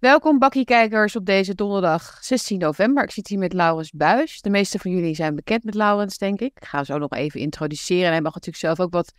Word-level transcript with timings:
Welkom 0.00 0.38
bakkiekijkers 0.38 1.16
op 1.16 1.26
deze 1.26 1.54
donderdag 1.54 2.18
16 2.20 2.58
november. 2.58 3.04
Ik 3.04 3.10
zit 3.10 3.28
hier 3.28 3.38
met 3.38 3.52
Laurens 3.52 3.90
Buis. 3.90 4.40
De 4.40 4.50
meeste 4.50 4.78
van 4.78 4.90
jullie 4.90 5.14
zijn 5.14 5.34
bekend 5.34 5.64
met 5.64 5.74
Laurens, 5.74 6.18
denk 6.18 6.40
ik. 6.40 6.56
Ik 6.56 6.64
ga 6.64 6.76
hem 6.76 6.86
zo 6.86 6.98
nog 6.98 7.12
even 7.12 7.40
introduceren. 7.40 8.04
En 8.04 8.10
hij 8.10 8.20
mag 8.20 8.34
natuurlijk 8.34 8.64
zelf 8.64 8.80
ook 8.80 8.92
wat 8.92 9.12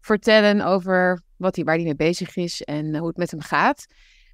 vertellen 0.00 0.60
over 0.60 1.22
wat 1.36 1.56
hij, 1.56 1.64
waar 1.64 1.74
hij 1.74 1.84
mee 1.84 1.94
bezig 1.94 2.36
is 2.36 2.62
en 2.62 2.96
hoe 2.96 3.08
het 3.08 3.16
met 3.16 3.30
hem 3.30 3.40
gaat. 3.40 3.86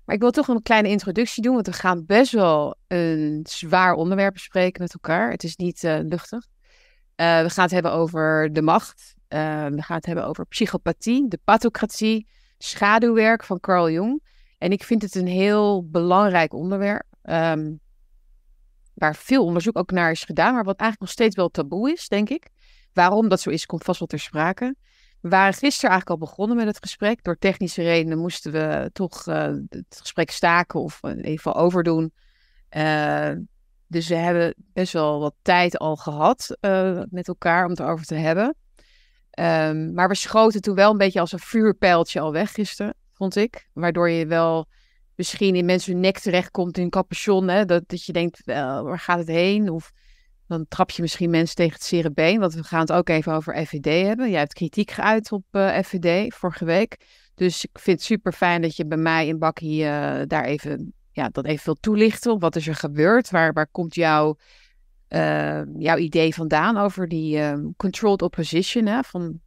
Maar 0.04 0.14
ik 0.14 0.20
wil 0.20 0.30
toch 0.30 0.48
een 0.48 0.62
kleine 0.62 0.88
introductie 0.88 1.42
doen, 1.42 1.54
want 1.54 1.66
we 1.66 1.72
gaan 1.72 2.06
best 2.06 2.32
wel 2.32 2.76
een 2.86 3.46
zwaar 3.48 3.94
onderwerp 3.94 4.32
bespreken 4.32 4.82
met 4.82 4.92
elkaar. 4.92 5.30
Het 5.30 5.44
is 5.44 5.56
niet 5.56 5.82
uh, 5.82 5.98
luchtig. 6.02 6.46
Uh, 7.16 7.42
we 7.42 7.50
gaan 7.50 7.64
het 7.64 7.72
hebben 7.72 7.92
over 7.92 8.52
de 8.52 8.62
macht. 8.62 9.14
Uh, 9.28 9.66
we 9.66 9.82
gaan 9.82 9.96
het 9.96 10.06
hebben 10.06 10.26
over 10.26 10.46
psychopathie, 10.46 11.28
de 11.28 11.40
pathocratie, 11.44 12.26
schaduwwerk 12.58 13.44
van 13.44 13.60
Carl 13.60 13.90
Jung. 13.90 14.22
En 14.58 14.70
ik 14.70 14.84
vind 14.84 15.02
het 15.02 15.14
een 15.14 15.26
heel 15.26 15.88
belangrijk 15.88 16.52
onderwerp. 16.52 17.04
Um, 17.22 17.80
waar 18.94 19.16
veel 19.16 19.44
onderzoek 19.44 19.78
ook 19.78 19.90
naar 19.90 20.10
is 20.10 20.24
gedaan, 20.24 20.54
maar 20.54 20.64
wat 20.64 20.80
eigenlijk 20.80 21.00
nog 21.00 21.10
steeds 21.10 21.36
wel 21.36 21.48
taboe 21.48 21.92
is, 21.92 22.08
denk 22.08 22.30
ik. 22.30 22.48
Waarom 22.92 23.28
dat 23.28 23.40
zo 23.40 23.50
is, 23.50 23.66
komt 23.66 23.84
vast 23.84 23.98
wel 23.98 24.08
ter 24.08 24.18
sprake. 24.18 24.74
We 25.20 25.28
waren 25.28 25.54
gisteren 25.54 25.90
eigenlijk 25.90 26.20
al 26.20 26.26
begonnen 26.28 26.56
met 26.56 26.66
het 26.66 26.78
gesprek. 26.78 27.22
Door 27.24 27.36
technische 27.38 27.82
redenen 27.82 28.18
moesten 28.18 28.52
we 28.52 28.90
toch 28.92 29.26
uh, 29.26 29.52
het 29.68 29.96
gesprek 30.00 30.30
staken 30.30 30.80
of 30.80 31.00
even 31.02 31.54
overdoen. 31.54 32.12
Uh, 32.76 33.30
dus 33.86 34.08
we 34.08 34.14
hebben 34.14 34.54
best 34.56 34.92
wel 34.92 35.20
wat 35.20 35.34
tijd 35.42 35.78
al 35.78 35.96
gehad 35.96 36.56
uh, 36.60 37.02
met 37.10 37.28
elkaar 37.28 37.64
om 37.64 37.70
het 37.70 37.80
erover 37.80 38.06
te 38.06 38.14
hebben. 38.14 38.56
Um, 39.40 39.92
maar 39.94 40.08
we 40.08 40.14
schoten 40.14 40.60
toen 40.60 40.74
wel 40.74 40.90
een 40.90 40.98
beetje 40.98 41.20
als 41.20 41.32
een 41.32 41.38
vuurpijltje 41.38 42.20
al 42.20 42.32
weg 42.32 42.52
gisteren 42.52 42.94
vond 43.14 43.36
ik. 43.36 43.68
Waardoor 43.72 44.10
je 44.10 44.26
wel 44.26 44.66
misschien 45.14 45.54
in 45.54 45.64
mensen 45.64 46.00
nek 46.00 46.18
terechtkomt 46.18 46.76
in 46.78 46.84
een 46.84 46.90
capuchon. 46.90 47.48
Hè? 47.48 47.64
Dat, 47.64 47.82
dat 47.86 48.04
je 48.04 48.12
denkt, 48.12 48.44
waar 48.44 48.98
gaat 48.98 49.18
het 49.18 49.28
heen? 49.28 49.70
Of 49.70 49.92
dan 50.46 50.66
trap 50.68 50.90
je 50.90 51.02
misschien 51.02 51.30
mensen 51.30 51.56
tegen 51.56 51.72
het 51.72 51.82
zere 51.82 52.12
been. 52.12 52.40
Want 52.40 52.54
we 52.54 52.62
gaan 52.62 52.80
het 52.80 52.92
ook 52.92 53.08
even 53.08 53.32
over 53.32 53.66
FVD 53.66 54.06
hebben. 54.06 54.30
Jij 54.30 54.38
hebt 54.38 54.52
kritiek 54.52 54.90
geuit 54.90 55.32
op 55.32 55.44
uh, 55.52 55.78
eh, 55.78 55.84
FVD 55.84 56.34
vorige 56.34 56.64
week. 56.64 56.96
Dus 57.34 57.64
ik 57.64 57.78
vind 57.78 57.98
het 57.98 58.06
super 58.06 58.32
fijn 58.32 58.62
dat 58.62 58.76
je 58.76 58.86
bij 58.86 58.98
mij 58.98 59.26
in 59.26 59.38
Bakkie 59.38 59.82
uh, 59.82 60.20
daar 60.26 60.44
even, 60.44 60.92
ja, 61.12 61.28
dat 61.28 61.44
even 61.44 61.64
wil 61.64 61.74
toelichten. 61.74 62.38
Wat 62.38 62.56
is 62.56 62.66
er 62.66 62.74
gebeurd? 62.74 63.30
Waar, 63.30 63.52
waar 63.52 63.68
komt 63.70 63.94
jouw, 63.94 64.36
uh, 65.08 65.62
jouw 65.78 65.96
idee 65.96 66.34
vandaan 66.34 66.76
over 66.76 67.08
die 67.08 67.40
controlled 67.76 68.22
opposition? 68.22 68.86
Hè? 68.86 69.02
Van 69.02 69.40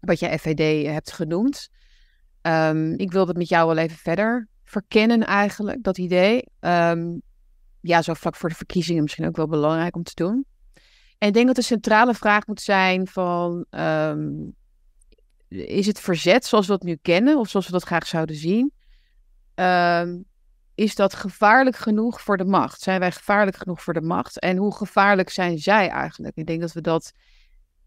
wat 0.00 0.18
je 0.18 0.38
FVD 0.38 0.86
hebt 0.86 1.12
genoemd. 1.12 1.68
Um, 2.46 2.98
ik 2.98 3.12
wil 3.12 3.26
het 3.26 3.36
met 3.36 3.48
jou 3.48 3.66
wel 3.66 3.76
even 3.76 3.96
verder 3.96 4.48
verkennen 4.64 5.26
eigenlijk, 5.26 5.82
dat 5.82 5.98
idee. 5.98 6.48
Um, 6.60 7.22
ja, 7.80 8.02
zo 8.02 8.14
vlak 8.14 8.36
voor 8.36 8.48
de 8.48 8.54
verkiezingen 8.54 9.02
misschien 9.02 9.26
ook 9.26 9.36
wel 9.36 9.48
belangrijk 9.48 9.96
om 9.96 10.02
te 10.02 10.14
doen. 10.14 10.46
En 11.18 11.28
ik 11.28 11.34
denk 11.34 11.46
dat 11.46 11.56
de 11.56 11.62
centrale 11.62 12.14
vraag 12.14 12.46
moet 12.46 12.60
zijn 12.60 13.06
van... 13.06 13.66
Um, 13.70 14.54
is 15.48 15.86
het 15.86 16.00
verzet 16.00 16.44
zoals 16.44 16.66
we 16.66 16.72
dat 16.72 16.82
nu 16.82 16.98
kennen 17.02 17.38
of 17.38 17.48
zoals 17.48 17.66
we 17.66 17.72
dat 17.72 17.82
graag 17.82 18.06
zouden 18.06 18.36
zien? 18.36 18.72
is 20.74 20.94
dat 20.94 21.14
gevaarlijk 21.14 21.76
genoeg 21.76 22.20
voor 22.20 22.36
de 22.36 22.44
macht? 22.44 22.80
Zijn 22.80 23.00
wij 23.00 23.12
gevaarlijk 23.12 23.56
genoeg 23.56 23.82
voor 23.82 23.94
de 23.94 24.00
macht? 24.00 24.38
En 24.38 24.56
hoe 24.56 24.74
gevaarlijk 24.74 25.30
zijn 25.30 25.58
zij 25.58 25.88
eigenlijk? 25.88 26.36
Ik 26.36 26.46
denk 26.46 26.60
dat 26.60 26.72
we 26.72 26.80
dat 26.80 27.12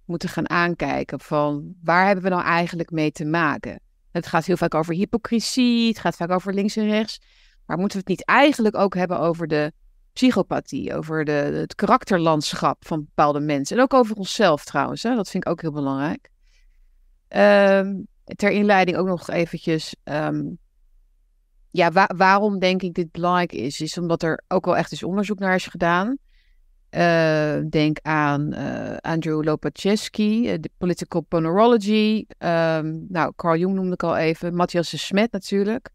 moeten 0.06 0.30
gaan 0.30 0.50
aankijken 0.50 1.20
van 1.20 1.74
waar 1.84 2.06
hebben 2.06 2.24
we 2.24 2.30
nou 2.30 2.44
eigenlijk 2.44 2.92
mee 2.92 3.12
te 3.12 3.26
maken? 3.26 3.82
Het 4.18 4.28
gaat 4.28 4.46
heel 4.46 4.58
vaak 4.58 4.76
over 4.76 4.94
hypocrisie, 4.94 5.88
het 5.88 6.00
gaat 6.00 6.16
vaak 6.16 6.32
over 6.32 6.54
links 6.54 6.76
en 6.76 6.88
rechts. 6.88 7.20
Maar 7.66 7.78
moeten 7.78 7.98
we 7.98 8.04
het 8.08 8.18
niet 8.18 8.28
eigenlijk 8.28 8.76
ook 8.76 8.96
hebben 8.96 9.20
over 9.20 9.48
de 9.48 9.72
psychopathie, 10.14 10.96
over 10.96 11.26
de, 11.26 11.32
het 11.32 11.76
karakterlandschap 11.76 12.86
van 12.86 13.00
bepaalde 13.00 13.40
mensen. 13.40 13.78
En 13.78 13.84
ook 13.84 13.94
over 13.94 14.16
onszelf 14.16 14.64
trouwens, 14.64 15.04
hè? 15.04 15.16
dat 15.16 15.30
vind 15.30 15.46
ik 15.46 15.52
ook 15.52 15.62
heel 15.62 15.72
belangrijk. 15.72 16.30
Um, 17.30 18.08
ter 18.26 18.52
inleiding 18.52 18.98
ook 18.98 19.08
nog 19.08 19.30
eventjes, 19.30 19.96
um, 20.04 20.58
ja, 21.72 21.92
wa 21.92 22.10
waarom 22.16 22.60
denk 22.60 22.82
ik 22.82 22.94
dit 22.94 23.12
belangrijk 23.12 23.52
is, 23.52 23.82
is 23.82 23.98
omdat 23.98 24.24
er 24.24 24.44
ook 24.48 24.66
wel 24.66 24.78
echt 24.78 24.92
eens 24.92 25.04
onderzoek 25.04 25.40
naar 25.40 25.56
is 25.56 25.68
gedaan. 25.68 26.18
Uh, 26.92 27.58
denk 27.70 28.00
aan 28.02 28.54
uh, 28.54 28.98
Andrew 28.98 29.44
Lopaczewski, 29.44 30.54
uh, 30.54 30.58
de 30.60 30.70
Political 30.78 31.22
Ponerology. 31.22 32.26
Um, 32.40 33.06
nou, 33.10 33.34
Carl 33.36 33.60
Jung 33.60 33.76
noemde 33.76 33.94
ik 33.94 34.04
al 34.04 34.18
even. 34.18 34.56
Matthias 34.56 34.90
de 34.90 34.98
Smet 34.98 35.32
natuurlijk. 35.32 35.90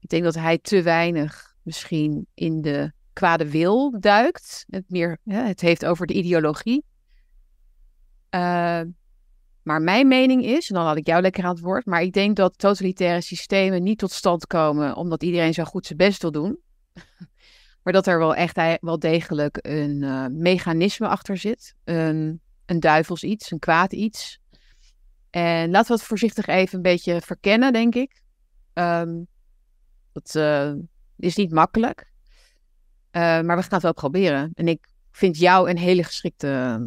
Ik 0.00 0.08
denk 0.08 0.24
dat 0.24 0.34
hij 0.34 0.58
te 0.58 0.82
weinig 0.82 1.54
misschien 1.62 2.26
in 2.34 2.60
de 2.60 2.92
kwade 3.12 3.50
wil 3.50 4.00
duikt. 4.00 4.64
Het, 4.68 4.84
meer, 4.88 5.18
het 5.24 5.60
heeft 5.60 5.84
over 5.84 6.06
de 6.06 6.14
ideologie. 6.14 6.84
maar 9.62 9.82
mijn 9.82 10.08
mening 10.08 10.44
is, 10.44 10.68
en 10.68 10.74
dan 10.74 10.86
had 10.86 10.96
ik 10.96 11.06
jou 11.06 11.22
lekker 11.22 11.44
aan 11.44 11.54
het 11.54 11.60
woord, 11.60 11.86
maar 11.86 12.02
ik 12.02 12.12
denk 12.12 12.36
dat 12.36 12.58
totalitaire 12.58 13.20
systemen 13.20 13.82
niet 13.82 13.98
tot 13.98 14.10
stand 14.10 14.46
komen 14.46 14.96
omdat 14.96 15.22
iedereen 15.22 15.54
zo 15.54 15.64
goed 15.64 15.86
zijn 15.86 15.98
best 15.98 16.22
wil 16.22 16.32
doen. 16.32 16.58
Maar 17.88 17.96
dat 17.96 18.06
er 18.06 18.18
wel 18.18 18.34
echt 18.34 18.80
wel 18.80 18.98
degelijk 18.98 19.58
een 19.60 20.02
uh, 20.02 20.26
mechanisme 20.26 21.08
achter 21.08 21.36
zit. 21.36 21.74
Een, 21.84 22.40
een 22.66 22.80
duivels 22.80 23.22
iets, 23.22 23.50
een 23.50 23.58
kwaad 23.58 23.92
iets. 23.92 24.40
En 25.30 25.70
laten 25.70 25.88
we 25.88 25.94
het 25.94 26.02
voorzichtig 26.02 26.46
even 26.46 26.76
een 26.76 26.82
beetje 26.82 27.20
verkennen, 27.20 27.72
denk 27.72 27.94
ik. 27.94 28.22
Um, 28.74 29.26
dat 30.12 30.34
uh, 30.34 30.72
is 31.16 31.36
niet 31.36 31.52
makkelijk. 31.52 32.10
Uh, 33.12 33.22
maar 33.22 33.56
we 33.56 33.62
gaan 33.62 33.68
het 33.70 33.82
wel 33.82 33.92
proberen. 33.92 34.50
En 34.54 34.68
ik 34.68 34.88
vind 35.10 35.38
jou 35.38 35.70
een 35.70 35.78
hele 35.78 36.04
geschikte 36.04 36.80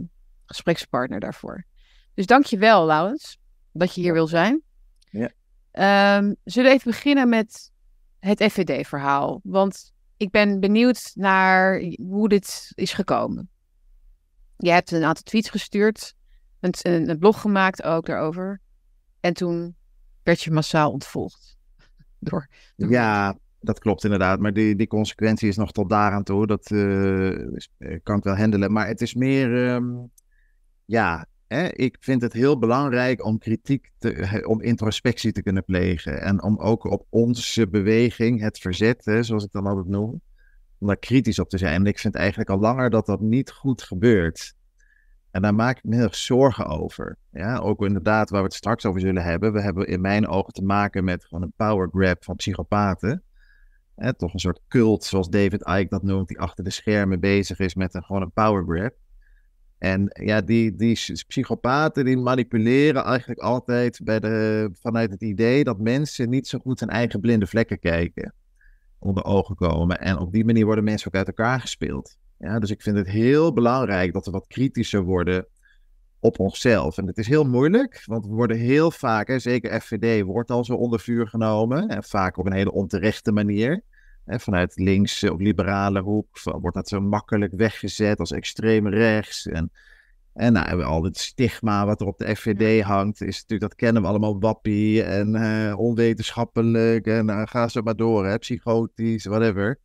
gesprekspartner 0.45 1.19
daarvoor. 1.19 1.65
Dus 2.13 2.25
dank 2.25 2.45
je 2.45 2.57
wel, 2.57 2.85
Laurens, 2.85 3.37
dat 3.71 3.95
je 3.95 4.01
hier 4.01 4.13
wil 4.13 4.27
zijn. 4.27 4.61
Ja. 5.09 5.29
Um, 6.17 6.35
zullen 6.43 6.69
we 6.69 6.75
even 6.75 6.91
beginnen 6.91 7.29
met 7.29 7.71
het 8.19 8.43
FVD-verhaal? 8.43 9.39
Want 9.43 9.90
ik 10.21 10.31
ben 10.31 10.59
benieuwd 10.59 11.11
naar 11.13 11.81
hoe 12.01 12.29
dit 12.29 12.71
is 12.75 12.93
gekomen. 12.93 13.49
Je 14.57 14.71
hebt 14.71 14.91
een 14.91 15.03
aantal 15.03 15.23
tweets 15.23 15.49
gestuurd, 15.49 16.15
een, 16.59 16.73
een, 17.09 17.17
blog 17.17 17.41
gemaakt 17.41 17.83
ook 17.83 18.05
daarover. 18.05 18.61
En 19.19 19.33
toen 19.33 19.75
werd 20.23 20.41
je 20.41 20.51
massaal 20.51 20.91
ontvolgd. 20.91 21.57
Door, 22.19 22.47
Ja, 22.75 23.37
dat 23.59 23.79
klopt 23.79 24.03
inderdaad. 24.03 24.39
Maar 24.39 24.53
die, 24.53 24.75
die 24.75 24.87
consequentie 24.87 25.47
is 25.47 25.57
nog 25.57 25.71
tot 25.71 25.89
daaraan 25.89 26.23
toe. 26.23 26.47
Dat 26.47 26.71
uh, 26.71 27.59
kan 28.03 28.17
ik 28.17 28.23
wel 28.23 28.37
handelen. 28.37 28.71
Maar 28.71 28.87
het 28.87 29.01
is 29.01 29.13
meer, 29.13 29.73
um, 29.73 30.11
ja, 30.85 31.25
hè, 31.51 31.67
ik 31.67 31.97
vind 31.99 32.21
het 32.21 32.33
heel 32.33 32.59
belangrijk 32.59 33.25
om 33.25 33.37
kritiek, 33.37 33.91
te, 33.97 34.43
om 34.47 34.61
introspectie 34.61 35.31
te 35.31 35.43
kunnen 35.43 35.63
plegen. 35.63 36.21
En 36.21 36.43
om 36.43 36.57
ook 36.57 36.83
op 36.83 37.05
onze 37.09 37.67
beweging, 37.67 38.41
het 38.41 38.59
verzet, 38.59 39.05
hè, 39.05 39.23
zoals 39.23 39.43
ik 39.43 39.51
dan 39.51 39.65
altijd 39.65 39.87
noem, 39.87 40.21
om 40.79 40.87
daar 40.87 40.97
kritisch 40.97 41.39
op 41.39 41.49
te 41.49 41.57
zijn. 41.57 41.73
En 41.73 41.85
ik 41.85 41.99
vind 41.99 42.15
eigenlijk 42.15 42.49
al 42.49 42.59
langer 42.59 42.89
dat 42.89 43.05
dat 43.05 43.21
niet 43.21 43.51
goed 43.51 43.81
gebeurt. 43.81 44.53
En 45.31 45.41
daar 45.41 45.55
maak 45.55 45.77
ik 45.77 45.83
me 45.83 45.95
heel 45.95 46.03
erg 46.03 46.15
zorgen 46.15 46.65
over. 46.65 47.17
Ja, 47.31 47.57
ook 47.57 47.85
inderdaad, 47.85 48.29
waar 48.29 48.41
we 48.41 48.47
het 48.47 48.55
straks 48.55 48.85
over 48.85 49.01
zullen 49.01 49.23
hebben. 49.23 49.53
We 49.53 49.61
hebben 49.61 49.87
in 49.87 50.01
mijn 50.01 50.27
ogen 50.27 50.53
te 50.53 50.63
maken 50.63 51.03
met 51.03 51.25
gewoon 51.25 51.43
een 51.43 51.53
power 51.55 51.89
grab 51.91 52.23
van 52.23 52.35
psychopaten. 52.35 53.23
Hè, 53.95 54.13
toch 54.13 54.33
een 54.33 54.39
soort 54.39 54.59
cult, 54.67 55.03
zoals 55.03 55.29
David 55.29 55.67
Icke 55.67 55.87
dat 55.89 56.03
noemt, 56.03 56.27
die 56.27 56.39
achter 56.39 56.63
de 56.63 56.69
schermen 56.69 57.19
bezig 57.19 57.59
is 57.59 57.75
met 57.75 57.93
een, 57.93 58.03
gewoon 58.03 58.21
een 58.21 58.31
power 58.31 58.63
grab. 58.63 58.93
En 59.81 60.09
ja, 60.23 60.41
die, 60.41 60.75
die 60.75 60.99
psychopaten 61.27 62.05
die 62.05 62.17
manipuleren 62.17 63.03
eigenlijk 63.03 63.39
altijd 63.39 63.99
bij 64.03 64.19
de, 64.19 64.69
vanuit 64.81 65.11
het 65.11 65.21
idee 65.21 65.63
dat 65.63 65.79
mensen 65.79 66.29
niet 66.29 66.47
zo 66.47 66.59
goed 66.59 66.79
hun 66.79 66.89
eigen 66.89 67.19
blinde 67.19 67.47
vlekken 67.47 67.79
kijken. 67.79 68.33
Onder 68.99 69.23
ogen 69.23 69.55
komen. 69.55 69.99
En 69.99 70.17
op 70.17 70.31
die 70.31 70.45
manier 70.45 70.65
worden 70.65 70.83
mensen 70.83 71.07
ook 71.07 71.15
uit 71.15 71.27
elkaar 71.27 71.59
gespeeld. 71.59 72.17
Ja, 72.37 72.59
dus 72.59 72.69
ik 72.69 72.81
vind 72.81 72.97
het 72.97 73.07
heel 73.07 73.53
belangrijk 73.53 74.13
dat 74.13 74.25
we 74.25 74.31
wat 74.31 74.47
kritischer 74.47 75.03
worden 75.03 75.45
op 76.19 76.39
onszelf. 76.39 76.97
En 76.97 77.07
het 77.07 77.17
is 77.17 77.27
heel 77.27 77.45
moeilijk, 77.45 78.03
want 78.05 78.25
we 78.25 78.31
worden 78.31 78.57
heel 78.57 78.91
vaak, 78.91 79.27
hè, 79.27 79.39
zeker 79.39 79.81
FVD, 79.81 80.23
wordt 80.23 80.51
al 80.51 80.65
zo 80.65 80.73
onder 80.73 80.99
vuur 80.99 81.27
genomen. 81.27 81.87
En 81.87 82.03
vaak 82.03 82.37
op 82.37 82.45
een 82.45 82.53
hele 82.53 82.71
onterechte 82.71 83.31
manier. 83.31 83.83
Vanuit 84.39 84.75
links 84.75 85.23
of 85.23 85.39
liberale 85.39 86.01
hoek 86.01 86.41
wordt 86.43 86.75
dat 86.75 86.87
zo 86.87 87.01
makkelijk 87.01 87.53
weggezet 87.55 88.19
als 88.19 88.31
extreem 88.31 88.87
rechts. 88.87 89.47
En, 89.47 89.71
en 90.33 90.53
nou, 90.53 90.83
al 90.83 91.03
het 91.03 91.17
stigma 91.17 91.85
wat 91.85 92.01
er 92.01 92.07
op 92.07 92.17
de 92.17 92.35
FVD 92.35 92.83
hangt, 92.83 93.21
is 93.21 93.41
natuurlijk, 93.41 93.69
dat 93.69 93.75
kennen 93.75 94.01
we 94.01 94.07
allemaal, 94.07 94.39
wappie 94.39 95.03
en 95.03 95.35
uh, 95.35 95.79
onwetenschappelijk. 95.79 97.07
En 97.07 97.29
uh, 97.29 97.41
ga 97.45 97.67
zo 97.67 97.81
maar 97.81 97.95
door, 97.95 98.25
hè, 98.25 98.37
psychotisch, 98.37 99.25
whatever. 99.25 99.79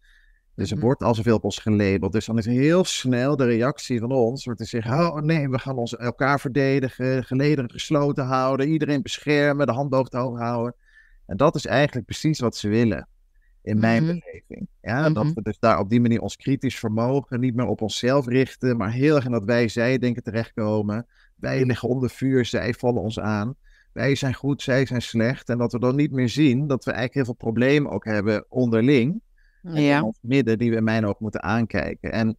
Dus 0.57 0.71
er 0.71 0.77
mhm. 0.77 0.87
wordt 0.87 1.03
al 1.03 1.15
zoveel 1.15 1.37
op 1.37 1.45
ons 1.45 1.59
gelabeld. 1.59 2.13
Dus 2.13 2.27
dan 2.27 2.39
is 2.39 2.47
heel 2.47 2.85
snel 2.85 3.37
de 3.37 3.45
reactie 3.45 4.01
van 4.01 4.13
ons 4.13 4.45
wordt 4.45 4.61
te 4.61 4.67
zeggen: 4.67 4.93
oh 4.93 5.21
nee, 5.21 5.49
we 5.49 5.59
gaan 5.59 5.77
ons 5.77 5.97
elkaar 5.97 6.41
verdedigen, 6.41 7.25
gelederen 7.25 7.71
gesloten 7.71 8.25
houden, 8.25 8.69
iedereen 8.69 9.03
beschermen, 9.03 9.67
de 9.67 9.73
handboog 9.73 10.09
te 10.09 10.17
hoog 10.17 10.39
houden. 10.39 10.75
En 11.27 11.37
dat 11.37 11.55
is 11.55 11.67
eigenlijk 11.67 12.07
precies 12.07 12.41
wat 12.41 12.57
ze 12.57 12.69
willen. 12.69 13.09
In 13.67 13.79
mijn 13.79 14.03
Mhm. 14.05 14.19
beleving. 14.19 14.69
Ja, 14.81 15.11
dat 15.11 15.25
Mhm. 15.25 15.35
we 15.35 15.43
dus 15.43 15.59
daar 15.59 15.79
op 15.79 15.91
die 15.91 16.01
manier 16.01 16.21
ons 16.21 16.37
kritisch 16.37 16.79
vermogen 16.79 17.41
niet 17.41 17.55
meer 17.55 17.67
op 17.67 17.81
onszelf 17.81 18.27
richten, 18.27 18.77
maar 18.77 18.93
heel 18.93 19.17
erg 19.17 19.25
in 19.25 19.31
dat 19.31 19.45
wij 19.45 19.69
zij 19.69 19.99
denken 19.99 20.23
terechtkomen. 20.23 21.07
Wij 21.37 21.65
liggen 21.65 21.89
onder 21.89 22.11
vuur, 22.11 22.45
zij 22.45 22.75
vallen 22.75 23.03
ons 23.03 23.21
aan. 23.21 23.55
Wij 23.93 24.15
zijn 24.15 24.35
goed, 24.35 24.63
zij 24.63 24.87
zijn 24.87 25.03
slecht. 25.03 25.49
En 25.49 25.59
dat 25.59 25.73
we 25.73 25.79
dan 25.79 25.97
niet 25.97 26.13
meer 26.13 26.29
zien 26.29 26.67
dat 26.67 26.85
we 26.85 26.91
eigenlijk 26.91 27.15
heel 27.15 27.25
veel 27.25 27.51
problemen 27.53 27.91
ook 27.93 28.05
hebben 28.05 28.45
onderling. 28.49 29.21
En 29.63 29.75
in 29.75 29.83
Ja. 29.83 30.03
ons 30.03 30.19
midden 30.21 30.59
die 30.59 30.71
we 30.71 30.77
in 30.77 30.85
mijn 30.85 31.07
oog 31.07 31.19
moeten 31.21 31.43
aankijken. 31.43 32.13
En 32.13 32.37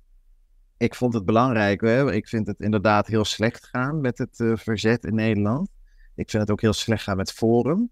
ik 0.78 0.96
vond 0.96 1.14
het 1.14 1.26
belangrijk. 1.26 1.82
Hè? 1.82 2.14
Ik 2.14 2.28
vind 2.28 2.48
het 2.48 2.60
inderdaad 2.60 3.08
heel 3.08 3.26
slecht 3.26 3.66
gaan 3.66 4.02
met 4.02 4.18
het 4.18 4.40
eh, 4.40 4.52
verzet 4.56 5.06
in 5.06 5.16
Nederland. 5.16 5.70
Ik 6.16 6.30
vind 6.30 6.42
het 6.44 6.52
ook 6.52 6.62
heel 6.62 6.74
slecht 6.74 7.04
gaan 7.04 7.18
met 7.18 7.32
Forum. 7.32 7.90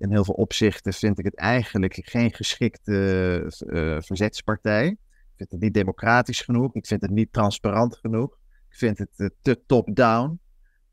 In 0.00 0.10
heel 0.10 0.24
veel 0.24 0.34
opzichten 0.34 0.92
vind 0.92 1.18
ik 1.18 1.24
het 1.24 1.34
eigenlijk 1.34 1.98
geen 2.02 2.34
geschikte 2.34 2.94
eh, 3.66 3.96
verzetspartij. 4.00 4.86
Ik 4.86 5.36
vind 5.36 5.50
het 5.50 5.60
niet 5.60 5.74
democratisch 5.74 6.40
genoeg. 6.40 6.74
Ik 6.74 6.86
vind 6.86 7.00
het 7.00 7.10
niet 7.10 7.32
transparant 7.32 7.96
genoeg. 7.96 8.38
Ik 8.70 8.76
vind 8.76 8.98
het 8.98 9.10
eh, 9.16 9.26
te 9.42 9.60
top-down. 9.66 10.40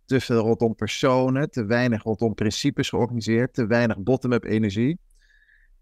Te 0.05 0.19
veel 0.19 0.39
rondom 0.39 0.75
personen. 0.75 1.49
Te 1.49 1.65
weinig 1.65 2.03
rondom 2.03 2.33
principes 2.33 2.89
georganiseerd. 2.89 3.53
Te 3.53 3.67
weinig 3.67 3.97
bottom-up 3.97 4.43
energie. 4.43 4.99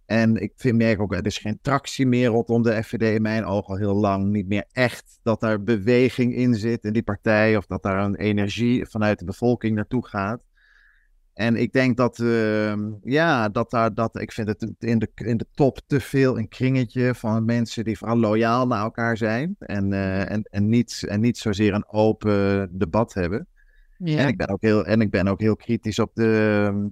En 0.05 0.35
ik 0.35 0.53
vind, 0.55 0.77
merk 0.77 1.01
ook, 1.01 1.13
er 1.13 1.25
is 1.25 1.37
geen 1.37 1.59
tractie 1.61 2.07
meer 2.07 2.27
rondom 2.27 2.61
de 2.61 2.83
FVD 2.83 3.15
in 3.15 3.21
mijn 3.21 3.45
ogen 3.45 3.73
al 3.73 3.77
heel 3.77 3.95
lang. 3.95 4.31
Niet 4.31 4.47
meer 4.47 4.65
echt 4.71 5.19
dat 5.23 5.39
daar 5.39 5.63
beweging 5.63 6.35
in 6.35 6.55
zit 6.55 6.83
in 6.83 6.93
die 6.93 7.03
partij. 7.03 7.57
Of 7.57 7.65
dat 7.65 7.83
daar 7.83 8.03
een 8.03 8.15
energie 8.15 8.85
vanuit 8.85 9.19
de 9.19 9.25
bevolking 9.25 9.75
naartoe 9.75 10.07
gaat. 10.07 10.41
En 11.35 11.55
ik 11.55 11.71
denk 11.71 11.97
dat, 11.97 12.19
ehm, 12.19 12.91
ja, 13.03 13.49
dat 13.49 13.71
daar, 13.71 13.93
dat, 13.93 14.19
ik 14.19 14.31
vind 14.31 14.47
het 14.47 14.73
in 14.79 14.99
de, 14.99 15.09
in 15.15 15.37
de 15.37 15.47
top 15.53 15.79
te 15.87 15.99
veel 15.99 16.37
een 16.37 16.47
kringetje 16.47 17.15
van 17.15 17.45
mensen 17.45 17.83
die 17.83 17.97
vooral 17.97 18.17
loyaal 18.17 18.67
naar 18.67 18.83
elkaar 18.83 19.17
zijn. 19.17 19.55
En, 19.59 19.93
eh, 19.93 20.31
en, 20.31 20.43
en, 20.43 20.69
niet, 20.69 21.03
en 21.07 21.19
niet 21.19 21.37
zozeer 21.37 21.73
een 21.73 21.87
open 21.87 22.69
debat 22.77 23.13
hebben. 23.13 23.47
En, 23.99 24.11
Ja. 24.11 24.27
ik 24.27 24.37
ben 24.37 24.49
ook 24.49 24.61
heel, 24.61 24.85
en 24.85 25.01
ik 25.01 25.09
ben 25.09 25.27
ook 25.27 25.39
heel 25.39 25.55
kritisch 25.55 25.99
op 25.99 26.11
de 26.13 26.65
ehm, 26.67 26.87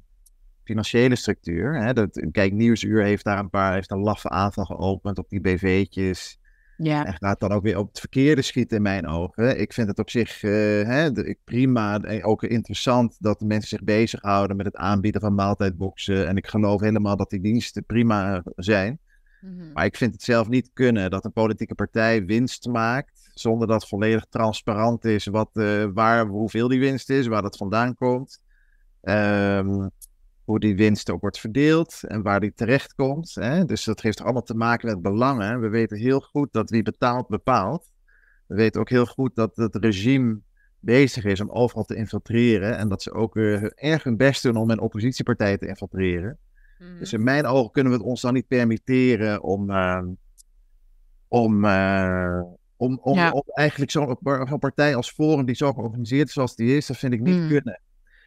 financiële 0.64 1.16
structuur. 1.16 1.82
Hè. 1.84 1.94
Dat, 1.94 2.28
kijk, 2.32 2.54
Nieuwsuur 2.54 3.04
heeft 3.04 3.24
daar 3.24 3.40
een 3.40 3.50
paar, 3.50 3.74
heeft 3.74 3.92
een 3.92 4.00
laffe 4.00 4.30
aanval 4.30 4.66
geopend 4.66 5.18
op 5.18 5.30
die 5.30 5.42
BV'tjes. 5.42 6.40
Ja. 6.78 7.06
En 7.06 7.14
gaat 7.14 7.40
dan 7.40 7.52
ook 7.52 7.64
weer 7.64 7.78
op 7.78 7.88
het 7.88 8.00
verkeerde 8.00 8.42
schieten 8.42 8.78
in 8.78 8.84
mijn 8.84 9.08
ogen. 9.08 9.60
Ik 9.60 9.74
vind 9.74 9.88
het 9.88 10.00
op 10.00 10.10
zich 10.10 10.44
eh, 10.44 10.52
hè, 10.84 11.12
prima 11.44 12.00
en 12.02 12.24
ook 12.24 12.44
interessant 12.44 13.16
dat 13.20 13.42
mensen 13.42 13.70
zich 13.70 13.84
bezighouden 13.84 14.58
met 14.58 14.66
het 14.66 14.76
aanbieden 14.76 15.22
van 15.22 15.36
maaltijdboxen. 15.36 16.28
En 16.28 16.38
ik 16.38 16.48
geloof 16.48 16.82
helemaal 16.82 17.18
dat 17.18 17.30
die 17.30 17.42
diensten 17.42 17.86
prima 17.86 18.36
eh, 18.36 18.42
zijn. 18.56 19.00
Mhm. 19.42 19.72
Maar 19.74 19.86
ik 19.86 19.98
vind 19.98 20.14
het 20.14 20.24
zelf 20.24 20.48
niet 20.48 20.70
kunnen 20.74 21.12
dat 21.12 21.26
een 21.26 21.34
politieke 21.34 21.76
partij 21.76 22.26
winst 22.26 22.68
maakt. 22.68 23.30
Zonder 23.34 23.68
dat 23.68 23.88
volledig 23.88 24.26
transparant 24.30 25.06
is 25.06 25.26
wat, 25.26 25.50
eh, 25.54 25.86
waar, 25.94 26.26
hoeveel 26.26 26.68
die 26.68 26.80
winst 26.80 27.10
is, 27.10 27.28
waar 27.28 27.42
dat 27.42 27.58
vandaan 27.58 27.96
komt. 27.96 28.42
Ehm, 29.02 29.88
hoe 30.46 30.60
die 30.60 30.76
winst 30.76 31.10
ook 31.10 31.22
wordt 31.22 31.40
verdeeld 31.40 32.04
en 32.08 32.22
waar 32.22 32.40
die 32.40 32.54
terecht 32.54 32.96
komt. 32.96 33.36
Hè? 33.36 33.66
Dus 33.66 33.84
dat 33.84 34.02
heeft 34.02 34.22
allemaal 34.22 34.44
te 34.44 34.56
maken 34.56 34.88
met 34.88 35.02
belangen. 35.02 35.62
We 35.62 35.70
weten 35.70 35.98
heel 35.98 36.20
goed 36.20 36.48
dat 36.52 36.70
wie 36.70 36.84
betaalt, 36.84 37.28
bepaalt. 37.28 37.90
We 38.48 38.56
weten 38.56 38.82
ook 38.82 38.90
heel 38.90 39.06
goed 39.06 39.36
dat 39.36 39.56
het 39.56 39.76
regime 39.76 40.40
bezig 40.80 41.24
is 41.26 41.42
om 41.42 41.50
overal 41.50 41.84
te 41.84 41.96
infiltreren. 41.96 42.78
En 42.78 42.90
dat 42.90 43.02
ze 43.02 43.12
ook 43.12 43.36
erg 43.38 44.04
hun 44.04 44.18
best 44.18 44.44
doen 44.44 44.56
om 44.56 44.70
een 44.70 44.80
oppositiepartij 44.80 45.58
te 45.58 45.68
infiltreren. 45.68 46.38
Mhm. 46.80 47.00
Dus 47.00 47.14
in 47.14 47.24
mijn 47.24 47.46
ogen 47.46 47.72
kunnen 47.72 47.92
we 47.92 47.98
het 47.98 48.08
ons 48.08 48.22
dan 48.22 48.34
niet 48.34 48.48
permitteren 48.48 49.44
om, 49.44 49.70
eh, 49.70 50.02
om, 51.28 51.66
eh, 51.66 52.42
om, 52.78 53.00
om, 53.02 53.16
Ja. 53.16 53.32
om 53.32 53.44
eigenlijk 53.54 53.92
zo'n 53.92 54.18
zo'n 54.48 54.60
partij 54.60 54.96
als 54.96 55.12
Forum, 55.12 55.46
die 55.46 55.56
zo 55.56 55.74
georganiseerd 55.74 56.28
is 56.28 56.34
zoals 56.34 56.56
die 56.56 56.76
is, 56.76 56.86
dat 56.86 56.98
vind 56.98 57.14
ik 57.14 57.22
niet 57.22 57.40
Mm. 57.40 57.48
kunnen. 57.48 57.82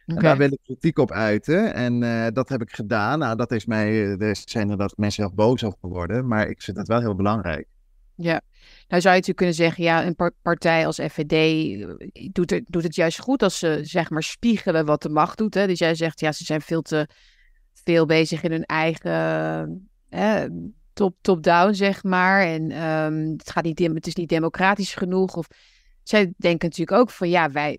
En 0.07 0.13
Oké. 0.13 0.23
daar 0.23 0.37
wil 0.37 0.51
ik 0.51 0.59
kritiek 0.63 0.97
op 0.97 1.11
uiten. 1.11 1.73
En 1.73 2.03
eh, 2.03 2.27
dat 2.33 2.49
heb 2.49 2.61
ik 2.61 2.71
gedaan. 2.71 3.19
Nou, 3.19 3.35
dat 3.35 3.51
is 3.51 3.65
mij, 3.65 4.17
er 4.17 4.35
zijn 4.45 4.69
er 4.69 4.77
dat 4.77 4.97
mensen 4.97 5.23
heel 5.23 5.33
boos 5.33 5.63
over 5.63 5.77
geworden. 5.81 6.27
Maar 6.27 6.49
ik 6.49 6.61
vind 6.61 6.77
het 6.77 6.87
wel 6.87 6.99
heel 6.99 7.15
belangrijk. 7.15 7.67
Ja, 8.15 8.41
nou 8.87 9.01
zou 9.01 9.15
je 9.15 9.21
natuurlijk 9.21 9.37
kunnen 9.37 9.55
zeggen, 9.55 9.83
ja, 9.83 10.05
een 10.05 10.15
par- 10.15 10.33
partij 10.41 10.85
als 10.85 10.99
FVD 10.99 11.31
eh, 11.31 12.29
doet, 12.31 12.49
het, 12.49 12.63
doet 12.65 12.83
het 12.83 12.95
juist 12.95 13.19
goed 13.19 13.43
als 13.43 13.59
ze 13.59 13.79
zeg 13.83 14.09
maar 14.09 14.23
spiegelen 14.23 14.85
wat 14.85 15.01
de 15.01 15.09
macht 15.09 15.37
doet. 15.37 15.53
Hè? 15.53 15.67
Dus 15.67 15.79
jij 15.79 15.95
zegt, 15.95 16.19
ja, 16.19 16.31
ze 16.31 16.45
zijn 16.45 16.61
veel 16.61 16.81
te 16.81 17.07
veel 17.73 18.05
bezig 18.05 18.43
in 18.43 18.51
hun 18.51 18.65
eigen 18.65 19.89
top, 20.93 21.15
top-down, 21.21 21.73
zeg 21.73 22.03
maar. 22.03 22.41
En 22.41 22.71
ehm, 22.71 23.31
het, 23.37 23.49
gaat 23.49 23.63
niet, 23.63 23.79
het 23.79 24.07
is 24.07 24.15
niet 24.15 24.29
democratisch 24.29 24.93
genoeg. 24.93 25.35
Of 25.35 25.47
zij 26.03 26.33
denken 26.37 26.69
natuurlijk 26.69 26.99
ook 26.99 27.09
van, 27.09 27.29
ja, 27.29 27.51
wij, 27.51 27.77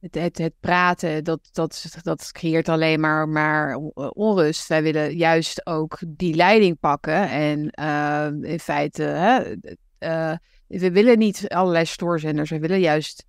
het, 0.00 0.14
het, 0.14 0.38
het 0.38 0.54
praten, 0.60 1.24
dat, 1.24 1.48
dat, 1.52 2.00
dat 2.02 2.32
creëert 2.32 2.68
alleen 2.68 3.00
maar, 3.00 3.28
maar 3.28 3.74
on- 3.74 4.12
onrust. 4.14 4.68
Wij 4.68 4.82
willen 4.82 5.16
juist 5.16 5.66
ook 5.66 5.98
die 6.06 6.34
leiding 6.34 6.78
pakken. 6.78 7.28
En 7.28 7.70
ehm, 7.70 8.44
in 8.44 8.60
feite, 8.60 9.02
hè, 9.02 9.54
eh, 9.98 10.36
we 10.66 10.90
willen 10.90 11.18
niet 11.18 11.48
allerlei 11.48 11.84
stoorzenders. 11.84 12.50
We 12.50 12.58
willen 12.58 12.80
juist. 12.80 13.24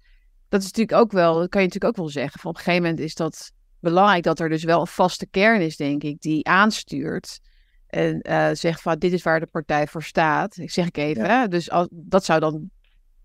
Dat 0.49 0.59
is 0.61 0.65
natuurlijk 0.65 0.97
ook 0.97 1.11
wel, 1.11 1.33
dat 1.33 1.49
kan 1.49 1.61
je 1.61 1.67
natuurlijk 1.67 1.97
ook 1.97 2.03
wel 2.03 2.13
zeggen. 2.13 2.39
Van 2.39 2.49
op 2.49 2.57
een 2.57 2.63
gegeven 2.63 2.83
moment 2.83 3.01
is 3.01 3.15
dat 3.15 3.51
belangrijk 3.79 4.23
dat 4.23 4.39
er 4.39 4.49
dus 4.49 4.63
wel 4.63 4.79
een 4.79 4.87
vaste 4.87 5.27
kern 5.27 5.61
is, 5.61 5.75
denk 5.75 6.03
ik, 6.03 6.21
die 6.21 6.47
aanstuurt. 6.47 7.39
En 7.87 8.21
eh, 8.21 8.49
zegt 8.53 8.81
van 8.81 8.99
dit 8.99 9.13
is 9.13 9.23
waar 9.23 9.39
de 9.39 9.45
partij 9.45 9.87
voor 9.87 10.03
staat. 10.03 10.57
Ik 10.57 10.71
zeg 10.71 10.87
ik 10.87 10.97
even. 10.97 11.25
Hè? 11.25 11.47
Dus 11.47 11.71
als, 11.71 11.87
dat 11.91 12.25
zou 12.25 12.39
dan 12.39 12.69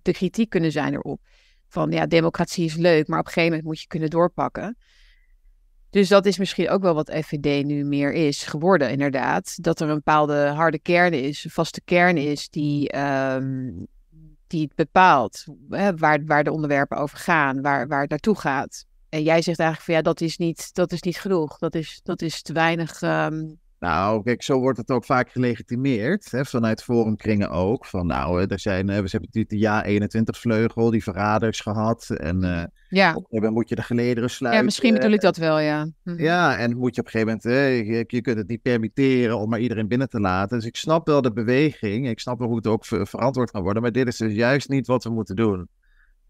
de 0.02 0.12
kritiek 0.12 0.50
kunnen 0.50 0.72
zijn 0.72 0.94
erop. 0.94 1.20
Van 1.72 1.90
ja, 1.90 2.06
democratie 2.06 2.64
is 2.64 2.74
leuk, 2.74 3.08
maar 3.08 3.18
op 3.18 3.26
een 3.26 3.32
gegeven 3.32 3.50
moment 3.56 3.68
moet 3.68 3.80
je 3.80 3.86
kunnen 3.86 4.10
doorpakken. 4.10 4.76
Dus 5.90 6.08
dat 6.08 6.26
is 6.26 6.38
misschien 6.38 6.70
ook 6.70 6.82
wel 6.82 6.94
wat 6.94 7.10
FVD 7.24 7.64
nu 7.64 7.84
meer 7.84 8.12
is 8.12 8.42
geworden, 8.42 8.90
inderdaad. 8.90 9.62
Dat 9.62 9.80
er 9.80 9.88
een 9.88 9.94
bepaalde 9.94 10.46
harde 10.46 10.78
kern 10.78 11.12
is, 11.12 11.44
een 11.44 11.50
vaste 11.50 11.80
kern 11.84 12.16
is 12.16 12.48
die, 12.48 12.88
ehm, 12.88 13.70
die 14.46 14.62
het 14.62 14.74
bepaalt 14.74 15.44
hè, 15.68 15.96
waar, 15.96 16.24
waar 16.24 16.44
de 16.44 16.52
onderwerpen 16.52 16.98
over 16.98 17.18
gaan, 17.18 17.62
waar, 17.62 17.88
waar 17.88 18.00
het 18.00 18.10
naartoe 18.10 18.38
gaat. 18.38 18.84
En 19.08 19.22
jij 19.22 19.42
zegt 19.42 19.58
eigenlijk 19.58 19.88
van 19.90 19.94
ja, 19.94 20.02
dat 20.02 20.20
is 20.20 20.36
niet, 20.36 20.74
dat 20.74 20.92
is 20.92 21.02
niet 21.02 21.18
genoeg. 21.18 21.58
Dat 21.58 21.74
is, 21.74 22.00
dat 22.02 22.22
is 22.22 22.42
te 22.42 22.52
weinig. 22.52 23.02
ehm, 23.02 23.44
Nou, 23.82 24.22
kijk, 24.22 24.42
zo 24.42 24.58
wordt 24.58 24.78
het 24.78 24.90
ook 24.90 25.04
vaak 25.04 25.30
gelegitimeerd. 25.30 26.30
Hè, 26.30 26.44
vanuit 26.44 26.82
forumkringen 26.82 27.50
ook. 27.50 27.86
Van 27.86 28.06
nou, 28.06 28.46
er 28.48 28.58
zijn, 28.58 28.80
eh, 28.80 28.86
we 28.86 28.92
hebben 28.92 29.20
natuurlijk 29.20 29.48
de 29.48 29.58
Ja 29.58 29.84
21 29.84 30.38
vleugel, 30.38 30.90
die 30.90 31.02
verraders 31.02 31.60
gehad. 31.60 32.10
En 32.10 32.44
eh, 32.44 32.64
ja. 32.88 33.14
op 33.14 33.42
een 33.42 33.52
moet 33.52 33.68
je 33.68 33.74
de 33.74 33.82
gelederen 33.82 34.30
sluiten. 34.30 34.60
ja, 34.60 34.66
misschien 34.66 34.94
bedoel 34.94 35.10
ik 35.10 35.20
dat 35.20 35.36
wel, 35.36 35.58
ja. 35.58 35.88
Mhm. 36.02 36.22
Ja, 36.22 36.56
en 36.56 36.76
moet 36.76 36.94
je 36.94 37.00
op 37.00 37.06
een 37.06 37.12
gegeven 37.12 37.38
moment, 37.42 37.44
hè, 37.44 37.66
je, 37.66 38.04
je 38.06 38.20
kunt 38.20 38.38
het 38.38 38.48
niet 38.48 38.62
permitteren 38.62 39.38
om 39.38 39.48
maar 39.48 39.60
iedereen 39.60 39.88
binnen 39.88 40.08
te 40.08 40.20
laten. 40.20 40.58
Dus 40.58 40.66
ik 40.66 40.76
snap 40.76 41.06
wel 41.06 41.22
de 41.22 41.32
beweging, 41.32 42.08
ik 42.08 42.20
snap 42.20 42.38
wel 42.38 42.48
hoe 42.48 42.56
het 42.56 42.66
ook 42.66 42.84
ver- 42.84 43.06
verantwoord 43.06 43.50
kan 43.50 43.62
worden, 43.62 43.82
maar 43.82 43.92
dit 43.92 44.06
is 44.06 44.16
dus 44.16 44.32
juist 44.32 44.68
niet 44.68 44.86
wat 44.86 45.04
we 45.04 45.10
moeten 45.10 45.36
doen. 45.36 45.68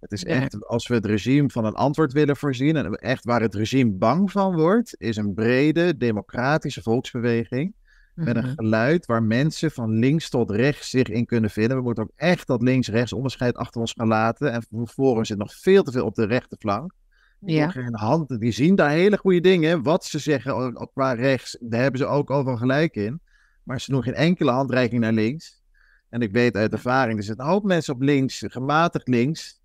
Het 0.02 0.12
is 0.12 0.24
echt, 0.24 0.66
als 0.66 0.88
we 0.88 0.94
het 0.94 1.06
regime 1.06 1.50
van 1.50 1.64
een 1.64 1.74
antwoord 1.74 2.12
willen 2.12 2.36
voorzien, 2.36 2.76
en 2.76 2.94
echt 2.94 3.24
waar 3.24 3.40
het 3.40 3.54
regime 3.54 3.90
bang 3.90 4.30
van 4.30 4.54
wordt, 4.56 4.94
is 4.98 5.16
een 5.16 5.34
brede 5.34 5.96
democratische 5.96 6.82
volksbeweging 6.82 7.74
met 8.14 8.36
een 8.36 8.44
Mhm. 8.44 8.54
geluid 8.54 9.06
waar 9.06 9.22
mensen 9.22 9.70
van 9.70 9.90
links 9.98 10.28
tot 10.28 10.50
rechts 10.50 10.90
zich 10.90 11.08
in 11.08 11.26
kunnen 11.26 11.50
vinden. 11.50 11.76
We 11.76 11.82
moeten 11.82 12.02
ook 12.02 12.12
echt 12.16 12.46
dat 12.46 12.62
links-rechts 12.62 13.12
onderscheid 13.12 13.56
achter 13.56 13.80
ons 13.80 13.92
gaan 13.92 14.08
laten. 14.08 14.52
En 14.52 14.86
Forum 14.88 15.24
zit 15.24 15.38
nog 15.38 15.54
veel 15.54 15.82
te 15.82 15.92
veel 15.92 16.04
op 16.04 16.14
de 16.14 16.24
rechterflank. 16.24 16.92
Die 17.40 17.56
Ja. 17.56 17.62
doen 17.62 17.72
geen 17.82 17.96
hand, 17.96 18.40
die 18.40 18.52
zien 18.52 18.74
daar 18.74 18.90
hele 18.90 19.16
goede 19.16 19.40
dingen. 19.40 19.82
Wat 19.82 20.04
ze 20.04 20.18
zeggen 20.18 20.88
qua 20.94 21.12
rechts, 21.12 21.56
daar 21.60 21.80
hebben 21.82 22.00
ze 22.00 22.06
ook 22.06 22.30
overal 22.30 22.56
gelijk 22.56 22.94
in. 22.94 23.20
Maar 23.62 23.80
ze 23.80 23.90
doen 23.92 24.02
geen 24.02 24.14
enkele 24.14 24.50
handreiking 24.50 25.00
naar 25.00 25.12
links. 25.12 25.60
En 26.08 26.20
ik 26.20 26.32
weet 26.32 26.56
uit 26.56 26.72
ervaring, 26.72 27.18
er 27.18 27.24
zitten 27.24 27.44
een 27.44 27.50
hoop 27.50 27.64
mensen 27.64 27.94
op 27.94 28.02
links, 28.02 28.42
gematigd 28.46 29.08
links. 29.08 29.60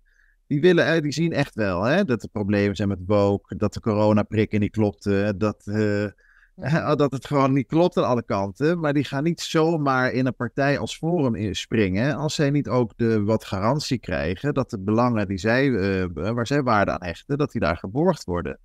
Die, 0.48 0.60
willen, 0.60 0.86
eh, 0.86 1.02
die 1.02 1.12
zien 1.12 1.32
echt 1.32 1.54
wel 1.54 1.82
hè, 1.82 2.04
dat 2.04 2.22
er 2.22 2.28
problemen 2.28 2.76
zijn 2.76 2.88
met 2.88 3.02
woke, 3.06 3.56
dat 3.56 3.74
de 3.74 3.80
coronaprikken 3.80 4.60
niet 4.60 4.70
klopten, 4.70 5.38
dat, 5.38 5.66
eh, 5.66 6.96
dat 6.96 7.12
het 7.12 7.26
gewoon 7.26 7.52
niet 7.52 7.66
klopt 7.66 7.96
aan 7.96 8.04
alle 8.04 8.22
kanten. 8.22 8.80
Maar 8.80 8.92
die 8.92 9.04
gaan 9.04 9.24
niet 9.24 9.40
zomaar 9.40 10.12
in 10.12 10.26
een 10.26 10.34
partij 10.34 10.78
als 10.78 10.96
Forum 10.96 11.34
in 11.34 11.56
springen 11.56 12.16
als 12.16 12.34
zij 12.34 12.50
niet 12.50 12.68
ook 12.68 12.92
de, 12.96 13.22
wat 13.22 13.44
garantie 13.44 13.98
krijgen 13.98 14.54
dat 14.54 14.70
de 14.70 14.78
belangen 14.78 15.28
die 15.28 15.38
zij, 15.38 15.74
eh, 15.74 16.06
waar 16.12 16.46
zij 16.46 16.62
waarde 16.62 16.90
aan 16.90 17.04
hechten, 17.04 17.38
dat 17.38 17.52
die 17.52 17.60
daar 17.60 17.76
geborgd 17.76 18.24
worden. 18.24 18.58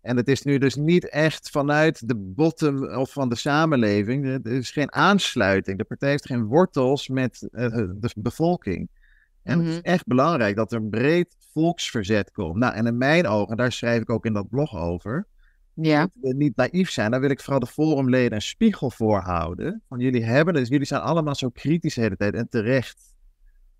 En 0.00 0.16
het 0.16 0.28
is 0.28 0.42
nu 0.42 0.58
dus 0.58 0.74
niet 0.74 1.08
echt 1.08 1.50
vanuit 1.50 2.08
de 2.08 2.16
bottom 2.16 2.84
of 2.84 3.12
van 3.12 3.28
de 3.28 3.34
samenleving. 3.34 4.26
Er 4.26 4.52
is 4.52 4.70
geen 4.70 4.92
aansluiting. 4.92 5.78
De 5.78 5.84
partij 5.84 6.10
heeft 6.10 6.26
geen 6.26 6.44
wortels 6.44 7.08
met 7.08 7.48
de 7.50 8.12
bevolking. 8.16 8.88
En 9.46 9.58
het 9.58 9.68
is 9.68 9.74
Mhm. 9.74 9.84
echt 9.84 10.06
belangrijk 10.06 10.56
dat 10.56 10.72
er 10.72 10.78
een 10.78 10.88
breed 10.90 11.36
volksverzet 11.52 12.30
komt. 12.30 12.56
Nou, 12.56 12.74
en 12.74 12.86
in 12.86 12.98
mijn 12.98 13.26
ogen, 13.26 13.56
daar 13.56 13.72
schrijf 13.72 14.00
ik 14.02 14.10
ook 14.10 14.26
in 14.26 14.32
dat 14.32 14.48
blog 14.48 14.76
over. 14.76 15.26
Ja. 15.80 16.08
we 16.20 16.34
niet 16.34 16.56
naïef 16.56 16.90
zijn, 16.90 17.10
dan 17.10 17.20
wil 17.20 17.30
ik 17.30 17.40
vooral 17.40 17.60
de 17.60 17.66
forumleden 17.66 18.32
een 18.32 18.42
spiegel 18.42 18.90
voorhouden. 18.90 19.82
Van 19.88 19.98
jullie 19.98 20.24
hebben 20.24 20.54
dus 20.54 20.68
jullie 20.68 20.86
zijn 20.86 21.00
allemaal 21.00 21.34
zo 21.34 21.48
kritisch 21.50 21.94
de 21.94 22.00
hele 22.00 22.16
tijd 22.16 22.34
en 22.34 22.48
terecht 22.48 23.14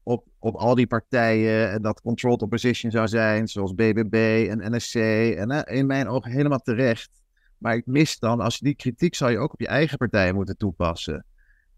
op, 0.02 0.24
op 0.38 0.54
al 0.54 0.74
die 0.74 0.86
partijen 0.86 1.70
en 1.70 1.82
dat 1.82 2.00
controlled 2.00 2.42
opposition 2.42 2.90
zou 2.90 3.08
zijn, 3.08 3.48
zoals 3.48 3.74
BBB 3.74 4.46
en 4.50 4.74
NSC. 4.76 4.94
En 4.94 5.50
uh, 5.52 5.60
in 5.64 5.86
mijn 5.86 6.08
ogen 6.08 6.30
helemaal 6.30 6.58
terecht. 6.62 7.10
Maar 7.58 7.74
ik 7.76 7.86
mis 7.86 8.18
dan, 8.18 8.40
als 8.40 8.56
je 8.56 8.64
die 8.64 8.74
kritiek 8.74 9.14
zou 9.14 9.30
je 9.30 9.38
ook 9.38 9.52
op 9.52 9.60
je 9.60 9.66
eigen 9.68 9.98
partij 9.98 10.32
moeten 10.32 10.56
toepassen. 10.56 11.24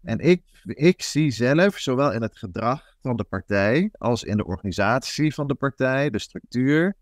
En 0.03 0.19
ik, 0.19 0.43
ik 0.63 1.01
zie 1.01 1.31
zelf, 1.31 1.77
zowel 1.77 2.13
in 2.13 2.21
het 2.21 2.37
gedrag 2.37 2.95
van 3.01 3.15
de 3.15 3.23
partij 3.23 3.89
als 3.97 4.23
in 4.23 4.37
de 4.37 4.45
organisatie 4.45 5.33
van 5.33 5.47
de 5.47 5.55
partij, 5.55 6.09
de 6.09 6.19
structuur, 6.19 6.95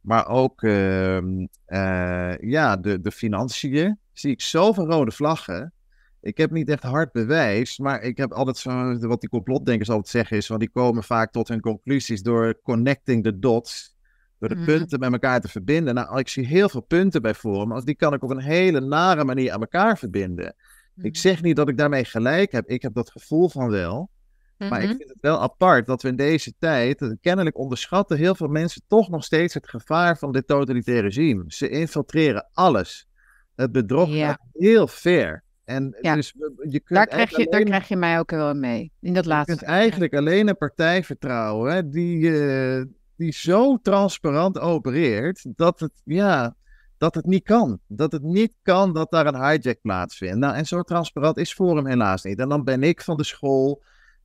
maar 0.00 0.28
ook 0.28 0.62
uh, 0.62 1.16
uh, 1.16 2.38
ja, 2.38 2.76
de, 2.76 3.00
de 3.00 3.10
financiën, 3.10 3.98
zie 4.12 4.30
ik 4.30 4.40
zoveel 4.40 4.86
rode 4.86 5.10
vlaggen. 5.10 5.72
Ik 6.20 6.36
heb 6.36 6.50
niet 6.50 6.68
echt 6.68 6.82
hard 6.82 7.12
bewijs, 7.12 7.78
maar 7.78 8.02
ik 8.02 8.16
heb 8.16 8.32
altijd 8.32 8.56
zo, 8.56 8.98
wat 8.98 9.20
die 9.20 9.30
complotdenkers 9.30 9.90
altijd 9.90 10.08
zeggen 10.08 10.36
is, 10.36 10.46
van 10.46 10.58
die 10.58 10.70
komen 10.70 11.02
vaak 11.02 11.32
tot 11.32 11.48
hun 11.48 11.60
conclusies 11.60 12.22
door 12.22 12.60
connecting 12.62 13.24
the 13.24 13.38
dots, 13.38 13.96
door 14.38 14.48
de 14.48 14.54
mm. 14.54 14.64
punten 14.64 14.98
met 14.98 15.12
elkaar 15.12 15.40
te 15.40 15.48
verbinden. 15.48 15.94
Nou, 15.94 16.18
ik 16.18 16.28
zie 16.28 16.46
heel 16.46 16.68
veel 16.68 16.80
punten 16.80 17.22
bij 17.22 17.34
Forum, 17.34 17.72
als 17.72 17.84
die 17.84 17.94
kan 17.94 18.14
ik 18.14 18.22
op 18.22 18.30
een 18.30 18.42
hele 18.42 18.80
nare 18.80 19.24
manier 19.24 19.52
aan 19.52 19.60
elkaar 19.60 19.98
verbinden. 19.98 20.54
Mm. 20.94 21.04
Ik 21.04 21.16
zeg 21.16 21.42
niet 21.42 21.56
dat 21.56 21.68
ik 21.68 21.76
daarmee 21.76 22.04
gelijk 22.04 22.52
heb, 22.52 22.68
ik 22.68 22.82
heb 22.82 22.94
dat 22.94 23.10
gevoel 23.10 23.48
van 23.48 23.70
wel. 23.70 24.10
Maar 24.58 24.82
ik 24.82 24.88
vind 24.88 25.08
het 25.08 25.20
wel 25.20 25.40
apart 25.40 25.86
dat 25.86 26.02
we 26.02 26.08
in 26.08 26.16
deze 26.16 26.52
tijd, 26.58 27.16
kennelijk 27.20 27.58
onderschatten 27.58 28.16
heel 28.16 28.34
veel 28.34 28.48
mensen 28.48 28.82
toch 28.86 29.08
nog 29.08 29.24
steeds 29.24 29.54
het 29.54 29.68
gevaar 29.68 30.18
van 30.18 30.32
dit 30.32 30.46
totalitaire 30.46 31.02
regime. 31.06 31.44
Ze 31.46 31.68
infiltreren 31.68 32.48
alles. 32.52 33.06
Het 33.54 33.72
bedrog 33.72 34.08
Ja. 34.08 34.28
gaat 34.28 34.40
heel 34.52 34.86
ver. 34.88 35.42
En 35.64 35.96
Ja. 36.00 36.14
dus 36.14 36.34
je 36.68 36.80
kunt 36.80 36.98
Daar 36.98 37.06
krijg, 37.06 37.36
je, 37.36 37.46
daar 37.50 37.62
krijg 37.62 37.88
je 37.88 37.96
mij 37.96 38.18
ook 38.18 38.30
wel 38.30 38.54
mee. 38.54 38.92
In 39.00 39.14
dat 39.14 39.24
je 39.24 39.30
laatste. 39.30 39.56
kunt 39.56 39.68
eigenlijk 39.68 40.14
alleen 40.14 40.48
een 40.48 40.56
partij 40.56 41.04
vertrouwen 41.04 41.72
hè, 41.72 41.88
die, 41.88 42.38
eh, 42.46 42.82
die 43.16 43.32
zo 43.32 43.76
transparant 43.82 44.58
opereert 44.58 45.46
dat 45.56 45.80
het, 45.80 45.92
ja, 46.04 46.56
dat 47.04 47.14
het 47.14 47.26
niet 47.26 47.44
kan. 47.44 47.78
Dat 47.86 48.12
het 48.12 48.22
niet 48.22 48.54
kan 48.62 48.92
dat 48.92 49.10
daar 49.10 49.26
een 49.26 49.44
hijack 49.50 49.80
plaatsvindt. 49.82 50.36
Nou, 50.38 50.54
en 50.54 50.66
zo 50.66 50.82
transparant 50.82 51.36
is 51.36 51.52
Forum 51.52 51.86
helaas 51.86 52.22
niet. 52.22 52.38
En 52.38 52.48
dan 52.48 52.64
ben 52.64 52.82
ik 52.82 53.00
van 53.00 53.16
de 53.16 53.24
school. 53.24 53.82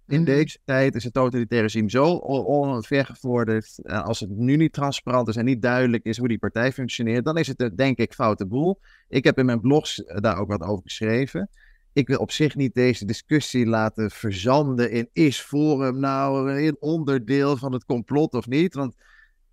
In 0.08 0.16
Mhm. 0.22 0.26
deze 0.26 0.60
tijd 0.66 0.96
is 0.96 1.04
het 1.04 1.14
totalitaire 1.14 1.68
regime 1.68 1.90
zo 1.90 2.06
on- 2.12 2.46
on- 2.46 2.84
vergevorderd. 2.84 3.80
Eh, 3.84 4.04
Als 4.04 4.20
het 4.20 4.30
nu 4.30 4.56
niet 4.56 4.74
transparant 4.74 5.28
is 5.28 5.36
en 5.36 5.46
niet 5.46 5.62
duidelijk 5.62 6.04
is 6.06 6.18
hoe 6.18 6.28
die 6.28 6.38
partij 6.40 6.72
functioneert, 6.72 7.26
dan 7.26 7.38
is 7.38 7.48
het 7.48 7.72
denk 7.76 7.98
ik 7.98 8.14
foute 8.14 8.46
boel. 8.46 8.80
Ik 9.08 9.24
heb 9.24 9.38
in 9.38 9.46
mijn 9.46 9.60
blogs 9.62 10.04
eh, 10.04 10.18
daar 10.18 10.38
ook 10.38 10.48
wat 10.50 10.62
over 10.62 10.84
geschreven. 10.84 11.50
Ik 11.94 12.08
wil 12.08 12.20
op 12.20 12.32
zich 12.32 12.56
niet 12.56 12.74
deze 12.74 13.06
discussie 13.06 13.66
laten 13.66 14.12
verzanden 14.12 14.92
in 14.92 15.10
is 15.14 15.40
Forum 15.42 16.00
nou 16.00 16.52
een 16.52 16.78
onderdeel 16.80 17.58
van 17.58 17.74
het 17.74 17.86
complot 17.86 18.34
of 18.34 18.48
niet? 18.48 18.74
Want 18.74 18.96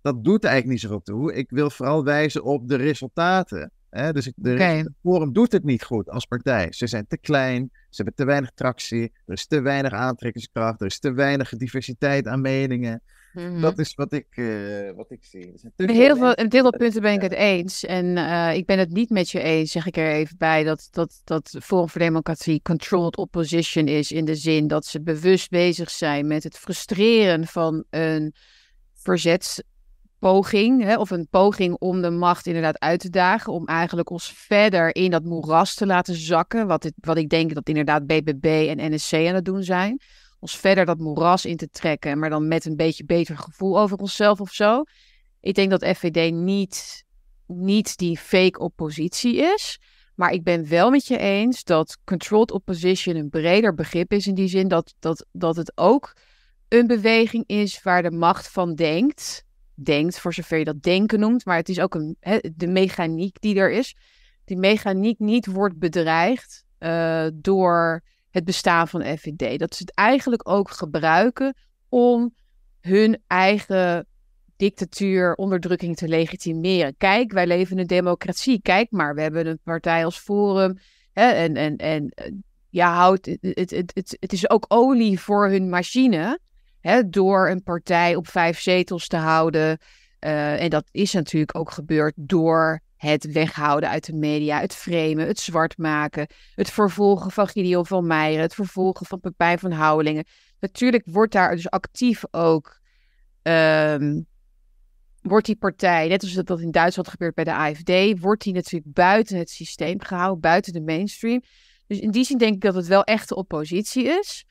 dat 0.07 0.23
doet 0.23 0.43
er 0.43 0.49
eigenlijk 0.49 0.81
niet 0.81 0.91
zoveel 0.91 1.15
toe. 1.15 1.33
Ik 1.33 1.49
wil 1.49 1.69
vooral 1.69 2.03
wijzen 2.03 2.43
op 2.43 2.67
de 2.67 2.75
resultaten. 2.75 3.71
Hè? 3.89 4.13
Dus 4.13 4.31
de. 4.35 4.91
Forum 5.01 5.33
doet 5.33 5.51
het 5.51 5.63
niet 5.63 5.83
goed 5.83 6.09
als 6.09 6.25
partij. 6.25 6.67
Ze 6.69 6.87
zijn 6.87 7.07
te 7.07 7.17
klein, 7.17 7.69
ze 7.71 7.95
hebben 7.95 8.15
te 8.15 8.25
weinig 8.25 8.51
tractie, 8.51 9.11
er 9.25 9.33
is 9.33 9.47
te 9.47 9.61
weinig 9.61 9.91
aantrekkingskracht, 9.91 10.81
er 10.81 10.87
is 10.87 10.99
te 10.99 11.11
weinig 11.11 11.49
diversiteit 11.49 12.27
aan 12.27 12.41
meningen. 12.41 13.01
Mhm. 13.33 13.61
Dat 13.61 13.79
is 13.79 13.95
wat 13.95 14.13
ik, 14.13 14.27
eh, 14.29 14.91
wat 14.95 15.11
ik 15.11 15.23
zie. 15.23 15.53
Heel 15.75 16.15
veel 16.15 16.17
mensen- 16.17 16.41
een 16.41 16.49
deel 16.49 16.69
punten 16.69 17.01
ben 17.01 17.13
ik 17.13 17.21
het 17.21 17.33
eens. 17.33 17.85
En 17.85 18.17
eh, 18.17 18.55
ik 18.55 18.65
ben 18.65 18.79
het 18.79 18.89
niet 18.89 19.09
met 19.09 19.29
je 19.29 19.41
eens, 19.41 19.71
zeg 19.71 19.85
ik 19.85 19.97
er 19.97 20.11
even 20.11 20.37
bij, 20.37 20.63
dat, 20.63 20.87
dat, 20.91 21.21
dat 21.23 21.57
Forum 21.61 21.89
voor 21.89 22.01
Democratie 22.01 22.61
controlled 22.61 23.17
opposition 23.17 23.87
is. 23.87 24.11
In 24.11 24.25
de 24.25 24.35
zin 24.35 24.67
dat 24.67 24.85
ze 24.85 25.01
bewust 25.01 25.49
bezig 25.49 25.89
zijn 25.89 26.27
met 26.27 26.43
het 26.43 26.57
frustreren 26.57 27.47
van 27.47 27.83
een 27.89 28.33
verzetspoging. 30.19 30.83
Hè, 30.83 30.97
of 30.97 31.09
een 31.09 31.27
poging 31.29 31.75
om 31.79 32.01
de 32.01 32.09
macht 32.09 32.45
inderdaad 32.45 32.79
uit 32.79 32.99
te 32.99 33.09
dagen. 33.09 33.53
Om 33.53 33.65
eigenlijk 33.65 34.09
ons 34.09 34.31
verder 34.31 34.95
in 34.95 35.11
dat 35.11 35.23
moeras 35.23 35.75
te 35.75 35.85
laten 35.85 36.15
zakken. 36.15 36.67
Wat, 36.67 36.81
dit, 36.81 36.93
wat 36.95 37.17
ik 37.17 37.29
denk 37.29 37.53
dat 37.53 37.67
inderdaad 37.67 38.05
BBB 38.05 38.67
en 38.69 38.93
NSC 38.93 39.13
aan 39.13 39.35
het 39.35 39.45
doen 39.45 39.63
zijn. 39.63 40.01
Ons 40.39 40.57
verder 40.57 40.85
dat 40.85 40.97
moeras 40.97 41.45
in 41.45 41.57
te 41.57 41.69
trekken, 41.69 42.19
maar 42.19 42.29
dan 42.29 42.47
met 42.47 42.65
een 42.65 42.75
beetje 42.75 43.05
beter 43.05 43.37
gevoel 43.37 43.79
over 43.79 43.97
onszelf 43.97 44.41
of 44.41 44.51
zo. 44.51 44.83
Ik 45.41 45.55
denk 45.55 45.69
dat 45.69 45.85
FVD 45.85 46.33
niet, 46.33 47.03
niet 47.47 47.97
die 47.97 48.17
fake 48.17 48.59
oppositie 48.59 49.35
is. 49.35 49.79
Maar 50.15 50.31
ik 50.31 50.43
ben 50.43 50.69
wel 50.69 50.89
met 50.89 51.07
je 51.07 51.17
eens 51.17 51.63
dat 51.63 51.97
controlled 52.03 52.51
opposition 52.51 53.15
een 53.15 53.29
breder 53.29 53.73
begrip 53.73 54.11
is. 54.11 54.27
In 54.27 54.35
die 54.35 54.47
zin 54.47 54.67
dat, 54.67 54.93
dat, 54.99 55.25
dat 55.31 55.55
het 55.55 55.71
ook 55.75 56.13
een 56.67 56.87
beweging 56.87 57.43
is 57.47 57.83
waar 57.83 58.03
de 58.03 58.11
macht 58.11 58.51
van 58.51 58.75
denkt. 58.75 59.46
Denkt, 59.83 60.19
voor 60.19 60.33
zover 60.33 60.57
je 60.57 60.63
dat 60.63 60.81
denken 60.81 61.19
noemt. 61.19 61.45
Maar 61.45 61.55
het 61.55 61.69
is 61.69 61.79
ook 61.79 61.95
een, 61.95 62.17
de 62.55 62.67
mechaniek 62.67 63.41
die 63.41 63.55
er 63.55 63.71
is. 63.71 63.95
Die 64.45 64.57
mechaniek 64.57 65.19
niet 65.19 65.45
wordt 65.45 65.79
bedreigd 65.79 66.65
eh, 66.77 67.27
door 67.33 68.03
het 68.29 68.45
bestaan 68.45 68.87
van 68.87 69.17
FVD. 69.17 69.59
Dat 69.59 69.75
ze 69.75 69.83
het 69.83 69.93
eigenlijk 69.93 70.49
ook 70.49 70.69
gebruiken 70.69 71.55
om 71.89 72.33
hun 72.81 73.21
eigen 73.27 74.07
dictatuur, 74.55 75.35
onderdrukking 75.35 75.95
te 75.95 76.07
legitimeren. 76.07 76.97
Kijk, 76.97 77.31
wij 77.31 77.47
leven 77.47 77.75
in 77.75 77.81
een 77.81 77.87
democratie. 77.87 78.61
Kijk 78.61 78.91
maar, 78.91 79.15
we 79.15 79.21
hebben 79.21 79.47
een 79.47 79.59
partij 79.63 80.05
als 80.05 80.19
Forum. 80.19 80.77
En, 81.13 81.55
en, 81.55 81.75
en 81.77 82.09
eh, 82.09 82.31
ja, 82.69 82.93
houdt, 82.93 83.25
het, 83.25 83.69
het, 83.69 83.91
het, 83.93 84.17
het 84.19 84.33
is 84.33 84.49
ook 84.49 84.65
olie 84.67 85.19
voor 85.19 85.49
hun 85.49 85.69
machine. 85.69 86.39
Hè, 86.87 87.09
door 87.09 87.49
een 87.49 87.63
partij 87.63 88.15
op 88.15 88.27
vijf 88.27 88.59
zetels 88.59 89.07
te 89.07 89.15
houden. 89.15 89.77
Eh, 90.19 90.61
en 90.61 90.69
dat 90.69 90.87
is 90.91 91.13
natuurlijk 91.13 91.57
ook 91.57 91.71
gebeurd 91.71 92.13
door 92.15 92.81
het 92.95 93.31
weghouden 93.31 93.89
uit 93.89 94.05
de 94.05 94.13
media, 94.13 94.59
het 94.59 94.75
framen, 94.75 95.27
het 95.27 95.39
zwart 95.39 95.77
maken, 95.77 96.27
het 96.55 96.71
vervolgen 96.71 97.31
van 97.31 97.47
Gideon 97.47 97.85
van 97.85 98.07
Meijeren, 98.07 98.41
het 98.41 98.53
vervolgen 98.53 99.05
van 99.05 99.19
Pepijn 99.19 99.59
van 99.59 99.71
Houwelingen. 99.71 100.25
Natuurlijk 100.59 101.03
wordt 101.05 101.33
daar 101.33 101.55
dus 101.55 101.69
actief 101.69 102.23
ook, 102.31 102.79
ehm, 103.41 104.21
wordt 105.21 105.45
die 105.45 105.57
partij, 105.57 106.07
net 106.07 106.21
als 106.21 106.33
dat 106.33 106.47
dat 106.47 106.61
in 106.61 106.71
Duitsland 106.71 107.07
gebeurt 107.07 107.35
bij 107.35 107.43
de 107.43 107.53
AFD, 107.53 108.19
wordt 108.19 108.43
die 108.43 108.53
natuurlijk 108.53 108.93
buiten 108.93 109.37
het 109.37 109.49
systeem 109.49 110.01
gehouden, 110.01 110.39
buiten 110.39 110.73
de 110.73 110.81
mainstream. 110.81 111.41
Dus 111.87 111.99
in 111.99 112.11
die 112.11 112.23
zin 112.23 112.37
denk 112.37 112.53
ik 112.53 112.61
dat 112.61 112.75
het 112.75 112.87
wel 112.87 113.03
echte 113.03 113.35
oppositie 113.35 114.03
is. 114.03 114.45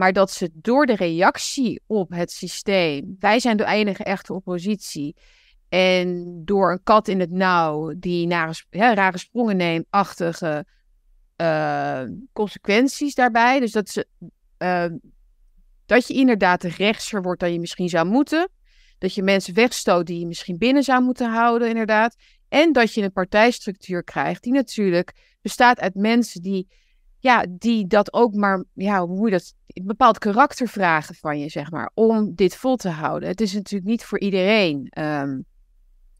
Maar 0.00 0.12
dat 0.12 0.30
ze 0.30 0.50
door 0.54 0.86
de 0.86 0.94
reactie 0.96 1.82
op 1.86 2.10
het 2.10 2.30
systeem, 2.30 3.16
wij 3.18 3.40
zijn 3.40 3.56
de 3.56 3.64
enige 3.66 4.04
echte 4.04 4.32
oppositie. 4.32 5.16
En 5.68 6.40
door 6.44 6.70
een 6.72 6.82
kat 6.82 7.08
in 7.08 7.20
het 7.20 7.30
nauw 7.30 7.94
die 7.96 8.26
nare, 8.26 8.54
hè, 8.70 8.94
rare 8.94 9.18
sprongen 9.18 9.56
neemt, 9.56 9.86
achtige 9.90 10.66
eh, 11.36 12.02
consequenties 12.32 13.14
daarbij. 13.14 13.60
Dus 13.60 13.72
dat, 13.72 13.88
ze, 13.88 14.06
eh, 14.56 14.86
dat 15.86 16.06
je 16.06 16.14
inderdaad 16.14 16.62
rechtser 16.62 17.22
wordt 17.22 17.40
dan 17.40 17.52
je 17.52 17.60
misschien 17.60 17.88
zou 17.88 18.06
moeten. 18.06 18.48
Dat 18.98 19.14
je 19.14 19.22
mensen 19.22 19.54
wegstoot 19.54 20.06
die 20.06 20.18
je 20.18 20.26
misschien 20.26 20.58
binnen 20.58 20.82
zou 20.82 21.02
moeten 21.02 21.30
houden, 21.30 21.68
inderdaad. 21.68 22.16
En 22.48 22.72
dat 22.72 22.94
je 22.94 23.02
een 23.02 23.12
partijstructuur 23.12 24.04
krijgt 24.04 24.42
die 24.42 24.52
natuurlijk 24.52 25.12
bestaat 25.42 25.80
uit 25.80 25.94
mensen 25.94 26.42
die, 26.42 26.68
ja, 27.20 27.46
die 27.50 27.86
dat 27.86 28.12
ook 28.12 28.34
maar, 28.34 28.64
ja, 28.74 29.06
hoe 29.06 29.16
moet 29.16 29.30
je 29.30 29.36
dat, 29.36 29.54
een 29.66 29.86
bepaald 29.86 30.18
karakter 30.18 30.68
vragen 30.68 31.14
van 31.14 31.38
je, 31.38 31.48
zeg 31.48 31.70
maar, 31.70 31.90
om 31.94 32.34
dit 32.34 32.56
vol 32.56 32.76
te 32.76 32.88
houden. 32.88 33.28
Het 33.28 33.40
is 33.40 33.52
natuurlijk 33.52 33.90
niet 33.90 34.04
voor 34.04 34.20
iedereen, 34.20 34.86
ehm, 34.90 35.40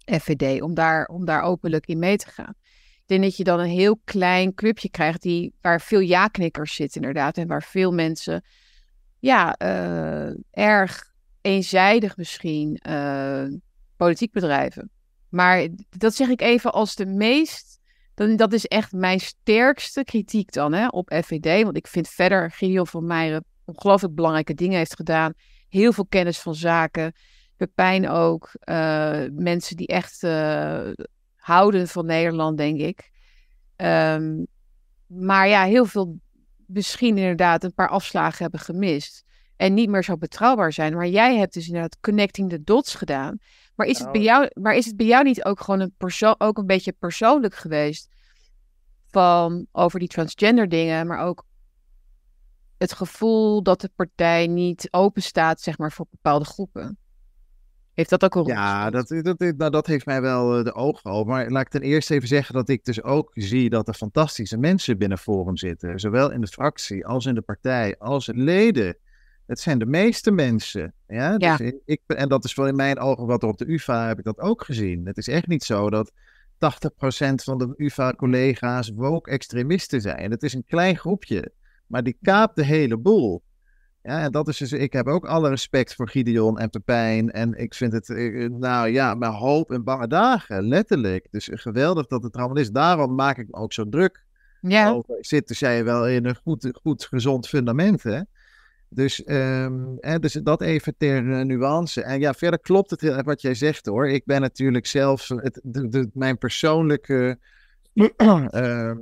FVD, 0.04 0.62
om 0.62 0.74
daar, 0.74 1.06
om 1.06 1.24
daar 1.24 1.42
openlijk 1.42 1.86
in 1.86 1.98
mee 1.98 2.16
te 2.16 2.30
gaan. 2.30 2.54
Ik 2.94 3.02
denk 3.06 3.22
dat 3.22 3.36
je 3.36 3.44
dan 3.44 3.60
een 3.60 3.66
heel 3.66 4.00
klein 4.04 4.54
clubje 4.54 4.90
krijgt 4.90 5.22
die, 5.22 5.52
waar 5.60 5.80
veel 5.80 6.00
ja-knikkers 6.00 6.74
zitten, 6.74 7.00
inderdaad. 7.00 7.36
En 7.36 7.46
waar 7.46 7.62
veel 7.62 7.92
mensen, 7.92 8.44
ja, 9.18 9.54
eh, 9.54 10.30
erg 10.50 11.12
eenzijdig 11.40 12.16
misschien 12.16 12.76
eh, 12.76 13.44
politiek 13.96 14.32
bedrijven. 14.32 14.90
Maar 15.28 15.68
dat 15.90 16.14
zeg 16.14 16.28
ik 16.28 16.40
even 16.40 16.72
als 16.72 16.94
de 16.94 17.06
meest. 17.06 17.79
Dan, 18.14 18.36
dat 18.36 18.52
is 18.52 18.66
echt 18.66 18.92
mijn 18.92 19.20
sterkste 19.20 20.04
kritiek 20.04 20.52
dan 20.52 20.72
hè, 20.72 20.86
op 20.86 21.12
FVD. 21.24 21.62
Want 21.62 21.76
ik 21.76 21.86
vind 21.86 22.08
verder 22.08 22.50
Gideon 22.50 22.86
van 22.86 23.06
Meijeren 23.06 23.44
ongelooflijk 23.64 24.14
belangrijke 24.14 24.54
dingen 24.54 24.78
heeft 24.78 24.96
gedaan. 24.96 25.32
Heel 25.68 25.92
veel 25.92 26.06
kennis 26.06 26.38
van 26.38 26.54
zaken. 26.54 27.12
Pepijn 27.56 28.08
ook. 28.08 28.50
eh, 28.60 29.24
mensen 29.32 29.76
die 29.76 29.86
echt 29.86 30.22
eh, 30.22 30.88
houden 31.36 31.88
van 31.88 32.06
Nederland, 32.06 32.58
denk 32.58 32.80
ik. 32.80 33.10
Ehm, 33.76 34.44
maar 35.06 35.48
ja, 35.48 35.64
heel 35.64 35.84
veel 35.84 36.18
misschien 36.66 37.18
inderdaad 37.18 37.64
een 37.64 37.74
paar 37.74 37.88
afslagen 37.88 38.42
hebben 38.42 38.60
gemist. 38.60 39.24
en 39.56 39.74
niet 39.74 39.88
meer 39.88 40.04
zo 40.04 40.16
betrouwbaar 40.16 40.72
zijn. 40.72 40.94
Maar 40.94 41.08
jij 41.08 41.36
hebt 41.36 41.54
dus 41.54 41.66
inderdaad 41.66 42.00
connecting 42.00 42.50
the 42.50 42.62
dots 42.62 42.94
gedaan. 42.94 43.38
Maar 43.80 43.88
is 43.88 43.98
het, 43.98 44.12
bij, 44.12 44.20
Nou. 44.20 44.40
jou, 44.40 44.50
maar 44.62 44.74
is 44.74 44.86
het 44.86 44.96
bij 44.96 45.06
jou 45.06 45.24
niet 45.24 45.44
ook 45.44 45.60
gewoon 45.60 45.80
een, 45.80 45.94
perso 45.96 46.34
ook 46.38 46.58
een 46.58 46.66
beetje 46.66 46.92
persoonlijk 46.92 47.54
geweest? 47.54 48.08
Van 49.10 49.66
over 49.72 49.98
die 49.98 50.08
transgender 50.08 50.68
dingen, 50.68 51.06
maar 51.06 51.18
ook 51.18 51.44
het 52.78 52.92
gevoel 52.92 53.62
dat 53.62 53.80
de 53.80 53.90
partij 53.94 54.46
niet 54.46 54.88
open 54.90 55.22
staat, 55.22 55.60
zeg 55.60 55.78
maar, 55.78 55.92
voor 55.92 56.06
bepaalde 56.10 56.44
groepen. 56.44 56.98
Heeft 57.92 58.10
dat 58.10 58.24
ook 58.24 58.34
een 58.34 58.42
rol 58.42 58.50
Ja, 58.50 58.90
dat, 58.90 59.08
dat, 59.08 59.38
nou, 59.38 59.70
dat 59.70 59.86
heeft 59.86 60.06
mij 60.06 60.20
wel 60.20 60.58
eh, 60.58 60.64
de 60.64 60.74
ogen 60.74 61.00
geopend. 61.00 61.26
Maar 61.26 61.50
laat 61.50 61.62
ik 61.62 61.68
ten 61.68 61.82
eerste 61.82 62.14
even 62.14 62.28
zeggen 62.28 62.54
dat 62.54 62.68
ik 62.68 62.84
dus 62.84 63.02
ook 63.02 63.30
zie 63.32 63.70
dat 63.70 63.88
er 63.88 63.94
fantastische 63.94 64.56
mensen 64.56 64.98
binnen 64.98 65.18
Forum 65.18 65.56
zitten. 65.56 66.00
Zowel 66.00 66.30
in 66.30 66.40
de 66.40 66.46
fractie 66.46 67.06
als 67.06 67.26
in 67.26 67.34
de 67.34 67.40
partij, 67.40 67.98
als 67.98 68.30
leden. 68.34 68.96
Het 69.50 69.60
zijn 69.60 69.78
de 69.78 69.86
meeste 69.86 70.30
mensen. 70.30 70.92
Ja? 71.06 71.36
Dus 71.36 71.60
ik- 71.60 71.80
ik, 71.84 72.00
en 72.06 72.28
dat 72.28 72.44
is 72.44 72.54
wel 72.54 72.66
in 72.66 72.76
mijn 72.76 72.98
ogen 72.98 73.26
wat 73.26 73.42
er 73.42 73.48
op 73.48 73.58
de 73.58 73.72
UvA 73.72 74.06
heb 74.08 74.18
ik 74.18 74.24
dat 74.24 74.38
ook 74.38 74.64
gezien. 74.64 75.06
Het 75.06 75.16
is 75.16 75.28
echt 75.28 75.46
niet 75.46 75.64
zo 75.64 75.90
dat 75.90 76.12
80% 76.58 77.42
van 77.42 77.58
de 77.58 77.74
UvA-collega's 77.76 78.90
woke-extremisten 78.94 80.00
zijn. 80.00 80.30
Het 80.30 80.42
is 80.42 80.54
een 80.54 80.64
klein 80.66 80.96
groepje, 80.96 81.52
maar 81.86 82.02
die 82.02 82.18
kaapt 82.22 82.56
de 82.56 82.64
hele 82.64 82.96
boel. 82.96 83.42
Ja, 84.02 84.20
en 84.22 84.32
dat 84.32 84.48
is 84.48 84.56
dus, 84.58 84.72
ik 84.72 84.92
heb 84.92 85.06
ook 85.06 85.26
alle 85.26 85.48
respect 85.48 85.94
voor 85.94 86.08
Gideon 86.08 86.58
en 86.58 86.70
Pepijn. 86.70 87.30
En 87.30 87.54
ik 87.54 87.74
vind 87.74 87.92
het, 87.92 88.10
eh, 88.10 88.48
nou 88.50 88.88
ja, 88.88 89.14
mijn 89.14 89.32
hoop 89.32 89.70
en 89.70 89.84
bange 89.84 90.06
dagen, 90.06 90.62
letterlijk. 90.68 91.26
Dus 91.30 91.48
geweldig 91.52 92.06
dat 92.06 92.22
het 92.22 92.34
er 92.34 92.40
allemaal 92.40 92.62
is. 92.62 92.70
Daarom 92.70 93.14
maak 93.14 93.38
ik 93.38 93.46
me 93.50 93.56
ook 93.56 93.72
zo 93.72 93.88
druk 93.88 94.24
Ja, 94.60 94.90
over. 94.90 95.16
Zitten 95.20 95.56
zij 95.56 95.84
wel 95.84 96.08
in 96.08 96.24
een 96.26 96.36
goed, 96.42 96.68
goed 96.82 97.04
gezond 97.04 97.48
fundament, 97.48 98.02
hè? 98.02 98.20
Dus, 98.92 99.24
ehm, 99.24 99.96
hè, 100.00 100.18
dus 100.18 100.32
dat 100.32 100.62
even 100.62 100.94
ter 100.96 101.32
eh, 101.32 101.44
nuance. 101.44 102.02
En 102.02 102.20
ja, 102.20 102.34
verder 102.34 102.60
klopt 102.60 102.90
het 102.90 103.22
wat 103.24 103.40
jij 103.40 103.54
zegt 103.54 103.86
hoor. 103.86 104.08
Ik 104.08 104.24
ben 104.24 104.40
natuurlijk 104.40 104.86
zelf, 104.86 105.28
het, 105.28 105.60
de, 105.62 106.10
mijn 106.12 106.38
persoonlijke 106.38 107.38
ehm, 108.16 108.96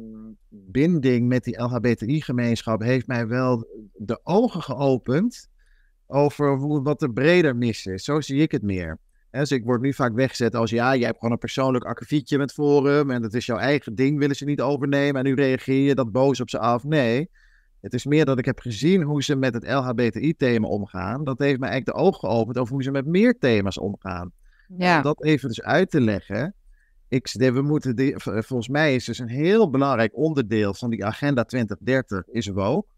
binding 0.48 1.28
met 1.28 1.44
die 1.44 1.62
LHBTI-gemeenschap 1.62 2.82
heeft 2.82 3.06
mij 3.06 3.26
wel 3.26 3.66
de 3.94 4.20
ogen 4.22 4.62
geopend 4.62 5.48
over 6.06 6.56
hoe, 6.56 6.82
wat 6.82 7.02
er 7.02 7.12
breder 7.12 7.56
mis 7.56 7.86
is. 7.86 8.04
Zo 8.04 8.20
zie 8.20 8.42
ik 8.42 8.50
het 8.50 8.62
meer. 8.62 8.98
Dus 9.30 9.50
ik 9.50 9.64
word 9.64 9.80
nu 9.80 9.94
vaak 9.94 10.14
weggezet 10.14 10.54
als 10.54 10.70
ja, 10.70 10.96
jij 10.96 11.06
hebt 11.06 11.18
gewoon 11.18 11.32
een 11.32 11.38
persoonlijk 11.38 11.84
akkefietje 11.84 12.38
met 12.38 12.52
Forum 12.52 13.10
en 13.10 13.22
dat 13.22 13.34
is 13.34 13.46
jouw 13.46 13.58
eigen 13.58 13.94
ding, 13.94 14.18
willen 14.18 14.36
ze 14.36 14.44
niet 14.44 14.60
overnemen 14.60 15.20
en 15.20 15.26
nu 15.26 15.34
reageer 15.34 15.86
je 15.86 15.94
dat 15.94 16.12
boos 16.12 16.40
op 16.40 16.50
ze 16.50 16.58
af. 16.58 16.84
Nee, 16.84 17.30
het 17.80 17.94
is 17.94 18.04
meer 18.04 18.24
dat 18.24 18.38
ik 18.38 18.44
heb 18.44 18.58
gezien 18.58 19.02
hoe 19.02 19.22
ze 19.22 19.36
met 19.36 19.54
het 19.54 19.68
LHBTI-thema 19.68 20.66
omgaan. 20.68 21.24
Dat 21.24 21.38
heeft 21.38 21.58
mij 21.60 21.68
eigenlijk 21.68 21.98
de 21.98 22.04
ogen 22.04 22.28
geopend 22.28 22.58
over 22.58 22.72
hoe 22.74 22.82
ze 22.82 22.90
met 22.90 23.06
meer 23.06 23.38
thema's 23.38 23.78
omgaan. 23.78 24.32
ja. 24.78 24.96
Om 24.96 25.02
dat 25.02 25.24
even 25.24 25.48
dus 25.48 25.62
uit 25.62 25.90
te 25.90 26.00
leggen. 26.00 26.54
Ik, 27.08 27.32
we 27.32 27.62
moeten 27.62 27.96
die- 27.96 28.14
v- 28.16 28.44
volgens 28.46 28.68
mij 28.68 28.94
is 28.94 29.04
dus 29.04 29.18
een 29.18 29.28
heel 29.28 29.70
belangrijk 29.70 30.16
onderdeel 30.16 30.74
van 30.74 30.90
die 30.90 31.04
agenda 31.04 31.44
2030 31.44 32.26
is 32.26 32.46
woke. 32.48 32.88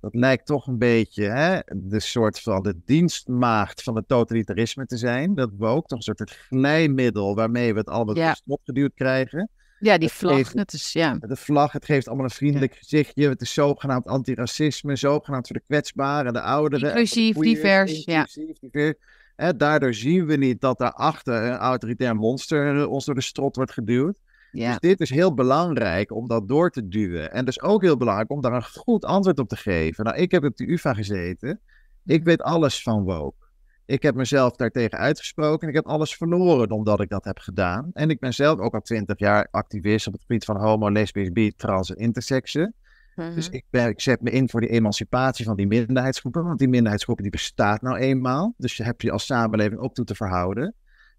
Dat 0.00 0.14
lijkt 0.14 0.46
toch 0.46 0.66
een 0.66 0.78
beetje 0.78 1.24
hè, 1.24 1.58
de 1.74 2.00
soort 2.00 2.40
van 2.40 2.62
de 2.62 2.80
dienstmaagd 2.84 3.82
van 3.82 3.96
het 3.96 4.08
totalitarisme 4.08 4.86
te 4.86 4.96
zijn. 4.96 5.34
Dat 5.34 5.50
woke, 5.58 5.86
toch 5.86 5.98
een 5.98 6.04
soort 6.04 6.18
het 6.18 6.30
glijmiddel 6.30 7.34
waarmee 7.34 7.72
we 7.72 7.78
het 7.78 7.88
allemaal 7.88 8.16
Ja. 8.16 8.36
opgeduwd 8.46 8.94
krijgen. 8.94 9.50
Ja, 9.82 9.98
die 9.98 10.08
vlag, 10.08 10.36
geeft- 10.36 10.56
dat 10.56 10.72
is, 10.72 10.92
ja. 10.92 11.16
De 11.20 11.36
vlag, 11.36 11.72
het 11.72 11.84
geeft 11.84 12.06
allemaal 12.06 12.24
een 12.24 12.30
vriendelijk 12.30 12.74
gezichtje. 12.74 13.28
Het 13.28 13.40
is 13.40 13.52
zogenaamd 13.52 14.06
antiracisme, 14.06 14.96
zogenaamd 14.96 15.46
voor 15.46 15.56
de 15.56 15.62
kwetsbaren, 15.66 16.32
de 16.32 16.40
ouderen. 16.40 16.88
Inclusief, 16.88 17.36
divers, 17.36 18.04
ja. 18.04 18.26
divers. 18.60 18.94
Hè, 19.36 19.56
daardoor 19.56 19.94
zien 19.94 20.26
we 20.26 20.36
niet 20.36 20.60
dat 20.60 20.78
daarachter 20.78 21.34
een 21.42 21.56
autoritair 21.56 22.16
monster 22.16 22.80
eh, 22.80 22.90
ons 22.90 23.04
door 23.04 23.14
de 23.14 23.20
strot 23.20 23.56
wordt 23.56 23.72
geduwd. 23.72 24.18
ja. 24.52 24.68
Dus 24.70 24.78
dit 24.78 25.00
is 25.00 25.10
heel 25.10 25.34
belangrijk 25.34 26.12
om 26.12 26.28
dat 26.28 26.48
door 26.48 26.70
te 26.70 26.88
duwen. 26.88 27.32
En 27.32 27.44
dus 27.44 27.60
ook 27.62 27.82
heel 27.82 27.96
belangrijk 27.96 28.30
om 28.30 28.40
daar 28.40 28.52
een 28.52 28.64
goed 28.64 29.04
antwoord 29.04 29.38
op 29.38 29.48
te 29.48 29.56
geven. 29.56 30.04
Nou, 30.04 30.16
ik 30.16 30.30
heb 30.30 30.44
op 30.44 30.56
de 30.56 30.70
UvA 30.70 30.94
gezeten. 30.94 31.60
Ik 32.04 32.24
weet 32.24 32.42
alles 32.42 32.82
van 32.82 33.02
woke. 33.02 33.41
Ik 33.86 34.02
heb 34.02 34.14
mezelf 34.14 34.56
daartegen 34.56 34.98
uitgesproken 34.98 35.60
en 35.62 35.68
ik 35.68 35.74
heb 35.74 35.86
alles 35.86 36.16
verloren 36.16 36.70
omdat 36.70 37.00
ik 37.00 37.08
dat 37.08 37.24
heb 37.24 37.38
gedaan. 37.38 37.90
En 37.92 38.10
ik 38.10 38.20
ben 38.20 38.34
zelf 38.34 38.58
ook 38.58 38.74
al 38.74 38.80
twintig 38.80 39.18
jaar 39.18 39.48
activist 39.50 40.06
op 40.06 40.12
het 40.12 40.22
gebied 40.22 40.44
van 40.44 40.56
homo, 40.56 40.90
lesbisch, 40.90 41.30
bi, 41.32 41.52
trans 41.56 41.90
en 41.90 41.96
interseksen. 41.96 42.74
Dus 43.16 43.46
Mhm. 43.46 43.56
ik, 43.56 43.64
ben, 43.70 43.88
ik 43.88 44.00
zet 44.00 44.20
me 44.20 44.30
in 44.30 44.48
voor 44.48 44.60
die 44.60 44.70
emancipatie 44.70 45.44
van 45.44 45.56
die 45.56 45.66
minderheidsgroepen. 45.66 46.44
Want 46.44 46.58
die 46.58 46.68
minderheidsgroepen 46.68 47.22
die 47.22 47.32
bestaat 47.32 47.82
nou 47.82 47.96
eenmaal. 47.96 48.54
Dus 48.56 48.76
je 48.76 48.82
hebt 48.82 49.02
je 49.02 49.10
als 49.10 49.26
samenleving 49.26 49.80
ook 49.80 49.94
toe 49.94 50.04
te 50.04 50.14
verhouden. 50.14 50.74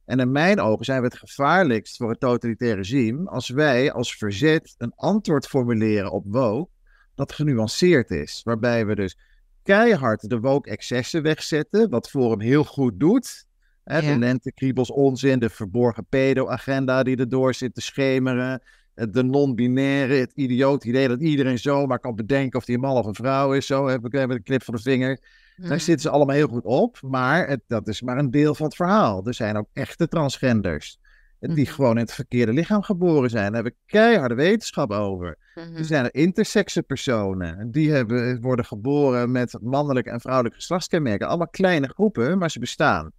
En 0.05 0.19
in 0.19 0.31
mijn 0.31 0.59
ogen 0.59 0.85
zijn 0.85 0.99
we 0.99 1.05
het 1.05 1.17
gevaarlijkst 1.17 1.97
voor 1.97 2.09
het 2.09 2.19
totalitaire 2.19 2.77
regime 2.77 3.29
als 3.29 3.49
wij 3.49 3.91
als 3.91 4.15
verzet 4.15 4.75
een 4.77 4.91
antwoord 4.95 5.47
formuleren 5.47 6.11
op 6.11 6.23
woke 6.27 6.71
dat 7.15 7.31
genuanceerd 7.31 8.09
is. 8.09 8.41
Waarbij 8.43 8.85
we 8.85 8.95
dus 8.95 9.17
keihard 9.63 10.29
de 10.29 10.39
woke 10.39 10.69
excessen 10.69 11.21
wegzetten, 11.23 11.89
wat 11.89 12.09
Forum 12.09 12.39
heel 12.39 12.63
goed 12.63 12.99
doet. 12.99 13.45
Hè, 13.83 13.97
Ja. 13.97 14.13
De 14.13 14.19
lentekriebels 14.19 14.91
onzin, 14.91 15.39
de 15.39 15.49
verborgen 15.49 16.05
pedo-agenda 16.09 17.03
die 17.03 17.17
erdoor 17.17 17.53
zit 17.53 17.73
te 17.73 17.81
schemeren. 17.81 18.61
De 18.93 19.23
non-binaire, 19.23 20.13
het 20.13 20.31
idioot 20.35 20.83
idee 20.83 21.07
dat 21.07 21.21
iedereen 21.21 21.59
zomaar 21.59 21.99
kan 21.99 22.15
bedenken 22.15 22.59
of 22.59 22.65
die 22.65 22.75
een 22.75 22.81
man 22.81 22.97
of 22.97 23.05
een 23.05 23.15
vrouw 23.15 23.53
is. 23.53 23.65
Zo 23.65 23.87
heb 23.87 24.05
ik 24.05 24.13
even 24.13 24.29
een 24.31 24.43
knip 24.43 24.63
van 24.63 24.75
de 24.75 24.81
vinger. 24.81 25.19
Daar 25.57 25.67
Mhm. 25.67 25.77
zitten 25.79 25.99
ze 25.99 26.09
allemaal 26.09 26.35
heel 26.35 26.47
goed 26.47 26.63
op, 26.63 26.97
maar 27.01 27.47
het, 27.47 27.61
dat 27.67 27.87
is 27.87 28.01
maar 28.01 28.17
een 28.17 28.31
deel 28.31 28.55
van 28.55 28.65
het 28.65 28.75
verhaal. 28.75 29.25
Er 29.27 29.33
zijn 29.33 29.57
ook 29.57 29.67
echte 29.73 30.07
transgenders. 30.07 30.97
Die 31.39 31.49
Mhm. 31.63 31.73
gewoon 31.73 31.95
in 31.95 32.01
het 32.03 32.13
verkeerde 32.13 32.53
lichaam 32.53 32.81
geboren 32.81 33.29
zijn. 33.29 33.43
Daar 33.45 33.53
hebben 33.53 33.71
we 33.71 33.91
keiharde 33.91 34.35
wetenschap 34.35 34.91
over. 34.91 35.37
Mhm. 35.55 35.75
Er 35.75 35.85
zijn 35.85 36.03
er 36.05 36.13
intersexe 36.15 36.81
personen. 36.83 37.71
Die 37.71 37.91
hebben, 37.91 38.41
worden 38.41 38.65
geboren 38.65 39.31
met 39.31 39.57
mannelijke 39.61 40.09
en 40.09 40.21
vrouwelijke 40.21 40.57
geslachtskenmerken. 40.57 41.27
Allemaal 41.27 41.47
kleine 41.47 41.87
groepen, 41.87 42.37
maar 42.37 42.51
ze 42.51 42.59
bestaan. 42.59 43.11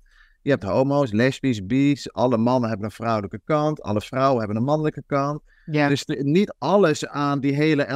Je 0.43 0.51
hebt 0.51 0.63
homo's, 0.63 1.13
lesbisch, 1.13 1.67
bi's. 1.67 2.13
Alle 2.13 2.37
mannen 2.37 2.69
hebben 2.69 2.87
een 2.87 2.93
vrouwelijke 2.95 3.41
kant. 3.45 3.83
Alle 3.83 4.01
vrouwen 4.01 4.39
hebben 4.39 4.57
een 4.57 4.63
mannelijke 4.65 5.03
kant. 5.07 5.43
Dus 5.89 6.05
de- 6.05 6.25
niet 6.25 6.55
alles 6.59 7.07
aan 7.07 7.41
die 7.41 7.55
hele 7.55 7.93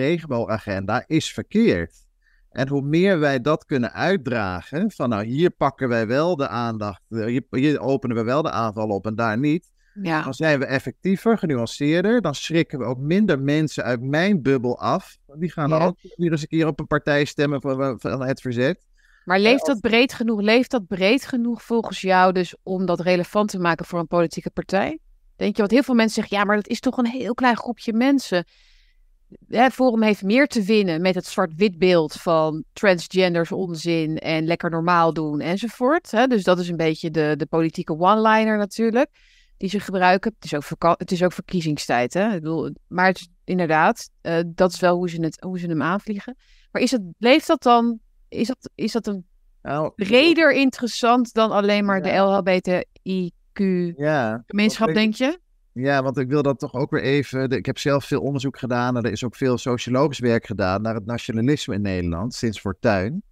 LHBTI-regenboogagenda 0.00 1.04
is 1.06 1.32
verkeerd. 1.32 1.94
En 2.50 2.68
hoe 2.68 2.82
meer 2.82 3.18
wij 3.18 3.40
dat 3.40 3.64
kunnen 3.64 3.92
uitdragen, 3.92 4.90
van 4.90 5.08
nou 5.08 5.24
hier 5.24 5.50
pakken 5.50 5.88
wij 5.88 6.06
wel 6.06 6.36
de 6.36 6.48
aandacht, 6.48 7.00
eh, 7.08 7.24
hier, 7.24 7.42
hier 7.50 7.80
openen 7.80 8.16
we 8.16 8.22
wel 8.22 8.42
de 8.42 8.50
aanval 8.50 8.88
op 8.88 9.06
en 9.06 9.14
daar 9.14 9.38
niet, 9.38 9.70
ja. 10.02 10.22
dan 10.22 10.34
zijn 10.34 10.58
we 10.58 10.64
effectiever, 10.64 11.38
genuanceerder, 11.38 12.20
dan 12.20 12.34
schrikken 12.34 12.78
we 12.78 12.84
ook 12.84 12.98
minder 12.98 13.40
mensen 13.40 13.84
uit 13.84 14.00
mijn 14.00 14.42
bubbel 14.42 14.78
af. 14.78 15.16
Die 15.34 15.50
gaan 15.50 15.70
dan 15.70 15.78
Ja. 15.80 15.86
ook 15.86 15.96
weer 16.16 16.30
eens 16.30 16.42
een 16.42 16.48
keer 16.48 16.66
op 16.66 16.80
een 16.80 16.86
partij 16.86 17.24
stemmen 17.24 17.60
van, 17.60 18.00
van 18.00 18.22
het 18.22 18.40
verzet. 18.40 18.86
Maar 19.24 19.38
leeft 19.40 19.60
als- 19.60 19.68
dat 19.68 19.80
breed 19.80 20.12
genoeg? 20.12 20.40
Leeft 20.40 20.70
dat 20.70 20.86
breed 20.86 21.26
genoeg 21.26 21.62
volgens 21.62 22.00
jou 22.00 22.32
dus 22.32 22.54
om 22.62 22.86
dat 22.86 23.00
relevant 23.00 23.48
te 23.50 23.58
maken 23.58 23.86
voor 23.86 23.98
een 23.98 24.06
politieke 24.06 24.50
partij? 24.50 24.98
Denk 25.36 25.52
je, 25.52 25.58
want 25.60 25.70
heel 25.70 25.82
veel 25.82 25.94
mensen 25.94 26.14
zeggen, 26.14 26.36
ja, 26.36 26.44
maar 26.44 26.56
dat 26.56 26.68
is 26.68 26.80
toch 26.80 26.96
een 26.96 27.06
heel 27.06 27.34
klein 27.34 27.56
groepje 27.56 27.92
mensen. 27.92 28.44
Het 29.48 29.72
Forum 29.72 30.02
heeft 30.02 30.22
meer 30.22 30.46
te 30.46 30.62
winnen 30.62 31.00
met 31.00 31.14
het 31.14 31.26
zwart-wit 31.26 31.78
beeld 31.78 32.12
van 32.12 32.64
transgenders 32.72 33.52
onzin 33.52 34.18
en 34.18 34.44
lekker 34.44 34.70
normaal 34.70 35.12
doen 35.12 35.40
enzovoort. 35.40 36.10
Hè? 36.10 36.26
Dus 36.26 36.44
dat 36.44 36.58
is 36.58 36.68
een 36.68 36.76
beetje 36.76 37.10
de, 37.10 37.34
de 37.36 37.46
politieke 37.46 37.98
one-liner 37.98 38.58
natuurlijk, 38.58 39.08
die 39.60 39.68
ze 39.68 39.80
gebruiken. 39.80 40.32
Het 40.38 40.44
is 40.44 40.54
ook, 40.54 40.64
het 40.98 41.12
is 41.12 41.22
ook 41.22 41.32
verkiezingstijd, 41.32 42.14
hè? 42.14 42.26
Ik 42.26 42.42
bedoel, 42.42 42.70
maar 42.86 43.06
het 43.06 43.18
is, 43.18 43.28
inderdaad, 43.44 44.10
eh, 44.20 44.40
dat 44.46 44.72
is 44.72 44.80
wel 44.80 44.96
hoe 44.96 45.10
ze, 45.10 45.22
het, 45.22 45.40
hoe 45.40 45.58
ze 45.58 45.66
hem 45.66 45.82
aanvliegen. 45.82 46.36
Maar 46.70 46.82
is 46.82 46.90
het, 46.90 47.02
leeft 47.18 47.46
dat 47.46 47.62
dan, 47.62 47.98
is 48.28 48.46
dat, 48.46 48.70
is 48.74 48.92
dat 48.92 49.06
een 49.06 49.26
Nou, 49.62 49.92
breder 49.96 50.52
interessant 50.52 51.32
dan 51.32 51.50
alleen 51.50 51.84
maar 51.84 51.96
Ja. 51.96 52.02
de 52.02 52.18
LHBTIQ-gemeenschap, 52.18 54.88
Ja, 54.88 54.94
denk 54.94 55.14
je? 55.14 55.38
Ja, 55.72 56.02
want 56.02 56.18
ik 56.18 56.28
wil 56.28 56.42
dat 56.42 56.58
toch 56.58 56.74
ook 56.74 56.90
weer 56.90 57.02
even. 57.02 57.50
Ik 57.50 57.66
heb 57.66 57.78
zelf 57.78 58.04
veel 58.04 58.20
onderzoek 58.20 58.58
gedaan 58.58 58.96
en 58.96 59.02
er 59.02 59.12
is 59.12 59.24
ook 59.24 59.36
veel 59.36 59.58
sociologisch 59.58 60.18
werk 60.18 60.46
gedaan 60.46 60.82
naar 60.82 60.94
het 60.94 61.06
nationalisme 61.06 61.74
in 61.74 61.82
Nederland 61.82 62.34
sinds 62.34 62.60
Fortuyn. 62.60 63.22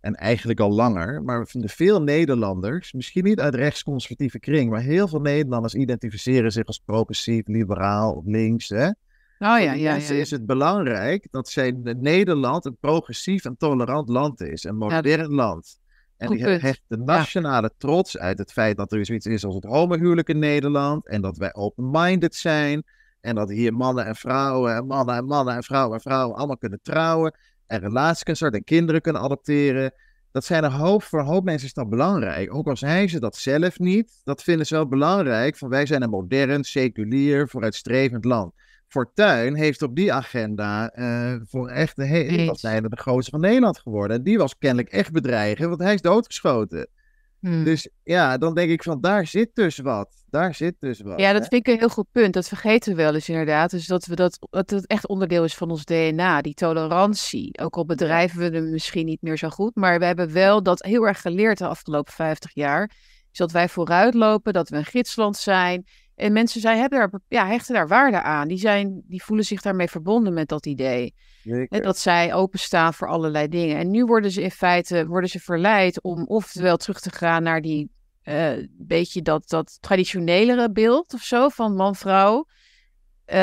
En 0.00 0.14
eigenlijk 0.14 0.60
al 0.60 0.70
langer. 0.70 1.22
Maar 1.22 1.46
van 1.46 1.60
de 1.60 1.68
veel 1.68 2.02
Nederlanders, 2.02 2.92
misschien 2.92 3.24
niet 3.24 3.40
uit 3.40 3.54
rechtsconservatieve 3.54 4.38
kring, 4.38 4.70
maar 4.70 4.80
heel 4.80 5.08
veel 5.08 5.20
Nederlanders 5.20 5.74
identificeren 5.74 6.52
zich 6.52 6.64
als 6.64 6.82
progressief, 6.84 7.46
liberaal 7.46 8.12
of 8.12 8.24
links. 8.26 8.68
Hè? 8.68 8.86
Oh 8.86 8.94
ja, 9.38 9.58
ja, 9.58 9.72
ja. 9.72 9.94
is 9.94 10.30
het 10.30 10.46
belangrijk 10.46 11.26
dat 11.30 11.48
zij, 11.48 11.70
Nederland 11.82 12.64
een 12.64 12.76
progressief 12.80 13.44
en 13.44 13.56
tolerant 13.56 14.08
land 14.08 14.40
is. 14.40 14.64
Een 14.64 14.76
modern 14.76 15.34
land. 15.34 15.78
En 16.16 16.30
die 16.30 16.44
punt. 16.44 16.60
hechten 16.60 17.04
nationale 17.04 17.70
trots 17.76 18.18
uit 18.18 18.38
het 18.38 18.52
feit 18.52 18.76
dat 18.76 18.92
er 18.92 19.06
zoiets 19.06 19.26
is 19.26 19.44
als 19.44 19.54
het 19.54 19.64
homohuwelijk 19.64 20.28
in 20.28 20.38
Nederland. 20.38 21.08
En 21.08 21.20
dat 21.20 21.36
wij 21.36 21.54
open-minded 21.54 22.34
zijn. 22.34 22.82
En 23.20 23.34
dat 23.34 23.50
hier 23.50 23.72
mannen 23.72 24.06
en 24.06 24.16
vrouwen, 24.16 24.74
en 24.74 24.86
mannen 24.86 25.16
en 25.16 25.24
mannen 25.24 25.54
en 25.54 25.62
vrouwen 25.62 25.94
en 25.94 26.00
vrouwen 26.00 26.36
allemaal 26.36 26.58
kunnen 26.58 26.80
trouwen. 26.82 27.34
Een 27.68 27.80
relatie 27.80 28.24
kunnen 28.24 28.36
starten 28.36 28.58
en 28.58 28.64
kinderen 28.64 29.00
kunnen 29.00 29.22
adopteren. 29.22 29.92
Dat 30.32 30.44
zijn 30.44 30.64
een 30.64 30.72
hoop, 30.72 31.02
voor 31.02 31.18
een 31.18 31.26
hoop 31.26 31.44
mensen 31.44 31.66
is 31.66 31.74
dat 31.74 31.88
belangrijk. 31.88 32.54
Ook 32.54 32.66
al 32.66 32.76
zijn 32.76 33.08
ze 33.08 33.20
dat 33.20 33.36
zelf 33.36 33.78
niet, 33.78 34.20
dat 34.24 34.42
vinden 34.42 34.66
ze 34.66 34.74
wel 34.74 34.88
belangrijk. 34.88 35.56
Van 35.56 35.68
wij 35.68 35.86
zijn 35.86 36.02
een 36.02 36.10
modern, 36.10 36.64
seculier, 36.64 37.48
vooruitstrevend 37.48 38.24
land. 38.24 38.52
Fortuyn 38.88 39.54
heeft 39.54 39.82
op 39.82 39.96
die 39.96 40.12
agenda 40.12 40.92
uh, 40.96 41.40
voor 41.44 41.68
echt 41.68 41.96
de, 41.96 42.04
hele, 42.04 42.88
de 42.88 42.96
grootste 42.96 43.30
van 43.30 43.40
Nederland 43.40 43.78
geworden. 43.78 44.16
En 44.16 44.22
die 44.22 44.38
was 44.38 44.58
kennelijk 44.58 44.88
echt 44.88 45.12
bedreigend, 45.12 45.68
want 45.68 45.80
hij 45.80 45.94
is 45.94 46.00
doodgeschoten. 46.00 46.88
Hmm. 47.40 47.64
Dus 47.64 47.88
ja, 48.02 48.38
dan 48.38 48.54
denk 48.54 48.70
ik 48.70 48.82
van 48.82 49.00
daar 49.00 49.26
zit 49.26 49.50
dus 49.54 49.78
wat. 49.78 50.24
Daar 50.30 50.54
zit 50.54 50.76
dus 50.78 51.00
wat. 51.00 51.20
Ja, 51.20 51.32
dat 51.32 51.46
vind 51.48 51.66
ik 51.66 51.72
een 51.72 51.78
heel 51.78 51.88
goed 51.88 52.06
punt. 52.12 52.34
Dat 52.34 52.48
vergeten 52.48 52.90
we 52.90 53.02
wel 53.02 53.14
eens 53.14 53.28
inderdaad. 53.28 53.70
Dus 53.70 53.86
dat, 53.86 54.06
we 54.06 54.14
dat, 54.14 54.38
dat 54.50 54.70
het 54.70 54.86
echt 54.86 55.06
onderdeel 55.06 55.44
is 55.44 55.54
van 55.54 55.70
ons 55.70 55.84
DNA. 55.84 56.40
Die 56.40 56.54
tolerantie. 56.54 57.58
Ook 57.58 57.76
al 57.76 57.84
bedrijven 57.84 58.38
we 58.38 58.56
het 58.56 58.70
misschien 58.70 59.06
niet 59.06 59.22
meer 59.22 59.38
zo 59.38 59.48
goed. 59.48 59.74
Maar 59.74 59.98
we 59.98 60.04
hebben 60.04 60.32
wel 60.32 60.62
dat 60.62 60.82
heel 60.84 61.06
erg 61.06 61.20
geleerd 61.20 61.58
de 61.58 61.66
afgelopen 61.66 62.12
50 62.12 62.54
jaar. 62.54 62.90
Is 63.32 63.38
dat 63.38 63.52
wij 63.52 63.68
vooruitlopen, 63.68 64.52
dat 64.52 64.68
we 64.68 64.76
een 64.76 64.84
gidsland 64.84 65.36
zijn. 65.36 65.86
En 66.14 66.32
mensen 66.32 66.60
zijn, 66.60 66.78
hebben 66.78 66.98
daar, 66.98 67.20
ja, 67.28 67.46
hechten 67.46 67.74
daar 67.74 67.88
waarde 67.88 68.22
aan. 68.22 68.48
Die, 68.48 68.58
zijn, 68.58 69.02
die 69.06 69.24
voelen 69.24 69.44
zich 69.44 69.62
daarmee 69.62 69.88
verbonden 69.88 70.34
met 70.34 70.48
dat 70.48 70.66
idee. 70.66 71.14
Hè, 71.68 71.80
dat 71.80 71.98
zij 71.98 72.34
openstaan 72.34 72.94
voor 72.94 73.08
allerlei 73.08 73.48
dingen. 73.48 73.76
En 73.76 73.90
nu 73.90 74.04
worden 74.04 74.30
ze 74.30 74.42
in 74.42 74.50
feite 74.50 75.06
worden 75.06 75.30
ze 75.30 75.40
verleid 75.40 76.02
om 76.02 76.24
oftewel 76.26 76.76
terug 76.76 77.00
te 77.00 77.10
gaan 77.10 77.42
naar 77.42 77.60
die 77.60 77.90
uh, 78.24 78.52
beetje 78.72 79.22
dat, 79.22 79.48
dat 79.48 79.78
traditionelere 79.80 80.70
beeld 80.72 81.14
of 81.14 81.22
zo 81.22 81.48
van 81.48 81.74
man-vrouw. 81.74 82.46
Uh, 83.26 83.34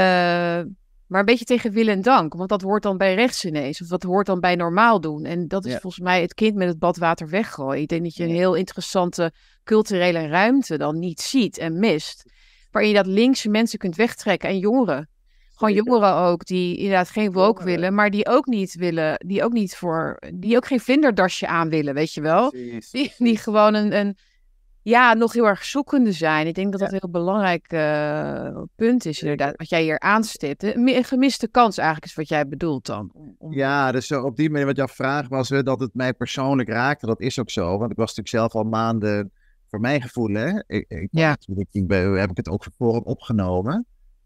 maar 1.05 1.19
een 1.19 1.25
beetje 1.25 1.45
tegen 1.45 1.71
wil 1.71 1.87
en 1.87 2.01
dank. 2.01 2.33
Want 2.33 2.49
dat 2.49 2.61
hoort 2.61 2.83
dan 2.83 2.97
bij 2.97 3.15
rechts 3.15 3.45
ineens. 3.45 3.81
Of 3.81 3.87
dat 3.87 4.03
hoort 4.03 4.25
dan 4.25 4.39
bij 4.39 4.55
normaal 4.55 5.01
doen. 5.01 5.25
En 5.25 5.47
dat 5.47 5.65
is 5.65 5.71
volgens 5.71 6.03
mij 6.03 6.21
het 6.21 6.33
kind 6.33 6.55
met 6.55 6.67
het 6.67 6.79
badwater 6.79 7.29
weggooien. 7.29 7.81
Ik 7.81 7.87
denk 7.87 8.03
dat 8.03 8.15
je 8.15 8.23
een 8.23 8.29
heel 8.29 8.53
interessante 8.53 9.33
culturele 9.63 10.27
ruimte 10.27 10.77
dan 10.77 10.99
niet 10.99 11.21
ziet 11.21 11.57
en 11.57 11.79
mist 11.79 12.33
waarin 12.71 12.93
je 12.93 13.03
dat 13.03 13.07
linkse 13.07 13.49
mensen 13.49 13.79
kunt 13.79 13.95
wegtrekken 13.95 14.49
en 14.49 14.57
jongeren. 14.57 15.09
Gewoon 15.55 15.73
jongeren 15.73 16.13
ook, 16.13 16.45
die 16.45 16.77
inderdaad 16.77 17.09
geen 17.09 17.31
woke 17.31 17.63
willen, 17.63 17.93
maar 17.93 18.09
die 18.09 18.27
ook 18.27 18.45
niet 18.45 18.75
willen, 18.75 19.17
die 19.25 19.43
ook 19.43 19.53
niet 19.53 19.75
voor, 19.75 20.19
die 20.33 20.55
ook 20.55 20.65
geen 20.65 20.79
vlinderdasje 20.79 21.47
aan 21.47 21.69
willen, 21.69 21.93
weet 21.93 22.13
je 22.13 22.21
wel. 22.21 22.49
Die, 22.91 23.13
die 23.17 23.37
gewoon 23.37 23.73
een, 23.73 23.95
een, 23.95 24.17
ja, 24.81 25.13
nog 25.13 25.33
heel 25.33 25.47
erg 25.47 25.65
zoekende 25.65 26.11
zijn. 26.11 26.47
Ik 26.47 26.55
denk 26.55 26.71
dat 26.71 26.79
dat 26.79 26.91
een 26.91 26.99
heel 27.01 27.11
belangrijk 27.11 27.73
uh, 27.73 28.61
punt 28.75 29.05
is, 29.05 29.21
inderdaad, 29.21 29.53
wat 29.55 29.69
jij 29.69 29.83
hier 29.83 29.99
aanstipt. 29.99 30.63
Een 30.63 31.03
gemiste 31.03 31.47
kans 31.47 31.77
eigenlijk 31.77 32.07
is 32.07 32.15
wat 32.15 32.27
jij 32.27 32.47
bedoelt 32.47 32.85
dan. 32.85 33.11
Ja, 33.49 33.91
dus 33.91 34.11
op 34.11 34.35
die 34.35 34.49
manier 34.49 34.65
wat 34.65 34.75
jouw 34.75 34.87
vraag 34.87 35.27
was, 35.27 35.47
dat 35.47 35.79
het 35.79 35.93
mij 35.93 36.13
persoonlijk 36.13 36.69
raakte. 36.69 37.05
Dat 37.05 37.21
is 37.21 37.39
ook 37.39 37.49
zo, 37.49 37.77
want 37.77 37.91
ik 37.91 37.97
was 37.97 38.15
natuurlijk 38.15 38.51
zelf 38.51 38.63
al 38.63 38.69
maanden 38.69 39.31
voor 39.67 39.79
mijn 39.79 40.01
gevoel, 40.01 40.33
hè, 40.33 40.63
ik, 40.67 40.85
ik, 40.87 41.07
ja. 41.11 41.37
ik, 41.55 41.67
ik 41.71 41.87
ben, 41.87 42.13
heb 42.13 42.29
ik 42.29 42.37
het 42.37 42.49
ook 42.49 42.65
voor 42.77 43.01
opgenomen. 43.01 43.85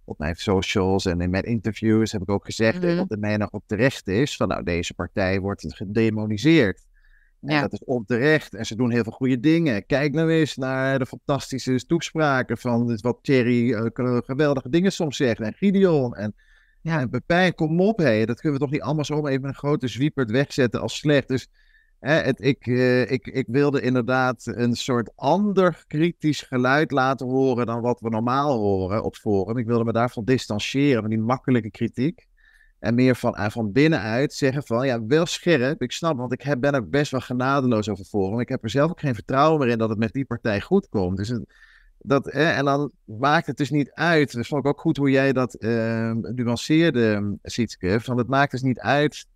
Op 0.10 0.18
mijn 0.18 0.36
socials 0.36 1.06
en 1.06 1.22
in 1.22 1.30
mijn 1.30 1.44
interviews 1.44 2.12
heb 2.12 2.22
ik 2.22 2.30
ook 2.30 2.46
gezegd, 2.46 2.82
mm 2.82 3.06
er 3.10 3.20
mij 3.20 3.38
nog 3.38 3.50
op 3.50 3.64
terecht 3.66 4.08
is, 4.08 4.36
van 4.36 4.48
nou, 4.48 4.64
deze 4.64 4.94
partij 4.94 5.40
wordt 5.40 5.76
gedemoniseerd. 5.76 6.86
Ja. 7.40 7.62
dat 7.62 7.74
is 7.74 7.84
onterecht. 7.84 8.54
En 8.54 8.66
ze 8.66 8.76
doen 8.76 8.92
heel 8.92 9.04
veel 9.04 9.12
goede 9.12 9.40
dingen. 9.40 9.86
Kijk 9.86 10.14
nou 10.14 10.32
eens 10.32 10.56
naar 10.56 11.00
de 11.00 11.06
fantastische 11.06 11.86
toespraken 11.86 12.58
van 12.58 12.98
wat 13.02 13.20
Thierry 13.22 13.72
uh, 13.72 14.18
geweldige 14.26 14.70
dingen 14.70 14.92
soms 14.92 15.18
zegt. 15.18 15.40
En 15.40 15.54
Gideon 15.54 16.16
en, 16.16 16.36
ja. 16.82 17.00
en 17.00 17.10
Pepijn, 17.10 17.56
kom 17.56 17.82
op. 17.82 17.98
Hé. 17.98 18.26
Dat 18.26 18.42
kunnen 18.42 18.60
we 18.60 18.66
toch 18.66 18.74
niet 18.74 18.84
allemaal 18.84 19.06
zo 19.06 19.28
even 19.28 19.48
een 19.48 19.56
grote 19.56 19.88
zwiepert 19.88 20.32
wegzetten 20.32 20.82
als 20.82 20.98
slecht. 20.98 21.28
Dus 21.28 21.48
het, 22.00 22.42
ik, 22.42 22.66
uh, 22.68 23.12
ik, 23.12 23.28
ik 23.28 23.46
wilde 23.48 23.82
inderdaad 23.82 24.46
een 24.46 24.76
soort 24.76 25.12
ander 25.16 25.84
kritisch 25.88 26.42
geluid 26.42 26.92
laten 26.92 27.28
horen 27.28 27.66
dan 27.66 27.82
wat 27.82 28.00
we 28.00 28.10
normaal 28.10 28.58
horen 28.58 29.04
op 29.04 29.16
forum. 29.16 29.58
Ik 29.58 29.66
wilde 29.66 29.84
me 29.84 29.92
daarvan 29.92 30.24
distancieren, 30.24 31.02
van 31.02 31.10
die 31.10 31.20
makkelijke 31.20 31.72
kritiek. 31.72 32.28
En 32.80 32.96
meer 32.96 33.16
van, 33.16 33.36
uh, 33.40 33.50
van 33.50 33.72
binnenuit 33.72 34.34
zeggen 34.34 34.64
van, 34.64 34.86
ja, 34.86 35.06
wel 35.06 35.26
scherp. 35.26 35.82
Ik 35.82 35.92
snap, 35.92 36.18
want 36.18 36.34
ik 36.34 36.42
heb, 36.42 36.60
ben 36.60 36.76
ook 36.76 36.90
best 36.90 37.12
wel 37.12 37.22
genadeloos 37.22 37.90
over 37.90 38.06
forum. 38.06 38.40
Ik 38.40 38.50
heb 38.50 38.64
er 38.64 38.70
zelf 38.70 38.92
ook 38.92 39.00
geen 39.00 39.16
vertrouwen 39.16 39.60
meer 39.60 39.70
in 39.70 39.78
dat 39.78 39.90
het 39.90 39.98
met 39.98 40.14
die 40.14 40.26
partij 40.26 40.62
goed 40.62 40.90
komt. 40.90 41.18
Dus 41.18 41.40
dat, 41.98 42.28
en 42.28 42.66
dan 42.66 42.92
maakt 43.04 43.48
het 43.48 43.58
dus 43.58 43.70
niet 43.70 43.92
uit. 43.92 44.34
Dat 44.34 44.48
vond 44.48 44.64
ik 44.64 44.70
ook 44.70 44.80
goed 44.80 44.98
hoe 44.98 45.12
jij 45.12 45.34
dat 45.34 45.56
uh, 45.60 46.12
nuanceerde, 46.12 47.38
Sietske. 47.44 48.00
Van 48.00 48.18
het 48.18 48.28
maakt 48.28 48.52
dus 48.52 48.62
niet 48.62 48.80
uit 48.80 49.28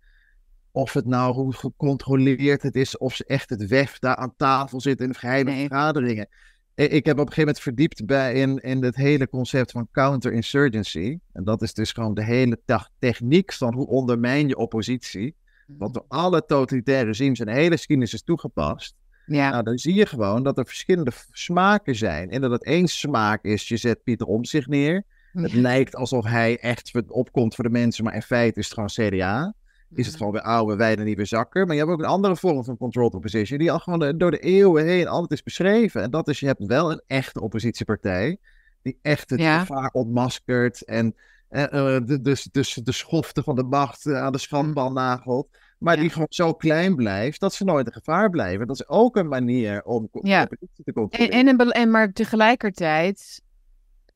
of 0.74 0.92
het 0.92 1.06
nou 1.06 1.34
hoe 1.34 1.52
gecontroleerd 1.52 2.62
het 2.62 2.76
is, 2.76 2.98
of 2.98 3.14
ze 3.14 3.24
echt 3.24 3.50
het 3.50 3.66
WEF 3.66 3.98
daar 3.98 4.16
aan 4.16 4.34
tafel 4.36 4.80
zit 4.80 5.00
in 5.00 5.14
geheime 5.14 5.50
vergaderingen. 5.50 6.28
Ik 6.74 7.06
heb 7.06 7.18
op 7.18 7.26
een 7.26 7.32
gegeven 7.32 7.38
moment 7.38 7.60
verdiept 7.60 8.06
bij 8.06 8.34
in, 8.34 8.58
in 8.58 8.84
het 8.84 8.96
hele 8.96 9.28
concept 9.28 9.70
van 9.70 9.88
counterinsurgency. 9.92 11.18
En 11.32 11.44
dat 11.44 11.62
is 11.62 11.74
dus 11.74 11.92
gewoon 11.92 12.14
de 12.14 12.24
hele 12.24 12.60
techniek 12.98 13.52
van 13.52 13.74
hoe 13.74 13.86
ondermijn 13.86 14.48
je 14.48 14.56
oppositie. 14.56 15.34
Mhm. 15.66 15.78
Wat 15.78 15.94
door 15.94 16.04
alle 16.08 16.44
totalitaire 16.44 17.06
regimes 17.06 17.40
en 17.40 17.46
de 17.46 17.52
hele 17.52 17.76
geschiedenis 17.76 18.14
is 18.14 18.22
toegepast. 18.22 18.94
Ja. 19.26 19.50
Nou, 19.50 19.62
dan 19.62 19.78
zie 19.78 19.94
je 19.94 20.06
gewoon 20.06 20.42
dat 20.42 20.58
er 20.58 20.66
verschillende 20.66 21.12
smaken 21.30 21.94
zijn. 21.94 22.30
En 22.30 22.40
dat 22.40 22.50
het 22.50 22.64
één 22.64 22.88
smaak 22.88 23.44
is, 23.44 23.68
je 23.68 23.76
zet 23.76 24.02
Pieter 24.02 24.26
om 24.26 24.44
zich 24.44 24.66
neer. 24.66 25.04
Het 25.32 25.52
lijkt 25.52 25.96
alsof 25.96 26.24
hij 26.24 26.58
echt 26.58 26.92
opkomt 27.08 27.54
voor 27.54 27.64
de 27.64 27.70
mensen, 27.70 28.04
maar 28.04 28.14
in 28.14 28.22
feite 28.22 28.58
is 28.58 28.64
het 28.64 28.74
gewoon 28.74 29.10
CDA 29.10 29.54
is 29.94 30.06
het 30.06 30.16
gewoon 30.16 30.32
weer 30.32 30.42
oude 30.42 30.76
wijde 30.76 31.02
nieuwe 31.02 31.24
zakken. 31.24 31.66
Maar 31.66 31.76
je 31.76 31.80
hebt 31.80 31.92
ook 31.92 31.98
een 31.98 32.04
andere 32.04 32.36
vorm 32.36 32.64
van 32.64 32.76
controlled 32.76 33.14
opposition, 33.14 33.58
die 33.58 33.72
al 33.72 33.78
gewoon 33.78 34.18
door 34.18 34.30
de 34.30 34.38
eeuwen 34.38 34.86
heen 34.86 35.08
altijd 35.08 35.32
is 35.32 35.42
beschreven. 35.42 36.02
En 36.02 36.10
dat 36.10 36.28
is, 36.28 36.40
je 36.40 36.46
hebt 36.46 36.66
wel 36.66 36.92
een 36.92 37.02
echte 37.06 37.40
oppositiepartij, 37.40 38.38
die 38.82 38.98
echt 39.02 39.30
het 39.30 39.40
ja. 39.40 39.58
gevaar 39.58 39.90
ontmaskert 39.92 40.84
en 40.84 41.14
uh, 41.50 41.96
de, 42.04 42.18
dus, 42.22 42.42
dus 42.42 42.74
de 42.74 42.92
schoften 42.92 43.44
van 43.44 43.54
de 43.54 43.62
macht 43.62 44.06
aan 44.06 44.32
de 44.32 44.38
schandbal 44.38 44.92
nagelt. 44.92 45.48
Maar 45.78 45.96
die 45.96 46.10
gewoon 46.10 46.26
zo 46.30 46.54
klein 46.54 46.94
blijft 46.94 47.40
dat 47.40 47.54
ze 47.54 47.64
nooit 47.64 47.86
een 47.86 47.92
gevaar 47.92 48.30
blijven. 48.30 48.66
Dat 48.66 48.76
is 48.76 48.88
ook 48.88 49.16
een 49.16 49.28
manier 49.28 49.82
om 49.82 50.08
ja. 50.12 50.46
te 50.84 50.92
controleren. 50.92 51.38
En, 51.38 51.58
en, 51.58 51.70
en, 51.70 51.90
maar 51.90 52.12
tegelijkertijd 52.12 53.42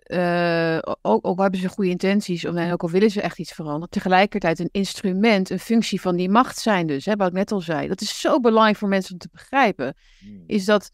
uh, 0.08 0.78
ook, 1.02 1.26
ook 1.26 1.40
hebben 1.40 1.60
ze 1.60 1.68
goede 1.68 1.90
intenties, 1.90 2.44
of 2.46 2.70
ook 2.70 2.82
al 2.82 2.90
willen 2.90 3.10
ze 3.10 3.20
echt 3.20 3.38
iets 3.38 3.52
veranderen, 3.52 3.88
tegelijkertijd 3.88 4.58
een 4.58 4.68
instrument, 4.72 5.50
een 5.50 5.58
functie 5.58 6.00
van 6.00 6.16
die 6.16 6.28
macht 6.28 6.58
zijn 6.58 6.86
dus, 6.86 7.04
hè, 7.04 7.16
wat 7.16 7.28
ik 7.28 7.34
net 7.34 7.52
al 7.52 7.60
zei. 7.60 7.88
Dat 7.88 8.00
is 8.00 8.20
zo 8.20 8.40
belangrijk 8.40 8.76
voor 8.76 8.88
mensen 8.88 9.12
om 9.12 9.18
te 9.18 9.28
begrijpen, 9.32 9.94
hmm. 10.18 10.44
is 10.46 10.64
dat 10.64 10.90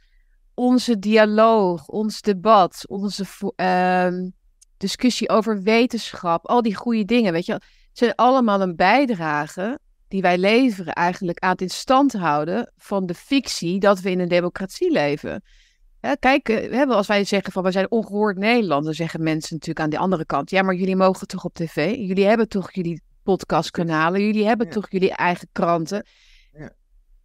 onze 0.54 0.98
dialoog, 0.98 1.86
ons 1.86 2.20
debat, 2.20 2.84
onze 2.88 3.24
uh, 3.56 4.30
discussie 4.76 5.28
over 5.28 5.62
wetenschap, 5.62 6.46
al 6.46 6.62
die 6.62 6.74
goede 6.74 7.04
dingen, 7.04 7.32
weet 7.32 7.46
je, 7.46 7.60
zijn 7.92 8.14
allemaal 8.14 8.60
een 8.60 8.76
bijdrage 8.76 9.78
die 10.08 10.22
wij 10.22 10.38
leveren 10.38 10.92
eigenlijk 10.92 11.38
aan 11.38 11.50
het 11.50 11.60
in 11.60 11.70
stand 11.70 12.12
houden 12.12 12.72
van 12.76 13.06
de 13.06 13.14
fictie 13.14 13.78
dat 13.78 14.00
we 14.00 14.10
in 14.10 14.20
een 14.20 14.28
democratie 14.28 14.90
leven 14.90 15.42
kijk, 16.12 16.48
eh, 16.48 16.88
als 16.88 17.06
wij 17.06 17.24
zeggen 17.24 17.52
van 17.52 17.62
we 17.62 17.70
zijn 17.70 17.90
ongehoord 17.90 18.36
Nederland, 18.36 18.84
dan 18.84 18.94
zeggen 18.94 19.22
mensen 19.22 19.54
natuurlijk 19.54 19.84
aan 19.84 19.90
de 19.90 19.98
andere 19.98 20.24
kant, 20.24 20.50
ja, 20.50 20.62
maar 20.62 20.74
jullie 20.74 20.96
mogen 20.96 21.26
toch 21.26 21.44
op 21.44 21.54
tv? 21.54 21.94
Jullie 21.96 22.24
hebben 22.24 22.48
toch 22.48 22.72
jullie 22.72 23.02
podcastkanalen, 23.22 24.24
jullie 24.24 24.46
hebben 24.46 24.70
toch 24.70 24.90
jullie 24.90 25.14
eigen 25.14 25.48
kranten? 25.52 26.06
Ja. 26.52 26.72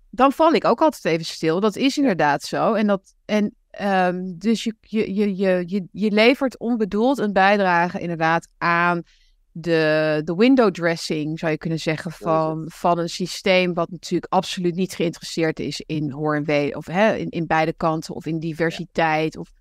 Dan 0.09 0.31
val 0.31 0.53
ik 0.53 0.65
ook 0.65 0.81
altijd 0.81 1.05
even 1.05 1.25
stil. 1.25 1.59
Dat 1.59 1.75
is 1.75 1.97
inderdaad 1.97 2.43
zo. 2.43 2.73
En 2.73 2.87
dat, 2.87 3.13
en, 3.25 3.55
ehm, 3.69 4.37
dus 4.37 4.63
je, 4.63 4.75
je, 4.79 5.35
je, 5.35 5.63
je, 5.67 5.87
je 5.91 6.11
levert 6.11 6.59
onbedoeld 6.59 7.17
een 7.17 7.33
bijdrage 7.33 7.99
inderdaad 7.99 8.47
aan 8.57 9.03
de, 9.61 10.21
de 10.23 10.35
window 10.35 10.71
dressing, 10.71 11.39
zou 11.39 11.51
je 11.51 11.57
kunnen 11.57 11.79
zeggen, 11.79 12.11
van, 12.11 12.65
van 12.67 12.99
een 12.99 13.09
systeem 13.09 13.73
wat 13.73 13.91
natuurlijk 13.91 14.33
absoluut 14.33 14.75
niet 14.75 14.93
geïnteresseerd 14.93 15.59
is 15.59 15.83
in 15.85 16.11
hoor 16.11 16.35
en 16.35 16.43
wee, 16.43 16.75
of 16.75 16.85
hè, 16.85 17.15
in, 17.15 17.29
in 17.29 17.47
beide 17.47 17.73
kanten, 17.73 18.15
of 18.15 18.25
in 18.25 18.39
diversiteit. 18.39 19.37
Of... 19.37 19.51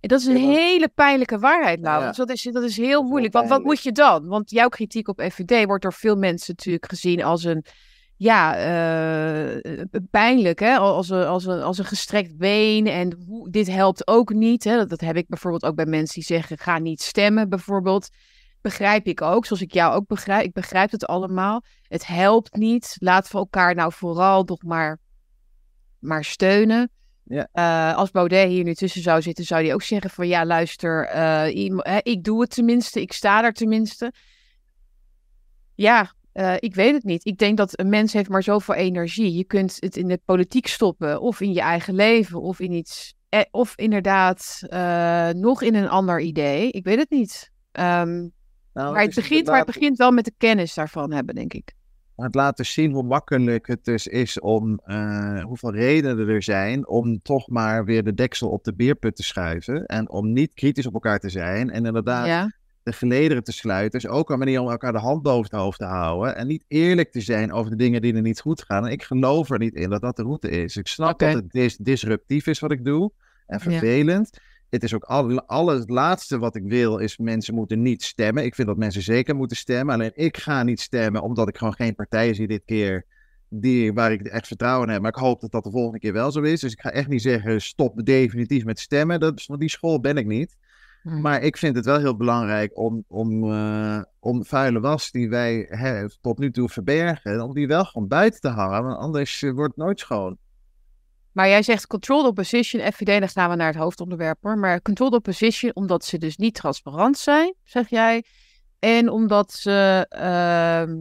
dat 0.00 0.20
is 0.20 0.26
een 0.26 0.36
hele 0.36 0.88
pijnlijke 0.94 1.38
waarheid, 1.38 1.80
nou. 1.80 2.06
Dus 2.06 2.16
dat 2.16 2.30
is, 2.30 2.42
dat 2.42 2.62
is 2.62 2.76
heel 2.76 3.02
moeilijk. 3.02 3.32
Want 3.32 3.48
wat 3.48 3.62
moet 3.62 3.82
je 3.82 3.92
dan? 3.92 4.26
Want 4.26 4.50
jouw 4.50 4.68
kritiek 4.68 5.08
op 5.08 5.22
FVD 5.30 5.66
wordt 5.66 5.82
door 5.82 5.92
veel 5.92 6.16
mensen 6.16 6.54
natuurlijk 6.56 6.88
gezien 6.88 7.24
als 7.24 7.44
een, 7.44 7.64
ja, 8.16 8.56
uh, 8.56 9.82
pijnlijk, 10.10 10.60
hè? 10.60 10.76
Als 10.76 11.08
een, 11.08 11.26
als, 11.26 11.44
een, 11.44 11.62
als 11.62 11.78
een 11.78 11.84
gestrekt 11.84 12.36
been. 12.36 12.86
En 12.86 13.26
dit 13.50 13.66
helpt 13.66 14.06
ook 14.06 14.32
niet. 14.32 14.64
Hè? 14.64 14.76
Dat, 14.76 14.88
dat 14.88 15.00
heb 15.00 15.16
ik 15.16 15.28
bijvoorbeeld 15.28 15.64
ook 15.64 15.74
bij 15.74 15.86
mensen 15.86 16.14
die 16.14 16.24
zeggen: 16.24 16.58
ga 16.58 16.78
niet 16.78 17.02
stemmen, 17.02 17.48
bijvoorbeeld 17.48 18.08
begrijp 18.68 19.06
ik 19.06 19.22
ook, 19.22 19.46
zoals 19.46 19.62
ik 19.62 19.72
jou 19.72 19.94
ook 19.94 20.06
begrijp. 20.06 20.44
Ik 20.44 20.52
begrijp 20.52 20.90
het 20.90 21.06
allemaal. 21.06 21.62
Het 21.82 22.06
helpt 22.06 22.56
niet. 22.56 22.96
Laten 22.98 23.32
we 23.32 23.38
elkaar 23.38 23.74
nou 23.74 23.92
vooral 23.92 24.42
nog 24.42 24.62
maar, 24.62 24.98
maar 25.98 26.24
steunen. 26.24 26.90
Ja. 27.22 27.48
Uh, 27.52 27.96
als 27.96 28.10
Baudet 28.10 28.48
hier 28.48 28.64
nu 28.64 28.74
tussen 28.74 29.02
zou 29.02 29.22
zitten, 29.22 29.44
zou 29.44 29.64
hij 29.64 29.74
ook 29.74 29.82
zeggen 29.82 30.10
van 30.10 30.28
ja, 30.28 30.46
luister, 30.46 31.14
uh, 31.14 32.00
ik 32.02 32.24
doe 32.24 32.40
het 32.40 32.50
tenminste, 32.50 33.00
ik 33.00 33.12
sta 33.12 33.44
er 33.44 33.52
tenminste. 33.52 34.12
Ja, 35.74 36.14
Uh, 36.36 36.54
ik 36.58 36.74
weet 36.74 36.94
het 36.94 37.04
niet. 37.04 37.26
Ik 37.26 37.38
denk 37.38 37.56
dat 37.56 37.78
een 37.78 37.88
mens 37.88 38.12
heeft 38.12 38.28
maar 38.28 38.42
zoveel 38.42 38.74
energie. 38.74 39.32
Je 39.32 39.44
kunt 39.44 39.76
het 39.80 39.96
in 39.96 40.08
de 40.08 40.20
politiek 40.24 40.66
stoppen, 40.66 41.20
of 41.20 41.40
in 41.40 41.52
je 41.52 41.60
eigen 41.60 41.94
leven, 41.94 42.40
of 42.40 42.60
in 42.60 42.72
iets, 42.72 43.14
eh, 43.28 43.40
of 43.50 43.76
inderdaad 43.76 44.60
nog 45.36 45.62
in 45.62 45.74
een 45.74 45.88
ander 45.88 46.20
idee. 46.20 46.70
Ik 46.70 46.84
weet 46.84 46.98
het 46.98 47.10
niet. 47.10 47.50
Um, 47.72 48.32
nou, 48.76 48.92
maar 48.92 49.02
het, 49.02 49.14
het 49.14 49.24
begint, 49.24 49.46
maar 49.46 49.56
het 49.56 49.66
begint 49.66 49.96
wel 49.96 50.10
met 50.10 50.24
de 50.24 50.34
kennis 50.38 50.74
daarvan 50.74 51.12
hebben, 51.12 51.34
denk 51.34 51.52
ik. 51.52 51.74
Het 52.16 52.34
laten 52.34 52.66
zien 52.66 52.92
hoe 52.92 53.02
makkelijk 53.02 53.66
het 53.66 53.84
dus 53.84 54.06
is 54.06 54.40
om, 54.40 54.80
uh, 54.86 55.44
hoeveel 55.44 55.74
redenen 55.74 56.28
er 56.28 56.42
zijn 56.42 56.88
om 56.88 57.22
toch 57.22 57.48
maar 57.48 57.84
weer 57.84 58.04
de 58.04 58.14
deksel 58.14 58.48
op 58.48 58.64
de 58.64 58.74
beerput 58.74 59.16
te 59.16 59.22
schuiven. 59.22 59.86
En 59.86 60.10
om 60.10 60.32
niet 60.32 60.54
kritisch 60.54 60.86
op 60.86 60.94
elkaar 60.94 61.18
te 61.18 61.28
zijn. 61.28 61.70
En 61.70 61.84
inderdaad 61.84 62.26
ja 62.26 62.50
de 62.86 62.92
gelederen 62.92 63.44
te 63.44 63.52
sluiten. 63.52 63.98
is 63.98 64.06
ook 64.06 64.30
een 64.30 64.38
manier 64.38 64.60
om 64.60 64.70
elkaar 64.70 64.92
de 64.92 64.98
hand 64.98 65.22
boven 65.22 65.42
het 65.42 65.60
hoofd 65.60 65.78
te 65.78 65.84
houden. 65.84 66.36
En 66.36 66.46
niet 66.46 66.64
eerlijk 66.68 67.12
te 67.12 67.20
zijn 67.20 67.52
over 67.52 67.70
de 67.70 67.76
dingen 67.76 68.00
die 68.00 68.14
er 68.14 68.22
niet 68.22 68.40
goed 68.40 68.62
gaan. 68.62 68.86
En 68.86 68.92
ik 68.92 69.02
geloof 69.02 69.50
er 69.50 69.58
niet 69.58 69.74
in 69.74 69.90
dat 69.90 70.00
dat 70.00 70.16
de 70.16 70.22
route 70.22 70.50
is. 70.50 70.76
Ik 70.76 70.86
snap 70.86 71.18
dat 71.18 71.34
het 71.34 71.50
dis 71.50 71.76
disruptief 71.76 72.46
is 72.46 72.58
wat 72.58 72.70
ik 72.70 72.84
doe. 72.84 73.12
En 73.46 73.60
vervelend. 73.60 74.38
Het 74.70 74.82
is 74.82 74.94
ook 74.94 75.04
al, 75.04 75.40
alles 75.40 75.78
het 75.78 75.90
laatste 75.90 76.38
wat 76.38 76.56
ik 76.56 76.62
wil 76.64 76.98
is 76.98 77.18
mensen 77.18 77.54
moeten 77.54 77.82
niet 77.82 78.02
stemmen. 78.02 78.44
Ik 78.44 78.54
vind 78.54 78.68
dat 78.68 78.76
mensen 78.76 79.02
zeker 79.02 79.36
moeten 79.36 79.56
stemmen. 79.56 79.94
Alleen 79.94 80.12
ik 80.14 80.36
ga 80.36 80.62
niet 80.62 80.80
stemmen 80.80 81.22
omdat 81.22 81.48
ik 81.48 81.56
gewoon 81.56 81.74
geen 81.74 81.94
partijen 81.94 82.34
zie 82.34 82.46
dit 82.46 82.62
keer 82.64 83.04
die, 83.48 83.92
waar 83.92 84.12
ik 84.12 84.22
echt 84.22 84.46
vertrouwen 84.46 84.86
in 84.86 84.92
heb. 84.92 85.02
Maar 85.02 85.10
ik 85.10 85.18
hoop 85.18 85.40
dat 85.40 85.50
dat 85.50 85.64
de 85.64 85.70
volgende 85.70 85.98
keer 85.98 86.12
wel 86.12 86.32
zo 86.32 86.40
is. 86.40 86.60
Dus 86.60 86.72
ik 86.72 86.80
ga 86.80 86.90
echt 86.90 87.08
niet 87.08 87.22
zeggen 87.22 87.60
stop 87.60 88.04
definitief 88.04 88.64
met 88.64 88.80
stemmen. 88.80 89.20
Dat, 89.20 89.42
van 89.42 89.58
die 89.58 89.70
school 89.70 90.00
ben 90.00 90.16
ik 90.16 90.26
niet. 90.26 90.56
Hmm. 91.06 91.20
Maar 91.20 91.42
ik 91.42 91.56
vind 91.56 91.76
het 91.76 91.84
wel 91.84 91.98
heel 91.98 92.16
belangrijk 92.16 92.78
om, 92.78 93.04
om, 93.08 93.44
uh, 93.44 94.02
om 94.20 94.44
vuile 94.44 94.80
was 94.80 95.10
die 95.10 95.28
wij 95.28 95.66
hè, 95.68 96.08
tot 96.20 96.38
nu 96.38 96.50
toe 96.50 96.68
verbergen, 96.68 97.40
om 97.40 97.54
die 97.54 97.66
wel 97.66 97.84
gewoon 97.84 98.08
buiten 98.08 98.40
te 98.40 98.48
hangen, 98.48 98.82
want 98.82 98.98
anders 98.98 99.42
eh, 99.42 99.52
wordt 99.52 99.74
het 99.76 99.84
nooit 99.84 100.00
schoon. 100.00 100.38
Maar 101.36 101.48
jij 101.48 101.62
zegt 101.62 101.86
controlled 101.86 102.26
opposition, 102.26 102.92
FVD, 102.92 103.20
dan 103.20 103.28
gaan 103.28 103.50
we 103.50 103.56
naar 103.56 103.66
het 103.72 103.76
hoofdonderwerp 103.76 104.38
hoor. 104.40 104.58
Maar 104.58 104.82
controlled 104.82 105.14
opposition, 105.14 105.70
omdat 105.74 106.04
ze 106.04 106.18
dus 106.18 106.36
niet 106.36 106.54
transparant 106.54 107.18
zijn, 107.18 107.54
zeg 107.64 107.88
jij. 107.88 108.24
En 108.78 109.08
omdat 109.08 109.52
ze, 109.52 110.06
uh, 110.14 110.94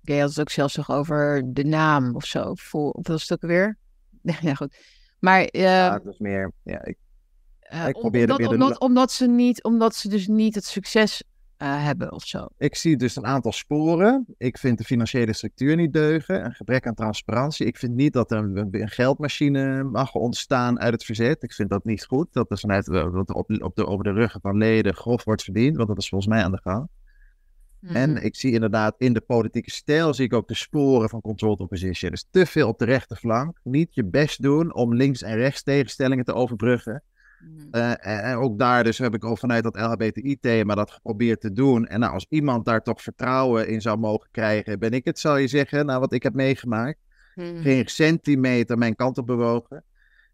jij 0.00 0.18
had 0.18 0.28
het 0.28 0.40
ook 0.40 0.50
zelfs 0.50 0.76
nog 0.76 0.90
over 0.90 1.42
de 1.46 1.64
naam 1.64 2.14
of 2.14 2.24
zo, 2.24 2.54
voor, 2.54 2.90
of 2.90 3.02
dat 3.02 3.20
stuk 3.20 3.40
weer. 3.40 3.78
ja, 4.40 4.54
goed. 4.54 4.76
Maar, 5.18 5.40
uh, 5.40 5.62
ja, 5.62 5.98
dat 5.98 6.12
is 6.12 6.18
meer, 6.18 6.52
ja, 6.62 6.84
ik 6.84 6.96
uh, 7.72 7.88
ik 7.88 7.98
probeer 7.98 8.30
omdat, 8.30 8.52
omdat, 8.52 8.80
omdat, 8.80 9.12
ze 9.12 9.26
niet, 9.26 9.62
omdat 9.62 9.94
ze 9.94 10.08
dus 10.08 10.26
niet 10.26 10.54
het 10.54 10.64
succes 10.64 11.22
uh, 11.62 11.84
hebben 11.84 12.12
of 12.12 12.24
zo. 12.24 12.46
Ik 12.58 12.74
zie 12.76 12.96
dus 12.96 13.16
een 13.16 13.26
aantal 13.26 13.52
sporen. 13.52 14.26
Ik 14.38 14.58
vind 14.58 14.78
de 14.78 14.84
financiële 14.84 15.32
structuur 15.32 15.76
niet 15.76 15.92
deugen. 15.92 16.44
Een 16.44 16.54
gebrek 16.54 16.86
aan 16.86 16.94
transparantie. 16.94 17.66
Ik 17.66 17.76
vind 17.76 17.94
niet 17.94 18.12
dat 18.12 18.30
er 18.30 18.38
een, 18.38 18.68
een 18.70 18.88
geldmachine 18.88 19.82
mag 19.82 20.14
ontstaan 20.14 20.80
uit 20.80 20.92
het 20.92 21.04
verzet. 21.04 21.42
Ik 21.42 21.52
vind 21.52 21.70
dat 21.70 21.84
niet 21.84 22.04
goed. 22.04 22.32
Dat 22.32 22.50
er 22.50 22.58
vanuit 22.58 22.86
dat 22.86 23.34
op, 23.34 23.62
op 23.62 23.76
de, 23.76 23.86
over 23.86 24.04
de 24.04 24.12
ruggen 24.12 24.40
van 24.40 24.56
leden 24.56 24.94
grof 24.94 25.24
wordt 25.24 25.42
verdiend. 25.42 25.76
Want 25.76 25.88
dat 25.88 25.98
is 25.98 26.08
volgens 26.08 26.30
mij 26.30 26.44
aan 26.44 26.52
de 26.52 26.60
gang. 26.62 26.88
En 27.80 28.10
mhm. 28.10 28.24
ik 28.24 28.36
zie 28.36 28.52
inderdaad 28.52 28.94
in 28.98 29.12
de 29.12 29.20
politieke 29.20 29.70
stijl 29.70 30.14
zie 30.14 30.24
ik 30.24 30.32
ook 30.32 30.48
de 30.48 30.54
sporen 30.54 31.08
van 31.08 31.20
controlled 31.20 31.58
opposition. 31.58 32.10
Dus 32.10 32.26
te 32.30 32.46
veel 32.46 32.68
op 32.68 32.78
de 32.78 32.84
rechterflank. 32.84 33.60
Niet 33.62 33.94
je 33.94 34.04
best 34.04 34.42
doen 34.42 34.74
om 34.74 34.94
links 34.94 35.22
en 35.22 35.36
rechts 35.36 35.62
tegenstellingen 35.62 36.24
te 36.24 36.34
overbruggen. 36.34 37.02
Mhm. 37.38 37.68
Eh, 37.70 38.28
en 38.30 38.36
ook 38.36 38.58
daar 38.58 38.84
dus 38.84 38.98
heb 38.98 39.14
ik 39.14 39.24
al 39.24 39.36
vanuit 39.36 39.62
dat 39.62 39.76
LHBTI-thema 39.76 40.74
dat 40.74 40.90
geprobeerd 40.90 41.40
te 41.40 41.52
doen. 41.52 41.86
En 41.86 42.00
nou, 42.00 42.12
als 42.12 42.26
iemand 42.28 42.64
daar 42.64 42.82
toch 42.82 43.02
vertrouwen 43.02 43.68
in 43.68 43.80
zou 43.80 43.98
mogen 43.98 44.28
krijgen, 44.30 44.78
ben 44.78 44.92
ik 44.92 45.04
het, 45.04 45.18
zou 45.18 45.40
je 45.40 45.48
zeggen, 45.48 45.86
nou 45.86 46.00
wat 46.00 46.12
ik 46.12 46.22
heb 46.22 46.34
meegemaakt. 46.34 46.98
Mhm. 47.34 47.62
Geen 47.62 47.88
centimeter 47.88 48.78
mijn 48.78 48.96
kant 48.96 49.18
op 49.18 49.26
bewogen. 49.26 49.84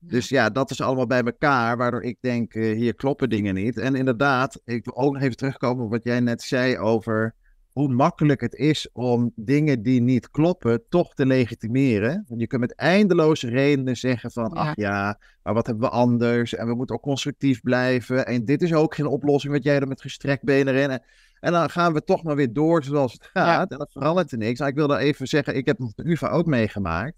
Dus 0.06 0.28
ja, 0.28 0.50
dat 0.50 0.70
is 0.70 0.80
allemaal 0.80 1.06
bij 1.06 1.22
elkaar, 1.22 1.76
waardoor 1.76 2.02
ik 2.02 2.16
denk, 2.20 2.54
uh, 2.54 2.76
hier 2.76 2.94
kloppen 2.94 3.28
dingen 3.28 3.54
niet. 3.54 3.78
En 3.78 3.94
inderdaad, 3.94 4.60
ik 4.64 4.84
wil 4.84 4.96
ook 4.96 5.12
nog 5.12 5.22
even 5.22 5.36
terugkomen 5.36 5.84
op 5.84 5.90
wat 5.90 6.04
jij 6.04 6.20
net 6.20 6.42
zei 6.42 6.78
over 6.78 7.34
hoe 7.74 7.88
makkelijk 7.88 8.40
het 8.40 8.54
is 8.54 8.88
om 8.92 9.32
dingen 9.34 9.82
die 9.82 10.00
niet 10.00 10.30
kloppen 10.30 10.82
toch 10.88 11.14
te 11.14 11.26
legitimeren. 11.26 12.24
Want 12.28 12.40
je 12.40 12.46
kunt 12.46 12.60
met 12.60 12.74
eindeloze 12.74 13.48
redenen 13.48 13.96
zeggen 13.96 14.30
van, 14.30 14.52
ach 14.52 14.76
ja, 14.76 15.18
maar 15.42 15.54
wat 15.54 15.66
hebben 15.66 15.84
we 15.84 15.94
anders? 15.94 16.54
En 16.54 16.66
we 16.66 16.74
moeten 16.74 16.94
ook 16.94 17.02
constructief 17.02 17.60
blijven. 17.60 18.26
En 18.26 18.44
dit 18.44 18.62
is 18.62 18.74
ook 18.74 18.94
geen 18.94 19.06
oplossing 19.06 19.52
wat 19.52 19.64
jij 19.64 19.80
er 19.80 19.88
met 19.88 20.00
gestrekt 20.00 20.42
benen 20.42 20.74
in. 20.74 21.00
En 21.40 21.52
dan 21.52 21.70
gaan 21.70 21.92
we 21.92 22.04
toch 22.04 22.22
maar 22.22 22.36
weer 22.36 22.52
door 22.52 22.84
zoals 22.84 23.12
het 23.12 23.30
gaat. 23.32 23.70
En 23.70 23.78
dan 23.78 23.88
verandert 23.90 24.32
er 24.32 24.38
niks. 24.38 24.58
Nou, 24.58 24.70
ik 24.70 24.76
wil 24.76 24.88
daar 24.88 25.00
even 25.00 25.26
zeggen, 25.26 25.56
ik 25.56 25.66
heb 25.66 25.78
de 25.78 26.04
UvA 26.04 26.28
ook 26.28 26.46
meegemaakt. 26.46 27.16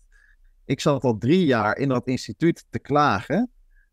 Ik 0.64 0.80
zat 0.80 1.04
al 1.04 1.18
drie 1.18 1.44
jaar 1.44 1.76
in 1.78 1.88
dat 1.88 2.06
instituut 2.06 2.64
te 2.70 2.78
klagen 2.78 3.50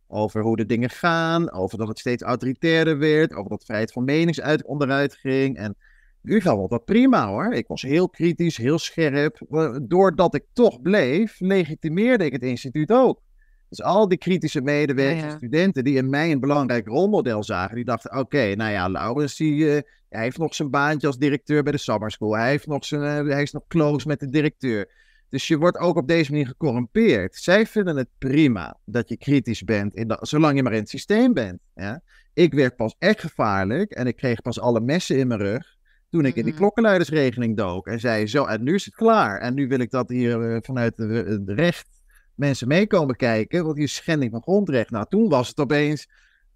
over 0.08 0.42
hoe 0.42 0.56
de 0.56 0.66
dingen 0.66 0.90
gaan, 0.90 1.52
over 1.52 1.78
dat 1.78 1.88
het 1.88 2.00
steeds 2.00 2.24
autoritairder 2.24 2.98
werd, 2.98 3.34
over 3.34 3.50
dat 3.50 3.66
vrijheid 3.66 3.92
van 3.92 4.04
meningsuiting 4.04 4.70
onderuit 4.70 5.16
ging. 5.16 5.58
En 5.58 5.76
nu 6.24 6.40
gaat 6.42 6.70
dat 6.70 6.86
prima 6.86 7.28
hoor. 7.28 7.54
Ik 7.54 7.68
was 7.68 7.82
heel 7.82 8.10
kritisch, 8.10 8.58
heel 8.58 8.80
scherp. 8.80 9.38
Doordat 9.82 10.36
ik 10.36 10.44
toch 10.54 10.82
bleef, 10.82 11.40
legitimeerde 11.40 12.26
ik 12.26 12.32
het 12.32 12.44
instituut 12.44 12.92
ook. 12.92 13.22
Dus 13.70 13.82
al 13.82 14.08
die 14.08 14.18
kritische 14.18 14.62
medewerkers, 14.62 15.34
studenten 15.34 15.84
die 15.84 15.98
in 15.98 16.10
mij 16.10 16.32
een 16.32 16.40
belangrijk 16.40 16.88
rolmodel 16.88 17.44
zagen, 17.44 17.76
die 17.76 17.86
dachten: 17.86 18.18
oké, 18.18 18.56
nou 18.56 18.72
ja, 18.72 18.90
Laurens, 18.90 19.36
die, 19.36 19.54
uh, 19.54 19.82
hij 20.10 20.22
heeft 20.24 20.38
nog 20.38 20.56
zijn 20.56 20.70
baantje 20.70 21.08
als 21.08 21.18
directeur 21.18 21.64
bij 21.64 21.72
de 21.72 21.78
Summer 21.78 22.12
School. 22.12 22.36
Hij, 22.36 22.50
heeft 22.50 22.68
nog 22.68 22.86
zijn, 22.86 23.26
uh, 23.26 23.34
hij 23.34 23.42
is 23.42 23.52
nog 23.52 23.64
close 23.68 24.08
met 24.08 24.20
de 24.20 24.30
directeur. 24.30 24.92
Dus 25.30 25.48
je 25.48 25.58
wordt 25.58 25.78
ook 25.78 25.98
op 25.98 26.08
deze 26.08 26.32
manier 26.32 26.48
gecorrumpeerd. 26.48 27.36
Zij 27.36 27.66
vinden 27.66 27.98
het 27.98 28.10
prima 28.18 28.78
dat 28.86 29.10
je 29.10 29.18
kritisch 29.18 29.64
bent, 29.64 29.96
in 29.96 30.18
zolang 30.20 30.56
je 30.56 30.64
maar 30.64 30.74
in 30.74 30.80
het 30.80 30.90
systeem 30.90 31.34
bent. 31.34 31.60
Ja? 31.76 32.02
Ik 32.34 32.54
werd 32.54 32.76
pas 32.76 32.96
echt 33.00 33.20
gevaarlijk 33.20 33.92
en 33.92 34.08
ik 34.08 34.16
kreeg 34.16 34.42
pas 34.42 34.60
alle 34.60 34.80
messen 34.80 35.18
in 35.18 35.28
mijn 35.28 35.40
rug 35.40 35.73
toen 36.14 36.26
ik 36.26 36.36
in 36.36 36.44
die 36.44 36.52
mhm. 36.52 36.62
klokkenluidersregeling 36.62 37.58
dook 37.58 37.88
en 37.88 38.00
zei: 38.00 38.28
Zo, 38.28 38.46
en 38.46 38.64
nu 38.64 38.74
is 38.74 38.86
het 38.86 38.96
klaar. 38.96 39.40
En 39.40 39.54
nu 39.54 39.68
wil 39.68 39.80
ik 39.80 39.92
dat 39.92 40.10
hier 40.10 40.52
uh, 40.52 40.58
vanuit 40.62 40.98
de, 40.98 41.44
recht 41.46 41.88
mensen 42.36 42.68
meekomen 42.68 43.16
kijken, 43.16 43.64
want 43.64 43.76
die 43.76 43.88
schending 43.88 44.32
van 44.32 44.42
grondrecht. 44.42 44.90
Nou, 44.90 45.06
toen 45.10 45.30
was 45.30 45.48
het 45.48 45.60
opeens. 45.60 46.08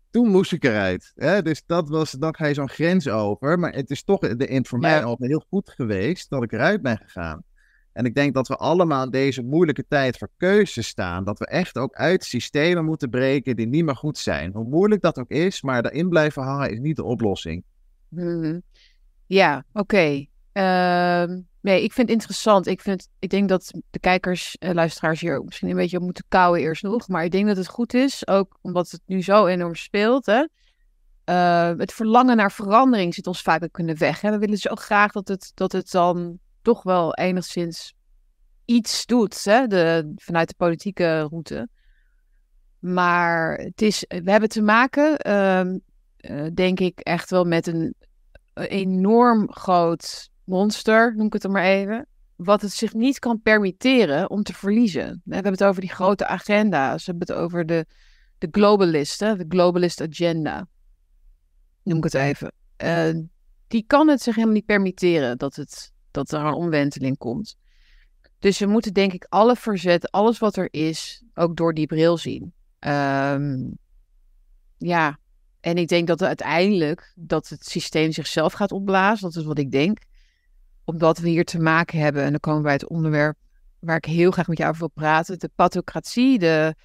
Toen 0.09 0.27
moest 0.27 0.51
ik 0.51 0.63
eruit. 0.63 1.11
Hè? 1.15 1.41
Dus 1.41 1.63
dat 1.65 1.89
was, 1.89 2.11
dan 2.11 2.35
ga 2.35 2.45
je 2.45 2.53
zo'n 2.53 2.69
grens 2.69 3.09
over. 3.09 3.59
Maar 3.59 3.73
het 3.73 3.89
is 3.89 4.03
toch 4.03 4.19
de, 4.19 4.59
voor 4.63 4.79
mij 4.79 5.03
al 5.03 5.15
heel 5.19 5.45
goed 5.49 5.69
geweest 5.69 6.29
dat 6.29 6.43
ik 6.43 6.51
eruit 6.51 6.81
ben 6.81 6.97
gegaan. 6.97 7.43
En 7.93 8.05
ik 8.05 8.15
denk 8.15 8.33
dat 8.33 8.47
we 8.47 8.55
allemaal 8.55 9.03
in 9.03 9.11
deze 9.11 9.43
moeilijke 9.43 9.85
tijd 9.87 10.17
voor 10.17 10.29
keuze 10.37 10.81
staan. 10.81 11.23
Dat 11.23 11.39
we 11.39 11.47
echt 11.47 11.77
ook 11.77 11.95
uit 11.95 12.23
systemen 12.23 12.85
moeten 12.85 13.09
breken 13.09 13.55
die 13.55 13.67
niet 13.67 13.85
meer 13.85 13.95
goed 13.95 14.17
zijn. 14.17 14.51
Hoe 14.53 14.67
moeilijk 14.67 15.01
dat 15.01 15.19
ook 15.19 15.29
is, 15.29 15.61
maar 15.61 15.81
daarin 15.81 16.09
blijven 16.09 16.43
hangen 16.43 16.71
is 16.71 16.79
niet 16.79 16.95
de 16.95 17.03
oplossing. 17.03 17.63
Mm 18.09 18.61
ja, 19.27 19.65
oké. 19.73 20.25
Ehm, 20.51 21.41
nee, 21.61 21.83
ik 21.83 21.93
vind 21.93 22.09
het 22.09 22.17
interessant. 22.17 22.67
Ik, 22.67 22.81
vind, 22.81 23.09
ik 23.19 23.29
denk 23.29 23.49
dat 23.49 23.73
de 23.89 23.99
kijkers 23.99 24.57
en 24.57 24.75
luisteraars 24.75 25.21
hier 25.21 25.43
misschien 25.43 25.69
een 25.69 25.75
beetje 25.75 25.97
op 25.97 26.03
moeten 26.03 26.25
kouwen 26.27 26.59
eerst 26.59 26.83
nog. 26.83 27.07
Maar 27.07 27.23
ik 27.23 27.31
denk 27.31 27.47
dat 27.47 27.57
het 27.57 27.67
goed 27.67 27.93
is, 27.93 28.27
ook 28.27 28.57
omdat 28.61 28.91
het 28.91 29.01
nu 29.05 29.23
zo 29.23 29.45
enorm 29.45 29.75
speelt. 29.75 30.25
Hè? 30.25 30.45
Ehm, 31.23 31.79
het 31.79 31.93
verlangen 31.93 32.37
naar 32.37 32.51
verandering 32.51 33.13
zit 33.13 33.27
ons 33.27 33.41
vaak 33.41 33.63
ook 33.63 33.87
de 33.87 33.95
weg. 33.95 34.21
Hè? 34.21 34.31
We 34.31 34.37
willen 34.37 34.57
zo 34.57 34.75
graag 34.75 35.11
dat 35.11 35.27
het, 35.27 35.51
dat 35.53 35.71
het 35.71 35.91
dan 35.91 36.39
toch 36.61 36.83
wel 36.83 37.13
enigszins 37.13 37.93
iets 38.65 39.05
doet 39.05 39.43
hè? 39.43 39.67
De, 39.67 40.13
vanuit 40.15 40.47
de 40.47 40.55
politieke 40.57 41.19
route. 41.21 41.69
Maar 42.79 43.57
het 43.57 43.81
is, 43.81 44.05
we 44.07 44.31
hebben 44.31 44.49
te 44.49 44.61
maken, 44.61 45.17
ehm, 45.17 45.77
eh, 46.17 46.45
denk 46.53 46.79
ik, 46.79 46.99
echt 46.99 47.29
wel 47.29 47.43
met 47.43 47.67
een 47.67 47.95
enorm 48.57 49.51
groot 49.51 50.29
monster, 50.43 51.15
noem 51.15 51.25
ik 51.25 51.33
het 51.33 51.43
er 51.43 51.51
maar 51.51 51.63
even. 51.63 52.07
Wat 52.35 52.61
het 52.61 52.71
zich 52.71 52.93
niet 52.93 53.19
kan 53.19 53.41
permitteren 53.41 54.29
om 54.29 54.43
te 54.43 54.53
verliezen. 54.53 55.21
We 55.25 55.33
hebben 55.33 55.51
het 55.51 55.63
over 55.63 55.81
die 55.81 55.89
grote 55.89 56.27
agenda's. 56.27 57.05
We 57.05 57.11
hebben 57.11 57.35
het 57.35 57.43
over 57.43 57.65
de, 57.65 57.85
de 58.37 58.47
globalisten, 58.51 59.37
de 59.37 59.45
globalist 59.49 60.01
agenda. 60.01 60.67
Noem 61.83 61.97
ik 61.97 62.03
het 62.03 62.13
even. 62.13 62.51
Die 63.67 63.83
kan 63.87 64.07
het 64.07 64.21
zich 64.21 64.35
helemaal 64.35 64.55
niet 64.55 64.65
permitteren 64.65 65.37
dat, 65.37 65.55
het, 65.55 65.91
dat 66.11 66.31
er 66.31 66.45
een 66.45 66.53
omwenteling 66.53 67.17
komt. 67.17 67.57
Dus 68.39 68.59
we 68.59 68.65
moeten 68.65 68.93
denk 68.93 69.13
ik 69.13 69.25
alle 69.29 69.55
verzet, 69.55 70.11
alles 70.11 70.39
wat 70.39 70.55
er 70.55 70.67
is, 70.71 71.23
ook 71.33 71.55
door 71.55 71.73
die 71.73 71.85
bril 71.85 72.17
zien. 72.17 72.53
Um, 72.79 73.77
ja, 74.77 75.19
en 75.59 75.77
ik 75.77 75.87
denk 75.87 76.07
dat 76.07 76.21
uiteindelijk 76.21 77.13
dat 77.15 77.49
het 77.49 77.65
systeem 77.65 78.11
zichzelf 78.11 78.53
gaat 78.53 78.71
opblazen. 78.71 79.31
Dat 79.31 79.41
is 79.41 79.47
wat 79.47 79.57
ik 79.57 79.71
denk. 79.71 79.99
Omdat 80.83 81.17
we 81.17 81.29
hier 81.29 81.45
te 81.45 81.59
maken 81.59 81.99
hebben, 81.99 82.23
en 82.23 82.31
dan 82.31 82.39
komen 82.39 82.59
we 82.59 82.65
bij 82.65 82.73
het 82.73 82.87
onderwerp 82.87 83.37
waar 83.79 83.97
ik 83.97 84.05
heel 84.05 84.31
graag 84.31 84.47
met 84.47 84.57
jou 84.57 84.69
over 84.69 84.81
wil 84.81 85.03
praten. 85.03 85.39
De 85.39 85.49
pathocratie, 85.55 86.39
de, 86.39 86.75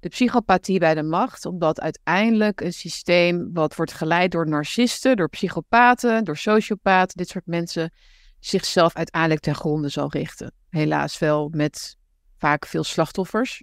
de 0.00 0.08
psychopathie 0.08 0.78
bij 0.78 0.94
de 0.94 1.02
macht. 1.02 1.44
Omdat 1.44 1.80
uiteindelijk 1.80 2.60
een 2.60 2.72
systeem 2.72 3.50
wat 3.52 3.74
wordt 3.74 3.92
geleid 3.92 4.32
door 4.32 4.48
narcisten, 4.48 5.16
door 5.16 5.28
psychopaten, 5.28 6.24
door 6.24 6.36
sociopaten, 6.36 7.16
dit 7.16 7.28
soort 7.28 7.46
mensen, 7.46 7.92
zichzelf 8.38 8.94
uiteindelijk 8.94 9.40
ten 9.40 9.54
gronde 9.54 9.88
zal 9.88 10.10
richten. 10.10 10.52
Helaas 10.68 11.18
wel 11.18 11.48
met 11.52 11.96
vaak 12.38 12.66
veel 12.66 12.84
slachtoffers. 12.84 13.62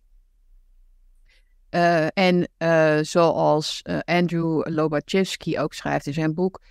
Uh, 1.75 2.07
en 2.13 2.47
uh, 2.57 2.97
zoals 3.01 3.81
uh, 3.83 3.99
Andrew 4.05 4.69
Lobachevsky 4.69 5.57
ook 5.57 5.73
schrijft 5.73 6.07
in 6.07 6.13
zijn 6.13 6.33
boek, 6.33 6.61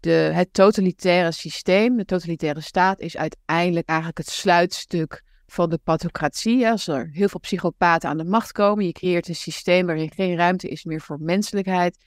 de, 0.00 0.10
het 0.10 0.52
totalitaire 0.52 1.32
systeem, 1.32 1.96
de 1.96 2.04
totalitaire 2.04 2.60
staat, 2.60 3.00
is 3.00 3.16
uiteindelijk 3.16 3.88
eigenlijk 3.88 4.18
het 4.18 4.28
sluitstuk 4.28 5.22
van 5.46 5.70
de 5.70 5.78
pathocratie. 5.84 6.68
Als 6.68 6.86
er 6.86 7.08
heel 7.12 7.28
veel 7.28 7.40
psychopaten 7.40 8.08
aan 8.08 8.16
de 8.16 8.24
macht 8.24 8.52
komen, 8.52 8.84
je 8.84 8.92
creëert 8.92 9.28
een 9.28 9.34
systeem 9.34 9.86
waarin 9.86 10.12
geen 10.14 10.36
ruimte 10.36 10.68
is 10.68 10.84
meer 10.84 11.00
voor 11.00 11.20
menselijkheid, 11.20 12.04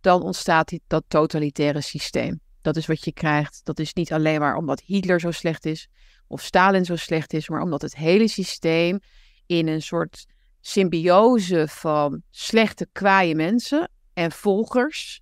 dan 0.00 0.22
ontstaat 0.22 0.78
dat 0.86 1.04
totalitaire 1.08 1.80
systeem. 1.80 2.40
Dat 2.62 2.76
is 2.76 2.86
wat 2.86 3.04
je 3.04 3.12
krijgt. 3.12 3.60
Dat 3.64 3.78
is 3.78 3.92
niet 3.92 4.12
alleen 4.12 4.40
maar 4.40 4.56
omdat 4.56 4.82
Hitler 4.84 5.20
zo 5.20 5.30
slecht 5.30 5.64
is 5.64 5.88
of 6.26 6.42
Stalin 6.42 6.84
zo 6.84 6.96
slecht 6.96 7.32
is, 7.32 7.48
maar 7.48 7.60
omdat 7.60 7.82
het 7.82 7.96
hele 7.96 8.28
systeem 8.28 8.98
in 9.46 9.68
een 9.68 9.82
soort 9.82 10.26
symbiose 10.66 11.68
van 11.68 12.22
slechte, 12.30 12.88
kwaaie 12.92 13.34
mensen 13.34 13.90
en 14.12 14.32
volgers 14.32 15.20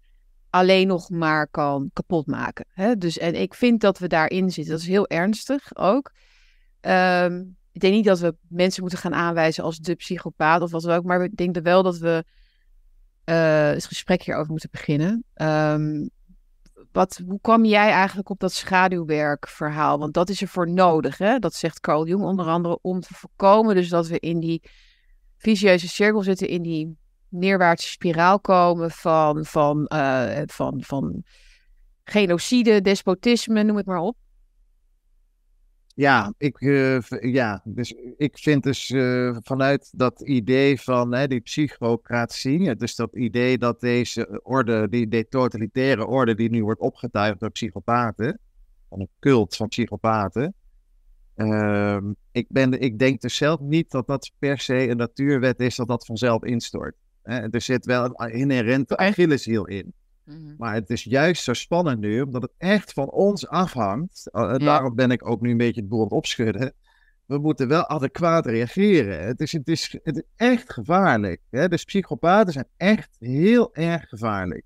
alleen 0.50 0.86
nog 0.86 1.10
maar 1.10 1.48
kan 1.48 1.90
kapotmaken. 1.92 2.66
Hè? 2.68 2.96
Dus, 2.96 3.18
en 3.18 3.34
ik 3.34 3.54
vind 3.54 3.80
dat 3.80 3.98
we 3.98 4.06
daarin 4.06 4.50
zitten. 4.50 4.72
Dat 4.72 4.82
is 4.82 4.88
heel 4.88 5.08
ernstig 5.08 5.76
ook. 5.76 6.12
Ehm, 6.80 7.44
ik 7.72 7.80
denk 7.80 7.94
niet 7.94 8.04
dat 8.04 8.18
we 8.18 8.36
mensen 8.48 8.80
moeten 8.80 8.98
gaan 8.98 9.14
aanwijzen 9.14 9.64
als 9.64 9.78
de 9.78 9.94
psychopaat 9.94 10.62
of 10.62 10.70
wat 10.70 10.82
dan 10.82 10.96
ook. 10.96 11.04
Maar 11.04 11.24
ik 11.24 11.36
denk 11.36 11.58
wel 11.58 11.82
dat 11.82 11.98
we 11.98 12.24
uh, 13.24 13.70
het 13.70 13.86
gesprek 13.86 14.22
hierover 14.22 14.50
moeten 14.50 14.70
beginnen. 14.70 15.24
Um, 15.34 16.10
wat, 16.92 17.20
hoe 17.26 17.40
kwam 17.40 17.64
jij 17.64 17.90
eigenlijk 17.90 18.28
op 18.28 18.40
dat 18.40 18.52
schaduwwerkverhaal? 18.52 19.98
Want 19.98 20.14
dat 20.14 20.28
is 20.28 20.40
er 20.40 20.48
voor 20.48 20.70
nodig, 20.70 21.18
hè? 21.18 21.38
dat 21.38 21.54
zegt 21.54 21.80
Carl 21.80 22.06
Jung 22.06 22.22
onder 22.22 22.46
andere, 22.46 22.78
om 22.82 23.00
te 23.00 23.14
voorkomen 23.14 23.74
dus 23.74 23.88
dat 23.88 24.06
we 24.06 24.20
in 24.20 24.40
die 24.40 24.62
vicieuze 25.44 25.88
cirkel 25.88 26.22
zitten, 26.22 26.48
in 26.48 26.62
die 26.62 26.96
neerwaartse 27.28 27.88
spiraal 27.88 28.40
komen 28.40 28.90
van, 28.90 29.44
van, 29.44 29.90
uh, 29.92 30.42
van, 30.46 30.82
van 30.82 31.24
genocide, 32.04 32.80
despotisme, 32.80 33.62
noem 33.62 33.76
het 33.76 33.86
maar 33.86 33.98
op. 33.98 34.16
Ja, 35.96 36.34
ik, 36.38 36.60
uh, 36.60 36.98
ja, 37.20 37.60
dus 37.64 37.94
ik 38.16 38.38
vind 38.38 38.62
dus 38.62 38.90
uh, 38.90 39.36
vanuit 39.42 39.90
dat 39.92 40.20
idee 40.20 40.80
van 40.80 41.14
hè, 41.14 41.26
die 41.26 41.40
psychocratie, 41.40 42.76
dus 42.76 42.94
dat 42.94 43.14
idee 43.16 43.58
dat 43.58 43.80
deze 43.80 44.40
orde, 44.42 44.88
die, 44.88 45.08
die 45.08 45.28
totalitaire 45.28 46.06
orde 46.06 46.34
die 46.34 46.50
nu 46.50 46.64
wordt 46.64 46.80
opgetuigd 46.80 47.40
door 47.40 47.50
psychopaten, 47.50 48.38
van 48.88 49.00
een 49.00 49.08
cult 49.20 49.56
van 49.56 49.68
psychopaten, 49.68 50.54
uh, 51.36 51.98
ik, 52.32 52.46
ben, 52.48 52.80
ik 52.80 52.98
denk 52.98 53.20
dus 53.20 53.36
zelf 53.36 53.60
niet 53.60 53.90
dat 53.90 54.06
dat 54.06 54.30
per 54.38 54.58
se 54.58 54.88
een 54.88 54.96
natuurwet 54.96 55.60
is 55.60 55.76
dat 55.76 55.88
dat 55.88 56.06
vanzelf 56.06 56.44
instort. 56.44 56.94
Er 57.22 57.60
zit 57.60 57.86
wel 57.86 58.20
een 58.20 58.32
inherente 58.32 58.96
Achilleshiel 58.96 59.66
in. 59.66 59.92
Mhm. 60.24 60.54
Maar 60.58 60.74
het 60.74 60.90
is 60.90 61.02
juist 61.02 61.42
zo 61.42 61.52
spannend 61.52 62.00
nu, 62.00 62.20
omdat 62.20 62.42
het 62.42 62.52
echt 62.58 62.92
van 62.92 63.10
ons 63.10 63.48
afhangt. 63.48 64.28
Uh, 64.32 64.56
Daarom 64.56 64.94
ben 64.94 65.10
ik 65.10 65.28
ook 65.28 65.40
nu 65.40 65.50
een 65.50 65.56
beetje 65.56 65.80
het 65.80 65.90
boel 65.90 66.06
opschudden. 66.06 66.72
We 67.26 67.38
moeten 67.38 67.68
wel 67.68 67.88
adequaat 67.88 68.46
reageren. 68.46 69.26
Het 69.26 69.40
is, 69.40 69.52
het 69.52 69.68
is, 69.68 69.98
het 70.02 70.16
is 70.16 70.22
echt 70.36 70.72
gevaarlijk. 70.72 71.40
Hè? 71.50 71.68
Dus 71.68 71.84
psychopaten 71.84 72.52
zijn 72.52 72.68
echt 72.76 73.16
heel 73.18 73.74
erg 73.74 74.08
gevaarlijk. 74.08 74.64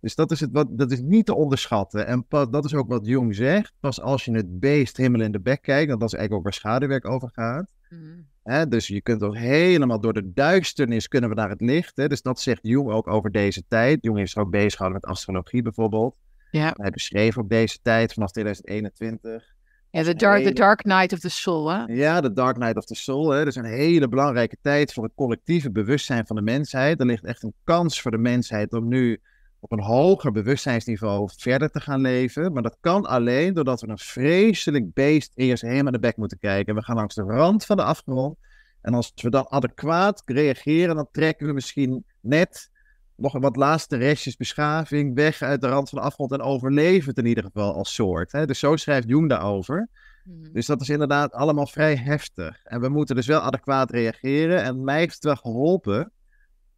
Dus 0.00 0.14
dat 0.14 0.30
is, 0.30 0.40
het 0.40 0.50
wat, 0.52 0.66
dat 0.70 0.90
is 0.90 1.00
niet 1.00 1.26
te 1.26 1.34
onderschatten. 1.34 2.06
En 2.06 2.26
pas, 2.26 2.50
dat 2.50 2.64
is 2.64 2.74
ook 2.74 2.88
wat 2.88 3.06
Jung 3.06 3.34
zegt. 3.34 3.72
Pas 3.80 4.00
als 4.00 4.24
je 4.24 4.32
het 4.32 4.60
beest 4.60 4.96
helemaal 4.96 5.20
in 5.20 5.32
de 5.32 5.40
bek 5.40 5.62
kijkt, 5.62 5.90
dat 5.90 6.02
is 6.02 6.14
eigenlijk 6.14 6.32
ook 6.32 6.42
waar 6.42 6.52
schaduwwerk 6.52 7.08
over 7.08 7.30
gaat. 7.32 7.66
Mm. 7.88 8.28
Hè, 8.42 8.68
dus 8.68 8.86
je 8.86 9.00
kunt 9.00 9.22
ook 9.22 9.36
helemaal 9.36 10.00
door 10.00 10.12
de 10.12 10.32
duisternis 10.32 11.08
kunnen 11.08 11.30
we 11.30 11.36
naar 11.36 11.48
het 11.48 11.60
licht. 11.60 11.96
Hè? 11.96 12.08
Dus 12.08 12.22
dat 12.22 12.40
zegt 12.40 12.58
Jung 12.62 12.90
ook 12.90 13.06
over 13.06 13.30
deze 13.30 13.62
tijd. 13.68 13.98
Jung 14.00 14.18
is 14.18 14.36
ook 14.36 14.50
bezig 14.50 14.72
gehouden 14.72 15.00
met 15.02 15.10
astrologie 15.10 15.62
bijvoorbeeld. 15.62 16.14
Ja. 16.50 16.74
Hij 16.76 16.90
beschreef 16.90 17.38
ook 17.38 17.48
deze 17.48 17.78
tijd 17.82 18.12
vanaf 18.12 18.30
2021. 18.30 19.58
Ja, 19.90 20.02
the 20.02 20.14
dark, 20.14 20.44
the 20.44 20.52
dark 20.52 20.84
Night 20.84 21.12
of 21.12 21.18
the 21.18 21.28
Soul, 21.28 21.70
hè? 21.70 21.84
Ja, 21.84 22.20
The 22.20 22.32
Dark 22.32 22.56
Night 22.56 22.76
of 22.76 22.84
the 22.84 22.94
Soul. 22.94 23.30
Hè? 23.30 23.38
Dat 23.38 23.46
is 23.46 23.56
een 23.56 23.64
hele 23.64 24.08
belangrijke 24.08 24.56
tijd 24.62 24.92
voor 24.92 25.04
het 25.04 25.12
collectieve 25.14 25.70
bewustzijn 25.70 26.26
van 26.26 26.36
de 26.36 26.42
mensheid. 26.42 27.00
Er 27.00 27.06
ligt 27.06 27.24
echt 27.24 27.42
een 27.42 27.54
kans 27.64 28.00
voor 28.00 28.10
de 28.10 28.18
mensheid 28.18 28.72
om 28.72 28.88
nu 28.88 29.20
op 29.60 29.72
een 29.72 29.82
hoger 29.82 30.32
bewustzijnsniveau 30.32 31.30
verder 31.36 31.70
te 31.70 31.80
gaan 31.80 32.00
leven. 32.00 32.52
Maar 32.52 32.62
dat 32.62 32.76
kan 32.80 33.06
alleen 33.06 33.54
doordat 33.54 33.80
we 33.80 33.88
een 33.88 33.98
vreselijk 33.98 34.92
beest 34.92 35.32
eerst 35.34 35.62
helemaal 35.62 35.92
de 35.92 35.98
bek 35.98 36.16
moeten 36.16 36.38
kijken. 36.38 36.74
We 36.74 36.82
gaan 36.82 36.96
langs 36.96 37.14
de 37.14 37.22
rand 37.22 37.66
van 37.66 37.76
de 37.76 37.82
afgrond. 37.82 38.36
En 38.80 38.94
als 38.94 39.12
we 39.14 39.30
dan 39.30 39.48
adequaat 39.48 40.22
reageren, 40.26 40.96
dan 40.96 41.08
trekken 41.12 41.46
we 41.46 41.52
misschien 41.52 42.04
net 42.20 42.70
nog 43.16 43.38
wat 43.38 43.56
laatste 43.56 43.96
restjes 43.96 44.36
beschaving 44.36 45.14
weg 45.14 45.42
uit 45.42 45.60
de 45.60 45.68
rand 45.68 45.88
van 45.88 45.98
de 45.98 46.04
afgrond 46.04 46.32
en 46.32 46.40
overleven 46.40 47.08
het 47.08 47.18
in 47.18 47.26
ieder 47.26 47.44
geval 47.44 47.74
als 47.74 47.94
soort. 47.94 48.32
Hè? 48.32 48.46
Dus 48.46 48.58
zo 48.58 48.76
schrijft 48.76 49.08
Jung 49.08 49.28
daarover. 49.28 49.88
Hmm. 50.24 50.52
Dus 50.52 50.66
dat 50.66 50.80
is 50.80 50.88
inderdaad 50.88 51.32
allemaal 51.32 51.66
vrij 51.66 51.96
heftig. 51.96 52.64
En 52.64 52.80
we 52.80 52.88
moeten 52.88 53.16
dus 53.16 53.26
wel 53.26 53.40
adequaat 53.40 53.90
reageren. 53.90 54.62
En 54.62 54.84
mij 54.84 54.98
heeft 54.98 55.14
het 55.14 55.24
wel 55.24 55.36
geholpen 55.36 56.12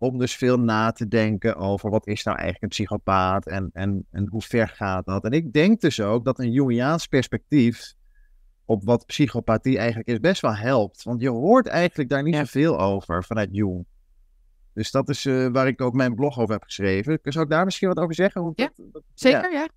om 0.02 0.18
dus 0.18 0.36
veel 0.36 0.58
na 0.58 0.92
te 0.92 1.08
denken 1.08 1.56
over 1.56 1.90
wat 1.90 2.06
is 2.06 2.22
nou 2.22 2.36
eigenlijk 2.36 2.62
een 2.62 2.84
psychopaat 2.84 3.46
en, 3.46 3.70
en, 3.72 4.06
en 4.10 4.28
hoe 4.28 4.42
ver 4.42 4.68
gaat 4.68 5.06
dat. 5.06 5.24
En 5.24 5.30
ik 5.30 5.52
denk 5.52 5.80
dus 5.80 6.00
ook 6.00 6.24
dat 6.24 6.38
een 6.38 6.50
Jungiaans 6.50 7.06
perspectief 7.06 7.94
op 8.64 8.84
wat 8.84 9.06
psychopathie 9.06 9.78
eigenlijk 9.78 10.08
is 10.08 10.20
best 10.20 10.40
wel 10.40 10.54
helpt. 10.54 11.02
Want 11.02 11.20
je 11.20 11.28
hoort 11.28 11.66
eigenlijk 11.66 12.10
daar 12.10 12.22
niet 12.22 12.36
zoveel 12.36 12.80
over 12.80 13.24
vanuit 13.24 13.48
Jung. 13.52 13.86
Dus 14.74 14.90
dat 14.90 15.08
is 15.08 15.24
uh, 15.24 15.48
waar 15.52 15.66
ik 15.66 15.80
ook 15.80 15.94
mijn 15.94 16.14
blog 16.14 16.38
over 16.38 16.54
heb 16.54 16.62
geschreven. 16.62 17.18
Zou 17.22 17.44
ik 17.44 17.50
daar 17.50 17.64
misschien 17.64 17.88
wat 17.88 17.98
over 17.98 18.14
zeggen? 18.14 18.40
Hoe 18.40 18.52
ja, 18.54 18.70
dat, 18.76 19.02
zeker, 19.14 19.52
ja. 19.52 19.68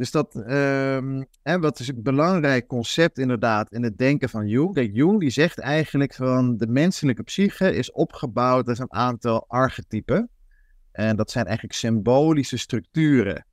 Dus 0.00 0.10
dat, 0.10 0.34
um, 0.34 1.26
en 1.42 1.60
wat 1.60 1.78
is 1.78 1.88
een 1.88 2.02
belangrijk 2.02 2.66
concept 2.66 3.18
inderdaad 3.18 3.72
in 3.72 3.82
het 3.82 3.98
denken 3.98 4.28
van 4.28 4.46
Jung. 4.46 4.74
Kijk, 4.74 4.90
Jung 4.92 5.20
die 5.20 5.30
zegt 5.30 5.58
eigenlijk 5.58 6.14
van 6.14 6.56
de 6.56 6.66
menselijke 6.66 7.22
psyche 7.22 7.74
is 7.74 7.92
opgebouwd 7.92 8.68
uit 8.68 8.78
een 8.78 8.92
aantal 8.92 9.44
archetypen. 9.48 10.28
En 10.92 11.16
dat 11.16 11.30
zijn 11.30 11.44
eigenlijk 11.44 11.74
symbolische 11.74 12.56
structuren. 12.56 13.46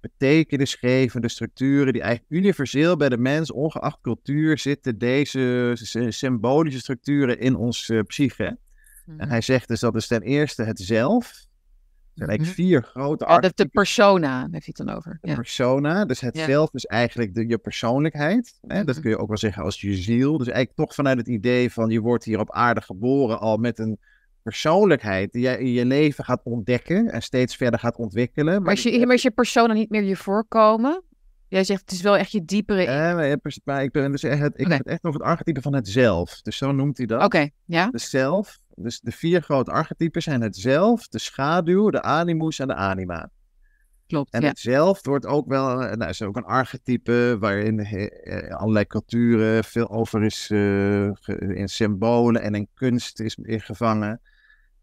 Betekenisgevende 0.00 1.28
structuren 1.28 1.92
die 1.92 2.02
eigenlijk 2.02 2.32
universeel 2.32 2.96
bij 2.96 3.08
de 3.08 3.18
mens, 3.18 3.52
ongeacht 3.52 3.98
cultuur, 4.00 4.58
zitten 4.58 4.98
deze 4.98 5.72
symbolische 6.08 6.80
structuren 6.80 7.38
in 7.38 7.56
onze 7.56 7.94
uh, 7.94 8.02
psyche. 8.02 8.44
En 8.44 8.58
mhm. 9.16 9.28
hij 9.28 9.40
zegt 9.40 9.68
dus 9.68 9.80
dat 9.80 9.96
is 9.96 10.06
ten 10.06 10.22
eerste 10.22 10.62
het 10.62 10.80
zelf, 10.80 11.48
eigenlijk 12.28 12.58
mhm. 12.58 12.68
vier 12.68 12.82
grote 12.82 13.26
oh, 13.26 13.38
de, 13.38 13.52
de 13.54 13.66
persona 13.66 14.38
heeft 14.50 14.52
hij 14.52 14.74
het 14.76 14.86
dan 14.86 14.96
over. 14.96 15.18
De 15.20 15.34
persona, 15.34 16.04
dus 16.04 16.20
het 16.20 16.38
zelf 16.38 16.74
is 16.74 16.84
eigenlijk 16.84 17.34
de, 17.34 17.46
je 17.46 17.58
persoonlijkheid. 17.58 18.58
Hè? 18.66 18.84
Dat 18.84 18.94
mhm. 18.94 19.00
kun 19.00 19.10
je 19.10 19.18
ook 19.18 19.28
wel 19.28 19.36
zeggen 19.36 19.62
als 19.62 19.80
je 19.80 19.94
ziel. 19.94 20.38
Dus 20.38 20.46
eigenlijk 20.46 20.76
toch 20.76 20.94
vanuit 20.94 21.18
het 21.18 21.28
idee 21.28 21.72
van 21.72 21.90
je 21.90 22.00
wordt 22.00 22.24
hier 22.24 22.40
op 22.40 22.52
aarde 22.52 22.80
geboren 22.80 23.40
al 23.40 23.56
met 23.56 23.78
een 23.78 23.98
persoonlijkheid 24.42 25.32
die 25.32 25.42
je 25.42 25.58
in 25.58 25.72
je 25.72 25.84
leven 25.84 26.24
gaat 26.24 26.40
ontdekken 26.44 27.12
en 27.12 27.22
steeds 27.22 27.56
verder 27.56 27.80
gaat 27.80 27.96
ontwikkelen. 27.96 28.52
Maar, 28.52 28.62
maar 28.62 28.70
als, 28.70 28.82
je, 28.82 28.98
maar 28.98 29.12
als 29.12 29.22
je 29.22 29.30
persona 29.30 29.72
niet 29.72 29.90
meer 29.90 30.02
je 30.02 30.16
voorkomen, 30.16 31.02
Jij 31.50 31.64
zegt 31.64 31.80
het 31.80 31.90
is 31.90 32.00
wel 32.00 32.16
echt 32.16 32.32
je 32.32 32.44
diepere. 32.44 32.82
Ja, 32.82 33.14
maar 33.64 33.82
ik 33.82 33.92
ben 33.92 34.10
dus 34.10 34.22
echt, 34.22 34.60
ik 34.60 34.66
het 34.66 34.86
echt 34.86 35.04
over 35.04 35.20
het 35.20 35.28
archetype 35.28 35.60
van 35.60 35.74
het 35.74 35.88
zelf. 35.88 36.42
Dus 36.42 36.56
zo 36.56 36.72
noemt 36.72 36.96
hij 36.96 37.06
dat. 37.06 37.22
Oké, 37.22 37.48
ja. 37.64 37.90
De 37.90 37.98
zelf. 37.98 38.59
Dus 38.82 39.00
de 39.00 39.12
vier 39.12 39.42
grote 39.42 39.70
archetypen 39.70 40.22
zijn 40.22 40.40
het 40.40 40.56
zelf, 40.56 41.08
de 41.08 41.18
schaduw, 41.18 41.90
de 41.90 42.02
animus 42.02 42.58
en 42.58 42.66
de 42.66 42.74
anima. 42.74 43.30
Klopt. 44.06 44.32
En 44.32 44.40
ja. 44.40 44.48
het 44.48 44.58
zelf 44.58 45.04
wordt 45.06 45.26
ook 45.26 45.48
wel, 45.48 45.76
nou, 45.76 46.08
is 46.08 46.22
ook 46.22 46.36
een 46.36 46.44
archetype 46.44 47.36
waarin 47.40 47.78
eh, 47.78 48.56
allerlei 48.56 48.86
culturen 48.86 49.64
veel 49.64 49.90
over 49.90 50.24
is, 50.24 50.50
uh, 50.50 51.04
in 51.38 51.68
symbolen 51.68 52.42
en 52.42 52.54
in 52.54 52.68
kunst 52.74 53.20
is 53.20 53.36
gevangen. 53.44 54.20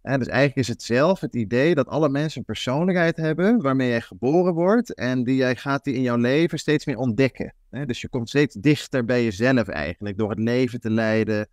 En 0.02 0.20
dus 0.20 0.28
eigenlijk 0.28 0.60
is 0.60 0.68
het 0.68 0.84
zelf 0.84 1.20
het 1.20 1.36
idee 1.36 1.76
dat 1.76 1.88
alle 1.88 2.10
mensen 2.10 2.40
een 2.40 2.46
persoonlijkheid 2.46 3.18
hebben 3.18 3.62
waarmee 3.62 3.90
jij 3.90 4.02
geboren 4.02 4.54
wordt 4.54 4.94
en 4.94 5.24
die 5.24 5.36
jij 5.36 5.56
gaat 5.56 5.84
die 5.84 5.94
in 5.94 6.02
jouw 6.02 6.17
leven 6.17 6.60
steeds 6.60 6.86
meer 6.86 6.98
ontdekken. 6.98 7.54
Dus 7.86 8.02
je 8.02 8.10
komt 8.10 8.30
steeds 8.30 8.56
dichter 8.56 9.06
bij 9.06 9.24
jezelf 9.24 9.67
eigenlijk 9.67 10.17
door 10.17 10.30
het 10.30 10.40
leven 10.40 10.80
te 10.80 10.90
leiden. 10.90 11.48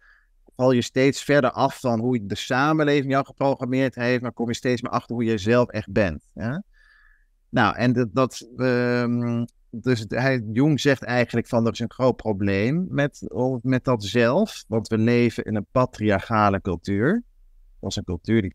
Val 0.56 0.72
je 0.72 0.82
steeds 0.82 1.22
verder 1.22 1.50
af 1.50 1.80
van 1.80 2.00
hoe 2.00 2.26
de 2.26 2.34
samenleving 2.34 3.12
jou 3.12 3.24
geprogrammeerd 3.24 3.94
heeft, 3.94 4.22
maar 4.22 4.32
kom 4.32 4.48
je 4.48 4.54
steeds 4.54 4.82
meer 4.82 4.92
achter 4.92 5.14
hoe 5.14 5.24
je 5.24 5.38
zelf 5.38 5.68
echt 5.68 5.92
bent. 5.92 6.26
Ja? 6.34 6.62
Nou, 7.48 7.76
en 7.76 7.92
dat, 7.92 8.08
dat 8.12 8.48
um, 8.56 9.46
dus 9.70 10.04
hij, 10.08 10.44
Jung 10.52 10.80
zegt 10.80 11.02
eigenlijk 11.02 11.46
van 11.46 11.66
er 11.66 11.72
is 11.72 11.78
een 11.78 11.90
groot 11.90 12.16
probleem 12.16 12.86
met, 12.90 13.26
met 13.62 13.84
dat 13.84 14.04
zelf, 14.04 14.64
want 14.68 14.88
we 14.88 14.98
leven 14.98 15.44
in 15.44 15.54
een 15.54 15.66
patriarchale 15.70 16.60
cultuur 16.60 17.22
was 17.84 17.96
een 17.96 18.04
cultuur 18.04 18.42
die 18.42 18.52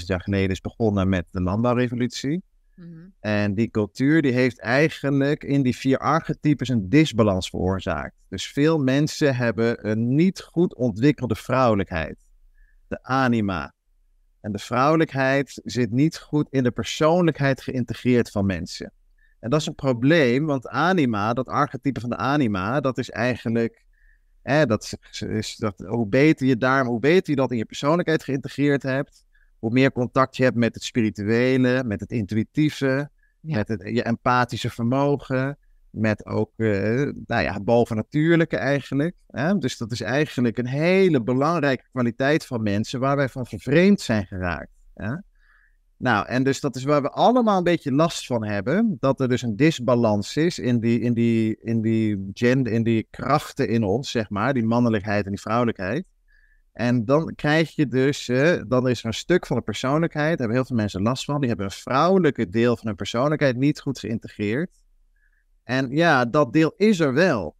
12.000 0.00 0.06
jaar 0.06 0.20
geleden 0.20 0.50
is 0.50 0.60
begonnen 0.60 1.08
met 1.08 1.26
de 1.30 1.42
landbouwrevolutie. 1.42 2.42
Mhm. 2.76 3.08
En 3.20 3.54
die 3.54 3.70
cultuur 3.70 4.22
die 4.22 4.32
heeft 4.32 4.58
eigenlijk 4.58 5.44
in 5.44 5.62
die 5.62 5.76
vier 5.76 5.98
archetypes 5.98 6.68
een 6.68 6.88
disbalans 6.88 7.48
veroorzaakt. 7.48 8.14
Dus 8.28 8.46
veel 8.46 8.78
mensen 8.78 9.36
hebben 9.36 9.88
een 9.88 10.14
niet 10.14 10.40
goed 10.40 10.74
ontwikkelde 10.74 11.34
vrouwelijkheid. 11.34 12.24
De 12.88 13.02
anima. 13.02 13.74
En 14.40 14.52
de 14.52 14.58
vrouwelijkheid 14.58 15.60
zit 15.64 15.90
niet 15.90 16.18
goed 16.18 16.46
in 16.50 16.62
de 16.62 16.70
persoonlijkheid 16.70 17.60
geïntegreerd 17.60 18.30
van 18.30 18.46
mensen. 18.46 18.92
En 19.40 19.50
dat 19.50 19.60
is 19.60 19.66
een 19.66 19.74
probleem, 19.74 20.46
want 20.46 20.68
anima, 20.68 21.32
dat 21.32 21.48
archetype 21.48 22.00
van 22.00 22.10
de 22.10 22.16
anima, 22.16 22.80
dat 22.80 22.98
is 22.98 23.10
eigenlijk 23.10 23.86
Hè, 24.46 24.66
dat 24.66 24.98
is, 25.28 25.56
dat, 25.56 25.78
hoe 25.86 26.06
beter 26.06 26.46
je 26.46 26.56
daar, 26.56 26.84
hoe 26.84 27.00
beter 27.00 27.30
je 27.30 27.36
dat 27.36 27.50
in 27.50 27.56
je 27.56 27.64
persoonlijkheid 27.64 28.24
geïntegreerd 28.24 28.82
hebt, 28.82 29.25
hoe 29.58 29.70
meer 29.70 29.92
contact 29.92 30.36
je 30.36 30.42
hebt 30.42 30.56
met 30.56 30.74
het 30.74 30.84
spirituele, 30.84 31.84
met 31.84 32.00
het 32.00 32.10
intuïtieve, 32.10 33.10
met 33.40 33.68
het, 33.68 33.82
je 33.84 34.02
empathische 34.02 34.70
vermogen, 34.70 35.58
met 35.90 36.26
ook 36.26 36.50
uh, 36.56 37.12
nou 37.26 37.42
ja, 37.42 37.52
het 37.52 37.64
bovennatuurlijke 37.64 38.56
eigenlijk. 38.56 39.16
Hè? 39.26 39.58
Dus 39.58 39.76
dat 39.76 39.92
is 39.92 40.00
eigenlijk 40.00 40.58
een 40.58 40.66
hele 40.66 41.22
belangrijke 41.22 41.84
kwaliteit 41.92 42.46
van 42.46 42.62
mensen 42.62 43.00
waar 43.00 43.16
wij 43.16 43.28
van 43.28 43.46
vervreemd 43.46 44.00
zijn 44.00 44.26
geraakt. 44.26 44.70
Hè? 44.94 45.14
Nou, 45.98 46.26
en 46.26 46.42
dus 46.42 46.60
dat 46.60 46.76
is 46.76 46.84
waar 46.84 47.02
we 47.02 47.10
allemaal 47.10 47.58
een 47.58 47.64
beetje 47.64 47.92
last 47.92 48.26
van 48.26 48.44
hebben. 48.44 48.96
Dat 49.00 49.20
er 49.20 49.28
dus 49.28 49.42
een 49.42 49.56
disbalans 49.56 50.36
is 50.36 50.58
in 50.58 50.80
die, 50.80 51.00
in 51.00 51.14
die, 51.14 51.56
in 51.60 51.80
die 51.80 52.30
gender, 52.32 52.72
in 52.72 52.82
die 52.82 53.06
krachten 53.10 53.68
in 53.68 53.82
ons, 53.82 54.10
zeg 54.10 54.30
maar. 54.30 54.54
Die 54.54 54.64
mannelijkheid 54.64 55.24
en 55.24 55.30
die 55.30 55.40
vrouwelijkheid. 55.40 56.04
En 56.76 57.04
dan 57.04 57.34
krijg 57.34 57.74
je 57.74 57.86
dus, 57.86 58.28
uh, 58.28 58.62
dan 58.68 58.88
is 58.88 59.00
er 59.00 59.06
een 59.06 59.14
stuk 59.14 59.46
van 59.46 59.56
de 59.56 59.62
persoonlijkheid, 59.62 60.28
daar 60.28 60.38
hebben 60.38 60.56
heel 60.56 60.64
veel 60.64 60.76
mensen 60.76 61.02
last 61.02 61.24
van. 61.24 61.38
Die 61.40 61.48
hebben 61.48 61.66
een 61.66 61.72
vrouwelijke 61.72 62.48
deel 62.48 62.76
van 62.76 62.86
hun 62.86 62.96
persoonlijkheid 62.96 63.56
niet 63.56 63.80
goed 63.80 63.98
geïntegreerd. 63.98 64.80
En 65.64 65.90
ja, 65.90 66.24
dat 66.24 66.52
deel 66.52 66.74
is 66.76 67.00
er 67.00 67.12
wel. 67.14 67.56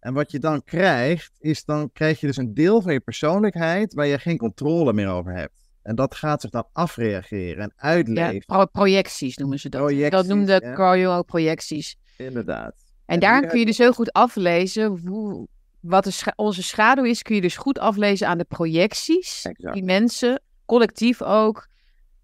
En 0.00 0.14
wat 0.14 0.30
je 0.30 0.38
dan 0.38 0.64
krijgt, 0.64 1.32
is 1.38 1.64
dan 1.64 1.92
krijg 1.92 2.20
je 2.20 2.26
dus 2.26 2.36
een 2.36 2.54
deel 2.54 2.82
van 2.82 2.92
je 2.92 3.00
persoonlijkheid 3.00 3.94
waar 3.94 4.06
je 4.06 4.18
geen 4.18 4.38
controle 4.38 4.92
meer 4.92 5.08
over 5.08 5.32
hebt. 5.32 5.70
En 5.82 5.94
dat 5.94 6.14
gaat 6.14 6.40
zich 6.40 6.50
dan 6.50 6.66
afreageren 6.72 7.62
en 7.62 7.72
uitleven. 7.76 8.56
Ja, 8.56 8.64
projecties 8.64 9.36
noemen 9.36 9.58
ze 9.58 9.68
dat. 9.68 9.80
Projecties, 9.80 10.10
dat 10.10 10.26
noemde 10.26 10.60
ja. 10.62 10.72
Carl 10.72 11.12
ook 11.12 11.26
projecties. 11.26 11.96
Inderdaad. 12.16 12.74
En, 13.06 13.20
daar 13.20 13.46
kun 13.46 13.58
je 13.58 13.66
dus 13.66 13.78
heel 13.78 13.92
goed 13.92 14.12
aflezen 14.12 15.00
hoe, 15.06 15.48
wat 15.84 16.12
scha 16.12 16.32
onze 16.36 16.62
schaduw 16.62 17.04
is, 17.04 17.22
kun 17.22 17.34
je 17.34 17.40
dus 17.40 17.56
goed 17.56 17.78
aflezen 17.78 18.28
aan 18.28 18.38
de 18.38 18.44
projecties 18.44 19.44
Exact. 19.44 19.74
die 19.74 19.84
mensen, 19.84 20.42
collectief 20.66 21.22
ook, 21.22 21.68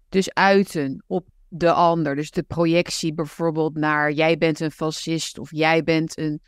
dus 0.09 0.33
uiten 0.33 1.03
op 1.07 1.27
de 1.47 1.71
ander. 1.71 2.15
Dus 2.15 2.31
de 2.31 2.43
projectie 2.43 3.13
bijvoorbeeld 3.13 3.75
naar 3.75 4.11
jij 4.11 4.37
bent 4.37 4.59
een 4.59 4.71
fascist 4.71 5.39
of 5.39 5.51
jij 5.51 5.83
bent 5.83 6.17
een 6.17 6.41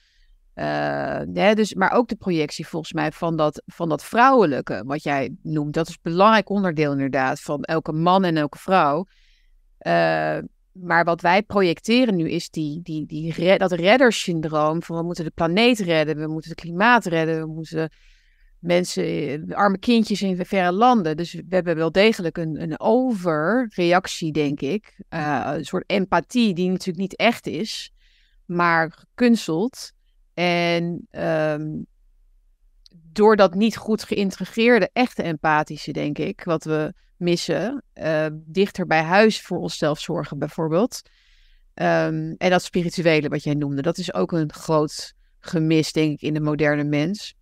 uh, 0.55 1.21
hè, 1.33 1.53
dus, 1.53 1.73
maar 1.73 1.91
ook 1.91 2.07
de 2.07 2.15
projectie 2.15 2.67
volgens 2.67 2.93
mij 2.93 3.11
van 3.11 3.37
dat, 3.37 3.61
van 3.65 3.89
dat 3.89 4.03
vrouwelijke, 4.03 4.83
wat 4.85 5.03
jij 5.03 5.35
noemt. 5.41 5.73
Dat 5.73 5.87
is 5.87 5.93
een 5.93 6.11
belangrijk 6.11 6.49
onderdeel 6.49 6.91
inderdaad 6.91 7.41
van 7.41 7.63
elke 7.63 7.91
man 7.91 8.23
en 8.23 8.37
elke 8.37 8.57
vrouw. 8.57 9.05
Uh, 9.81 10.37
maar 10.73 11.03
wat 11.03 11.21
wij 11.21 11.43
projecteren 11.43 12.15
nu 12.15 12.29
is 12.29 12.49
die, 12.49 12.81
die, 12.81 13.05
die 13.05 13.57
dat 13.57 13.71
reddersyndroom 13.71 14.83
van 14.83 14.97
we 14.97 15.03
moeten 15.03 15.23
de 15.23 15.31
planeet 15.31 15.79
redden, 15.79 16.17
we 16.17 16.27
moeten 16.27 16.51
het 16.51 16.59
klimaat 16.59 17.05
redden, 17.05 17.39
we 17.39 17.53
moeten 17.53 17.89
mensen, 18.63 19.53
arme 19.53 19.77
kindjes 19.77 20.21
in 20.21 20.45
verre 20.45 20.71
landen. 20.71 21.17
Dus 21.17 21.33
we 21.33 21.43
hebben 21.49 21.75
wel 21.75 21.91
degelijk 21.91 22.37
een, 22.37 22.61
een 22.61 22.79
overreactie, 22.79 24.31
denk 24.31 24.61
ik. 24.61 25.01
Uh, 25.09 25.51
een 25.53 25.65
soort 25.65 25.83
empathie 25.87 26.53
die 26.53 26.69
natuurlijk 26.69 26.97
niet 26.97 27.15
echt 27.15 27.47
is, 27.47 27.93
maar 28.45 28.91
gekunsteld. 28.91 29.91
En 30.33 31.07
um, 31.11 31.85
door 33.13 33.35
dat 33.35 33.53
niet 33.53 33.77
goed 33.77 34.03
geïntegreerde, 34.03 34.89
echte 34.93 35.23
empathische, 35.23 35.91
denk 35.91 36.17
ik, 36.17 36.43
wat 36.43 36.63
we 36.63 36.93
missen, 37.17 37.83
uh, 37.93 38.25
dichter 38.33 38.85
bij 38.87 39.01
huis 39.01 39.41
voor 39.41 39.57
onszelf 39.57 39.99
zorgen 39.99 40.39
bijvoorbeeld. 40.39 41.01
Um, 41.75 42.35
en 42.37 42.49
dat 42.49 42.63
spirituele 42.63 43.29
wat 43.29 43.43
jij 43.43 43.53
noemde, 43.53 43.81
dat 43.81 43.97
is 43.97 44.13
ook 44.13 44.31
een 44.31 44.53
groot 44.53 45.13
gemis, 45.39 45.91
denk 45.91 46.11
ik, 46.11 46.21
in 46.21 46.33
de 46.33 46.39
moderne 46.39 46.83
mens. 46.83 47.35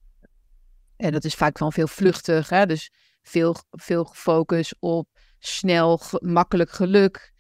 En 0.97 1.11
dat 1.11 1.23
is 1.23 1.35
vaak 1.35 1.57
van 1.57 1.71
veel 1.71 1.87
vluchtig, 1.87 2.49
hè? 2.49 2.65
dus 2.65 2.91
veel, 3.21 3.55
veel 3.71 4.11
focus 4.13 4.73
op 4.79 5.07
snel, 5.39 6.01
makkelijk 6.19 6.71
geluk. 6.71 7.30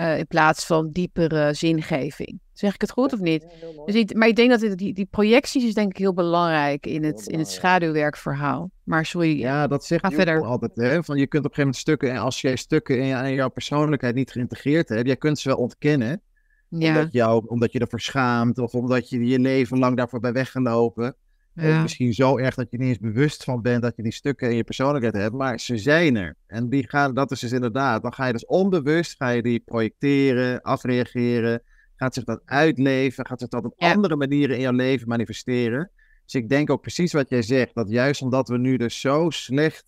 Uh, 0.00 0.18
in 0.18 0.26
plaats 0.26 0.66
van 0.66 0.90
diepere 0.92 1.54
zingeving. 1.54 2.40
Zeg 2.52 2.74
ik 2.74 2.80
het 2.80 2.90
goed 2.90 3.12
of 3.12 3.20
niet? 3.20 3.46
Ja, 3.60 3.84
dus 3.84 3.94
ik, 3.94 4.14
maar 4.14 4.28
ik 4.28 4.36
denk 4.36 4.50
dat 4.50 4.78
die, 4.78 4.92
die 4.94 5.08
projecties 5.10 5.64
is 5.64 5.74
denk 5.74 5.90
ik 5.90 5.96
heel 5.96 6.14
belangrijk 6.14 6.86
in 6.86 7.04
het, 7.04 7.26
in 7.26 7.38
het 7.38 7.48
schaduwwerkverhaal. 7.48 8.70
Maar 8.82 9.06
sorry. 9.06 9.38
Ja, 9.38 9.66
dat 9.66 9.84
zegt 9.84 10.04
ga 10.04 10.10
verder. 10.10 10.44
altijd. 10.44 10.72
Hè? 10.74 11.04
Van 11.04 11.18
je 11.18 11.26
kunt 11.26 11.44
op 11.44 11.50
een 11.50 11.56
gegeven 11.56 11.60
moment 11.60 11.76
stukken, 11.76 12.10
en 12.10 12.16
als 12.16 12.40
jij 12.40 12.56
stukken 12.56 12.98
in, 12.98 13.24
in 13.24 13.34
jouw 13.34 13.48
persoonlijkheid 13.48 14.14
niet 14.14 14.30
geïntegreerd 14.30 14.88
hebt, 14.88 15.06
jij 15.06 15.16
kunt 15.16 15.38
ze 15.38 15.48
wel 15.48 15.58
ontkennen. 15.58 16.22
Ja. 16.68 16.88
Omdat, 16.88 17.12
jou, 17.12 17.44
omdat 17.46 17.72
je 17.72 17.78
ervoor 17.78 18.00
schaamt 18.00 18.58
of 18.58 18.74
omdat 18.74 19.08
je 19.08 19.26
je 19.26 19.38
leven 19.38 19.78
lang 19.78 19.96
daarvoor 19.96 20.20
bent 20.20 20.34
weggelopen. 20.34 21.16
Ja. 21.60 21.76
Of 21.76 21.82
misschien 21.82 22.14
zo 22.14 22.38
erg 22.38 22.54
dat 22.54 22.70
je 22.70 22.78
niet 22.78 22.88
eens 22.88 22.98
bewust 22.98 23.44
van 23.44 23.62
bent 23.62 23.82
dat 23.82 23.96
je 23.96 24.02
die 24.02 24.12
stukken 24.12 24.50
in 24.50 24.56
je 24.56 24.64
persoonlijkheid 24.64 25.14
hebt, 25.14 25.34
maar 25.34 25.60
ze 25.60 25.78
zijn 25.78 26.16
er. 26.16 26.36
En 26.46 26.68
die 26.68 26.88
gaan, 26.88 27.14
dat 27.14 27.30
is 27.30 27.40
dus 27.40 27.52
inderdaad, 27.52 28.02
dan 28.02 28.12
ga 28.12 28.26
je 28.26 28.32
dus 28.32 28.46
onbewust, 28.46 29.16
ga 29.16 29.28
je 29.28 29.42
die 29.42 29.60
projecteren, 29.60 30.60
afreageren, 30.62 31.62
gaat 31.96 32.14
zich 32.14 32.24
dat 32.24 32.42
uitleven, 32.44 33.26
gaat 33.26 33.40
zich 33.40 33.48
dat 33.48 33.64
op 33.64 33.74
Ja. 33.76 33.92
andere 33.92 34.16
manieren 34.16 34.56
in 34.56 34.62
jouw 34.62 34.72
leven 34.72 35.08
manifesteren. 35.08 35.90
Dus 36.24 36.34
ik 36.34 36.48
denk 36.48 36.70
ook 36.70 36.80
precies 36.80 37.12
wat 37.12 37.28
jij 37.28 37.42
zegt, 37.42 37.74
dat 37.74 37.90
juist 37.90 38.22
omdat 38.22 38.48
we 38.48 38.58
nu 38.58 38.76
dus 38.76 39.00
zo 39.00 39.30
slecht, 39.30 39.84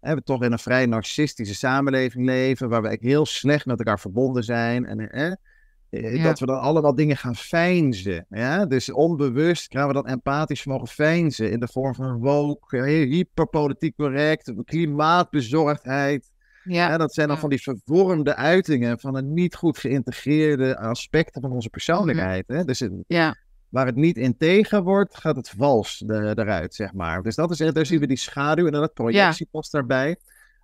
hè, 0.00 0.14
we 0.14 0.22
toch 0.22 0.42
in 0.42 0.52
een 0.52 0.58
vrij 0.58 0.86
narcistische 0.86 1.54
samenleving 1.54 2.26
leven, 2.26 2.68
waar 2.68 2.82
we 2.82 2.98
heel 3.00 3.26
slecht 3.26 3.66
met 3.66 3.78
elkaar 3.78 4.00
verbonden 4.00 4.44
zijn 4.44 4.86
en 4.86 4.98
hè, 5.10 5.32
Ja. 5.90 6.22
dat 6.22 6.38
we 6.38 6.46
dan 6.46 6.60
allemaal 6.60 6.94
dingen 6.94 7.16
gaan 7.16 7.36
feinzen. 7.36 8.26
Ja? 8.30 8.66
Dus 8.66 8.92
onbewust 8.92 9.72
gaan 9.72 9.86
we 9.88 9.92
dat 9.94 10.06
empathisch 10.06 10.64
mogen 10.64 10.88
feinzen 10.88 11.50
in 11.50 11.60
de 11.60 11.68
vorm 11.68 11.94
van 11.94 12.18
woke, 12.18 12.76
eh, 12.76 13.10
hyperpolitiek 13.10 13.96
correct, 13.96 14.52
klimaatbezorgdheid. 14.64 16.30
Ja. 16.64 16.88
Ja, 16.88 16.96
dat 16.98 17.14
zijn 17.14 17.26
dan 17.26 17.34
Ja. 17.36 17.40
van 17.40 17.50
die 17.50 17.62
vervormde 17.62 18.34
uitingen 18.36 19.00
van 19.00 19.16
een 19.16 19.32
niet 19.34 19.54
goed 19.54 19.78
geïntegreerde 19.78 20.78
aspecten 20.78 21.40
van 21.42 21.50
onze 21.52 21.68
persoonlijkheid. 21.70 22.44
Hè? 22.46 22.64
Dus 22.64 22.80
het- 22.80 22.92
ja. 23.06 23.36
waar 23.68 23.86
het 23.86 23.96
niet 23.96 24.16
integer 24.16 24.82
wordt, 24.82 25.16
gaat 25.16 25.36
het 25.36 25.48
vals 25.56 26.04
er- 26.06 26.38
eruit, 26.38 26.74
zeg 26.74 26.92
maar. 26.92 27.22
Dus 27.22 27.34
dat 27.34 27.50
is, 27.50 27.56
daar 27.72 27.86
zien 27.86 28.00
we 28.00 28.06
die 28.06 28.16
schaduw 28.16 28.66
en 28.66 28.72
dan 28.72 28.82
het 28.82 28.94
projectie 28.94 29.48
past 29.50 29.72
daarbij. 29.72 30.16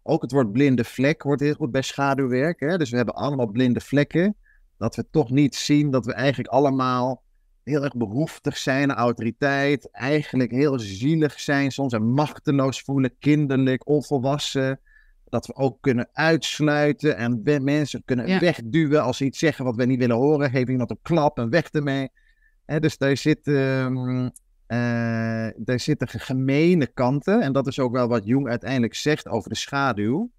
Ook 0.02 0.22
het 0.22 0.32
woord 0.32 0.52
blinde 0.52 0.84
vlek 0.84 1.22
wordt 1.22 1.40
heel 1.42 1.54
goed 1.54 1.70
bij 1.70 1.82
schaduwwerk. 1.82 2.60
Hè? 2.60 2.76
Dus 2.78 2.90
we 2.90 2.96
hebben 2.96 3.14
allemaal 3.14 3.46
blinde 3.46 3.80
vlekken. 3.80 4.36
Dat 4.80 4.96
we 4.96 5.06
toch 5.10 5.30
niet 5.30 5.54
zien 5.54 5.90
dat 5.90 6.06
we 6.06 6.12
eigenlijk 6.12 6.48
allemaal 6.48 7.22
heel 7.64 7.84
erg 7.84 7.96
behoeftig 7.96 8.56
zijn 8.56 8.90
aan 8.90 8.96
autoriteit. 8.96 9.90
Eigenlijk 9.90 10.50
heel 10.50 10.78
zielig 10.78 11.40
zijn, 11.40 11.70
soms 11.70 11.92
en 11.92 12.04
machteloos 12.04 12.80
voelen, 12.80 13.14
kinderlijk, 13.18 13.88
onvolwassen. 13.88 14.80
Dat 15.28 15.46
we 15.46 15.54
ook 15.54 15.78
kunnen 15.80 16.08
uitsluiten 16.12 17.16
en 17.16 17.42
mensen 17.64 18.02
kunnen 18.04 18.26
Ja. 18.28 18.38
wegduwen 18.38 19.02
als 19.02 19.16
ze 19.16 19.24
iets 19.24 19.38
zeggen 19.38 19.64
wat 19.64 19.76
we 19.76 19.84
niet 19.84 19.98
willen 19.98 20.16
horen. 20.16 20.50
Geef 20.50 20.68
iemand 20.68 20.90
een 20.90 20.98
klap 21.02 21.38
en 21.38 21.50
weg 21.50 21.68
ermee. 21.70 22.08
Hè, 22.66 22.80
dus 22.80 22.98
daar, 22.98 23.16
zit, 23.16 23.46
ehm, 23.46 24.28
eh, 24.66 25.48
daar 25.56 25.80
zitten 25.80 26.08
ge- 26.08 26.18
gemene 26.18 26.86
kanten. 26.86 27.40
En 27.40 27.52
dat 27.52 27.66
is 27.66 27.78
ook 27.78 27.92
wel 27.92 28.08
wat 28.08 28.24
Jung 28.24 28.48
uiteindelijk 28.48 28.94
zegt 28.94 29.28
over 29.28 29.48
de 29.48 29.56
schaduw. 29.56 30.30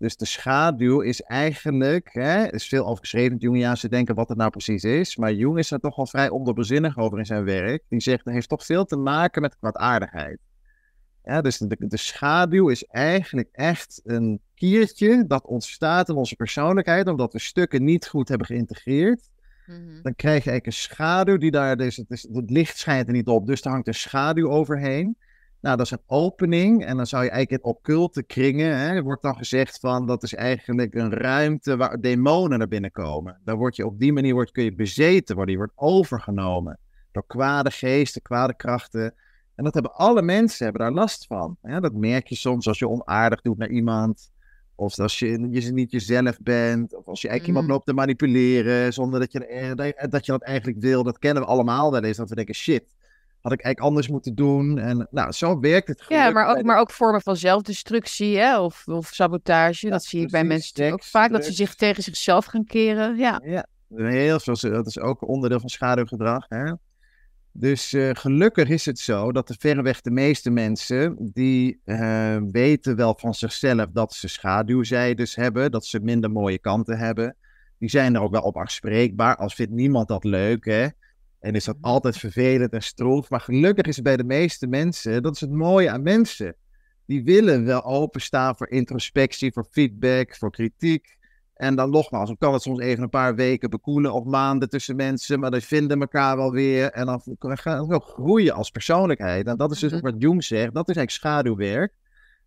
Dus 0.00 0.16
de 0.16 0.24
schaduw 0.24 1.00
is 1.00 1.20
eigenlijk, 1.20 2.08
hè, 2.12 2.52
is 2.52 2.68
veel 2.68 2.86
over 2.86 3.00
geschreven 3.00 3.32
het 3.32 3.42
Jungiaanse 3.42 3.88
denken 3.88 4.14
wat 4.14 4.28
het 4.28 4.38
nou 4.38 4.50
precies 4.50 4.84
is. 4.84 5.16
Maar 5.16 5.32
Jung 5.32 5.58
is 5.58 5.70
er 5.70 5.80
toch 5.80 5.96
wel 5.96 6.06
vrij 6.06 6.28
onderbezinnig 6.28 6.98
over 6.98 7.18
in 7.18 7.26
zijn 7.26 7.44
werk. 7.44 7.82
Die 7.88 8.00
zegt, 8.00 8.24
het 8.24 8.34
heeft 8.34 8.48
toch 8.48 8.64
veel 8.64 8.84
te 8.84 8.96
maken 8.96 9.42
met 9.42 9.56
kwaadaardigheid. 9.58 10.38
Ja, 11.24 11.40
dus 11.40 11.58
de, 11.58 11.76
de 11.78 11.96
schaduw 11.96 12.68
is 12.68 12.84
eigenlijk 12.84 13.48
echt 13.52 14.00
een 14.04 14.40
kiertje 14.54 15.24
dat 15.26 15.46
ontstaat 15.46 16.08
in 16.08 16.14
onze 16.14 16.36
persoonlijkheid, 16.36 17.08
omdat 17.08 17.32
we 17.32 17.38
stukken 17.38 17.84
niet 17.84 18.08
goed 18.08 18.28
hebben 18.28 18.46
geïntegreerd 18.46 19.30
Mhm. 19.70 20.02
dan 20.02 20.14
krijg 20.14 20.44
je 20.44 20.50
eigenlijk 20.50 20.66
een 20.66 20.72
schaduw 20.72 21.36
die 21.36 21.50
daar, 21.50 21.76
dus 21.76 21.96
het, 21.96 22.10
is, 22.10 22.28
het 22.32 22.50
licht 22.50 22.78
schijnt 22.78 23.06
er 23.06 23.12
niet 23.12 23.26
op, 23.28 23.46
dus 23.46 23.62
er 23.62 23.70
hangt 23.70 23.86
een 23.86 23.94
schaduw 23.94 24.50
overheen. 24.50 25.16
Nou, 25.60 25.76
dat 25.76 25.86
is 25.86 25.92
een 25.92 26.02
opening 26.06 26.84
en 26.84 26.96
dan 26.96 27.06
zou 27.06 27.24
je 27.24 27.30
eigenlijk 27.30 27.62
in 27.62 27.70
occulte 27.70 28.22
kringen, 28.22 28.76
hè, 28.76 28.94
er 28.94 29.02
wordt 29.02 29.22
dan 29.22 29.36
gezegd 29.36 29.78
van, 29.78 30.06
dat 30.06 30.22
is 30.22 30.34
eigenlijk 30.34 30.94
een 30.94 31.12
ruimte 31.12 31.76
waar 31.76 32.00
demonen 32.00 32.58
naar 32.58 32.68
binnen 32.68 32.90
komen. 32.92 33.40
Dan 33.44 33.56
word 33.56 33.76
je 33.76 33.86
op 33.86 33.98
die 33.98 34.12
manier, 34.12 34.34
wordt, 34.34 34.50
kun 34.50 34.64
je 34.64 34.74
bezeten 34.74 35.34
worden, 35.34 35.52
je 35.52 35.60
wordt 35.60 35.76
overgenomen 35.76 36.78
door 37.12 37.26
kwade 37.26 37.70
geesten, 37.70 38.22
kwade 38.22 38.56
krachten. 38.56 39.14
En 39.54 39.64
dat 39.64 39.74
hebben 39.74 39.94
alle 39.94 40.22
mensen 40.22 40.64
hebben 40.64 40.82
daar 40.82 40.92
last 40.92 41.26
van. 41.26 41.56
Hè? 41.62 41.80
Dat 41.80 41.92
merk 41.94 42.26
je 42.26 42.34
soms 42.36 42.68
als 42.68 42.78
je 42.78 42.88
onaardig 42.88 43.40
doet 43.40 43.58
naar 43.58 43.68
iemand. 43.68 44.30
Of 44.74 44.98
als 44.98 45.18
je, 45.18 45.26
je 45.50 45.72
niet 45.72 45.90
jezelf 45.90 46.38
bent. 46.42 46.94
Of 46.94 47.06
als 47.06 47.20
je 47.20 47.28
eigenlijk 47.28 47.46
iemand 47.46 47.66
Mm. 47.66 47.72
loopt 47.72 47.86
te 47.86 47.92
manipuleren. 47.92 48.92
Zonder 48.92 49.20
dat 49.20 49.32
je, 49.32 49.46
eh, 49.46 49.74
dat- 49.74 50.10
dat 50.10 50.26
je 50.26 50.32
dat 50.32 50.42
eigenlijk 50.42 50.80
wil. 50.80 51.02
Dat 51.02 51.18
kennen 51.18 51.42
we 51.42 51.48
allemaal 51.48 51.90
wel 51.90 52.02
eens. 52.04 52.16
Dat 52.16 52.28
we 52.28 52.34
denken, 52.34 52.54
shit, 52.54 52.94
had 53.40 53.52
ik 53.52 53.60
eigenlijk 53.62 53.80
anders 53.80 54.08
moeten 54.08 54.34
doen. 54.34 54.78
En 54.78 55.08
nou, 55.10 55.32
zo 55.32 55.60
werkt 55.60 55.88
het 55.88 56.04
Ja, 56.08 56.30
maar 56.30 56.48
ook, 56.48 56.62
maar 56.62 56.78
ook 56.78 56.90
vormen 56.90 57.22
van 57.22 57.36
zelfdestructie 57.36 58.38
hè? 58.38 58.60
Of, 58.60 58.86
of 58.86 59.06
sabotage. 59.06 59.86
Ja, 59.86 59.92
dat 59.92 60.04
zie 60.04 60.22
ik 60.22 60.30
bij 60.30 60.44
mensen 60.44 60.92
ook 60.92 61.04
vaak. 61.04 61.30
Dat 61.30 61.44
ze 61.44 61.52
zich 61.52 61.74
tegen 61.74 62.02
zichzelf 62.02 62.44
gaan 62.44 62.64
keren. 62.64 63.16
Ja, 63.16 63.40
Ja, 63.44 63.66
heel 63.96 64.40
veel. 64.40 64.56
Dat 64.70 64.86
is 64.86 64.98
ook 64.98 65.28
onderdeel 65.28 65.60
van 65.60 65.68
schaduwgedrag. 65.68 66.46
Hè? 66.48 66.72
Dus 67.52 67.92
eh, 67.92 68.10
gelukkig 68.12 68.68
is 68.68 68.86
het 68.86 68.98
zo 68.98 69.32
dat 69.32 69.48
de 69.48 69.54
verreweg 69.58 70.00
de 70.00 70.10
meeste 70.10 70.50
mensen, 70.50 71.16
die 71.32 71.80
eh, 71.84 72.36
weten 72.50 72.96
wel 72.96 73.14
van 73.18 73.34
zichzelf 73.34 73.86
dat 73.92 74.14
ze 74.14 74.28
schaduwzijdes 74.28 75.36
hebben, 75.36 75.70
dat 75.70 75.86
ze 75.86 76.00
minder 76.00 76.30
mooie 76.30 76.58
kanten 76.58 76.98
hebben. 76.98 77.36
Die 77.78 77.90
zijn 77.90 78.14
er 78.14 78.20
ook 78.20 78.32
wel 78.32 78.42
op 78.42 78.58
aanspreekbaar, 78.58 79.36
als 79.36 79.54
vindt 79.54 79.72
niemand 79.72 80.08
dat 80.08 80.24
leuk, 80.24 80.64
hè. 80.64 80.86
En 81.40 81.54
is 81.54 81.64
dat 81.64 81.76
Mhm. 81.76 81.84
altijd 81.84 82.16
vervelend 82.16 82.72
en 82.72 82.82
stroef. 82.82 83.30
Maar 83.30 83.40
gelukkig 83.40 83.86
is 83.86 83.94
het 83.96 84.04
bij 84.04 84.16
de 84.16 84.24
meeste 84.24 84.66
mensen, 84.66 85.22
dat 85.22 85.34
is 85.34 85.40
het 85.40 85.50
mooie 85.50 85.90
aan 85.90 86.02
mensen. 86.02 86.54
Die 87.06 87.24
willen 87.24 87.64
wel 87.64 87.84
openstaan 87.84 88.56
voor 88.56 88.68
introspectie, 88.70 89.52
voor 89.52 89.66
feedback, 89.70 90.36
voor 90.36 90.50
kritiek. 90.50 91.18
En 91.54 91.74
dan 91.76 91.90
nogmaals, 91.90 92.26
dan 92.28 92.36
kan 92.38 92.52
het 92.52 92.62
soms 92.62 92.80
even 92.80 93.02
een 93.02 93.08
paar 93.08 93.34
weken 93.34 93.70
bekoelen 93.70 94.12
of 94.12 94.24
maanden 94.24 94.68
tussen 94.68 94.96
mensen, 94.96 95.40
maar 95.40 95.50
die 95.50 95.60
vinden 95.60 96.00
elkaar 96.00 96.36
wel 96.36 96.52
weer 96.52 96.90
en 96.90 97.06
dan 97.06 97.22
gaan 97.38 97.80
we 97.80 97.86
wel 97.86 97.98
groeien 97.98 98.54
als 98.54 98.70
persoonlijkheid. 98.70 99.46
En 99.46 99.56
dat 99.56 99.70
is 99.70 99.78
dus 99.78 99.92
Mhm. 99.92 100.00
wat 100.00 100.14
Jung 100.18 100.44
zegt, 100.44 100.74
dat 100.74 100.88
is 100.88 100.96
eigenlijk 100.96 101.10
schaduwwerk. 101.10 101.92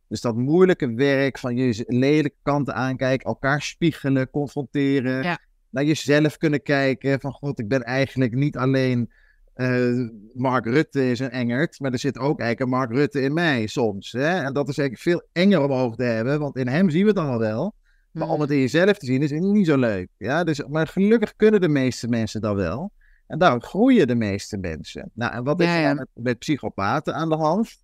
Dus 0.08 0.22
dat 0.22 0.36
moeilijke 0.36 0.94
werk 0.94 1.38
van 1.40 1.56
je 1.56 1.84
lelijke 1.88 2.36
kanten 2.44 2.74
aankijken, 2.76 3.26
elkaar 3.28 3.62
spiegelen, 3.62 4.30
confronteren, 4.30 5.24
Ja. 5.24 5.38
Naar 5.74 5.84
jezelf 5.84 6.38
kunnen 6.38 6.62
kijken 6.62 7.20
van 7.20 7.32
god, 7.32 7.60
ik 7.60 7.68
ben 7.68 7.84
eigenlijk 7.84 8.34
niet 8.34 8.58
alleen 8.58 9.12
eh, 9.54 10.08
Mark 10.34 10.66
Rutte 10.66 11.10
is 11.10 11.20
een 11.20 11.30
engert, 11.30 11.80
maar 11.80 11.92
er 11.92 12.00
zit 12.00 12.18
ook 12.18 12.40
eigenlijk 12.40 12.60
een 12.60 12.78
Mark 12.78 12.92
Rutte 12.92 13.22
in 13.22 13.34
mij 13.34 13.68
soms. 13.68 14.12
Hè? 14.12 14.44
En 14.44 14.54
dat 14.54 14.70
is 14.70 14.78
eigenlijk 14.78 15.10
veel 15.10 15.28
enger 15.32 15.64
om 15.64 15.72
over 15.72 15.98
te 15.98 16.04
hebben, 16.04 16.40
want 16.40 16.58
in 16.58 16.68
hem 16.68 16.90
zien 16.90 17.02
we 17.02 17.08
het 17.08 17.18
allemaal 17.18 17.40
wel. 17.40 17.76
Maar 18.12 18.30
om 18.30 18.42
het 18.42 18.52
in 18.52 18.60
jezelf 18.60 18.98
te 18.98 19.06
zien 19.06 19.22
is 19.22 19.32
niet 19.32 19.66
zo 19.66 19.78
leuk. 19.78 20.08
Ja? 20.18 20.44
Dus, 20.44 20.64
maar 20.64 20.88
gelukkig 20.88 21.36
kunnen 21.36 21.62
de 21.62 21.70
meeste 21.70 22.08
mensen 22.08 22.42
dat 22.42 22.56
wel. 22.56 22.92
En 23.28 23.40
daarom 23.40 23.62
groeien 23.62 24.08
de 24.08 24.16
meeste 24.16 24.58
mensen. 24.58 25.12
Nou, 25.14 25.34
en 25.34 25.44
wat 25.44 25.60
is 25.60 25.68
er 25.68 25.80
ja. 25.80 25.88
dan 25.88 25.96
met, 25.96 26.08
met 26.14 26.40
psychopaten 26.40 27.14
aan 27.14 27.30
de 27.30 27.36
hand? 27.36 27.83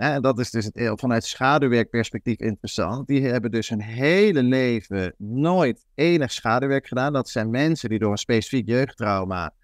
En 0.00 0.22
dat 0.22 0.38
is 0.38 0.50
dus 0.50 0.64
het, 0.64 1.00
vanuit 1.00 1.24
schaduwwerkperspectief 1.24 2.38
interessant. 2.38 3.06
Die 3.06 3.26
hebben 3.26 3.50
dus 3.50 3.68
hun 3.68 3.82
hele 3.82 4.42
leven 4.42 5.14
nooit 5.18 5.86
enig 5.94 6.32
schaduwwerk 6.32 6.86
gedaan. 6.86 7.12
Dat 7.12 7.28
zijn 7.28 7.50
mensen 7.50 7.88
die 7.88 7.98
door 7.98 8.10
een 8.10 8.18
specifiek 8.18 8.68
jeugdtrauma. 8.68 9.54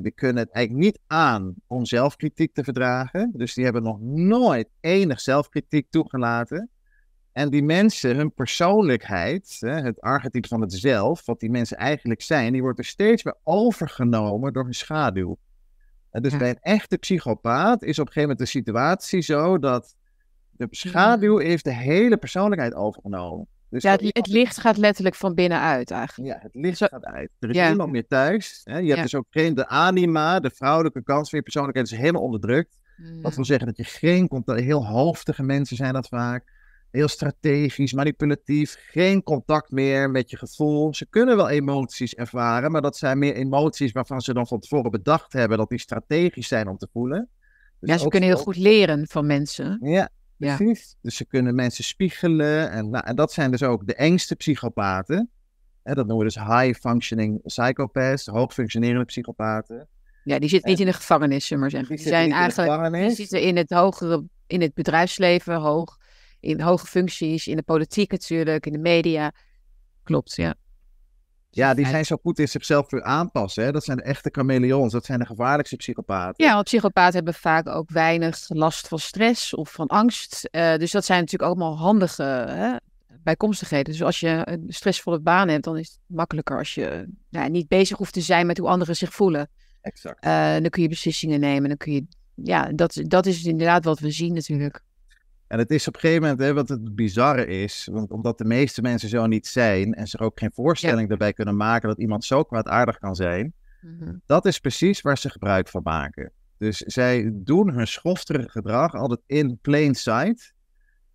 Die 0.00 0.10
kunnen 0.10 0.42
het 0.42 0.50
eigenlijk 0.50 0.84
niet 0.84 1.00
aan 1.06 1.54
om 1.66 1.84
zelfkritiek 1.84 2.54
te 2.54 2.64
verdragen. 2.64 3.32
Dus 3.34 3.54
die 3.54 3.64
hebben 3.64 3.82
nog 3.82 4.00
nooit 4.00 4.68
enig 4.80 5.20
zelfkritiek 5.20 5.86
toegelaten. 5.90 6.70
En 7.32 7.50
die 7.50 7.62
mensen, 7.62 8.16
hun 8.16 8.34
persoonlijkheid, 8.34 9.56
het 9.60 10.00
archetype 10.00 10.48
van 10.48 10.60
het 10.60 10.72
zelf, 10.72 11.26
wat 11.26 11.40
die 11.40 11.50
mensen 11.50 11.76
eigenlijk 11.76 12.22
zijn, 12.22 12.52
die 12.52 12.62
wordt 12.62 12.78
er 12.78 12.84
steeds 12.84 13.22
weer 13.22 13.36
overgenomen 13.42 14.52
door 14.52 14.64
hun 14.64 14.74
schaduw. 14.74 15.38
En 16.18 16.24
dus 16.24 16.32
Ja. 16.32 16.38
bij 16.38 16.48
een 16.50 16.58
echte 16.72 16.98
psychopaat 16.98 17.82
is 17.82 17.98
op 17.98 18.06
een 18.06 18.12
gegeven 18.12 18.20
moment 18.20 18.38
de 18.38 18.58
situatie 18.58 19.20
zo 19.20 19.58
dat 19.58 19.94
de 20.50 20.66
schaduw 20.70 21.38
heeft 21.38 21.64
de 21.64 21.72
hele 21.74 22.16
persoonlijkheid 22.16 22.74
overgenomen. 22.74 23.46
Dus 23.70 23.82
Ja, 23.82 23.90
het, 23.92 24.26
licht 24.26 24.60
gaat 24.60 24.76
letterlijk 24.76 25.14
van 25.14 25.34
binnenuit 25.34 25.90
eigenlijk. 25.90 26.34
ja, 26.34 26.38
het 26.42 26.54
licht 26.54 26.78
Zo- 26.78 26.86
gaat 26.86 27.04
uit. 27.04 27.30
Er 27.38 27.48
is 27.50 27.56
Ja. 27.56 27.68
niemand 27.68 27.90
meer 27.92 28.06
thuis. 28.06 28.60
Hè? 28.64 28.78
Je 28.78 28.84
hebt 28.86 28.96
Ja. 28.96 29.02
dus 29.02 29.14
ook 29.14 29.26
geen, 29.30 29.54
de 29.54 29.66
anima, 29.66 30.40
de 30.40 30.50
vrouwelijke 30.54 31.02
kant 31.02 31.28
van 31.28 31.38
je 31.38 31.44
persoonlijkheid 31.44 31.90
is 31.92 31.98
helemaal 31.98 32.22
onderdrukt. 32.22 32.78
Dat 33.22 33.34
wil 33.34 33.44
zeggen 33.44 33.66
dat 33.66 33.76
je 33.76 33.84
geen 33.84 34.28
contact, 34.28 34.60
heel 34.60 34.86
hoofdige 34.86 35.42
mensen 35.42 35.76
zijn 35.76 35.92
dat 35.92 36.08
vaak. 36.08 36.52
Heel 36.90 37.08
strategisch, 37.08 37.92
manipulatief, 37.92 38.76
geen 38.90 39.22
contact 39.22 39.70
meer 39.70 40.10
met 40.10 40.30
je 40.30 40.36
gevoel. 40.36 40.94
Ze 40.94 41.06
kunnen 41.10 41.36
wel 41.36 41.48
emoties 41.48 42.14
ervaren, 42.14 42.70
maar 42.70 42.82
dat 42.82 42.96
zijn 42.96 43.18
meer 43.18 43.34
emoties 43.34 43.92
waarvan 43.92 44.20
ze 44.20 44.32
dan 44.34 44.46
van 44.46 44.60
tevoren 44.60 44.90
bedacht 44.90 45.32
hebben 45.32 45.58
dat 45.58 45.68
die 45.68 45.78
strategisch 45.80 46.48
zijn 46.48 46.68
om 46.68 46.76
te 46.78 46.88
voelen. 46.92 47.28
Dus 47.80 47.90
Ja, 47.90 47.98
ze 47.98 48.04
ook- 48.04 48.10
kunnen 48.10 48.28
heel 48.28 48.38
goed 48.38 48.56
leren 48.56 49.06
van 49.08 49.26
mensen. 49.26 49.78
Ja, 49.82 50.08
Ja. 50.36 50.56
precies. 50.56 50.96
Dus 51.02 51.16
ze 51.16 51.24
kunnen 51.24 51.54
mensen 51.54 51.84
spiegelen. 51.84 52.70
En, 52.70 52.90
nou, 52.90 53.04
en 53.06 53.16
dat 53.16 53.32
zijn 53.32 53.50
dus 53.50 53.62
ook 53.62 53.86
de 53.86 53.94
engste 53.94 54.36
psychopaten. 54.36 55.30
Dat 55.82 55.96
noemen 55.96 56.16
we 56.16 56.24
dus 56.24 56.34
high-functioning 56.34 57.42
psychopaths, 57.42 58.26
hoogfunctionerende 58.26 59.04
psychopaten. 59.04 59.88
Ja, 60.24 60.38
die 60.38 60.48
zitten 60.48 60.70
niet 60.70 60.80
in 60.80 60.86
de 60.86 60.92
gevangenis, 60.92 61.50
maar 61.50 61.70
zeggen. 61.70 61.96
Die 61.96 62.06
zijn 62.06 62.28
niet 62.28 62.32
in 62.38 62.48
de 62.48 62.62
eigenlijk 62.62 62.92
die 63.06 63.14
zitten 63.14 63.42
in 63.42 63.56
het 63.56 63.70
hogere, 63.70 64.24
in 64.46 64.60
het 64.60 64.74
bedrijfsleven, 64.74 65.54
hoog, 65.54 65.97
in 66.40 66.60
hoge 66.60 66.86
functies, 66.86 67.46
in 67.46 67.56
de 67.56 67.62
politiek 67.62 68.10
natuurlijk, 68.10 68.66
in 68.66 68.72
de 68.72 68.78
media. 68.78 69.32
Klopt, 70.02 70.36
ja. 70.36 70.54
Ja, 71.50 71.74
die 71.74 71.86
zijn 71.86 72.04
zo 72.04 72.16
goed 72.22 72.38
in 72.38 72.48
zichzelf 72.48 72.90
weer 72.90 73.02
aanpassen. 73.02 73.64
Hè? 73.64 73.72
Dat 73.72 73.84
zijn 73.84 73.96
de 73.96 74.02
echte 74.02 74.28
chameleons. 74.32 74.92
Dat 74.92 75.04
zijn 75.04 75.18
de 75.18 75.26
gevaarlijkste 75.26 75.76
psychopaten. 75.76 76.44
Ja, 76.44 76.52
want 76.52 76.64
psychopaten 76.64 77.14
hebben 77.14 77.34
vaak 77.34 77.68
ook 77.68 77.90
weinig 77.90 78.38
last 78.48 78.88
van 78.88 78.98
stress 78.98 79.54
of 79.54 79.72
van 79.72 79.86
angst. 79.86 80.44
Eh, 80.44 80.76
dus 80.76 80.90
dat 80.90 81.04
zijn 81.04 81.20
natuurlijk 81.20 81.50
allemaal 81.50 81.78
handige 81.78 82.22
hè, 82.48 82.76
bijkomstigheden. 83.22 83.92
Dus 83.92 84.02
als 84.02 84.20
je 84.20 84.40
een 84.44 84.64
stressvolle 84.68 85.20
baan 85.20 85.48
hebt, 85.48 85.64
dan 85.64 85.78
is 85.78 85.88
het 85.88 85.98
makkelijker 86.06 86.58
als 86.58 86.74
je 86.74 87.08
nou, 87.30 87.50
niet 87.50 87.68
bezig 87.68 87.98
hoeft 87.98 88.12
te 88.12 88.20
zijn 88.20 88.46
met 88.46 88.58
hoe 88.58 88.68
anderen 88.68 88.96
zich 88.96 89.12
voelen. 89.12 89.48
Exact. 89.80 90.24
Eh, 90.24 90.52
dan 90.52 90.70
kun 90.70 90.82
je 90.82 90.88
beslissingen 90.88 91.40
nemen. 91.40 91.68
Dan 91.68 91.78
kun 91.78 91.92
je, 91.92 92.06
ja, 92.34 92.72
dat, 92.72 93.00
dat 93.02 93.26
is 93.26 93.44
inderdaad 93.44 93.84
wat 93.84 93.98
we 93.98 94.10
zien 94.10 94.34
natuurlijk. 94.34 94.82
En 95.48 95.58
het 95.58 95.70
is 95.70 95.88
op 95.88 95.94
een 95.94 96.00
gegeven 96.00 96.22
moment, 96.22 96.40
hè, 96.40 96.54
wat 96.54 96.68
het 96.68 96.94
bizarre 96.94 97.46
is, 97.46 97.88
want 97.92 98.10
omdat 98.10 98.38
de 98.38 98.44
meeste 98.44 98.82
mensen 98.82 99.08
zo 99.08 99.26
niet 99.26 99.46
zijn 99.46 99.94
en 99.94 100.06
zich 100.06 100.20
ook 100.20 100.38
geen 100.38 100.52
voorstelling 100.52 101.10
erbij 101.10 101.32
kunnen 101.32 101.56
maken 101.56 101.88
dat 101.88 101.98
iemand 101.98 102.24
zo 102.24 102.42
kwaadaardig 102.42 102.98
kan 102.98 103.14
zijn, 103.14 103.52
dat 104.26 104.46
is 104.46 104.58
precies 104.58 105.00
waar 105.00 105.18
ze 105.18 105.30
gebruik 105.30 105.68
van 105.68 105.80
maken. 105.84 106.32
Dus 106.58 106.76
zij 106.76 107.30
doen 107.34 107.70
hun 107.72 107.86
schofterige 107.86 108.50
gedrag 108.50 108.94
altijd 108.94 109.20
in 109.26 109.58
plain 109.62 109.94
sight. 109.94 110.52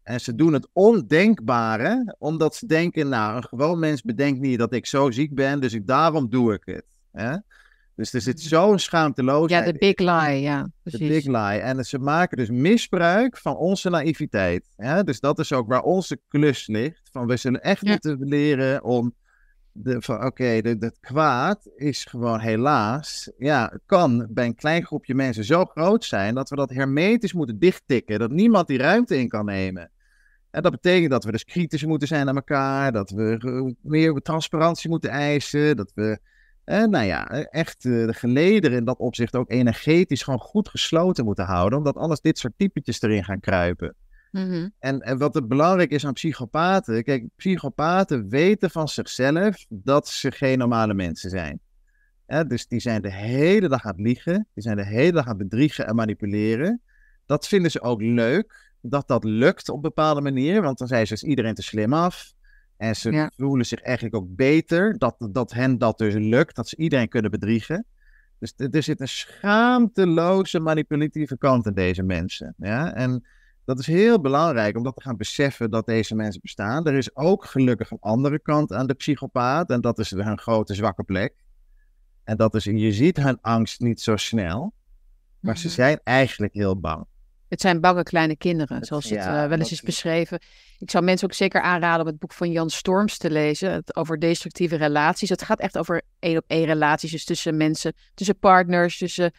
En 0.03 0.21
ze 0.21 0.35
doen 0.35 0.53
het 0.53 0.67
ondenkbare, 0.73 2.15
omdat 2.19 2.55
ze 2.55 2.65
denken, 2.65 3.09
nou, 3.09 3.35
een 3.35 3.43
gewoon 3.43 3.79
mens 3.79 4.01
bedenkt 4.01 4.39
niet 4.39 4.59
dat 4.59 4.73
ik 4.73 4.85
zo 4.85 5.11
ziek 5.11 5.35
ben, 5.35 5.61
dus 5.61 5.73
ik, 5.73 5.87
daarom 5.87 6.29
doe 6.29 6.53
ik 6.53 6.61
het. 6.65 6.85
Hè? 7.11 7.37
Dus 7.95 8.13
er 8.13 8.21
zit 8.21 8.41
zo'n 8.41 8.71
Ja, 8.71 8.77
schaamteloosheid 8.77 9.65
de 9.65 9.93
big 9.93 9.97
lie, 9.97 10.41
ja. 10.41 10.63
de 10.63 10.69
Precies. 10.83 11.07
big 11.07 11.25
lie. 11.25 11.59
En 11.59 11.83
ze 11.85 11.99
maken 11.99 12.37
dus 12.37 12.49
misbruik 12.49 13.37
van 13.37 13.55
onze 13.57 13.89
naïviteit. 13.89 14.73
Hè? 14.75 15.03
Dus 15.03 15.19
dat 15.19 15.39
is 15.39 15.53
ook 15.53 15.67
waar 15.67 15.81
onze 15.81 16.19
klus 16.27 16.67
ligt. 16.67 17.09
Van 17.11 17.27
we 17.27 17.37
zullen 17.37 17.61
echt 17.61 17.85
Ja. 17.85 17.91
moeten 17.91 18.17
leren 18.19 18.83
om. 18.83 19.15
De, 19.75 20.01
van 20.01 20.25
oké, 20.25 20.61
de- 20.61 20.75
het 20.79 20.97
kwaad 20.99 21.69
is 21.75 22.05
gewoon 22.05 22.39
helaas. 22.39 23.31
Ja, 23.37 23.69
het 23.71 23.81
kan 23.85 24.27
bij 24.29 24.45
een 24.45 24.55
klein 24.55 24.85
groepje 24.85 25.15
mensen 25.15 25.43
zo 25.43 25.65
groot 25.65 26.05
zijn 26.05 26.35
dat 26.35 26.49
we 26.49 26.55
dat 26.55 26.69
hermetisch 26.69 27.33
moeten 27.33 27.59
dichttikken. 27.59 28.19
Dat 28.19 28.31
niemand 28.31 28.67
die 28.67 28.77
ruimte 28.77 29.17
in 29.17 29.27
kan 29.27 29.45
nemen. 29.45 29.91
En 30.51 30.61
dat 30.61 30.71
betekent 30.71 31.11
dat 31.11 31.23
we 31.23 31.31
dus 31.31 31.43
kritisch 31.43 31.85
moeten 31.85 32.07
zijn 32.07 32.25
naar 32.25 32.35
elkaar. 32.35 32.91
Dat 32.91 33.09
we 33.09 33.37
eh, 33.39 33.73
meer 33.91 34.13
transparantie 34.13 34.89
moeten 34.89 35.09
eisen. 35.09 35.75
Dat 35.75 35.91
we 35.95 36.19
eh, 36.63 36.83
nou 36.83 37.05
ja, 37.05 37.29
eh, 37.29 37.45
echt 37.49 37.85
eh, 37.85 38.05
de 38.05 38.13
gelederen 38.13 38.77
in 38.77 38.85
dat 38.85 38.97
opzicht 38.97 39.35
ook 39.35 39.51
energetisch 39.51 40.23
gewoon 40.23 40.39
goed 40.39 40.69
gesloten 40.69 41.25
moeten 41.25 41.45
houden. 41.45 41.77
Omdat 41.77 41.95
anders 41.95 42.21
dit 42.21 42.37
soort 42.37 42.53
typetjes 42.57 43.01
erin 43.01 43.23
gaan 43.23 43.39
kruipen. 43.39 43.95
Mhm. 44.31 44.69
En, 44.79 44.99
en 44.99 45.17
wat 45.17 45.33
het 45.33 45.47
belangrijk 45.47 45.91
is 45.91 46.05
aan 46.05 46.13
psychopaten. 46.13 47.03
Kijk, 47.03 47.27
psychopaten 47.35 48.29
weten 48.29 48.69
van 48.69 48.87
zichzelf 48.87 49.65
dat 49.69 50.07
ze 50.07 50.31
geen 50.31 50.57
normale 50.57 50.93
mensen 50.93 51.29
zijn. 51.29 51.59
Dus 52.47 52.67
die 52.67 52.79
zijn 52.79 53.01
de 53.01 53.11
hele 53.11 53.67
dag 53.67 53.85
aan 53.85 53.91
het 53.91 53.99
liegen. 53.99 54.47
Die 54.53 54.63
zijn 54.63 54.75
de 54.75 54.85
hele 54.85 55.11
dag 55.11 55.25
aan 55.27 55.39
het 55.39 55.49
bedriegen 55.49 55.87
en 55.87 55.95
manipuleren. 55.95 56.81
Dat 57.25 57.47
vinden 57.47 57.71
ze 57.71 57.81
ook 57.81 58.01
leuk. 58.01 58.73
Dat 58.81 59.07
dat 59.07 59.23
lukt 59.23 59.69
op 59.69 59.81
bepaalde 59.81 60.21
manier. 60.21 60.61
Want 60.61 60.77
dan 60.77 60.87
zijn 60.87 61.07
ze 61.07 61.13
dus 61.13 61.23
iedereen 61.23 61.53
te 61.53 61.61
slim 61.61 61.93
af. 61.93 62.33
En 62.77 62.95
ze 62.95 63.11
Ja. 63.11 63.31
voelen 63.37 63.65
zich 63.65 63.81
eigenlijk 63.81 64.15
ook 64.15 64.35
beter. 64.35 64.97
Dat, 64.97 65.15
dat 65.31 65.51
hen 65.53 65.77
dat 65.77 65.97
dus 65.97 66.13
lukt. 66.13 66.55
Dat 66.55 66.67
ze 66.67 66.75
iedereen 66.77 67.07
kunnen 67.09 67.31
bedriegen. 67.31 67.85
Dus 68.39 68.53
er 68.57 68.69
er 68.69 68.83
zit 68.83 68.99
een 69.01 69.07
schaamteloze 69.07 70.59
manipulatieve 70.59 71.37
kant 71.37 71.65
in 71.65 71.73
deze 71.73 72.03
mensen. 72.03 72.53
Ja? 72.57 72.93
En 72.93 73.25
dat 73.65 73.79
is 73.79 73.87
heel 73.87 74.21
belangrijk 74.21 74.77
om 74.77 74.83
dat 74.83 74.95
te 74.95 75.01
gaan 75.01 75.17
beseffen 75.17 75.71
dat 75.71 75.85
deze 75.85 76.15
mensen 76.15 76.41
bestaan. 76.41 76.85
Er 76.87 76.93
is 76.93 77.15
ook 77.15 77.45
gelukkig 77.45 77.91
een 77.91 77.97
andere 77.99 78.39
kant 78.39 78.73
aan 78.73 78.87
de 78.87 78.93
psychopaat. 78.93 79.69
En 79.69 79.81
dat 79.81 79.99
is 79.99 80.09
hun 80.11 80.39
grote 80.39 80.73
zwakke 80.73 81.03
plek. 81.03 81.33
En 82.23 82.37
dat 82.37 82.55
is, 82.55 82.63
je 82.63 82.91
ziet 82.91 83.17
hun 83.17 83.37
angst 83.41 83.79
niet 83.79 84.01
zo 84.01 84.15
snel. 84.15 84.73
Maar 85.39 85.57
ze 85.57 85.65
Mhm. 85.67 85.75
zijn 85.75 85.99
eigenlijk 86.03 86.53
heel 86.53 86.79
bang. 86.79 87.05
Het 87.53 87.61
zijn 87.61 87.81
bange 87.81 88.03
kleine 88.03 88.37
kinderen, 88.37 88.85
zoals 88.85 89.03
het 89.03 89.13
ja, 89.13 89.43
eh, 89.43 89.49
wel 89.49 89.59
eens 89.59 89.71
is 89.71 89.81
beschreven. 89.81 90.39
Ik 90.77 90.91
zou 90.91 91.03
mensen 91.03 91.27
ook 91.27 91.33
zeker 91.33 91.61
aanraden 91.61 92.01
om 92.01 92.07
het 92.07 92.19
boek 92.19 92.33
van 92.33 92.51
Jan 92.51 92.69
Storms 92.69 93.17
te 93.17 93.31
lezen. 93.31 93.71
Het 93.71 93.95
over 93.95 94.19
destructieve 94.19 94.75
relaties. 94.75 95.29
Het 95.29 95.41
gaat 95.41 95.59
echt 95.59 95.77
over 95.77 96.01
één 96.19 96.37
op 96.37 96.43
één 96.47 96.65
relaties. 96.65 97.11
Dus 97.11 97.25
tussen 97.25 97.57
mensen, 97.57 97.93
tussen 98.13 98.39
partners, 98.39 98.97
tussen 98.97 99.31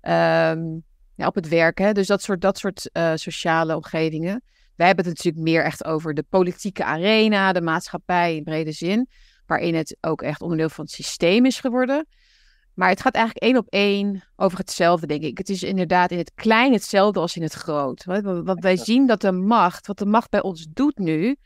ehm, 0.00 0.60
ja, 1.14 1.26
op 1.26 1.34
het 1.34 1.48
werk. 1.48 1.78
Hè? 1.78 1.92
Dus 1.92 2.06
dat 2.06 2.22
soort, 2.22 2.40
dat 2.40 2.58
soort 2.58 2.90
eh, 2.92 3.12
sociale 3.14 3.76
omgevingen. 3.76 4.42
Wij 4.76 4.86
hebben 4.86 5.04
het 5.04 5.14
natuurlijk 5.16 5.44
meer 5.44 5.64
echt 5.64 5.84
over 5.84 6.14
de 6.14 6.24
politieke 6.28 6.84
arena, 6.84 7.52
de 7.52 7.62
maatschappij 7.62 8.36
in 8.36 8.44
brede 8.44 8.72
zin. 8.72 9.08
Waarin 9.46 9.74
het 9.74 9.96
ook 10.00 10.22
echt 10.22 10.40
onderdeel 10.40 10.68
van 10.68 10.84
het 10.84 10.92
systeem 10.92 11.44
is 11.46 11.60
geworden. 11.60 12.06
Maar 12.74 12.88
het 12.88 13.00
gaat 13.00 13.14
eigenlijk 13.14 13.44
één 13.44 13.56
op 13.56 13.66
één 13.68 14.22
over 14.36 14.58
hetzelfde, 14.58 15.06
denk 15.06 15.22
ik. 15.22 15.38
Het 15.38 15.48
is 15.48 15.62
inderdaad 15.62 16.10
in 16.10 16.18
het 16.18 16.32
klein 16.34 16.72
hetzelfde 16.72 17.20
als 17.20 17.36
in 17.36 17.42
het 17.42 17.52
groot. 17.52 18.04
Want 18.04 18.60
wij 18.60 18.76
zien 18.76 19.06
dat 19.06 19.20
de 19.20 19.32
macht, 19.32 19.86
wat 19.86 19.98
de 19.98 20.06
macht 20.06 20.30
bij 20.30 20.42
ons 20.42 20.66
doet 20.70 20.98
nu, 20.98 21.36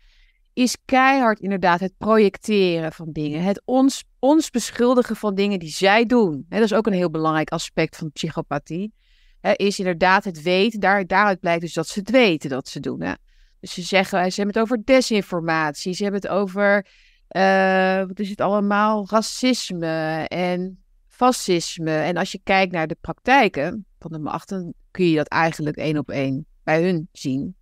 is 0.52 0.76
keihard 0.84 1.40
inderdaad 1.40 1.80
het 1.80 1.92
projecteren 1.98 2.92
van 2.92 3.12
dingen. 3.12 3.42
Het 3.42 3.62
ons, 3.64 4.04
ons 4.18 4.50
beschuldigen 4.50 5.16
van 5.16 5.34
dingen 5.34 5.58
die 5.58 5.70
zij 5.70 6.06
doen. 6.06 6.46
dat 6.48 6.62
is 6.62 6.72
ook 6.72 6.86
een 6.86 6.92
heel 6.92 7.10
belangrijk 7.10 7.50
aspect 7.50 7.96
van 7.96 8.12
psychopathie. 8.12 8.92
is 9.40 9.78
inderdaad 9.78 10.24
het 10.24 10.42
weten. 10.42 10.80
Daar, 10.80 11.06
daaruit 11.06 11.40
blijkt 11.40 11.60
dus 11.60 11.72
dat 11.72 11.88
ze 11.88 11.98
het 11.98 12.10
weten 12.10 12.50
dat 12.50 12.68
ze 12.68 12.80
doen. 12.80 13.16
Dus 13.60 13.72
ze 13.72 13.82
zeggen, 13.82 14.32
ze 14.32 14.40
hebben 14.40 14.60
het 14.60 14.64
over 14.64 14.84
desinformatie. 14.84 15.92
Ze 15.94 16.02
hebben 16.02 16.20
het 16.20 16.30
over, 16.30 16.86
uh, 17.30 18.06
wat 18.06 18.18
is 18.18 18.30
het 18.30 18.40
allemaal, 18.40 19.06
racisme 19.10 20.24
en 20.28 20.82
fascisme. 21.18 21.90
En 21.90 22.16
als 22.16 22.32
je 22.32 22.40
kijkt 22.42 22.72
naar 22.72 22.86
de 22.86 22.96
praktijken 23.00 23.86
van 23.98 24.12
de 24.12 24.18
macht, 24.18 24.48
dan 24.48 24.74
kun 24.90 25.04
je 25.04 25.16
dat 25.16 25.28
eigenlijk 25.28 25.76
één 25.76 25.98
op 25.98 26.10
één 26.10 26.46
bij 26.62 26.82
hun 26.82 27.08
zien. 27.12 27.56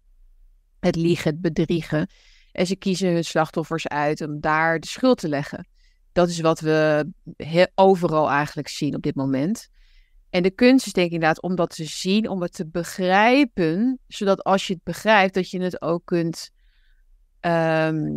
Het 0.81 0.97
liegen, 0.97 1.31
het 1.31 1.41
bedriegen. 1.41 2.11
En 2.53 2.67
ze 2.67 2.77
kiezen 2.77 3.13
hun 3.13 3.25
slachtoffers 3.25 3.89
uit 3.89 4.21
om 4.21 4.41
daar 4.41 4.81
de 4.81 4.87
schuld 4.87 5.19
te 5.19 5.29
leggen. 5.29 5.69
Dat 6.13 6.29
is 6.29 6.41
wat 6.41 6.61
we 6.61 7.11
overal 7.75 8.31
eigenlijk 8.31 8.69
zien 8.69 8.95
op 8.95 9.03
dit 9.03 9.15
moment. 9.15 9.69
En 10.31 10.43
de 10.43 10.51
kunst 10.51 10.87
is 10.87 10.93
denk 10.93 11.07
ik 11.07 11.13
inderdaad 11.13 11.43
om 11.43 11.55
dat 11.55 11.75
te 11.75 11.85
zien, 11.85 12.29
om 12.29 12.43
het 12.43 12.53
te 12.53 12.67
begrijpen, 12.67 13.99
zodat 14.07 14.45
als 14.45 14.67
je 14.67 14.73
het 14.73 14.83
begrijpt, 14.83 15.35
dat 15.35 15.51
je 15.51 15.63
het 15.63 15.83
ook 15.83 16.05
kunt 16.05 16.51
ehm, 17.41 18.09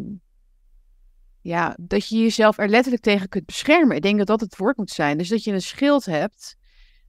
ja, 1.42 1.76
dat 1.82 2.08
je 2.08 2.18
jezelf 2.18 2.58
er 2.58 2.70
letterlijk 2.70 3.04
tegen 3.04 3.30
kunt 3.30 3.46
beschermen. 3.46 3.96
Ik 3.96 4.02
denk 4.02 4.18
dat 4.18 4.28
dat 4.28 4.42
het 4.42 4.58
woord 4.58 4.78
moet 4.78 4.90
zijn. 4.90 5.18
Dus 5.18 5.30
dat 5.30 5.44
je 5.44 5.52
een 5.52 5.62
schild 5.62 6.06
hebt, 6.06 6.56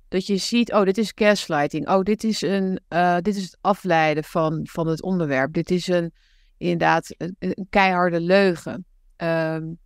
dat 0.09 0.27
je 0.27 0.37
ziet, 0.37 0.73
oh, 0.73 0.83
dit 0.83 0.99
is 0.99 1.13
gaslighting. 1.15 1.89
Oh, 1.89 2.03
dit 2.03 2.25
is, 2.25 2.43
een, 2.43 2.81
uh, 2.89 3.17
dit 3.17 3.37
is 3.37 3.43
het 3.43 3.59
afleiden 3.61 4.25
van, 4.25 4.67
van 4.71 4.87
het 4.87 5.03
onderwerp. 5.03 5.53
Dit 5.53 5.71
is 5.71 5.87
een, 5.87 6.13
inderdaad 6.57 7.15
een, 7.17 7.67
keiharde 7.71 8.21
leugen. 8.21 8.85
Um, 9.17 9.79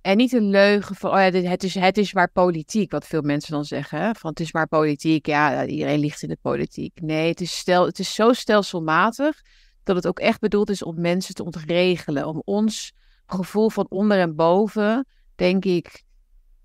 en 0.00 0.16
niet 0.16 0.32
een 0.32 0.50
leugen 0.50 0.96
van, 0.96 1.10
oh 1.10 1.16
ja, 1.16 1.48
het, 1.48 1.62
is, 1.62 1.74
het 1.74 1.98
is 1.98 2.12
maar 2.12 2.30
politiek, 2.30 2.90
wat 2.90 3.06
veel 3.06 3.22
mensen 3.22 3.52
dan 3.52 3.64
zeggen. 3.64 4.16
Van 4.16 4.30
het 4.30 4.40
is 4.40 4.52
maar 4.52 4.68
politiek, 4.68 5.26
ja, 5.26 5.66
iedereen 5.66 5.98
ligt 5.98 6.22
in 6.22 6.28
de 6.28 6.38
politiek. 6.40 7.00
Nee, 7.00 7.28
het 7.28 7.40
is, 7.40 7.56
stel, 7.56 7.86
het 7.86 7.98
is 7.98 8.14
zo 8.14 8.32
stelselmatig 8.32 9.42
dat 9.82 9.96
het 9.96 10.06
ook 10.06 10.18
echt 10.18 10.40
bedoeld 10.40 10.70
is 10.70 10.82
om 10.82 11.00
mensen 11.00 11.34
te 11.34 11.44
ontregelen. 11.44 12.26
Om 12.26 12.42
ons 12.44 12.92
gevoel 13.26 13.70
van 13.70 13.86
onder 13.88 14.18
en 14.18 14.34
boven, 14.34 15.06
denk 15.34 15.64
ik, 15.64 16.04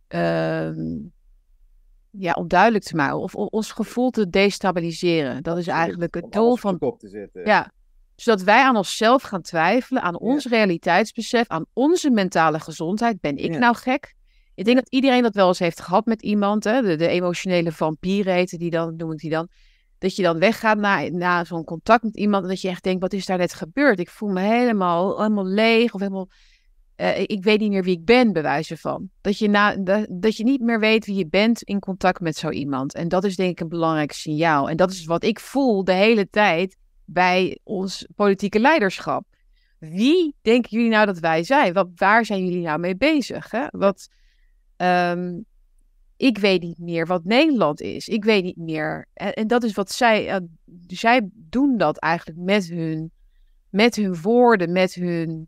uh, 0.10 0.70
ja, 2.12 2.34
onduidelijk 2.34 2.84
te 2.84 2.96
maken. 2.96 3.20
Of 3.20 3.36
ons 3.36 3.72
gevoel 3.72 4.10
te 4.10 4.30
destabiliseren. 4.30 5.44
Dat 5.44 5.58
is 5.58 5.68
eigenlijk 5.68 6.14
het 6.14 6.32
doel 6.32 6.56
van. 6.56 6.80
Op 6.80 7.00
te 7.00 7.10
zetten. 7.10 7.46
Ja, 7.46 7.72
zodat 8.16 8.42
wij 8.42 8.64
aan 8.64 8.76
onszelf 8.76 9.22
gaan 9.22 9.42
twijfelen, 9.42 10.02
aan 10.02 10.20
ons 10.20 10.46
realiteitsbesef, 10.46 11.48
aan 11.48 11.66
onze 11.74 12.10
mentale 12.10 12.60
gezondheid. 12.60 13.22
Ben 13.22 13.38
ik 13.38 13.58
nou 13.58 13.76
gek? 13.76 14.14
Ik 14.56 14.66
denk 14.66 14.78
dat 14.78 14.90
iedereen 14.90 15.22
dat 15.22 15.36
wel 15.36 15.48
eens 15.48 15.60
heeft 15.60 15.82
gehad 15.82 16.06
met 16.06 16.22
iemand. 16.22 16.64
Hè? 16.64 16.82
De, 16.82 16.96
de 16.96 17.08
emotionele 17.08 17.72
vampier 17.72 18.26
heten 18.26 18.60
die 18.60 18.70
dan, 18.70 18.96
noem 18.96 19.12
ik 19.12 19.18
die 19.18 19.30
dan. 19.30 19.48
Dat 19.98 20.16
je 20.16 20.24
dan 20.24 20.40
weggaat 20.40 20.78
na, 20.78 21.10
na 21.10 21.44
zo'n 21.44 21.64
contact 21.64 22.04
met 22.04 22.18
iemand 22.18 22.44
en 22.44 22.50
dat 22.50 22.62
je 22.62 22.68
echt 22.68 22.84
denkt, 22.84 23.02
wat 23.02 23.14
is 23.14 23.26
daar 23.26 23.38
net 23.38 23.54
gebeurd? 23.54 24.00
Ik 24.00 24.10
voel 24.10 24.30
me 24.30 24.42
helemaal, 24.42 25.18
helemaal 25.18 25.46
leeg 25.46 25.94
of 25.94 26.00
helemaal 26.00 26.30
uh, 27.02 27.20
ik 27.20 27.44
weet 27.44 27.60
niet 27.60 27.72
meer 27.72 27.84
wie 27.84 27.98
ik 27.98 28.06
ben, 28.06 28.34
bewijzen 28.34 28.78
van. 28.78 29.10
Dat 29.22 29.38
je, 29.38 29.48
na, 29.48 29.76
dat 30.10 30.38
je 30.38 30.44
niet 30.44 30.62
meer 30.62 30.80
weet 30.80 31.06
wie 31.06 31.16
je 31.16 31.28
bent 31.28 31.62
in 31.62 31.80
contact 31.80 32.20
met 32.20 32.36
zo 32.36 32.50
iemand. 32.50 32.94
En 32.94 33.08
dat 33.08 33.24
is 33.24 33.36
denk 33.36 33.52
ik 33.52 33.60
een 33.60 33.70
belangrijk 33.70 34.12
signaal. 34.12 34.70
En 34.70 34.78
dat 34.78 34.92
is 34.92 35.06
wat 35.06 35.24
ik 35.24 35.40
voel 35.40 35.84
de 35.84 35.94
hele 35.94 36.30
tijd 36.30 36.76
bij 37.06 37.60
ons 37.64 38.08
politieke 38.16 38.60
leiderschap. 38.60 39.24
Wie 39.80 40.36
denken 40.42 40.70
jullie 40.70 40.90
nou 40.90 41.06
dat 41.06 41.20
wij 41.20 41.44
zijn? 41.44 41.74
Wat, 41.74 41.88
waar 41.96 42.26
zijn 42.26 42.46
jullie 42.46 42.64
nou 42.64 42.80
mee 42.80 42.96
bezig? 42.96 43.52
Hè? 43.52 43.66
Wat, 43.70 44.10
um, 44.78 45.46
ik 46.18 46.38
weet 46.38 46.62
niet 46.62 46.80
meer 46.80 47.06
wat 47.06 47.24
Nederland 47.24 47.82
is. 47.82 48.08
Ik 48.08 48.24
weet 48.24 48.44
niet 48.44 48.58
meer. 48.58 49.08
En, 49.14 49.34
en 49.34 49.48
dat 49.48 49.64
is 49.64 49.74
wat 49.74 49.92
zij. 49.92 50.34
Uh, 50.34 50.48
zij 50.88 51.30
doen 51.34 51.78
dat 51.78 51.98
eigenlijk 51.98 52.40
met 52.40 52.68
hun, 52.68 53.12
met 53.70 53.96
hun 53.96 54.22
woorden, 54.22 54.72
met 54.72 54.94
hun 54.94 55.48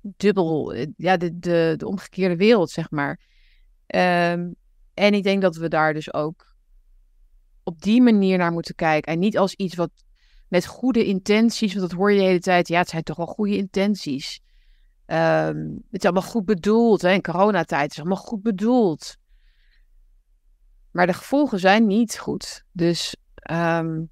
dubbel, 0.00 0.74
ja, 0.96 1.16
de, 1.16 1.38
de, 1.38 1.74
de 1.76 1.86
omgekeerde 1.86 2.36
wereld, 2.36 2.70
zeg 2.70 2.90
maar. 2.90 3.20
Um, 3.86 4.54
en 4.94 5.14
ik 5.14 5.22
denk 5.22 5.42
dat 5.42 5.56
we 5.56 5.68
daar 5.68 5.94
dus 5.94 6.14
ook 6.14 6.54
op 7.62 7.82
die 7.82 8.02
manier 8.02 8.38
naar 8.38 8.52
moeten 8.52 8.74
kijken. 8.74 9.12
En 9.12 9.18
niet 9.18 9.38
als 9.38 9.54
iets 9.54 9.74
wat 9.74 9.90
met 10.48 10.66
goede 10.66 11.04
intenties, 11.04 11.74
want 11.74 11.88
dat 11.88 11.98
hoor 11.98 12.12
je 12.12 12.18
de 12.18 12.24
hele 12.24 12.40
tijd. 12.40 12.68
Ja, 12.68 12.78
het 12.78 12.88
zijn 12.88 13.02
toch 13.02 13.16
wel 13.16 13.26
goede 13.26 13.56
intenties. 13.56 14.40
Um, 15.06 15.82
het 15.90 16.00
is 16.00 16.04
allemaal 16.04 16.30
goed 16.30 16.44
bedoeld. 16.44 17.02
Hè? 17.02 17.12
In 17.12 17.22
coronatijd 17.22 17.90
is 17.90 17.98
allemaal 17.98 18.16
goed 18.16 18.42
bedoeld. 18.42 19.16
Maar 20.90 21.06
de 21.06 21.12
gevolgen 21.12 21.58
zijn 21.58 21.86
niet 21.86 22.18
goed. 22.18 22.64
Dus 22.72 23.16
um, 23.50 24.10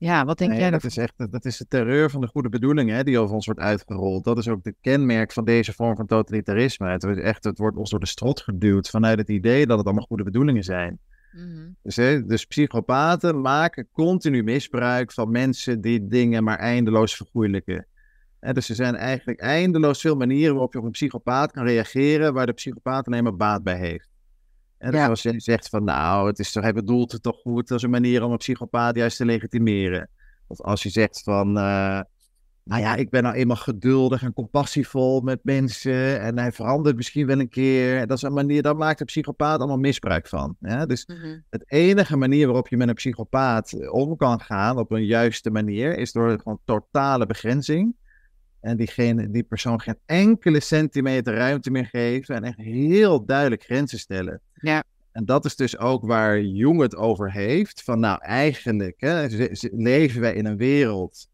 ja, 0.00 0.24
wat 0.24 0.38
denk 0.38 0.52
jij 0.52 0.70
dat 0.70 0.84
is 0.84 0.96
echt 0.96 1.32
dat 1.32 1.44
is 1.44 1.56
de 1.56 1.66
terreur 1.68 2.10
van 2.10 2.20
de 2.20 2.26
goede 2.26 2.48
bedoelingen 2.48 2.96
hè, 2.96 3.04
die 3.04 3.18
over 3.18 3.34
ons 3.34 3.46
wordt 3.46 3.60
uitgerold. 3.60 4.24
Dat 4.24 4.38
is 4.38 4.48
ook 4.48 4.62
de 4.62 4.74
kenmerk 4.80 5.32
van 5.32 5.44
deze 5.44 5.72
vorm 5.72 5.96
van 5.96 6.06
totalitarisme. 6.06 6.90
Het, 6.90 7.02
wordt 7.02 7.20
echt, 7.20 7.44
het 7.44 7.58
wordt 7.58 7.76
ons 7.76 7.90
door 7.90 8.00
de 8.00 8.06
strot 8.06 8.40
geduwd 8.40 8.90
vanuit 8.90 9.18
het 9.18 9.28
idee 9.28 9.66
dat 9.66 9.76
het 9.76 9.86
allemaal 9.86 10.06
goede 10.06 10.22
bedoelingen 10.22 10.64
zijn. 10.64 10.98
Mm 11.32 11.76
dus, 11.82 11.96
hè, 11.96 12.26
dus 12.26 12.44
psychopaten 12.44 13.40
maken 13.40 13.88
continu 13.92 14.42
misbruik 14.42 15.12
van 15.12 15.30
mensen 15.30 15.80
die 15.80 16.06
dingen 16.06 16.44
maar 16.44 16.58
eindeloos 16.58 17.16
vergoeilijken. 17.16 17.86
En 18.38 18.54
dus 18.54 18.68
er 18.68 18.74
zijn 18.74 18.94
eigenlijk 18.94 19.40
eindeloos 19.40 20.00
veel 20.00 20.16
manieren 20.16 20.52
waarop 20.52 20.72
je 20.72 20.78
op 20.78 20.84
een 20.84 20.90
psychopaat 20.90 21.52
kan 21.52 21.64
reageren, 21.64 22.32
waar 22.32 22.46
de 22.46 22.52
psychopaat 22.52 23.06
alleen 23.06 23.22
maar 23.22 23.36
baat 23.36 23.62
bij 23.62 23.78
heeft. 23.78 24.09
En 24.80 24.92
ja. 24.92 25.08
als 25.08 25.22
je 25.22 25.40
zegt 25.40 25.68
van 25.68 25.84
nou, 25.84 26.26
het 26.26 26.38
is 26.38 26.52
toch, 26.52 26.62
hij 26.62 26.72
bedoelt 26.72 27.12
het 27.12 27.22
toch 27.22 27.40
goed, 27.40 27.70
is 27.70 27.82
een 27.82 27.90
manier 27.90 28.22
om 28.22 28.32
een 28.32 28.36
psychopaat 28.36 28.96
juist 28.96 29.16
te 29.16 29.24
legitimeren. 29.24 30.08
Of 30.46 30.60
als 30.60 30.82
je 30.82 30.88
zegt 30.88 31.22
van, 31.22 31.48
uh, 31.48 32.00
nou 32.64 32.82
ja, 32.82 32.96
ik 32.96 33.10
ben 33.10 33.22
nou 33.22 33.34
eenmaal 33.34 33.56
geduldig 33.56 34.22
en 34.22 34.32
compassievol 34.32 35.20
met 35.20 35.40
mensen 35.42 36.20
en 36.20 36.38
hij 36.38 36.52
verandert 36.52 36.96
misschien 36.96 37.26
wel 37.26 37.40
een 37.40 37.48
keer. 37.48 38.06
Dat 38.06 38.16
is 38.16 38.22
een 38.22 38.32
manier, 38.32 38.62
daar 38.62 38.76
maakt 38.76 38.98
de 38.98 39.04
psychopaat 39.04 39.58
allemaal 39.58 39.78
misbruik 39.78 40.28
van. 40.28 40.56
Ja? 40.60 40.86
Dus 40.86 41.06
mm 41.06 41.42
het 41.50 41.70
enige 41.70 42.16
manier 42.16 42.46
waarop 42.46 42.68
je 42.68 42.76
met 42.76 42.88
een 42.88 42.94
psychopaat 42.94 43.90
om 43.90 44.16
kan 44.16 44.40
gaan 44.40 44.78
op 44.78 44.90
een 44.90 45.04
juiste 45.04 45.50
manier 45.50 45.98
is 45.98 46.12
door 46.12 46.38
gewoon 46.38 46.60
totale 46.64 47.26
begrenzing. 47.26 47.94
En 48.60 48.76
diegene, 48.76 49.30
die 49.30 49.42
persoon 49.42 49.80
geen 49.80 49.98
enkele 50.06 50.60
centimeter 50.60 51.34
ruimte 51.34 51.70
meer 51.70 51.86
geven. 51.86 52.34
En 52.34 52.44
echt 52.44 52.56
heel 52.56 53.24
duidelijk 53.24 53.62
grenzen 53.62 53.98
stellen. 53.98 54.40
Ja. 54.60 54.84
En 55.12 55.24
dat 55.24 55.44
is 55.44 55.56
dus 55.56 55.78
ook 55.78 56.04
waar 56.04 56.40
Jung 56.40 56.80
het 56.80 56.96
over 56.96 57.32
heeft. 57.32 57.82
Van 57.82 58.00
nou, 58.00 58.22
eigenlijk 58.22 59.00
hè, 59.00 59.26
leven 59.72 60.20
wij 60.20 60.34
in 60.34 60.46
een 60.46 60.56
wereld 60.56 61.28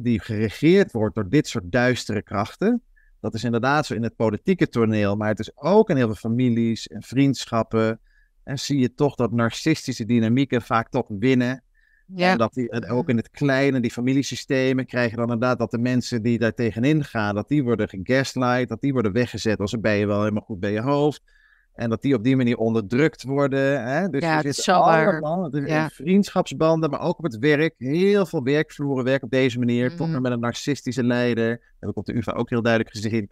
die 0.00 0.20
geregeerd 0.20 0.92
wordt 0.92 1.14
door 1.14 1.28
dit 1.28 1.48
soort 1.48 1.72
duistere 1.72 2.22
krachten. 2.22 2.82
Dat 3.20 3.34
is 3.34 3.44
inderdaad 3.44 3.86
zo 3.86 3.94
in 3.94 4.02
het 4.02 4.16
politieke 4.16 4.68
toneel, 4.68 5.16
maar 5.16 5.28
het 5.28 5.38
is 5.38 5.56
ook 5.56 5.90
in 5.90 5.96
heel 5.96 6.06
veel 6.06 6.30
families 6.30 6.88
en 6.88 7.02
vriendschappen. 7.02 8.00
En 8.42 8.58
zie 8.58 8.78
je 8.78 8.94
toch 8.94 9.14
dat 9.14 9.32
narcistische 9.32 10.04
dynamieken 10.04 10.62
vaak 10.62 10.88
toch 10.88 11.06
winnen. 11.08 11.62
Ja. 12.14 12.30
En 12.30 12.38
dat 12.38 12.54
die, 12.54 12.88
ook 12.88 13.08
in 13.08 13.16
het 13.16 13.30
kleine, 13.30 13.80
die 13.80 13.90
familiesystemen, 13.90 14.86
krijgen 14.86 15.16
dan 15.16 15.24
inderdaad 15.24 15.58
dat 15.58 15.70
de 15.70 15.78
mensen 15.78 16.22
die 16.22 16.38
daar 16.38 16.54
tegenin 16.54 17.04
gaan, 17.04 17.34
dat 17.34 17.48
die 17.48 17.64
worden 17.64 17.88
gegaslight, 17.88 18.68
dat 18.68 18.80
die 18.80 18.92
worden 18.92 19.12
weggezet 19.12 19.60
als 19.60 19.70
ze 19.70 19.78
ben 19.78 19.94
je 19.94 20.06
wel 20.06 20.20
helemaal 20.20 20.42
goed 20.42 20.60
bij 20.60 20.72
je 20.72 20.80
hoofd. 20.80 21.22
En 21.76 21.90
dat 21.90 22.02
die 22.02 22.14
op 22.14 22.24
die 22.24 22.36
manier 22.36 22.56
onderdrukt 22.56 23.22
worden. 23.22 23.84
Hè? 23.84 24.08
Dus 24.08 24.22
ja, 24.22 24.42
er 24.42 24.54
zit 24.54 24.68
allemaal, 24.68 25.56
ja. 25.56 25.88
vriendschapsbanden, 25.88 26.90
maar 26.90 27.00
ook 27.00 27.18
op 27.18 27.24
het 27.24 27.38
werk. 27.38 27.74
Heel 27.78 28.26
veel 28.26 28.42
werkvloeren 28.42 29.04
werken 29.04 29.24
op 29.24 29.30
deze 29.30 29.58
manier. 29.58 29.90
Mm. 29.90 29.96
Toch 29.96 30.20
met 30.20 30.32
een 30.32 30.40
narcistische 30.40 31.04
leider. 31.04 31.50
Dat 31.50 31.60
heb 31.80 31.90
ik 31.90 31.96
op 31.96 32.04
de 32.04 32.16
UvA 32.16 32.32
ook 32.32 32.50
heel 32.50 32.62
duidelijk 32.62 32.94
gezien. 32.94 33.30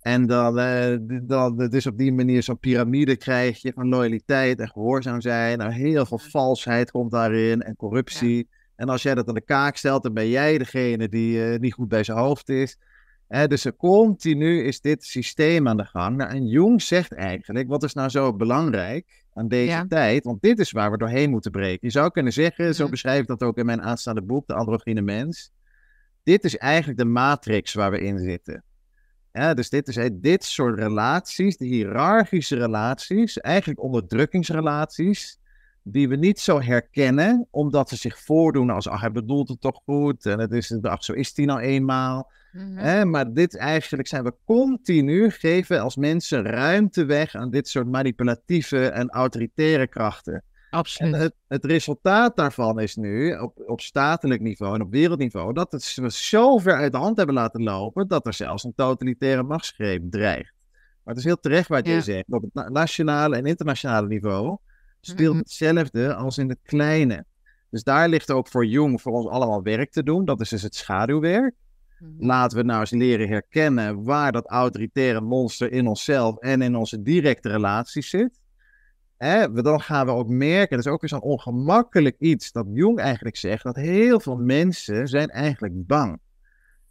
En 0.00 0.26
dan, 0.26 0.58
uh, 0.58 0.96
dan 1.22 1.56
dus 1.56 1.86
op 1.86 1.98
die 1.98 2.12
manier 2.12 2.42
zo'n 2.42 2.58
piramide 2.58 3.16
krijg 3.16 3.62
je 3.62 3.72
van 3.72 3.88
loyaliteit 3.88 4.58
en 4.58 4.68
gehoorzaam 4.68 5.20
zijn. 5.20 5.58
Nou, 5.58 5.72
heel 5.72 6.06
veel 6.06 6.18
valsheid 6.18 6.90
komt 6.90 7.10
daarin 7.10 7.62
en 7.62 7.76
corruptie. 7.76 8.48
En 8.76 8.88
als 8.88 9.02
jij 9.02 9.14
dat 9.14 9.28
aan 9.28 9.34
de 9.34 9.40
kaak 9.40 9.76
stelt, 9.76 10.02
dan 10.02 10.14
ben 10.14 10.28
jij 10.28 10.58
degene 10.58 11.08
die 11.08 11.52
uh, 11.52 11.58
niet 11.58 11.72
goed 11.72 11.88
bij 11.88 12.04
zijn 12.04 12.18
hoofd 12.18 12.48
is. 12.48 12.78
Dus 13.28 13.66
continu 13.76 14.62
is 14.62 14.80
dit 14.80 15.04
systeem 15.04 15.68
aan 15.68 15.76
de 15.76 15.84
gang. 15.84 16.16
Nou, 16.16 16.30
en 16.30 16.46
Jung 16.46 16.82
zegt 16.82 17.12
eigenlijk, 17.12 17.68
wat 17.68 17.82
is 17.82 17.94
nou 17.94 18.08
zo 18.08 18.34
belangrijk 18.34 19.24
aan 19.32 19.48
deze 19.48 19.84
tijd? 19.88 20.24
Want 20.24 20.42
dit 20.42 20.58
is 20.58 20.70
waar 20.70 20.90
we 20.90 20.96
doorheen 20.96 21.30
moeten 21.30 21.50
breken. 21.50 21.78
Je 21.80 21.90
zou 21.90 22.10
kunnen 22.10 22.32
zeggen, 22.32 22.74
zo 22.74 22.88
beschrijf 22.88 23.20
ik 23.20 23.26
dat 23.26 23.42
ook 23.42 23.58
in 23.58 23.66
mijn 23.66 23.82
aanstaande 23.82 24.22
boek, 24.22 24.46
De 24.46 24.54
Androgyne 24.54 25.00
Mens. 25.00 25.52
Dit 26.22 26.44
is 26.44 26.56
eigenlijk 26.56 26.98
de 26.98 27.04
matrix 27.04 27.74
waar 27.74 27.90
we 27.90 28.00
in 28.00 28.18
zitten. 28.18 28.64
Ja, 29.32 29.54
dus 29.54 29.70
dit, 29.70 29.88
is, 29.88 30.10
dit 30.12 30.44
soort 30.44 30.78
relaties, 30.78 31.56
de 31.56 31.66
hiërarchische 31.66 32.56
relaties, 32.56 33.38
eigenlijk 33.38 33.82
onderdrukkingsrelaties, 33.82 35.38
die 35.82 36.08
we 36.08 36.16
niet 36.16 36.40
zo 36.40 36.60
herkennen, 36.60 37.46
omdat 37.50 37.88
ze 37.88 37.96
zich 37.96 38.20
voordoen 38.20 38.70
als, 38.70 38.88
ach, 38.88 39.00
hij 39.00 39.12
bedoelt 39.12 39.48
het 39.48 39.60
toch 39.60 39.80
goed, 39.84 40.26
en 40.26 40.38
het 40.38 40.52
is, 40.52 40.82
ach, 40.82 41.04
zo 41.04 41.12
is 41.12 41.36
hij 41.36 41.44
nou 41.44 41.60
eenmaal. 41.60 42.30
Mm 42.54 43.10
Maar 43.10 43.32
dit 43.32 43.56
eigenlijk 43.56 44.08
zijn 44.08 44.24
we 44.24 44.34
continu, 44.44 45.30
geven 45.30 45.80
als 45.80 45.96
mensen 45.96 46.42
ruimte 46.42 47.04
weg 47.04 47.34
aan 47.34 47.50
dit 47.50 47.68
soort 47.68 47.86
manipulatieve 47.86 48.86
en 48.86 49.10
autoritaire 49.10 49.86
krachten. 49.86 50.44
Absoluut. 50.70 51.14
En 51.14 51.20
het, 51.20 51.34
het, 51.48 51.64
resultaat 51.64 52.36
daarvan 52.36 52.80
is 52.80 52.96
nu, 52.96 53.34
op, 53.38 53.62
op 53.66 53.80
statelijk 53.80 54.40
niveau 54.40 54.74
en 54.74 54.80
op 54.80 54.90
wereldniveau, 54.90 55.52
dat 55.52 55.72
het 55.72 55.94
we 55.94 56.10
zo 56.10 56.58
ver 56.58 56.74
uit 56.74 56.92
de 56.92 56.98
hand 56.98 57.16
hebben 57.16 57.34
laten 57.34 57.62
lopen, 57.62 58.08
dat 58.08 58.26
er 58.26 58.34
zelfs 58.34 58.64
een 58.64 58.74
totalitaire 58.74 59.42
machtsgreep 59.42 60.10
dreigt. 60.10 60.52
Maar 61.04 61.14
het 61.14 61.18
is 61.18 61.24
heel 61.24 61.40
terecht 61.40 61.68
wat 61.68 61.86
je 61.86 62.00
zegt. 62.00 62.24
Op 62.28 62.44
het 62.52 62.68
nationale 62.68 63.36
en 63.36 63.46
internationale 63.46 64.06
niveau 64.06 64.56
speelt 65.00 65.34
mhm. 65.34 65.42
hetzelfde 65.42 66.14
als 66.14 66.38
in 66.38 66.48
het 66.48 66.58
kleine. 66.62 67.24
Dus 67.70 67.82
daar 67.82 68.08
ligt 68.08 68.30
ook 68.30 68.48
voor 68.48 68.66
Jong 68.66 69.00
voor 69.00 69.12
ons 69.12 69.26
allemaal 69.26 69.62
werk 69.62 69.90
te 69.90 70.02
doen. 70.02 70.24
Dat 70.24 70.40
is 70.40 70.48
dus 70.48 70.62
het 70.62 70.74
schaduwwerk. 70.74 71.54
Mhm. 72.04 72.26
Laten 72.26 72.58
we 72.58 72.64
nou 72.64 72.80
eens 72.80 72.90
leren 72.90 73.28
herkennen 73.28 74.04
waar 74.04 74.32
dat 74.32 74.46
autoritaire 74.46 75.20
monster 75.20 75.72
in 75.72 75.86
onszelf 75.86 76.36
en 76.36 76.62
in 76.62 76.76
onze 76.76 77.02
directe 77.02 77.48
relaties 77.48 78.10
zit. 78.10 78.40
Hè, 79.16 79.52
dan 79.52 79.80
gaan 79.80 80.06
we 80.06 80.12
ook 80.12 80.28
merken, 80.28 80.76
dat 80.76 80.86
is 80.86 80.92
ook 80.92 81.02
eens 81.02 81.12
een 81.12 81.20
ongemakkelijk 81.20 82.16
iets, 82.18 82.52
dat 82.52 82.66
Jung 82.72 82.98
eigenlijk 82.98 83.36
zegt 83.36 83.62
dat 83.62 83.76
heel 83.76 84.20
veel 84.20 84.36
mensen 84.36 85.08
zijn 85.08 85.28
eigenlijk 85.28 85.86
bang. 85.86 86.18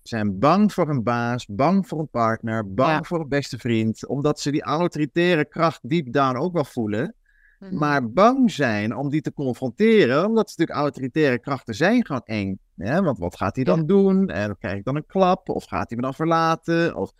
Zijn 0.01 0.39
bang 0.39 0.73
voor 0.73 0.89
een 0.89 1.03
baas, 1.03 1.45
bang 1.45 1.87
voor 1.87 1.99
een 1.99 2.09
partner, 2.09 2.73
bang 2.73 3.07
voor 3.07 3.19
een 3.19 3.27
beste 3.27 3.57
vriend, 3.57 4.07
omdat 4.07 4.39
ze 4.39 4.51
die 4.51 4.61
autoritaire 4.61 5.45
kracht 5.45 5.89
deep 5.89 6.13
down 6.13 6.37
ook 6.37 6.53
wel 6.53 6.65
voelen. 6.65 7.15
Mhm. 7.59 7.75
Maar 7.75 8.11
bang 8.11 8.51
zijn 8.51 8.95
om 8.95 9.09
die 9.09 9.21
te 9.21 9.33
confronteren, 9.33 10.25
omdat 10.25 10.49
ze 10.49 10.55
natuurlijk 10.57 10.85
autoritaire 10.85 11.39
krachten 11.39 11.75
zijn 11.75 12.05
gewoon 12.05 12.25
eng. 12.25 12.59
Ja, 12.75 13.03
want 13.03 13.17
wat 13.17 13.37
gaat 13.37 13.55
hij 13.55 13.63
dan 13.63 13.85
doen? 13.85 14.29
En 14.29 14.57
krijg 14.57 14.77
ik 14.77 14.83
dan 14.83 14.95
een 14.95 15.05
klap? 15.05 15.49
Of 15.49 15.65
gaat 15.65 15.89
hij 15.89 15.97
me 15.97 16.03
dan 16.03 16.13
verlaten? 16.13 16.95
Of... 16.95 17.13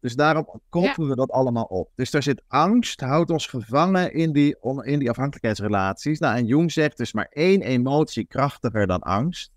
Dus 0.00 0.14
daarom 0.14 0.60
koppelen 0.68 1.08
we 1.08 1.16
dat 1.16 1.30
allemaal 1.30 1.64
op. 1.64 1.90
Dus 1.94 2.10
daar 2.10 2.22
zit 2.22 2.42
angst, 2.46 3.00
houdt 3.00 3.30
ons 3.30 3.46
gevangen 3.46 4.12
in 4.12 4.32
die, 4.32 4.56
in 4.82 4.98
die 4.98 5.10
afhankelijkheidsrelaties. 5.10 6.18
Nou, 6.18 6.36
en 6.36 6.46
Jung 6.46 6.72
zegt 6.72 6.96
dus 6.96 7.12
maar 7.12 7.28
één 7.30 7.62
emotie 7.62 8.26
krachtiger 8.26 8.86
dan 8.86 9.00
angst. 9.00 9.50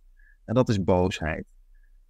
En 0.46 0.54
dat 0.54 0.70
is 0.70 0.84
boosheid. 0.84 1.46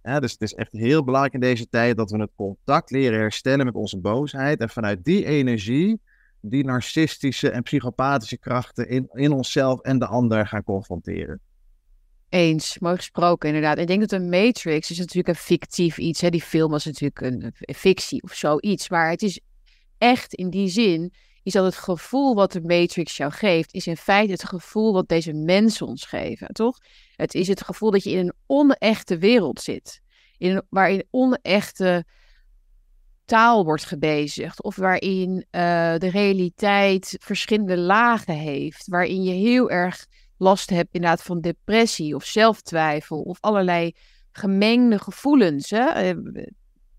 Ja, 0.02 0.20
dus 0.20 0.32
het 0.32 0.40
is 0.40 0.54
echt 0.54 0.72
heel 0.72 1.04
belangrijk 1.04 1.34
in 1.34 1.40
deze 1.40 1.68
tijd 1.68 1.96
dat 1.96 2.10
we 2.10 2.18
het 2.18 2.30
contact 2.34 2.90
leren 2.90 3.18
herstellen 3.18 3.66
met 3.66 3.74
onze 3.74 3.98
boosheid. 3.98 4.60
En 4.60 4.68
vanuit 4.68 5.04
die 5.04 5.24
energie 5.24 6.00
die 6.40 6.64
narcistische 6.64 7.50
en 7.50 7.62
psychopathische 7.62 8.38
krachten 8.38 8.88
in, 8.88 9.08
in 9.12 9.32
onszelf 9.32 9.80
en 9.80 9.98
de 9.98 10.06
ander 10.06 10.46
gaan 10.46 10.62
confronteren. 10.62 11.40
Eens, 12.32 12.78
mooi 12.78 12.96
gesproken 12.96 13.48
inderdaad. 13.48 13.78
Ik 13.78 13.86
denk 13.86 14.00
dat 14.00 14.12
een 14.12 14.28
Matrix 14.28 14.90
is 14.90 14.98
natuurlijk 14.98 15.28
een 15.28 15.34
fictief 15.34 15.98
iets. 15.98 16.20
Hè? 16.20 16.30
Die 16.30 16.42
film 16.42 16.70
was 16.70 16.84
natuurlijk 16.84 17.20
een, 17.20 17.54
fictie 17.74 18.22
of 18.22 18.34
zoiets. 18.34 18.88
Maar 18.88 19.10
het 19.10 19.22
is 19.22 19.40
echt 19.98 20.34
in 20.34 20.50
die 20.50 20.68
zin, 20.68 21.12
is 21.42 21.52
dat 21.52 21.64
het 21.64 21.76
gevoel 21.76 22.34
wat 22.34 22.52
de 22.52 22.60
Matrix 22.60 23.16
jou 23.16 23.32
geeft, 23.32 23.74
is 23.74 23.86
in 23.86 23.96
feite 23.96 24.32
het 24.32 24.44
gevoel 24.44 24.92
wat 24.92 25.08
deze 25.08 25.32
mensen 25.32 25.86
ons 25.86 26.04
geven, 26.04 26.48
toch? 26.48 26.78
Het 27.16 27.34
is 27.34 27.48
het 27.48 27.62
gevoel 27.62 27.90
dat 27.90 28.04
je 28.04 28.10
in 28.10 28.18
een 28.18 28.34
onechte 28.46 29.18
wereld 29.18 29.60
zit. 29.60 30.00
In, 30.36 30.62
waarin 30.68 31.04
onechte 31.10 32.04
taal 33.24 33.64
wordt 33.64 33.84
gebezigd. 33.84 34.62
Of 34.62 34.76
waarin 34.76 35.30
uh, 35.36 35.42
de 35.96 36.10
realiteit 36.10 37.16
verschillende 37.20 37.78
lagen 37.78 38.34
heeft. 38.34 38.86
Waarin 38.86 39.22
je 39.22 39.32
heel 39.32 39.70
erg 39.70 40.06
last 40.42 40.70
hebt 40.70 40.94
inderdaad 40.94 41.22
van 41.22 41.40
depressie 41.40 42.14
of 42.14 42.24
zelftwijfel 42.24 43.20
of 43.20 43.38
allerlei 43.40 43.94
gemengde 44.32 44.98
gevoelens. 44.98 45.70
Hè? 45.70 45.84
Eh, 45.84 46.44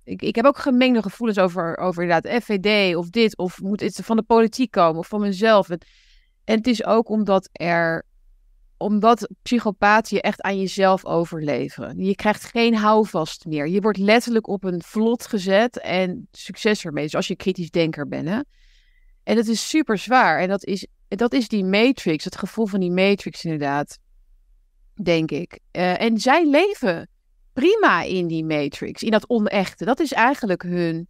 ik, 0.04 0.22
ik 0.22 0.36
heb 0.36 0.46
ook 0.46 0.58
gemengde 0.58 1.02
gevoelens 1.02 1.40
over, 1.40 1.78
over 1.78 2.04
inderdaad 2.04 2.44
FVD 2.44 2.96
of 2.96 3.10
dit, 3.10 3.38
of 3.38 3.62
moet 3.62 3.80
het 3.80 4.00
van 4.04 4.16
de 4.16 4.24
politiek 4.24 4.72
komen 4.72 5.00
of 5.00 5.08
van 5.08 5.22
mezelf. 5.22 5.70
En, 5.70 5.80
en 6.44 6.58
het 6.58 6.68
is 6.68 6.86
ook 6.86 7.10
omdat 7.10 7.50
er 7.52 8.06
omdat 8.78 9.30
psychopaten 9.42 10.16
je 10.16 10.22
echt 10.22 10.42
aan 10.42 10.60
jezelf 10.60 11.06
overleveren. 11.06 12.00
Je 12.00 12.16
krijgt 12.16 12.44
geen 12.44 12.76
houvast 12.76 13.46
meer. 13.46 13.68
Je 13.68 13.82
wordt 13.82 13.98
letterlijk 13.98 14.48
op 14.48 14.64
een 14.64 14.82
vlot 14.82 15.28
gezet 15.28 15.80
en 15.80 16.28
succes 16.32 16.86
ermee. 16.86 17.04
Dus 17.04 17.16
als 17.16 17.28
je 17.28 17.36
kritisch 17.36 17.70
denker 17.70 18.08
bent. 18.08 18.28
Hè? 18.28 18.40
En 19.24 19.36
dat 19.36 19.48
is 19.48 19.70
super 19.70 19.98
zwaar. 19.98 20.40
En 20.40 20.48
dat 20.48 20.66
is 20.66 20.88
dat 21.16 21.34
is 21.34 21.48
die 21.48 21.64
matrix, 21.64 22.24
het 22.24 22.38
gevoel 22.38 22.66
van 22.66 22.80
die 22.80 22.92
matrix 22.92 23.44
inderdaad, 23.44 24.00
denk 25.02 25.32
ik. 25.32 25.60
Uh, 25.72 26.02
en 26.02 26.18
zij 26.18 26.50
leven 26.50 27.10
prima 27.54 28.02
in 28.02 28.28
die 28.28 28.46
matrix, 28.46 29.04
in 29.04 29.12
dat 29.12 29.30
onechte. 29.30 29.86
Dat 29.86 30.00
is 30.00 30.14
eigenlijk 30.14 30.62
hun, 30.62 31.08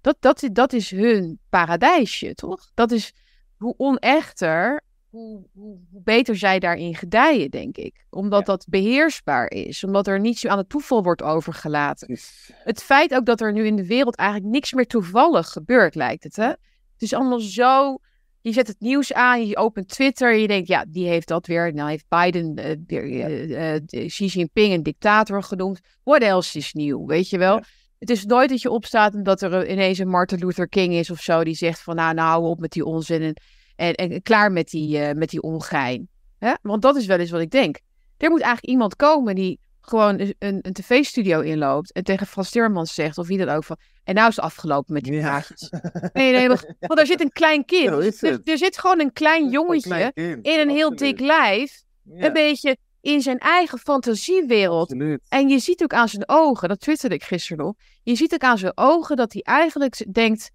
dat, 0.00 0.16
dat, 0.20 0.48
dat 0.52 0.72
is 0.72 0.90
hun 0.90 1.38
paradijsje, 1.48 2.34
toch? 2.34 2.70
Dat 2.74 2.90
is 2.90 3.12
hoe 3.56 3.74
onechter, 3.76 4.82
hoe, 5.08 5.46
hoe, 5.52 5.78
hoe 5.90 6.02
beter 6.02 6.36
zij 6.36 6.58
daarin 6.58 6.94
gedijen, 6.94 7.50
denk 7.50 7.76
ik. 7.76 8.06
Omdat 8.10 8.46
dat 8.46 8.66
beheersbaar 8.68 9.50
is, 9.50 9.84
omdat 9.84 10.06
er 10.06 10.20
niets 10.20 10.46
aan 10.46 10.58
het 10.58 10.68
toeval 10.68 11.02
wordt 11.02 11.22
overgelaten. 11.22 12.18
Het 12.48 12.82
feit 12.82 13.14
ook 13.14 13.26
dat 13.26 13.40
er 13.40 13.52
nu 13.52 13.66
in 13.66 13.76
de 13.76 13.86
wereld 13.86 14.16
eigenlijk 14.16 14.50
niks 14.50 14.72
meer 14.72 14.86
toevallig 14.86 15.48
gebeurt, 15.48 15.94
lijkt 15.94 16.24
het, 16.24 16.36
hè? 16.36 16.48
Het 16.92 17.02
is 17.02 17.12
allemaal 17.12 17.40
zo 17.40 17.98
je 18.44 18.52
zet 18.52 18.66
het 18.66 18.80
nieuws 18.80 19.12
aan, 19.12 19.46
je 19.46 19.56
opent 19.56 19.88
Twitter 19.88 20.32
en 20.32 20.40
je 20.40 20.46
denkt, 20.46 20.68
ja, 20.68 20.84
die 20.88 21.08
heeft 21.08 21.28
dat 21.28 21.46
weer. 21.46 21.74
Nou 21.74 21.90
heeft 21.90 22.04
Biden 22.08 22.58
uh, 22.58 22.64
weer, 22.86 23.04
uh, 23.04 23.72
uh, 23.74 24.06
Xi 24.06 24.26
Jinping 24.26 24.72
een 24.72 24.82
dictator 24.82 25.42
genoemd. 25.42 25.80
What 26.02 26.22
else 26.22 26.58
is 26.58 26.72
nieuw, 26.72 27.06
weet 27.06 27.28
je 27.28 27.38
wel? 27.38 27.60
Het 27.98 28.10
is 28.10 28.24
nooit 28.24 28.48
dat 28.48 28.62
je 28.62 28.70
opstaat 28.70 29.14
omdat 29.14 29.42
er 29.42 29.70
ineens 29.70 29.98
een 29.98 30.08
Martin 30.08 30.38
Luther 30.38 30.68
King 30.68 30.94
is 30.94 31.10
of 31.10 31.20
zo, 31.20 31.44
die 31.44 31.54
zegt 31.54 31.80
van, 31.80 31.96
nou, 31.96 32.14
nou, 32.14 32.28
hou 32.28 32.44
op 32.44 32.58
met 32.58 32.72
die 32.72 32.84
onzin 32.84 33.22
en, 33.22 33.34
en, 33.76 33.94
en 33.94 34.22
klaar 34.22 34.52
met 34.52 34.68
die, 34.68 35.14
met 35.14 35.30
die 35.30 35.42
ongein. 35.42 36.08
Hè? 36.38 36.52
Want 36.62 36.82
dat 36.82 36.96
is 36.96 37.06
wel 37.06 37.18
eens 37.18 37.30
wat 37.30 37.40
ik 37.40 37.50
denk. 37.50 37.78
Er 38.16 38.30
moet 38.30 38.40
eigenlijk 38.40 38.72
iemand 38.72 38.96
komen 38.96 39.34
die 39.34 39.60
gewoon 39.86 40.20
een, 40.20 40.34
een 40.38 40.72
tv-studio 40.72 41.40
inloopt 41.40 41.92
en 41.92 42.04
tegen 42.04 42.26
Frans 42.26 42.50
Timmermans 42.50 42.94
zegt, 42.94 43.18
of 43.18 43.26
wie 43.26 43.38
dan 43.38 43.48
ook, 43.48 43.64
van, 43.64 43.76
en 44.04 44.14
nou 44.14 44.28
is 44.28 44.36
het 44.36 44.44
afgelopen 44.44 44.92
met 44.92 45.04
die 45.04 45.20
praatjes. 45.20 45.70
Nee, 46.12 46.32
nee, 46.32 46.48
want 46.48 46.98
er 46.98 47.06
zit 47.06 47.20
een 47.20 47.32
klein 47.32 47.64
kind. 47.74 48.22
Er, 48.22 48.40
er, 48.44 48.58
zit 48.58 48.78
gewoon 48.78 49.00
een 49.00 49.12
klein 49.12 49.50
jongetje 49.50 50.10
in 50.42 50.60
een 50.60 50.70
heel 50.70 50.96
dik 50.96 51.20
lijf, 51.20 51.82
een 52.04 52.32
beetje 52.32 52.76
in 53.00 53.20
zijn 53.20 53.38
eigen 53.38 53.78
fantasiewereld. 53.78 54.94
En 55.28 55.48
je 55.48 55.58
ziet 55.58 55.82
ook 55.82 55.94
aan 55.94 56.08
zijn 56.08 56.28
ogen, 56.28 56.68
dat 56.68 56.80
twitterde 56.80 57.14
ik 57.14 57.24
gisteren 57.24 57.64
nog, 57.64 57.74
je 58.02 58.14
ziet 58.14 58.34
ook 58.34 58.42
aan 58.42 58.58
zijn 58.58 58.76
ogen 58.76 59.16
dat 59.16 59.32
hij 59.32 59.42
eigenlijk 59.42 60.12
denkt, 60.12 60.50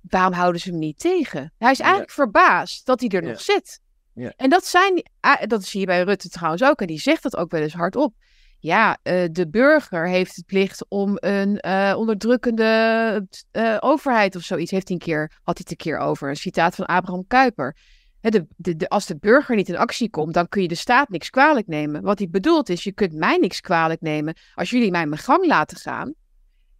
waarom 0.00 0.32
houden 0.32 0.60
ze 0.60 0.70
hem 0.70 0.78
niet 0.78 0.98
tegen? 0.98 1.52
Hij 1.58 1.70
is 1.70 1.80
eigenlijk 1.80 2.10
verbaasd 2.10 2.86
dat 2.86 3.00
hij 3.00 3.08
er 3.08 3.22
nog 3.22 3.40
zit. 3.40 3.80
Ja. 4.14 4.32
En 4.36 4.50
dat 4.50 4.64
zijn, 4.64 5.04
dat 5.46 5.64
zie 5.64 5.80
je 5.80 5.86
bij 5.86 6.02
Rutte 6.02 6.28
trouwens 6.28 6.62
ook, 6.62 6.80
en 6.80 6.86
die 6.86 7.00
zegt 7.00 7.22
dat 7.22 7.36
ook 7.36 7.50
wel 7.50 7.60
eens 7.60 7.72
hardop. 7.72 8.14
Ja, 8.58 8.98
uh, 9.02 9.24
de 9.30 9.48
burger 9.48 10.08
heeft 10.08 10.36
het 10.36 10.46
plicht 10.46 10.84
om 10.88 11.16
een 11.20 11.58
uh, 11.66 11.94
onderdrukkende 11.96 13.26
uh, 13.52 13.76
overheid 13.80 14.36
of 14.36 14.42
zoiets. 14.42 14.70
Heeft 14.70 14.90
een 14.90 14.98
keer, 14.98 15.32
had 15.42 15.58
hij 15.58 15.66
het 15.68 15.70
een 15.70 15.76
keer 15.76 15.98
over. 15.98 16.28
Een 16.28 16.36
citaat 16.36 16.74
van 16.74 16.84
Abraham 16.84 17.26
Kuyper. 17.26 17.76
de, 18.20 18.46
de, 18.56 18.88
als 18.88 19.06
de 19.06 19.16
burger 19.16 19.56
niet 19.56 19.68
in 19.68 19.76
actie 19.76 20.10
komt, 20.10 20.34
dan 20.34 20.48
kun 20.48 20.62
je 20.62 20.68
de 20.68 20.74
staat 20.74 21.08
niks 21.08 21.30
kwalijk 21.30 21.66
nemen. 21.66 22.02
Wat 22.02 22.18
hij 22.18 22.28
bedoelt 22.30 22.68
is, 22.68 22.84
je 22.84 22.92
kunt 22.92 23.12
mij 23.12 23.36
niks 23.36 23.60
kwalijk 23.60 24.00
nemen 24.00 24.36
als 24.54 24.70
jullie 24.70 24.90
mij 24.90 25.06
mijn 25.06 25.20
gang 25.20 25.46
laten 25.46 25.76
gaan. 25.76 26.14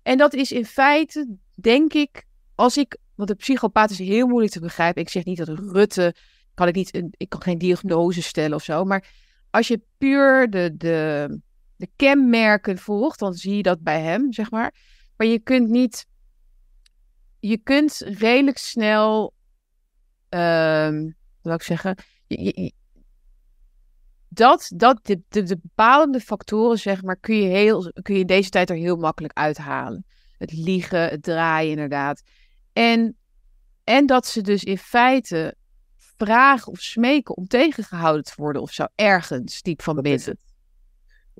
En 0.02 0.18
dat 0.18 0.34
is 0.34 0.52
in 0.52 0.66
feite, 0.66 1.36
denk 1.54 1.92
ik, 1.92 2.24
als 2.54 2.76
ik, 2.76 2.96
want 3.14 3.28
de 3.28 3.34
psychopaat 3.34 3.90
is 3.90 3.98
heel 3.98 4.26
moeilijk 4.26 4.52
te 4.52 4.60
begrijpen. 4.60 5.02
Ik 5.02 5.08
zeg 5.08 5.24
niet 5.24 5.38
dat 5.38 5.48
Rutte 5.48 6.14
kan 6.54 6.68
ik 6.68 6.74
niet, 6.74 7.02
ik 7.16 7.28
kan 7.28 7.42
geen 7.42 7.58
diagnose 7.58 8.22
stellen 8.22 8.56
of 8.56 8.64
zo. 8.64 8.84
Maar 8.84 9.08
als 9.50 9.68
je 9.68 9.80
puur 9.98 10.50
de, 10.50 10.76
de, 10.76 11.40
de 11.76 11.88
kenmerken 11.96 12.78
volgt, 12.78 13.18
dan 13.18 13.34
zie 13.34 13.56
je 13.56 13.62
dat 13.62 13.82
bij 13.82 14.00
hem, 14.00 14.32
zeg 14.32 14.50
maar. 14.50 14.74
Maar 15.16 15.26
je 15.26 15.38
kunt 15.38 15.68
niet 15.68 16.06
je 17.42 17.58
kunt 17.58 17.96
redelijk 17.98 18.58
snel, 18.58 19.34
ehm 20.28 21.02
wat 21.02 21.12
wil 21.42 21.54
ik 21.54 21.62
zeggen, 21.62 21.96
dat, 24.28 24.72
dat 24.74 25.06
de, 25.06 25.20
de, 25.28 25.42
de 25.42 25.58
bepalende 25.62 26.20
factoren, 26.20 26.78
zeg 26.78 27.02
maar, 27.02 27.16
kun 27.16 27.36
je, 27.36 27.48
heel, 27.48 27.92
kun 28.02 28.14
je 28.14 28.20
in 28.20 28.26
deze 28.26 28.50
tijd 28.50 28.70
er 28.70 28.76
heel 28.76 28.96
makkelijk 28.96 29.38
uithalen. 29.38 30.04
Het 30.38 30.52
liegen, 30.52 31.08
het 31.08 31.22
draaien, 31.22 31.70
inderdaad. 31.70 32.22
En, 32.72 33.16
en 33.84 34.06
dat 34.06 34.26
ze 34.26 34.40
dus 34.40 34.64
in 34.64 34.78
feite 34.78 35.54
vragen 36.24 36.72
of 36.72 36.80
smeken 36.80 37.36
om 37.36 37.46
tegengehouden 37.46 38.24
te 38.24 38.32
worden 38.36 38.62
of 38.62 38.72
zo, 38.72 38.86
ergens 38.94 39.62
diep 39.62 39.82
van 39.82 40.02
binnen. 40.02 40.38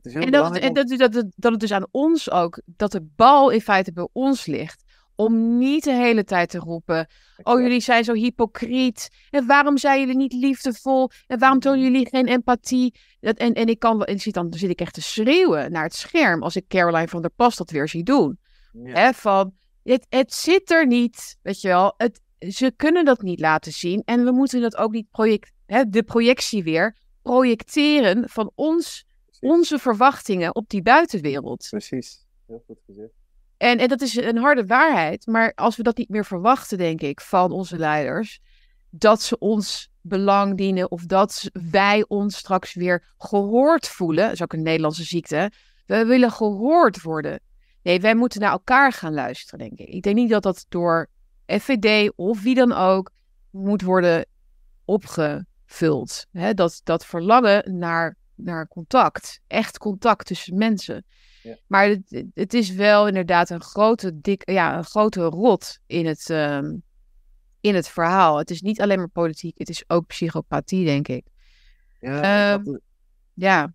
is 0.02 0.14
heel 0.14 0.22
En, 0.22 0.30
dat, 0.30 0.56
en 0.56 0.72
dat, 0.74 0.88
dat, 0.88 1.12
dat, 1.12 1.26
dat 1.36 1.50
het 1.50 1.60
dus 1.60 1.72
aan 1.72 1.86
ons 1.90 2.30
ook, 2.30 2.62
dat 2.66 2.92
de 2.92 3.08
bal 3.16 3.50
in 3.50 3.60
feite 3.60 3.92
bij 3.92 4.08
ons 4.12 4.46
ligt. 4.46 4.82
Om 5.14 5.58
niet 5.58 5.84
de 5.84 5.92
hele 5.92 6.24
tijd 6.24 6.50
te 6.50 6.58
roepen, 6.58 7.06
oh 7.42 7.60
jullie 7.60 7.80
zijn 7.80 8.04
zo 8.04 8.12
hypocriet. 8.12 9.08
En 9.30 9.46
waarom 9.46 9.78
zijn 9.78 10.00
jullie 10.00 10.16
niet 10.16 10.32
liefdevol? 10.32 11.10
En 11.26 11.38
waarom 11.38 11.58
tonen 11.58 11.80
jullie 11.80 12.08
geen 12.08 12.26
empathie? 12.26 12.94
Dat, 13.20 13.36
en, 13.36 13.52
en 13.52 13.66
ik 13.66 13.78
kan 13.78 13.96
wel, 13.96 14.06
en 14.06 14.18
zit 14.18 14.34
dan, 14.34 14.50
dan 14.50 14.58
zit 14.58 14.70
ik 14.70 14.80
echt 14.80 14.94
te 14.94 15.02
schreeuwen 15.02 15.72
naar 15.72 15.84
het 15.84 15.94
scherm 15.94 16.42
als 16.42 16.56
ik 16.56 16.68
Caroline 16.68 17.08
van 17.08 17.22
der 17.22 17.30
Pas 17.30 17.56
dat 17.56 17.70
weer 17.70 17.88
zie 17.88 18.02
doen. 18.02 18.38
Ja. 18.72 18.92
Hè, 18.92 19.12
van, 19.12 19.54
het, 19.82 20.06
het 20.08 20.34
zit 20.34 20.70
er 20.70 20.86
niet, 20.86 21.36
weet 21.42 21.60
je 21.60 21.68
wel. 21.68 21.94
Het, 21.96 22.20
ze 22.48 22.72
kunnen 22.76 23.04
dat 23.04 23.22
niet 23.22 23.40
laten 23.40 23.72
zien. 23.72 24.02
En 24.04 24.24
we 24.24 24.32
moeten 24.32 24.60
dat 24.60 24.76
ook 24.76 24.92
niet 24.92 25.10
project, 25.10 25.52
hè, 25.66 25.88
de 25.88 26.02
projectie 26.02 26.62
weer 26.62 26.96
projecteren 27.22 28.28
van 28.28 28.50
ons, 28.54 29.06
onze 29.40 29.78
verwachtingen 29.78 30.54
op 30.54 30.68
die 30.68 30.82
buitenwereld. 30.82 31.66
Precies. 31.70 32.26
Heel 32.46 32.62
goed 32.66 32.78
gezegd. 32.86 33.10
En, 33.56 33.78
en 33.78 33.88
dat 33.88 34.00
is 34.00 34.16
een 34.16 34.36
harde 34.36 34.66
waarheid. 34.66 35.26
Maar 35.26 35.52
als 35.54 35.76
we 35.76 35.82
dat 35.82 35.96
niet 35.96 36.08
meer 36.08 36.24
verwachten, 36.24 36.78
denk 36.78 37.00
ik, 37.00 37.20
van 37.20 37.52
onze 37.52 37.78
leiders, 37.78 38.40
dat 38.90 39.22
ze 39.22 39.38
ons 39.38 39.90
belang 40.00 40.56
dienen 40.56 40.90
of 40.90 41.06
dat 41.06 41.50
wij 41.70 42.04
ons 42.08 42.36
straks 42.36 42.74
weer 42.74 43.12
gehoord 43.18 43.88
voelen, 43.88 44.24
dat 44.24 44.32
is 44.32 44.42
ook 44.42 44.52
een 44.52 44.62
Nederlandse 44.62 45.04
ziekte. 45.04 45.50
We 45.86 46.04
willen 46.04 46.30
gehoord 46.30 47.02
worden. 47.02 47.40
Nee, 47.82 48.00
wij 48.00 48.14
moeten 48.14 48.40
naar 48.40 48.50
elkaar 48.50 48.92
gaan 48.92 49.14
luisteren, 49.14 49.58
denk 49.58 49.78
ik. 49.78 49.88
Ik 49.88 50.02
denk 50.02 50.16
niet 50.16 50.30
dat 50.30 50.42
dat 50.42 50.66
door 50.68 51.08
FVD 51.60 52.12
of 52.16 52.42
wie 52.42 52.54
dan 52.54 52.72
ook 52.72 53.10
moet 53.50 53.82
worden 53.82 54.26
opgevuld. 54.84 56.26
Dat, 56.54 56.80
dat 56.84 57.06
verlangen 57.06 57.78
naar, 57.78 58.16
naar 58.34 58.68
contact, 58.68 59.40
echt 59.46 59.78
contact 59.78 60.26
tussen 60.26 60.56
mensen. 60.58 61.04
Ja. 61.42 61.56
Maar 61.66 61.88
het, 61.88 62.24
het 62.34 62.54
is 62.54 62.70
wel 62.70 63.06
inderdaad 63.06 63.50
een 63.50 63.62
grote, 63.62 64.20
dik, 64.20 64.50
ja, 64.50 64.76
een 64.76 64.84
grote 64.84 65.22
rot 65.22 65.78
in 65.86 66.06
het, 66.06 66.30
ehm, 66.30 66.76
in 67.60 67.74
het 67.74 67.88
verhaal. 67.88 68.38
Het 68.38 68.50
is 68.50 68.60
niet 68.62 68.80
alleen 68.80 68.98
maar 68.98 69.08
politiek, 69.08 69.58
het 69.58 69.68
is 69.68 69.84
ook 69.86 70.06
psychopathie, 70.06 70.84
denk 70.84 71.08
ik. 71.08 71.26
Ja, 72.00 72.22
Ehm, 72.54 72.64
dat- 72.64 72.80
Ja, 73.34 73.72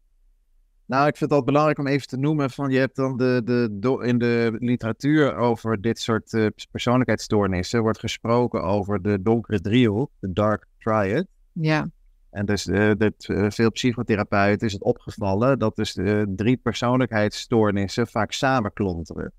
Nou, 0.88 1.08
ik 1.08 1.18
vind 1.18 1.20
het 1.20 1.40
altijd 1.40 1.46
belangrijk 1.46 1.80
om 1.80 1.88
even 1.88 2.08
te 2.08 2.18
noemen 2.18 2.50
van 2.50 2.70
je 2.70 2.80
hebt 2.80 2.96
dan 2.96 3.18
de, 3.18 3.42
de, 3.72 3.98
in 4.02 4.18
de 4.18 4.56
literatuur 4.60 5.36
over 5.36 5.82
dit 5.82 6.00
soort 6.00 6.34
eh, 6.34 6.46
persoonlijkheidsstoornissen 6.72 7.82
wordt 7.82 8.00
gesproken 8.00 8.64
over 8.64 9.02
de 9.02 9.22
donkere 9.22 9.62
driehoek, 9.62 10.12
de 10.20 10.34
dark 10.34 10.66
triad. 10.78 11.26
ja, 11.52 11.90
En 12.30 12.46
dus 12.46 12.68
eh, 12.68 12.92
dat, 12.98 13.14
eh, 13.18 13.46
veel 13.50 13.72
psychotherapeuten 13.72 14.68
is 14.68 14.74
het 14.74 14.84
opgevallen 14.84 15.60
dat 15.60 15.76
dus 15.76 15.94
de 15.94 16.34
drie 16.36 16.58
persoonlijkheidsstoornissen 16.58 18.08
vaak 18.08 18.32
samenklonteren. 18.32 19.32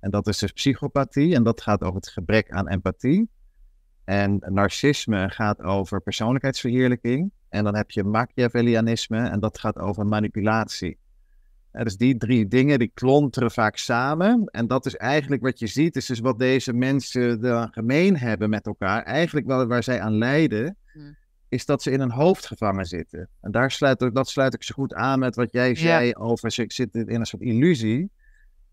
En 0.00 0.10
dat 0.10 0.26
is 0.26 0.38
dus 0.38 0.52
psychopathie 0.52 1.34
en 1.34 1.42
dat 1.42 1.60
gaat 1.60 1.82
over 1.82 1.96
het 1.96 2.08
gebrek 2.08 2.50
aan 2.50 2.68
empathie. 2.68 3.28
En 4.04 4.42
narcisme 4.48 5.30
gaat 5.30 5.62
over 5.62 6.00
persoonlijkheidsverheerlijking. 6.00 7.30
En 7.54 7.64
dan 7.64 7.74
heb 7.76 7.90
je 7.90 8.04
Machiavellianisme 8.04 9.28
en 9.28 9.40
dat 9.40 9.58
gaat 9.58 9.78
over 9.78 10.06
manipulatie. 10.06 10.98
Ja, 11.72 11.84
dus 11.84 11.96
die 11.96 12.16
drie 12.16 12.48
dingen 12.48 12.78
die 12.78 12.90
klonteren 12.94 13.50
vaak 13.50 13.76
samen. 13.76 14.44
En 14.50 14.66
dat 14.66 14.86
is 14.86 14.96
eigenlijk 14.96 15.42
wat 15.42 15.58
je 15.58 15.66
ziet, 15.66 15.96
is 15.96 16.06
dus 16.06 16.20
wat 16.20 16.38
deze 16.38 16.72
mensen 16.72 17.40
dan 17.40 17.68
gemeen 17.72 18.16
hebben 18.16 18.50
met 18.50 18.66
elkaar. 18.66 19.02
Eigenlijk 19.02 19.46
wel 19.46 19.66
waar 19.66 19.82
zij 19.82 20.00
aan 20.00 20.18
lijden, 20.18 20.76
Hmm. 20.92 21.16
is 21.48 21.66
dat 21.66 21.82
ze 21.82 21.90
in 21.90 22.00
een 22.00 22.10
hoofd 22.10 22.46
gevangen 22.46 22.86
zitten. 22.86 23.28
En 23.40 23.50
daar 23.50 23.70
sluit, 23.70 24.10
dat 24.14 24.28
sluit 24.28 24.54
ik 24.54 24.62
zo 24.62 24.74
goed 24.74 24.94
aan 24.94 25.18
met 25.18 25.34
wat 25.36 25.52
jij 25.52 25.74
zei 25.74 26.14
over 26.14 26.50
ze 26.50 26.64
zitten 26.66 27.06
in 27.06 27.20
een 27.20 27.26
soort 27.26 27.42
illusie. 27.42 28.10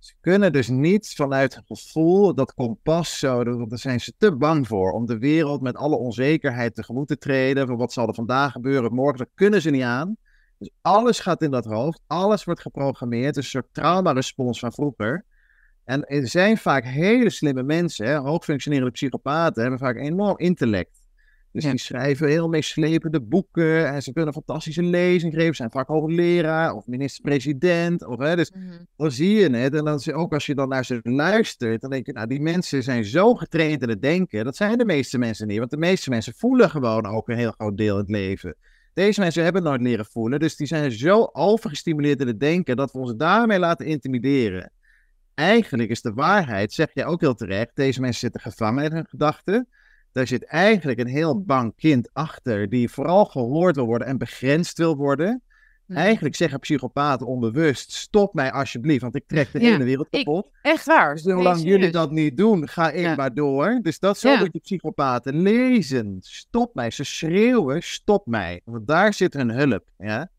Ze 0.02 0.14
kunnen 0.22 0.52
dus 0.52 0.68
niet 0.68 1.14
vanuit 1.16 1.56
het 1.56 1.66
gevoel, 1.68 2.34
dat 2.36 2.54
kompas 2.54 3.20
zo, 3.20 3.44
daar 3.44 3.78
zijn 3.78 4.00
ze 4.00 4.14
te 4.18 4.36
bang 4.36 4.68
voor. 4.68 4.92
Om 4.92 5.06
de 5.06 5.18
wereld 5.18 5.62
met 5.62 5.76
alle 5.76 5.96
onzekerheid 5.96 6.76
tegemoet 6.76 7.08
te 7.08 7.18
treden. 7.18 7.68
Van 7.68 7.78
wat 7.78 7.94
zal 7.94 8.08
er 8.08 8.14
vandaag 8.14 8.52
gebeuren, 8.52 8.94
morgen, 8.94 9.18
dat 9.18 9.30
kunnen 9.36 9.62
ze 9.62 9.70
niet 9.70 9.84
aan. 9.84 10.18
Dus 10.58 10.70
alles 10.82 11.20
gaat 11.20 11.42
in 11.42 11.52
dat 11.52 11.66
hoofd, 11.66 12.02
alles 12.08 12.44
wordt 12.44 12.62
geprogrammeerd. 12.62 13.38
Een 13.38 13.44
soort 13.44 13.68
traumarespons 13.72 14.60
van 14.60 14.72
vroeger. 14.72 15.26
En 15.84 16.06
er 16.06 16.28
zijn 16.28 16.58
vaak 16.58 16.84
hele 16.84 17.30
slimme 17.30 17.64
mensen, 17.64 18.16
hoogfunctionerende 18.16 18.92
psychopaten, 18.92 19.62
hebben 19.62 19.80
vaak 19.80 19.96
enorm 19.96 20.38
intellect. 20.38 21.01
Dus 21.52 21.64
Ja. 21.64 21.70
die 21.70 21.80
schrijven 21.80 22.28
heel 22.28 22.48
meeslepende 22.50 23.22
boeken 23.22 23.88
en 23.88 24.04
ze 24.04 24.14
kunnen 24.14 24.34
fantastische 24.34 24.84
lezingen 24.84 25.34
geven. 25.34 25.48
Ze 25.50 25.56
zijn 25.56 25.72
vaak 25.72 25.88
hoogleraar 25.88 26.74
of 26.74 26.88
minister-president. 26.88 28.06
Of, 28.06 28.20
hè, 28.20 28.36
dus 28.36 28.52
dan 28.96 29.12
zie 29.12 29.34
je 29.40 29.50
het. 29.50 29.74
En 29.74 29.86
dan, 29.86 30.02
ook 30.14 30.34
als 30.34 30.46
je 30.46 30.56
dan 30.56 30.70
naar 30.70 30.86
ze 30.86 31.00
luistert, 31.04 31.82
dan 31.82 31.90
denk 31.90 32.06
je, 32.06 32.12
nou, 32.12 32.28
die 32.28 32.42
mensen 32.42 32.84
zijn 32.84 33.06
zo 33.06 33.36
getraind 33.36 33.82
in 33.82 33.90
het 33.90 34.02
denken. 34.02 34.46
Dat 34.46 34.56
zijn 34.56 34.78
de 34.78 34.86
meeste 34.86 35.18
mensen 35.18 35.48
niet. 35.48 35.58
Want 35.58 35.72
de 35.72 35.78
meeste 35.78 36.10
mensen 36.10 36.34
voelen 36.38 36.70
gewoon 36.70 37.06
ook 37.06 37.30
een 37.30 37.38
heel 37.38 37.52
groot 37.52 37.78
deel 37.78 37.94
in 37.94 38.02
het 38.02 38.10
leven. 38.10 38.56
Deze 38.94 39.20
mensen 39.20 39.44
hebben 39.44 39.64
nooit 39.64 39.82
leren 39.82 40.06
voelen. 40.06 40.40
Dus 40.40 40.56
die 40.56 40.68
zijn 40.68 40.92
zo 40.92 41.30
overgestimuleerd 41.34 42.20
in 42.22 42.28
het 42.28 42.40
denken 42.40 42.76
dat 42.76 42.92
we 42.92 43.00
ons 43.00 43.16
daarmee 43.16 43.60
laten 43.60 43.86
intimideren. 43.86 44.72
Eigenlijk 45.34 45.90
is 45.90 46.02
de 46.02 46.14
waarheid, 46.14 46.74
zeg 46.74 46.90
jij 46.94 47.06
ook 47.06 47.22
heel 47.22 47.34
terecht, 47.34 47.76
deze 47.76 48.02
mensen 48.02 48.20
zitten 48.20 48.42
gevangen 48.42 48.84
in 48.84 48.92
hun 48.92 49.08
gedachten. 49.10 49.68
Daar 50.12 50.28
zit 50.28 50.46
eigenlijk 50.46 51.00
een 51.00 51.08
heel 51.08 51.42
bang 51.42 51.76
kind 51.76 52.10
achter, 52.14 52.70
die 52.70 52.90
vooral 52.90 53.26
gehoord 53.26 53.76
wil 53.76 53.86
worden 53.86 54.08
en 54.08 54.18
begrensd 54.18 54.78
wil 54.78 54.96
worden. 54.96 55.42
Mhm. 55.86 56.00
Eigenlijk 56.00 56.36
zeggen 56.36 56.60
psychopaten 56.60 57.28
onbewust: 57.28 57.92
stop 57.92 58.34
mij 58.34 58.52
alsjeblieft, 58.52 59.02
want 59.02 59.16
ik 59.16 59.24
trek 59.28 59.52
de 59.52 59.60
Ja, 59.60 59.72
hele 59.72 59.84
wereld 59.84 60.08
ik- 60.10 60.26
kapot. 60.26 60.50
Echt 60.62 60.86
waar. 60.86 61.14
Dus 61.14 61.24
zolang 61.24 61.62
jullie 61.64 61.92
dat 61.92 62.12
niet 62.12 62.38
doen, 62.38 62.68
ga 62.68 62.92
ik 62.92 63.02
Ja. 63.02 63.16
maar 63.16 63.34
door. 63.34 63.80
Dus 63.82 64.00
dat 64.00 64.18
zo 64.18 64.30
Ja. 64.30 64.48
je 64.52 64.60
psychopaten 64.60 65.42
lezen. 65.42 66.18
Stop 66.20 66.76
mij. 66.76 66.92
Ze 66.92 67.04
schreeuwen: 67.04 67.82
stop 67.84 68.26
mij. 68.26 68.62
Want 68.66 68.88
daar 68.88 69.14
zit 69.14 69.34
hun 69.34 69.50
hulp. 69.52 69.84
Ja? 69.98 70.30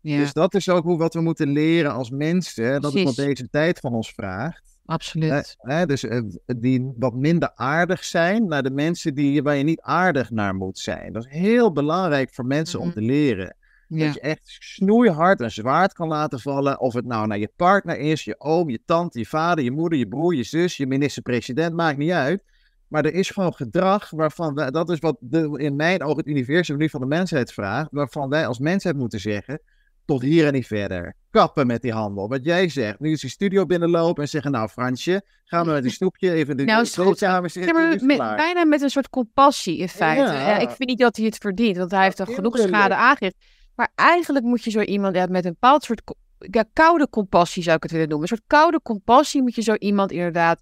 Ja, 0.00 0.18
Dus 0.18 0.32
dat 0.32 0.54
is 0.54 0.68
ook 0.68 0.84
hoe, 0.84 0.98
wat 0.98 1.14
we 1.14 1.20
moeten 1.20 1.48
leren 1.48 1.92
als 1.92 2.10
mensen. 2.10 2.80
Dat 2.80 2.94
is 2.94 3.02
wat 3.02 3.14
deze 3.14 3.48
tijd 3.50 3.78
van 3.78 3.92
ons 3.94 4.10
vraagt. 4.10 4.71
Absoluut. 4.92 5.56
Dus 5.86 6.04
eh, 6.04 6.20
die 6.56 6.92
wat 6.98 7.14
minder 7.14 7.50
aardig 7.54 8.04
zijn 8.04 8.46
naar 8.46 8.62
de 8.62 8.70
mensen 8.70 9.14
die, 9.14 9.42
waar 9.42 9.56
je 9.56 9.64
niet 9.64 9.80
aardig 9.80 10.30
naar 10.30 10.54
moet 10.54 10.78
zijn. 10.78 11.12
Dat 11.12 11.24
is 11.26 11.32
heel 11.32 11.72
belangrijk 11.72 12.34
voor 12.34 12.46
mensen 12.46 12.80
om 12.80 12.86
Mhm. 12.86 12.94
te 12.94 13.02
leren. 13.02 13.56
Ja. 13.88 14.04
Dat 14.04 14.14
je 14.14 14.20
echt 14.20 14.56
snoeihard 14.60 15.40
een 15.40 15.50
zwaard 15.50 15.92
kan 15.92 16.08
laten 16.08 16.40
vallen. 16.40 16.80
Of 16.80 16.94
het 16.94 17.04
nou 17.06 17.26
naar 17.26 17.38
je 17.38 17.52
partner 17.56 17.98
is, 17.98 18.24
je 18.24 18.34
oom, 18.40 18.70
je 18.70 18.80
tante, 18.84 19.18
je 19.18 19.26
vader, 19.26 19.64
je 19.64 19.70
moeder, 19.70 19.98
je 19.98 20.08
broer, 20.08 20.34
je 20.34 20.42
zus, 20.42 20.76
je 20.76 20.86
minister-president, 20.86 21.74
maakt 21.74 21.98
niet 21.98 22.10
uit. 22.10 22.42
Maar 22.88 23.04
er 23.04 23.14
is 23.14 23.30
gewoon 23.30 23.54
gedrag 23.54 24.10
waarvan 24.10 24.54
wij, 24.54 24.70
dat 24.70 24.90
is 24.90 24.98
wat 24.98 25.16
de, 25.20 25.54
in 25.56 25.76
mijn 25.76 26.02
ogen 26.02 26.16
het 26.16 26.26
universum 26.26 26.76
nu 26.76 26.88
van 26.88 27.00
de 27.00 27.06
mensheid 27.06 27.52
vraagt, 27.52 27.88
waarvan 27.90 28.28
wij 28.28 28.46
als 28.46 28.58
mensheid 28.58 28.96
moeten 28.96 29.20
zeggen, 29.20 29.60
tot 30.04 30.22
hier 30.22 30.46
en 30.46 30.52
niet 30.52 30.66
verder. 30.66 31.14
Kappen 31.30 31.66
met 31.66 31.82
die 31.82 31.92
handel. 31.92 32.28
Wat 32.28 32.44
jij 32.44 32.68
zegt, 32.68 33.00
nu 33.00 33.12
is 33.12 33.20
die 33.20 33.30
studio 33.30 33.66
binnenlopen 33.66 34.22
en 34.22 34.28
zeggen, 34.28 34.50
nou 34.50 34.68
Fransje, 34.68 35.22
gaan 35.44 35.66
we 35.66 35.72
met 35.72 35.84
een 35.84 35.90
snoepje 35.90 36.32
even 36.32 36.56
de 36.56 36.64
Nou, 36.64 36.86
samen 36.86 37.50
zitten, 37.50 38.06
met- 38.06 38.18
bijna 38.18 38.64
met 38.64 38.82
een 38.82 38.90
soort 38.90 39.08
compassie 39.08 39.78
in 39.78 39.88
feite. 39.88 40.32
Ja. 40.32 40.58
Ik 40.58 40.70
vind 40.70 40.88
niet 40.88 40.98
dat 40.98 41.16
hij 41.16 41.24
het 41.26 41.36
verdient, 41.36 41.76
want 41.76 41.90
hij 41.90 42.02
heeft 42.02 42.18
er 42.18 42.26
genoeg 42.26 42.58
schade 42.58 42.94
aangericht. 42.94 43.36
Maar 43.74 43.92
eigenlijk 43.94 44.44
moet 44.44 44.64
je 44.64 44.70
zo 44.70 44.80
iemand 44.80 45.14
ja, 45.14 45.26
met 45.26 45.44
een 45.44 45.52
bepaald 45.52 45.84
soort 45.84 46.02
ja, 46.38 46.64
koude 46.72 47.08
compassie, 47.08 47.62
zou 47.62 47.76
ik 47.76 47.82
het 47.82 47.92
willen 47.92 48.08
noemen. 48.08 48.30
Een 48.30 48.36
soort 48.36 48.48
koude 48.48 48.80
compassie 48.82 49.42
moet 49.42 49.54
je 49.54 49.62
zo 49.62 49.74
iemand 49.74 50.12
inderdaad 50.12 50.60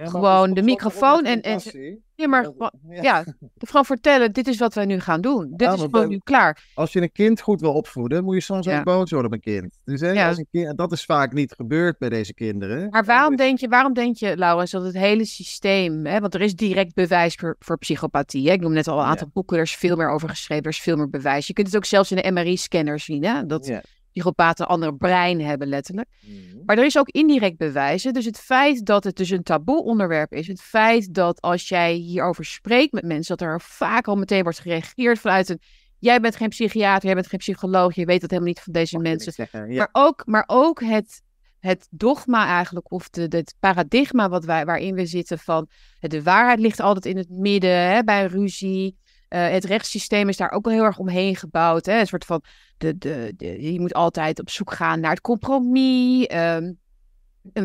Ja, 0.00 0.06
gewoon 0.06 0.54
de 0.54 0.62
microfoon 0.62 1.24
en- 1.24 1.40
en-? 1.42 2.02
Ja, 2.14 2.28
maar 2.28 2.42
Ja, 2.88 3.02
ja. 3.02 3.24
gewoon 3.58 3.84
vertellen, 3.84 4.32
dit 4.32 4.46
is 4.48 4.58
wat 4.58 4.74
wij 4.74 4.84
nu 4.84 5.00
gaan 5.00 5.20
doen. 5.20 5.48
Dit 5.50 5.60
Ja, 5.68 5.72
is 5.74 5.80
gewoon 5.80 6.08
nu 6.08 6.18
klaar. 6.24 6.64
Als 6.74 6.92
je 6.92 7.00
een 7.02 7.12
kind 7.12 7.40
goed 7.40 7.60
wil 7.60 7.72
opvoeden, 7.72 8.24
moet 8.24 8.34
je 8.34 8.40
soms 8.40 8.68
ook 8.68 8.84
boos 8.84 9.10
worden 9.10 9.30
op 9.30 9.32
een 9.36 9.40
kind. 9.60 9.78
Dus 9.84 10.00
hè, 10.00 10.26
als 10.26 10.38
een 10.38 10.46
kind, 10.50 10.78
dat 10.78 10.92
is 10.92 11.04
vaak 11.04 11.32
niet 11.32 11.52
gebeurd 11.52 11.98
bij 11.98 12.08
deze 12.08 12.34
kinderen. 12.34 12.88
Maar 12.90 13.04
waarom 13.04 13.36
Dus- 13.36 13.46
denk 13.46 13.58
je, 13.58 13.68
waarom 13.68 13.92
denk 13.92 14.16
je, 14.16 14.36
Laurens, 14.36 14.70
dat 14.70 14.84
het 14.84 14.94
hele 14.94 15.24
systeem, 15.24 16.06
hè, 16.06 16.20
want 16.20 16.34
er 16.34 16.40
is 16.40 16.54
direct 16.54 16.94
bewijs 16.94 17.34
voor, 17.34 17.56
voor 17.58 17.78
psychopathie. 17.78 18.46
Hè? 18.48 18.52
Ik 18.54 18.60
noem 18.60 18.72
net 18.72 18.88
al 18.88 18.98
een 18.98 19.04
aantal 19.04 19.30
boeken, 19.32 19.56
er 19.56 19.62
is 19.62 19.76
veel 19.76 19.96
meer 19.96 20.10
over 20.10 20.28
geschreven, 20.28 20.64
er 20.64 20.70
is 20.70 20.80
veel 20.80 20.96
meer 20.96 21.10
bewijs. 21.10 21.46
Je 21.46 21.52
kunt 21.52 21.66
het 21.66 21.76
ook 21.76 21.84
zelfs 21.84 22.10
in 22.12 22.16
de 22.22 22.30
MRI-scanner 22.30 22.98
zien. 22.98 23.24
Hè? 23.24 23.46
Dat, 23.46 23.66
Ja. 23.66 23.82
Psychopaten 24.12 24.64
een 24.64 24.70
ander 24.70 24.96
brein 24.96 25.40
hebben, 25.40 25.68
letterlijk. 25.68 26.08
Mhm. 26.20 26.64
Maar 26.64 26.78
er 26.78 26.84
is 26.84 26.98
ook 26.98 27.08
indirect 27.08 27.56
bewijzen. 27.56 28.12
Dus 28.12 28.24
het 28.24 28.38
feit 28.38 28.86
dat 28.86 29.04
het 29.04 29.16
dus 29.16 29.30
een 29.30 29.42
taboe 29.42 29.82
onderwerp 29.82 30.32
is, 30.32 30.46
het 30.46 30.62
feit 30.62 31.14
dat 31.14 31.40
als 31.40 31.68
jij 31.68 31.92
hierover 31.92 32.44
spreekt 32.44 32.92
met 32.92 33.04
mensen, 33.04 33.36
dat 33.36 33.48
er 33.48 33.60
vaak 33.60 34.08
al 34.08 34.16
meteen 34.16 34.42
wordt 34.42 34.58
gereageerd 34.58 35.18
vanuit 35.18 35.48
een. 35.48 35.60
Jij 35.98 36.20
bent 36.20 36.36
geen 36.36 36.48
psychiater, 36.48 37.04
jij 37.04 37.14
bent 37.14 37.26
geen 37.26 37.38
psycholoog, 37.38 37.94
je 37.94 38.04
weet 38.04 38.20
dat 38.20 38.30
helemaal 38.30 38.52
niet 38.52 38.60
van 38.60 38.72
deze 38.72 38.94
Mag 38.94 39.02
mensen. 39.02 39.26
niet 39.26 39.34
zeggen. 39.50 39.70
Ja. 39.70 39.76
Maar 39.76 39.88
ook, 39.92 40.22
maar 40.26 40.44
ook 40.46 40.80
het, 40.80 41.22
het 41.58 41.86
dogma 41.90 42.46
eigenlijk, 42.46 42.92
of 42.92 43.08
de, 43.08 43.26
het 43.28 43.54
paradigma 43.60 44.28
wat 44.28 44.44
wij, 44.44 44.64
waarin 44.64 44.94
we 44.94 45.06
zitten 45.06 45.38
van 45.38 45.68
de 45.98 46.22
waarheid 46.22 46.58
ligt 46.58 46.80
altijd 46.80 47.06
in 47.06 47.16
het 47.16 47.30
midden, 47.30 47.90
hè, 47.90 48.04
bij 48.04 48.22
een 48.22 48.28
ruzie. 48.28 48.98
Eh, 49.30 49.48
het 49.48 49.64
rechtssysteem 49.64 50.28
is 50.28 50.36
daar 50.36 50.50
ook 50.50 50.64
wel 50.64 50.74
heel 50.74 50.84
erg 50.84 50.98
omheen 50.98 51.36
gebouwd. 51.36 51.86
Hè? 51.86 52.00
Een 52.00 52.06
soort 52.06 52.24
van, 52.24 52.42
de, 52.78 52.98
de, 52.98 53.32
de, 53.36 53.72
je 53.72 53.80
moet 53.80 53.94
altijd 53.94 54.40
op 54.40 54.50
zoek 54.50 54.72
gaan 54.72 55.00
naar 55.00 55.10
het 55.10 55.20
compromis. 55.20 56.26
En 56.26 56.78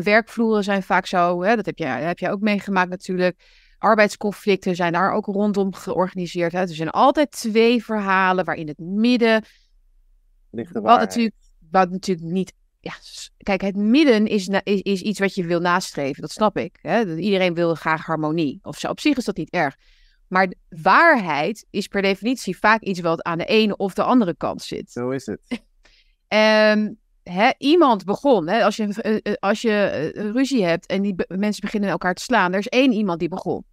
werkvloeren 0.02 0.64
zijn 0.64 0.82
vaak 0.82 1.06
zo, 1.06 1.42
hè? 1.42 1.56
dat 1.56 1.66
heb 1.66 1.78
jij, 1.78 2.02
heb 2.02 2.18
jij 2.18 2.30
ook 2.30 2.40
meegemaakt 2.40 2.90
natuurlijk. 2.90 3.42
Arbeidsconflicten 3.78 4.76
zijn 4.76 4.92
daar 4.92 5.12
ook 5.12 5.26
rondom 5.26 5.74
georganiseerd. 5.74 6.52
Hè? 6.52 6.60
Er 6.60 6.74
zijn 6.74 6.90
altijd 6.90 7.30
twee 7.30 7.84
verhalen 7.84 8.44
waarin 8.44 8.68
het 8.68 8.78
midden 8.78 9.44
Ligt 10.50 10.72
de 10.72 10.80
wat 10.80 10.98
natuurlijk, 10.98 11.34
wat 11.70 11.90
natuurlijk 11.90 12.28
niet. 12.28 12.52
Ja, 12.80 12.92
kijk, 13.36 13.60
het 13.60 13.76
midden 13.76 14.26
is, 14.26 14.48
is, 14.62 14.80
is 14.80 15.00
iets 15.00 15.18
wat 15.18 15.34
je 15.34 15.44
wil 15.44 15.60
nastreven. 15.60 16.22
Dat 16.22 16.30
snap 16.30 16.56
ik. 16.56 16.78
Hè? 16.80 17.16
Iedereen 17.16 17.54
wil 17.54 17.74
graag 17.74 18.06
harmonie. 18.06 18.58
Of 18.62 18.78
zo. 18.78 18.88
Op 18.88 19.00
zich 19.00 19.16
is 19.16 19.24
dat 19.24 19.36
niet 19.36 19.50
erg. 19.50 19.76
Maar 20.28 20.52
waarheid 20.68 21.66
is 21.70 21.86
per 21.86 22.02
definitie 22.02 22.58
vaak 22.58 22.82
iets 22.82 23.00
wat 23.00 23.22
aan 23.22 23.38
de 23.38 23.44
ene 23.44 23.76
of 23.76 23.94
de 23.94 24.02
andere 24.02 24.36
kant 24.36 24.62
zit. 24.62 24.90
Zo 24.90 25.10
is 25.10 25.26
het. 25.26 25.40
Ehm, 26.28 26.92
hè, 27.22 27.50
iemand 27.58 28.04
begon. 28.04 28.48
Hè, 28.48 28.64
als 28.64 28.76
je, 28.76 29.02
eh, 29.02 29.16
eh, 29.22 29.34
als 29.38 29.60
je 29.62 29.70
eh, 29.70 30.30
ruzie 30.30 30.64
hebt 30.64 30.86
en 30.86 31.02
die 31.02 31.14
be- 31.14 31.26
mensen 31.36 31.60
beginnen 31.60 31.90
elkaar 31.90 32.14
te 32.14 32.22
slaan, 32.22 32.52
er 32.52 32.58
is 32.58 32.68
één 32.68 32.92
iemand 32.92 33.18
die 33.18 33.28
begon. 33.28 33.64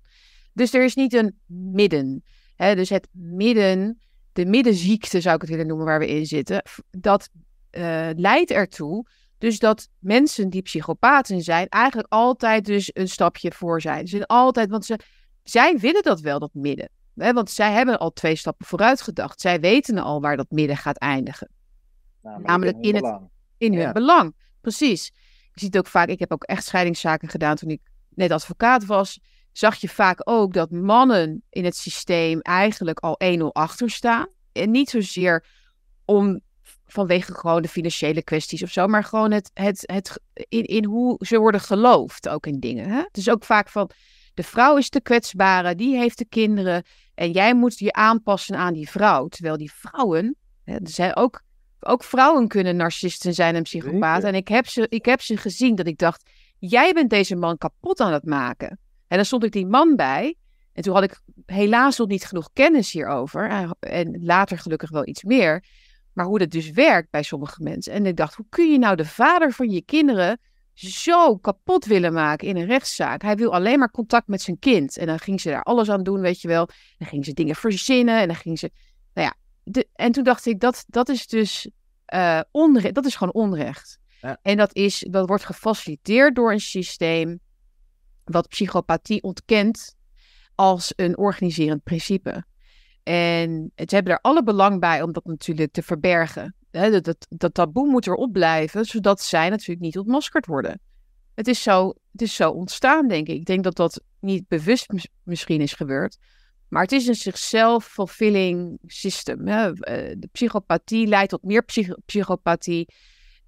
Dus 0.54 0.74
er 0.74 0.84
is 0.84 0.96
niet 0.96 1.14
een 1.14 1.40
midden. 1.46 2.24
Hè, 2.56 2.76
dus 2.76 2.90
het 2.90 3.08
midden, 3.12 4.00
de 4.34 4.46
middenziekte 4.46 5.22
zou 5.22 5.36
ik 5.36 5.42
het 5.42 5.50
willen 5.50 5.68
noemen 5.68 5.86
waar 5.86 6.00
we 6.00 6.08
in 6.08 6.26
zitten, 6.26 6.64
dat 6.92 7.30
leidt 8.16 8.52
ertoe 8.52 9.06
dus 9.44 9.60
dat 9.60 9.90
mensen 10.00 10.50
die 10.50 10.62
psychopaten 10.62 11.42
zijn, 11.42 11.68
eigenlijk 11.68 12.14
altijd 12.14 12.66
dus 12.66 12.90
een 12.94 13.08
stapje 13.08 13.52
voor 13.52 13.82
zijn. 13.82 14.08
Ze 14.08 14.16
zijn 14.16 14.26
altijd, 14.26 14.70
want 14.70 14.86
ze, 14.86 15.00
zij 15.44 15.78
willen 15.78 16.04
dat 16.04 16.20
wel, 16.20 16.40
dat 16.40 16.54
midden. 16.54 16.90
Hè, 17.16 17.34
want 17.34 17.50
zij 17.52 17.72
hebben 17.72 18.00
al 18.00 18.12
twee 18.14 18.36
stappen 18.36 18.66
vooruit 18.66 19.02
gedacht. 19.02 19.42
Zij 19.42 19.60
weten 19.60 19.98
al 19.98 20.22
waar 20.22 20.38
dat 20.38 20.50
midden 20.52 20.78
gaat 20.78 20.98
eindigen 20.98 21.50
Namelijk 22.22 22.78
in 22.82 22.94
het- 22.94 23.04
belang. 23.04 23.30
in 23.58 23.72
hun 23.74 23.82
Ja. 23.82 23.92
belang. 23.92 24.36
Precies. 24.62 25.12
Je 25.54 25.60
ziet 25.60 25.78
ook 25.78 25.88
vaak, 25.88 26.08
ik 26.08 26.20
heb 26.20 26.32
ook 26.32 26.44
echt 26.44 26.66
scheidingszaken 26.66 27.30
gedaan 27.30 27.56
toen 27.56 27.70
ik 27.70 27.82
net 28.10 28.32
advocaat 28.32 28.86
was. 28.86 29.20
Zag 29.52 29.76
je 29.76 29.90
vaak 29.90 30.20
ook 30.24 30.54
dat 30.54 30.72
mannen 30.72 31.44
in 31.50 31.66
het 31.66 31.76
systeem 31.76 32.40
eigenlijk 32.42 33.00
al 33.00 33.16
1-0 33.18 33.54
achter 33.54 33.90
staan. 33.90 34.28
En 34.52 34.72
niet 34.72 34.90
zozeer 34.90 35.46
om 36.06 36.42
vanwege 36.86 37.34
gewoon 37.34 37.62
de 37.62 37.68
financiële 37.68 38.24
kwesties 38.24 38.64
of 38.64 38.72
zo, 38.72 38.88
maar 38.88 39.04
gewoon 39.04 39.32
het, 39.32 39.52
het, 39.54 39.82
het 39.86 40.20
in, 40.34 40.64
in 40.64 40.86
hoe 40.86 41.16
ze 41.26 41.38
worden 41.40 41.62
geloofd 41.62 42.30
ook 42.30 42.46
in 42.48 42.60
dingen. 42.60 42.90
Hè? 42.90 43.04
Dus 43.12 43.30
ook 43.30 43.44
vaak 43.44 43.70
van 43.70 43.90
de 44.34 44.44
vrouw 44.44 44.78
is 44.78 44.90
de 44.90 45.02
kwetsbare, 45.02 45.76
die 45.76 45.98
heeft 45.98 46.18
de 46.18 46.26
kinderen 46.26 46.84
en 47.16 47.32
jij 47.32 47.56
moet 47.56 47.80
je 47.80 47.94
aanpassen 47.94 48.56
aan 48.56 48.74
die 48.74 48.90
vrouw. 48.90 49.28
Terwijl 49.28 49.58
die 49.58 49.72
vrouwen, 49.74 50.36
hè, 50.64 50.74
er 50.74 50.90
zijn 50.90 51.16
ook 51.16 51.44
ook 51.86 52.04
vrouwen 52.04 52.48
kunnen 52.48 52.76
narcisten 52.76 53.34
zijn 53.34 53.56
en 53.56 53.64
psychopaten. 53.64 54.30
En 54.30 54.36
ik 54.36 54.48
heb, 54.48 54.68
ze, 54.68 54.86
ik 54.90 55.06
heb 55.06 55.22
ze 55.22 55.38
gezien 55.38 55.76
dat 55.76 55.88
ik 55.88 55.98
dacht, 55.98 56.30
jij 56.60 56.94
bent 56.94 57.10
deze 57.10 57.36
man 57.36 57.58
kapot 57.58 58.00
aan 58.00 58.14
het 58.14 58.26
maken. 58.26 58.80
En 59.08 59.16
dan 59.18 59.26
stond 59.26 59.44
ik 59.44 59.52
die 59.52 59.66
man 59.66 59.96
bij. 59.96 60.36
En 60.74 60.84
toen 60.84 60.94
had 60.94 61.04
ik 61.04 61.22
helaas 61.46 61.98
nog 61.98 62.08
niet 62.08 62.26
genoeg 62.26 62.50
kennis 62.54 62.92
hierover. 62.92 63.74
En 63.80 64.24
later 64.24 64.58
gelukkig 64.58 64.90
wel 64.90 65.08
iets 65.08 65.24
meer. 65.24 65.64
Maar 66.14 66.26
hoe 66.26 66.40
dat 66.40 66.50
dus 66.50 66.72
werkt 66.72 67.10
bij 67.10 67.24
sommige 67.24 67.64
mensen. 67.64 67.94
En 67.94 68.06
ik 68.06 68.16
dacht, 68.16 68.36
hoe 68.36 68.46
kun 68.50 68.72
je 68.72 68.78
nou 68.78 68.96
de 68.96 69.06
vader 69.06 69.52
van 69.52 69.70
je 69.70 69.82
kinderen 69.82 70.40
zo 70.74 71.38
kapot 71.38 71.86
willen 71.86 72.14
maken 72.14 72.48
in 72.48 72.58
een 72.58 72.66
rechtszaak? 72.66 73.22
Hij 73.22 73.36
wil 73.36 73.54
alleen 73.54 73.80
maar 73.80 73.92
contact 73.92 74.28
met 74.28 74.42
zijn 74.42 74.60
kind. 74.60 74.98
En 74.98 75.08
dan 75.08 75.20
ging 75.20 75.42
ze 75.42 75.50
daar 75.50 75.64
alles 75.64 75.90
aan 75.90 76.04
doen, 76.04 76.22
weet 76.22 76.42
je 76.42 76.48
wel. 76.48 76.70
Dan 76.98 77.08
ging 77.08 77.26
ze 77.26 77.34
dingen 77.34 77.56
verzinnen. 77.56 78.20
En 78.20 78.28
dan 78.28 78.36
ging 78.36 78.60
ze, 78.60 78.72
nou 79.14 79.28
ja. 79.28 79.36
De, 79.64 79.88
en 79.96 80.12
toen 80.12 80.24
dacht 80.24 80.46
ik, 80.46 80.60
dat, 80.60 80.86
dat 80.88 81.10
is 81.10 81.28
dus 81.28 81.70
eh 82.06 82.40
onrecht. 82.52 82.96
Dat 82.96 83.06
is 83.06 83.16
gewoon 83.16 83.34
onrecht. 83.34 84.00
Ja. 84.22 84.38
En 84.42 84.58
dat, 84.58 84.76
is, 84.76 85.08
dat 85.10 85.28
wordt 85.28 85.46
gefaciliteerd 85.46 86.36
door 86.36 86.52
een 86.52 86.60
systeem 86.60 87.40
wat 88.24 88.48
psychopathie 88.48 89.24
ontkent 89.24 89.96
als 90.56 90.94
een 90.96 91.18
organiserend 91.18 91.84
principe. 91.84 92.44
En 93.04 93.72
ze 93.76 93.96
hebben 93.96 94.14
er 94.14 94.22
alle 94.22 94.44
belang 94.44 94.80
bij 94.80 95.02
om 95.02 95.14
dat 95.14 95.26
natuurlijk 95.26 95.72
te 95.72 95.84
verbergen. 95.84 96.56
Dat, 96.74 97.04
dat, 97.04 97.26
dat 97.30 97.54
taboe 97.54 97.88
moet 97.88 98.08
erop 98.08 98.32
blijven, 98.32 98.86
zodat 98.86 99.22
zij 99.22 99.50
natuurlijk 99.50 99.80
niet 99.80 99.98
ontmaskerd 99.98 100.46
worden. 100.46 100.80
Het 101.36 101.48
is 101.48 101.62
zo, 101.64 101.94
het 102.12 102.22
is 102.22 102.36
zo 102.36 102.50
ontstaan, 102.50 103.08
denk 103.08 103.28
ik. 103.28 103.36
Ik 103.36 103.46
denk 103.46 103.64
dat 103.64 103.76
dat 103.76 104.02
niet 104.20 104.48
bewust 104.48 104.92
mis- 104.92 105.08
misschien 105.24 105.62
is 105.62 105.74
gebeurd. 105.74 106.18
Maar 106.70 106.82
het 106.82 106.92
is 106.92 107.08
een 107.08 107.16
zichzelf 107.16 107.86
fulfilling 107.86 108.80
system. 108.86 109.48
Hè. 109.48 109.72
Eh, 109.74 110.16
De 110.18 110.30
psychopathie 110.32 111.08
leidt 111.08 111.30
tot 111.30 111.44
meer 111.44 111.64
psych- 111.64 111.98
psychopathie. 112.06 112.88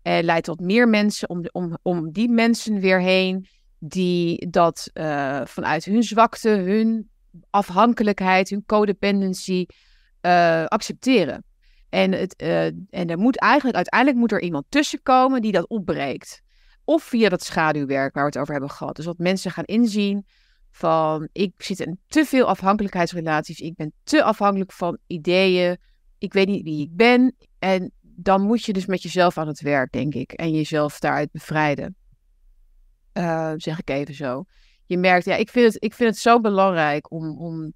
En 0.01 0.23
leidt 0.23 0.45
tot 0.45 0.59
meer 0.59 0.87
mensen 0.89 1.29
om, 1.29 1.43
om, 1.51 1.77
om 1.81 2.11
die 2.11 2.29
mensen 2.29 2.79
weer 2.79 3.01
heen 3.01 3.47
die 3.79 4.49
dat 4.49 4.89
eh, 4.93 5.41
vanuit 5.45 5.85
hun 5.85 6.03
zwakte, 6.03 6.49
hun 6.49 7.09
afhankelijkheid, 7.49 8.49
hun 8.49 8.63
codependency 8.65 9.65
eh, 10.21 10.65
accepteren. 10.65 11.43
En, 11.95 12.11
het, 12.11 12.35
eh, 12.35 12.65
en 12.65 13.07
er 13.07 13.17
moet 13.17 13.39
eigenlijk, 13.39 13.75
uiteindelijk 13.75 14.19
moet 14.19 14.31
er 14.31 14.41
iemand 14.41 14.65
tussenkomen 14.69 15.41
die 15.41 15.51
dat 15.51 15.67
opbreekt. 15.67 16.41
Of 16.83 17.03
via 17.03 17.29
dat 17.29 17.43
schaduwwerk 17.43 18.13
waar 18.13 18.23
we 18.23 18.29
het 18.29 18.37
over 18.37 18.51
hebben 18.51 18.71
gehad. 18.71 18.95
Dus 18.95 19.05
dat 19.05 19.17
mensen 19.17 19.51
gaan 19.51 19.63
inzien 19.63 20.25
van 20.71 21.29
ik 21.31 21.53
zit 21.57 21.79
in 21.79 21.99
te 22.07 22.25
veel 22.25 22.45
afhankelijkheidsrelaties. 22.45 23.59
Ik 23.59 23.75
ben 23.75 23.93
te 24.03 24.23
afhankelijk 24.23 24.71
van 24.71 24.97
ideeën. 25.07 25.77
Ik 26.17 26.33
weet 26.33 26.47
niet 26.47 26.63
wie 26.63 26.81
ik 26.81 26.95
ben. 26.95 27.35
En 27.59 27.91
dan 28.01 28.41
moet 28.41 28.63
je 28.63 28.73
dus 28.73 28.85
met 28.85 29.01
jezelf 29.01 29.37
aan 29.37 29.47
het 29.47 29.61
werk, 29.61 29.91
denk 29.91 30.13
ik. 30.13 30.31
En 30.31 30.51
jezelf 30.51 30.99
daaruit 30.99 31.31
bevrijden. 31.31 31.95
Eh, 33.11 33.53
zeg 33.55 33.79
ik 33.79 33.89
even 33.89 34.15
zo. 34.15 34.43
Je 34.85 34.97
merkt, 34.97 35.25
ja, 35.25 35.35
ik 35.35 35.49
vind 35.49 35.73
het, 35.73 35.83
ik 35.83 35.93
vind 35.93 36.09
het 36.09 36.19
zo 36.19 36.39
belangrijk 36.39 37.11
om, 37.11 37.37
om 37.37 37.73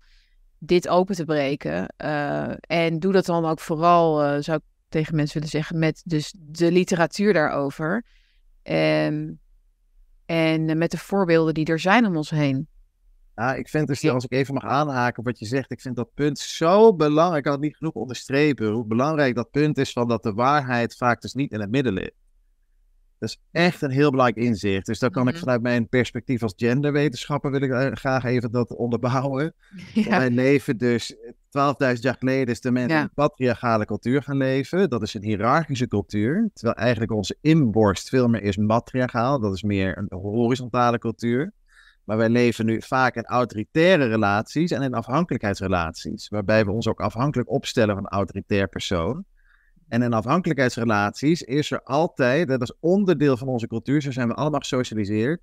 dit 0.60 0.88
open 0.88 1.16
te 1.16 1.26
breken. 1.26 1.88
Eh, 1.98 2.52
en 2.60 3.00
doe 3.00 3.14
dat 3.14 3.26
dan 3.26 3.46
ook 3.46 3.60
vooral, 3.60 4.24
eh, 4.24 4.42
zou 4.42 4.58
ik 4.58 4.64
tegen 4.90 5.16
mensen 5.16 5.34
willen 5.34 5.50
zeggen, 5.50 5.80
met 5.80 6.02
dus 6.06 6.36
de 6.38 6.72
literatuur 6.72 7.34
daarover. 7.34 8.06
Ehm, 8.64 9.32
en 10.26 10.78
met 10.78 10.92
de 10.92 10.98
voorbeelden 10.98 11.54
die 11.54 11.66
er 11.66 11.80
zijn 11.80 12.06
om 12.06 12.18
ons 12.18 12.30
heen. 12.30 12.68
Ja, 13.36 13.56
ik 13.56 13.70
vind 13.70 13.88
dus, 13.88 14.10
als 14.10 14.24
ik 14.24 14.32
even 14.32 14.54
mag 14.54 14.64
aanhaken 14.64 15.20
op 15.20 15.26
wat 15.26 15.40
je 15.40 15.46
zegt, 15.46 15.72
ik 15.72 15.82
vind 15.82 15.96
dat 15.96 16.14
punt 16.14 16.40
zo 16.40 16.96
belangrijk. 16.96 17.38
Ik 17.38 17.44
kan 17.44 17.52
het 17.52 17.62
niet 17.62 17.78
genoeg 17.78 17.94
onderstrepen 17.94 18.72
hoe 18.72 18.86
belangrijk 18.86 19.36
dat 19.36 19.52
punt 19.52 19.78
is 19.78 19.92
van 19.92 20.08
dat 20.08 20.24
de 20.24 20.34
waarheid 20.34 20.96
vaak 20.96 21.22
dus 21.22 21.34
niet 21.34 21.52
in 21.52 21.60
het 21.60 21.70
midden 21.70 21.94
ligt. 21.94 22.14
Dat 23.20 23.30
is 23.30 23.40
echt 23.52 23.82
een 23.82 23.92
heel 23.92 24.12
belangrijk 24.12 24.46
inzicht. 24.48 24.86
Dus 24.86 25.00
dan 25.00 25.10
kan 25.10 25.28
ik 25.28 25.34
Mhm. 25.34 25.40
vanuit 25.44 25.62
mijn 25.62 25.88
perspectief 25.90 26.44
als 26.44 26.54
genderwetenschapper 26.56 27.52
wil 27.52 27.62
ik 27.62 27.72
eh, 27.72 27.92
graag 27.92 28.24
even 28.24 28.52
dat 28.52 28.76
onderbouwen. 28.76 29.54
Ja. 29.94 30.18
Wij 30.18 30.30
leven 30.30 30.78
dus 30.78 31.16
12.000 31.50 32.04
jaar 32.04 32.16
geleden 32.20 32.48
is 32.54 32.62
de 32.62 32.72
mens 32.72 32.92
Ja. 32.92 32.98
in 32.98 33.04
een 33.04 33.14
patriarchale 33.14 33.86
cultuur 33.86 34.24
gaan 34.24 34.38
leven. 34.38 34.90
Dat 34.90 35.02
is 35.02 35.14
een 35.14 35.24
hiërarchische 35.24 35.88
cultuur. 35.88 36.50
Terwijl 36.54 36.76
eigenlijk 36.76 37.12
onze 37.12 37.38
inborst 37.42 38.10
veel 38.10 38.28
meer 38.28 38.42
is 38.42 38.58
matriarchaal. 38.58 39.40
Dat 39.40 39.54
is 39.54 39.64
meer 39.64 39.98
een 39.98 40.18
horizontale 40.20 40.98
cultuur. 40.98 41.52
Maar 42.04 42.18
wij 42.18 42.30
leven 42.30 42.66
nu 42.66 42.82
vaak 42.82 43.16
in 43.16 43.26
autoritaire 43.26 44.08
relaties 44.08 44.72
en 44.72 44.82
in 44.82 44.94
afhankelijkheidsrelaties. 44.94 46.28
Waarbij 46.30 46.66
we 46.66 46.72
ons 46.72 46.88
ook 46.88 47.00
afhankelijk 47.02 47.50
opstellen 47.50 47.96
van 47.96 48.04
een 48.04 48.12
autoritair 48.12 48.68
persoon. 48.68 49.26
En 49.90 50.02
in 50.02 50.14
afhankelijkheidsrelaties 50.14 51.42
is 51.42 51.72
er 51.72 51.84
altijd, 51.84 52.48
dat 52.48 52.62
is 52.62 52.74
onderdeel 52.80 53.38
van 53.38 53.48
onze 53.48 53.68
cultuur, 53.68 54.02
zo 54.02 54.12
zijn 54.12 54.28
we 54.28 54.34
allemaal 54.34 54.60
gesocialiseerd. 54.60 55.42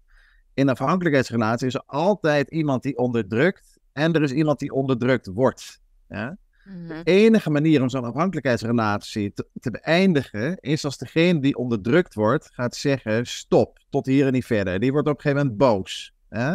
In 0.54 0.68
afhankelijkheidsrelaties 0.68 1.66
is 1.66 1.74
er 1.74 1.82
altijd 1.86 2.50
iemand 2.50 2.82
die 2.82 2.96
onderdrukt 2.96 3.78
en 3.92 4.12
er 4.12 4.22
is 4.22 4.32
iemand 4.32 4.58
die 4.58 4.72
onderdrukt 4.72 5.26
wordt. 5.26 5.80
Ja? 6.08 6.36
Mhm. 6.64 6.88
De 6.88 7.02
enige 7.04 7.50
manier 7.50 7.82
om 7.82 7.88
zo'n 7.88 8.04
afhankelijkheidsrelatie 8.04 9.32
te, 9.32 9.46
te 9.60 9.70
beëindigen 9.70 10.56
is 10.60 10.84
als 10.84 10.98
degene 10.98 11.40
die 11.40 11.56
onderdrukt 11.56 12.14
wordt 12.14 12.50
gaat 12.52 12.74
zeggen 12.74 13.26
stop, 13.26 13.78
tot 13.90 14.06
hier 14.06 14.26
en 14.26 14.32
niet 14.32 14.46
verder. 14.46 14.80
Die 14.80 14.92
wordt 14.92 15.08
op 15.08 15.14
een 15.14 15.20
gegeven 15.20 15.42
moment 15.42 15.58
boos. 15.58 16.14
Hè? 16.28 16.54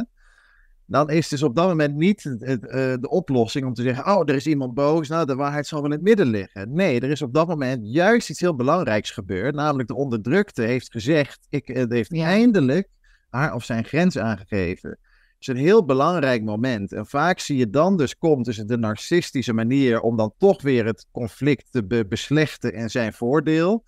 Dan 0.91 1.09
is 1.09 1.27
dus 1.27 1.43
op 1.43 1.55
dat 1.55 1.67
moment 1.67 1.95
niet 1.95 2.23
het, 2.23 2.41
het, 2.45 2.67
eh, 2.67 2.93
de 2.99 3.09
oplossing 3.09 3.65
om 3.65 3.73
te 3.73 3.81
zeggen: 3.81 4.05
Oh, 4.05 4.21
er 4.25 4.35
is 4.35 4.47
iemand 4.47 4.73
boos, 4.73 5.07
nou 5.07 5.25
de 5.25 5.35
waarheid 5.35 5.67
zal 5.67 5.81
wel 5.81 5.91
in 5.91 5.95
het 5.95 6.05
midden 6.05 6.27
liggen. 6.27 6.73
Nee, 6.73 6.99
er 6.99 7.09
is 7.09 7.21
op 7.21 7.33
dat 7.33 7.47
moment 7.47 7.79
juist 7.83 8.29
iets 8.29 8.39
heel 8.39 8.55
belangrijks 8.55 9.11
gebeurd. 9.11 9.55
Namelijk 9.55 9.87
de 9.87 9.95
onderdrukte 9.95 10.61
heeft 10.61 10.91
gezegd: 10.91 11.47
Ik 11.49 11.69
eh, 11.69 11.83
heeft 11.89 12.13
eindelijk 12.13 12.89
haar 13.29 13.53
of 13.53 13.63
zijn 13.63 13.83
grens 13.83 14.17
aangegeven. 14.17 14.89
Het 14.89 14.99
is 15.39 15.47
een 15.47 15.55
heel 15.55 15.85
belangrijk 15.85 16.43
moment. 16.43 16.91
En 16.91 17.05
vaak 17.05 17.39
zie 17.39 17.57
je 17.57 17.69
dan 17.69 17.97
dus 17.97 18.17
komt 18.17 18.45
tussen 18.45 18.67
de 18.67 18.77
narcistische 18.77 19.53
manier 19.53 20.01
om 20.01 20.17
dan 20.17 20.33
toch 20.37 20.61
weer 20.61 20.85
het 20.85 21.05
conflict 21.11 21.71
te 21.71 22.05
beslechten 22.07 22.73
en 22.73 22.89
zijn 22.89 23.13
voordeel 23.13 23.83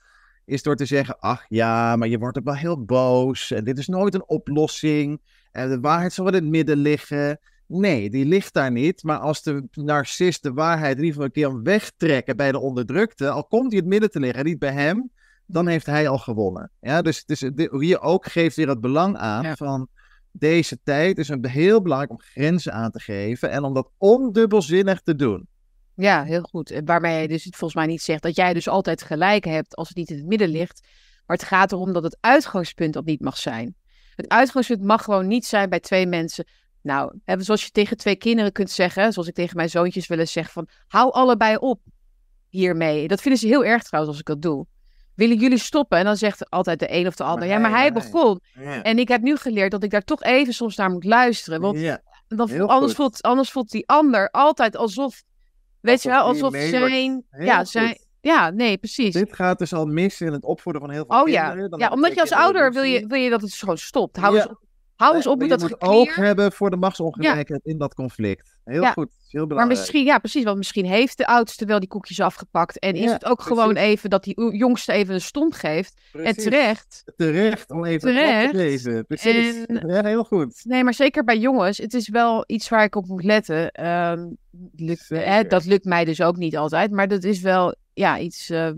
is 0.45 0.63
door 0.63 0.75
te 0.75 0.85
zeggen: 0.85 1.19
ach 1.19 1.45
ja, 1.47 1.95
maar 1.95 2.07
je 2.07 2.17
wordt 2.17 2.37
ook 2.37 2.43
wel 2.43 2.55
heel 2.55 2.85
boos 2.85 3.51
en 3.51 3.63
dit 3.63 3.77
is 3.77 3.87
nooit 3.87 4.13
een 4.13 4.27
oplossing 4.27 5.21
en 5.53 5.69
de 5.69 5.79
waarheid 5.79 6.13
zal 6.13 6.27
in 6.27 6.33
het 6.33 6.43
midden 6.43 6.77
liggen. 6.77 7.39
Nee, 7.67 8.09
die 8.09 8.25
ligt 8.25 8.53
daar 8.53 8.71
niet. 8.71 9.03
Maar 9.03 9.17
als 9.17 9.43
de 9.43 9.67
narcist 9.71 10.43
de 10.43 10.53
waarheid 10.53 10.97
in 10.97 11.03
ieder 11.03 11.11
geval 11.11 11.25
een 11.25 11.31
keer 11.31 11.61
wegtrekken 11.61 12.37
bij 12.37 12.51
de 12.51 12.59
onderdrukte, 12.59 13.29
al 13.29 13.45
komt 13.45 13.71
hij 13.71 13.71
in 13.71 13.77
het 13.77 13.87
midden 13.87 14.11
te 14.11 14.19
liggen 14.19 14.39
en 14.39 14.45
niet 14.45 14.59
bij 14.59 14.73
hem, 14.73 15.11
dan 15.45 15.67
heeft 15.67 15.85
hij 15.85 16.07
al 16.07 16.17
gewonnen. 16.17 16.71
Ja, 16.79 17.01
dus 17.01 17.23
het 17.25 17.29
is, 17.29 17.69
hier 17.79 18.01
ook 18.01 18.25
geeft 18.25 18.55
weer 18.55 18.69
het 18.69 18.81
belang 18.81 19.17
aan 19.17 19.57
van 19.57 19.89
deze 20.31 20.79
tijd 20.83 21.17
is 21.17 21.29
een 21.29 21.47
heel 21.47 21.81
belangrijk 21.81 22.11
om 22.11 22.21
grenzen 22.21 22.73
aan 22.73 22.91
te 22.91 22.99
geven 22.99 23.49
en 23.49 23.63
om 23.63 23.73
dat 23.73 23.89
ondubbelzinnig 23.97 25.01
te 25.01 25.15
doen. 25.15 25.47
Ja, 25.95 26.23
heel 26.23 26.41
goed. 26.41 26.81
Waarmee 26.85 27.21
je 27.21 27.27
dus 27.27 27.43
volgens 27.43 27.73
mij 27.73 27.85
niet 27.85 28.01
zegt 28.01 28.21
dat 28.21 28.35
jij 28.35 28.53
dus 28.53 28.67
altijd 28.67 29.01
gelijk 29.01 29.45
hebt 29.45 29.75
als 29.75 29.87
het 29.87 29.97
niet 29.97 30.09
in 30.09 30.17
het 30.17 30.25
midden 30.25 30.49
ligt. 30.49 30.87
Maar 31.25 31.37
het 31.37 31.45
gaat 31.45 31.71
erom 31.71 31.93
dat 31.93 32.03
het 32.03 32.17
uitgangspunt 32.19 32.93
dat 32.93 33.05
niet 33.05 33.21
mag 33.21 33.37
zijn. 33.37 33.75
Het 34.15 34.29
uitgangspunt 34.29 34.83
mag 34.83 35.03
gewoon 35.03 35.27
niet 35.27 35.45
zijn 35.45 35.69
bij 35.69 35.79
twee 35.79 36.07
mensen. 36.07 36.45
Nou, 36.81 37.19
zoals 37.25 37.63
je 37.63 37.71
tegen 37.71 37.97
twee 37.97 38.15
kinderen 38.15 38.51
kunt 38.51 38.71
zeggen, 38.71 39.13
zoals 39.13 39.27
ik 39.27 39.33
tegen 39.33 39.55
mijn 39.55 39.69
zoontjes 39.69 40.07
wil 40.07 40.19
eens 40.19 40.31
zeggen 40.31 40.53
van, 40.53 40.67
hou 40.87 41.11
allebei 41.11 41.55
op 41.55 41.79
hiermee. 42.49 43.07
Dat 43.07 43.21
vinden 43.21 43.39
ze 43.39 43.47
heel 43.47 43.65
erg 43.65 43.83
trouwens 43.83 44.13
als 44.13 44.21
ik 44.21 44.27
dat 44.27 44.41
doe. 44.41 44.65
Willen 45.15 45.37
jullie 45.37 45.57
stoppen? 45.57 45.97
En 45.97 46.05
dan 46.05 46.17
zegt 46.17 46.49
altijd 46.49 46.79
de 46.79 46.93
een 46.93 47.07
of 47.07 47.15
de 47.15 47.23
ander, 47.23 47.47
ja, 47.47 47.57
maar 47.57 47.71
hij 47.71 47.93
begon. 47.93 48.39
En 48.83 48.99
ik 48.99 49.07
heb 49.07 49.21
nu 49.21 49.35
geleerd 49.35 49.71
dat 49.71 49.83
ik 49.83 49.89
daar 49.89 50.03
toch 50.03 50.23
even 50.23 50.53
soms 50.53 50.75
naar 50.75 50.89
moet 50.89 51.03
luisteren. 51.03 51.61
Want 51.61 51.79
ja, 51.79 52.01
dan, 52.27 52.67
anders, 52.67 52.93
voelt, 52.93 53.21
anders 53.21 53.51
voelt 53.51 53.69
die 53.69 53.87
ander 53.87 54.29
altijd 54.29 54.75
alsof 54.75 55.23
Weet 55.83 56.03
je 56.03 56.09
wel, 56.09 56.21
alsof 56.23 56.55
zijn, 56.55 57.25
ja, 57.29 57.65
zijn, 57.65 57.97
ja, 58.23 58.49
nee, 58.49 58.77
precies. 58.77 59.13
Dit 59.13 59.33
gaat 59.33 59.59
dus 59.59 59.73
al 59.73 59.85
mis 59.85 60.21
in 60.21 60.31
het 60.31 60.43
opvoeden 60.43 60.81
van 60.81 60.91
heel 60.91 61.05
veel 61.07 61.17
oh, 61.17 61.23
kinderen. 61.23 61.69
ja, 61.69 61.77
ja 61.77 61.89
omdat 61.89 62.13
je 62.13 62.21
als 62.21 62.31
ouder 62.31 62.71
wil 62.71 62.83
je, 62.83 63.07
wil 63.07 63.19
je 63.19 63.29
dat 63.29 63.41
het 63.41 63.53
gewoon 63.53 63.77
stopt. 63.77 64.17
Hou 64.17 64.35
eens 64.35 64.47
op, 64.47 64.59
hou 64.95 65.15
eens 65.15 65.27
op 65.27 65.39
met 65.39 65.49
dat 65.49 65.61
Je 65.61 65.67
moet 65.67 65.81
oog 65.81 66.15
hebben 66.15 66.51
voor 66.51 66.69
de 66.69 66.77
machtsongelijkheid 66.77 67.61
in 67.63 67.77
dat 67.77 67.93
conflict. 67.93 68.57
Heel 68.63 68.85
goed, 68.85 69.09
heel 69.27 69.47
belangrijk. 69.47 69.57
Maar 69.57 69.67
misschien, 69.67 70.05
ja, 70.05 70.17
precies, 70.17 70.43
want 70.43 70.57
misschien 70.57 70.85
heeft 70.85 71.17
de 71.17 71.25
oudste 71.25 71.65
wel 71.65 71.79
die 71.79 71.89
koekjes 71.89 72.19
afgepakt. 72.19 72.79
En 72.79 72.93
is 72.93 73.11
het 73.11 73.25
ook 73.25 73.41
gewoon 73.41 73.75
even 73.75 74.09
dat 74.09 74.23
die 74.23 74.55
jongste 74.55 74.91
even 74.91 75.13
een 75.13 75.21
stomp 75.21 75.53
geeft. 75.53 76.01
En 76.11 76.35
terecht. 76.35 77.03
Terecht, 77.15 77.71
om 77.71 77.85
even 77.85 78.13
terecht. 78.13 78.51
te 78.51 78.57
lezen. 78.57 79.05
Precies. 79.05 79.65
En, 79.65 79.87
ja, 79.93 80.03
heel 80.03 80.23
goed. 80.23 80.61
Nee, 80.63 80.83
maar 80.83 80.93
zeker 80.93 81.23
bij 81.23 81.37
jongens, 81.37 81.77
het 81.77 81.93
is 81.93 82.09
wel 82.09 82.43
iets 82.47 82.69
waar 82.69 82.83
ik 82.83 82.95
op 82.95 83.07
moet 83.07 83.23
letten. 83.23 83.71
Ehm, 83.71 84.25
lukt, 84.75 85.09
hè, 85.09 85.43
dat 85.47 85.65
lukt 85.65 85.85
mij 85.85 86.05
dus 86.05 86.21
ook 86.21 86.37
niet 86.37 86.57
altijd. 86.57 86.91
Maar 86.91 87.07
dat 87.07 87.23
is 87.23 87.41
wel 87.41 87.75
ja, 87.93 88.19
iets 88.19 88.49
uh, 88.49 88.71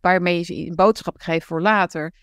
waarmee 0.00 0.38
je 0.38 0.66
een 0.66 0.74
boodschap 0.74 1.20
geeft 1.20 1.46
voor 1.46 1.62
later. 1.62 2.14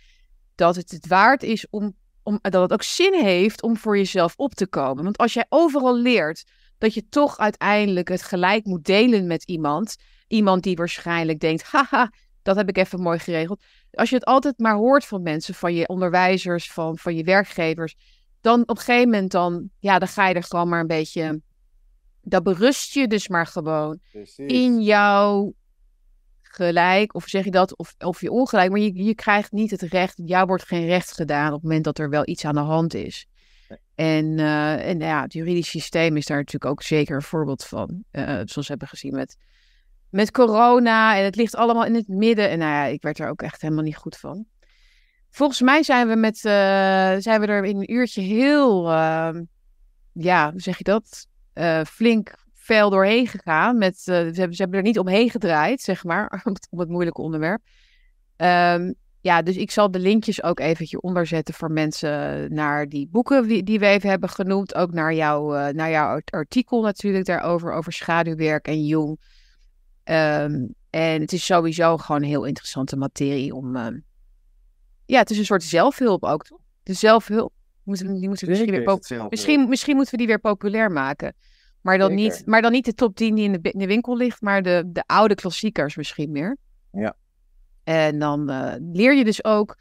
Dat 0.55 0.75
het 0.75 0.91
het 0.91 1.07
waard 1.07 1.43
is 1.43 1.67
om, 1.69 1.95
om, 2.23 2.39
dat 2.41 2.61
het 2.61 2.73
ook 2.73 2.83
zin 2.83 3.13
heeft 3.13 3.61
om 3.61 3.77
voor 3.77 3.97
jezelf 3.97 4.33
op 4.35 4.53
te 4.53 4.67
komen. 4.67 5.03
Want 5.03 5.17
als 5.17 5.33
jij 5.33 5.45
overal 5.49 5.97
leert 5.97 6.43
dat 6.77 6.93
je 6.93 7.09
toch 7.09 7.37
uiteindelijk 7.37 8.07
het 8.07 8.21
gelijk 8.21 8.65
moet 8.65 8.85
delen 8.85 9.27
met 9.27 9.43
iemand. 9.43 9.95
Iemand 10.27 10.63
die 10.63 10.75
waarschijnlijk 10.75 11.39
denkt, 11.39 11.63
haha, 11.71 12.11
dat 12.41 12.55
heb 12.55 12.69
ik 12.69 12.77
even 12.77 13.01
mooi 13.01 13.19
geregeld. 13.19 13.63
Als 13.91 14.09
je 14.09 14.15
het 14.15 14.25
altijd 14.25 14.59
maar 14.59 14.75
hoort 14.75 15.05
van 15.05 15.21
mensen, 15.21 15.53
van 15.53 15.73
je 15.73 15.87
onderwijzers, 15.87 16.71
van, 16.71 16.97
van 16.97 17.15
je 17.15 17.23
werkgevers, 17.23 17.95
dan 18.41 18.61
op 18.61 18.69
een 18.69 18.77
gegeven 18.77 19.09
moment 19.09 19.31
dan, 19.31 19.69
ja, 19.79 19.99
dan 19.99 20.07
ga 20.07 20.27
je 20.27 20.33
er 20.33 20.43
gewoon 20.43 20.69
maar 20.69 20.79
een 20.79 20.87
beetje, 20.87 21.41
dan 22.21 22.43
berust 22.43 22.93
je 22.93 23.07
dus 23.07 23.27
maar 23.27 23.47
gewoon 23.47 23.99
in 24.35 24.81
jouw 24.81 25.53
gelijk, 26.57 27.15
of 27.15 27.27
zeg 27.27 27.43
je 27.43 27.51
dat, 27.51 27.77
of, 27.77 27.95
of 27.97 28.21
je 28.21 28.31
ongelijk, 28.31 28.69
maar 28.69 28.79
je, 28.79 29.03
je 29.03 29.15
krijgt 29.15 29.51
niet 29.51 29.71
het 29.71 29.81
recht, 29.81 30.21
jou 30.25 30.45
wordt 30.45 30.67
geen 30.67 30.85
recht 30.85 31.11
gedaan 31.11 31.47
op 31.47 31.53
het 31.53 31.63
moment 31.63 31.83
dat 31.83 31.99
er 31.99 32.09
wel 32.09 32.27
iets 32.27 32.45
aan 32.45 32.55
de 32.55 32.59
hand 32.59 32.93
is. 32.93 33.27
En, 33.95 34.25
uh, 34.37 34.89
en 34.89 34.99
ja, 34.99 35.21
het 35.21 35.33
juridisch 35.33 35.69
systeem 35.69 36.17
is 36.17 36.25
daar 36.25 36.37
natuurlijk 36.37 36.71
ook 36.71 36.83
zeker 36.83 37.15
een 37.15 37.21
voorbeeld 37.21 37.63
van. 37.63 38.03
Uh, 38.11 38.23
zoals 38.23 38.53
we 38.55 38.63
hebben 38.65 38.87
gezien 38.87 39.15
met, 39.15 39.37
met 40.09 40.31
corona. 40.31 41.17
En 41.17 41.23
het 41.23 41.35
ligt 41.35 41.55
allemaal 41.55 41.85
in 41.85 41.95
het 41.95 42.07
midden. 42.07 42.49
En 42.49 42.59
nou 42.59 42.71
ja, 42.71 42.83
ik 42.83 43.01
werd 43.01 43.19
er 43.19 43.29
ook 43.29 43.41
echt 43.41 43.61
helemaal 43.61 43.83
niet 43.83 43.97
goed 43.97 44.17
van. 44.17 44.45
Volgens 45.29 45.61
mij 45.61 45.83
zijn 45.83 46.07
we, 46.07 46.15
met, 46.15 46.35
uh, 46.35 46.41
zijn 47.17 47.39
we 47.41 47.47
er 47.47 47.65
in 47.65 47.77
een 47.77 47.93
uurtje 47.93 48.21
heel, 48.21 48.91
ehm, 48.91 49.43
ja, 50.11 50.51
hoe 50.51 50.61
zeg 50.61 50.77
je 50.77 50.83
dat? 50.83 51.27
flink 51.87 52.35
fel 52.67 52.89
doorheen 52.89 53.27
gegaan. 53.27 53.77
Met, 53.77 53.99
ze, 53.99 54.11
hebben, 54.11 54.33
ze 54.33 54.61
hebben 54.61 54.77
er 54.77 54.85
niet 54.85 54.99
omheen 54.99 55.29
gedraaid, 55.29 55.81
zeg 55.81 56.03
maar, 56.03 56.41
om 56.69 56.79
het 56.79 56.89
moeilijke 56.89 57.21
onderwerp. 57.21 57.61
Um, 58.37 58.95
ja, 59.21 59.41
dus 59.41 59.55
ik 59.55 59.71
zal 59.71 59.91
de 59.91 59.99
linkjes 59.99 60.43
ook 60.43 60.59
eventjes 60.59 60.99
onderzetten 60.99 61.53
voor 61.53 61.71
mensen 61.71 62.53
naar 62.53 62.89
die 62.89 63.07
boeken 63.11 63.47
die, 63.47 63.63
die 63.63 63.79
we 63.79 63.85
even 63.85 64.09
hebben 64.09 64.29
genoemd. 64.29 64.75
Ook 64.75 64.91
naar, 64.91 65.13
jou, 65.13 65.57
uh, 65.57 65.67
naar 65.67 65.89
jouw 65.89 66.21
artikel 66.25 66.81
natuurlijk 66.81 67.25
daarover, 67.25 67.73
over 67.73 67.93
schaduwwerk 67.93 68.67
en 68.67 68.85
jong. 68.85 69.19
Ehm, 70.03 70.67
en 70.89 71.21
het 71.21 71.33
is 71.33 71.45
sowieso 71.45 71.97
gewoon 71.97 72.21
een 72.21 72.27
heel 72.27 72.45
interessante 72.45 72.95
materie 72.95 73.55
om... 73.55 73.75
Um, 73.75 74.05
ja, 75.05 75.19
het 75.19 75.29
is 75.29 75.37
een 75.37 75.45
soort 75.45 75.63
zelfhulp 75.63 76.23
ook, 76.23 76.43
toch? 76.43 76.59
De 76.83 76.93
zelfhulp. 76.93 77.53
Moeten, 77.83 78.19
die 78.19 78.27
moeten 78.27 78.49
misschien, 78.49 78.71
weer 78.71 79.27
misschien, 79.29 79.69
misschien 79.69 79.95
moeten 79.95 80.11
we 80.11 80.17
die 80.17 80.27
weer 80.27 80.39
populair 80.39 80.91
maken. 80.91 81.35
Maar 81.81 81.97
dan, 81.97 82.15
niet, 82.15 82.41
maar 82.45 82.61
dan 82.61 82.71
niet 82.71 82.85
de 82.85 82.93
top 82.93 83.15
10 83.15 83.35
die 83.35 83.43
in 83.43 83.51
de, 83.51 83.71
in 83.71 83.79
de 83.79 83.87
winkel 83.87 84.17
ligt, 84.17 84.41
maar 84.41 84.61
de, 84.61 84.83
de 84.87 85.03
oude 85.05 85.35
klassiekers 85.35 85.95
misschien 85.95 86.31
meer. 86.31 86.57
Ja. 86.91 87.15
En 87.83 88.19
dan 88.19 88.51
uh, 88.51 88.73
leer 88.79 89.15
je 89.15 89.23
dus 89.23 89.43
ook 89.43 89.77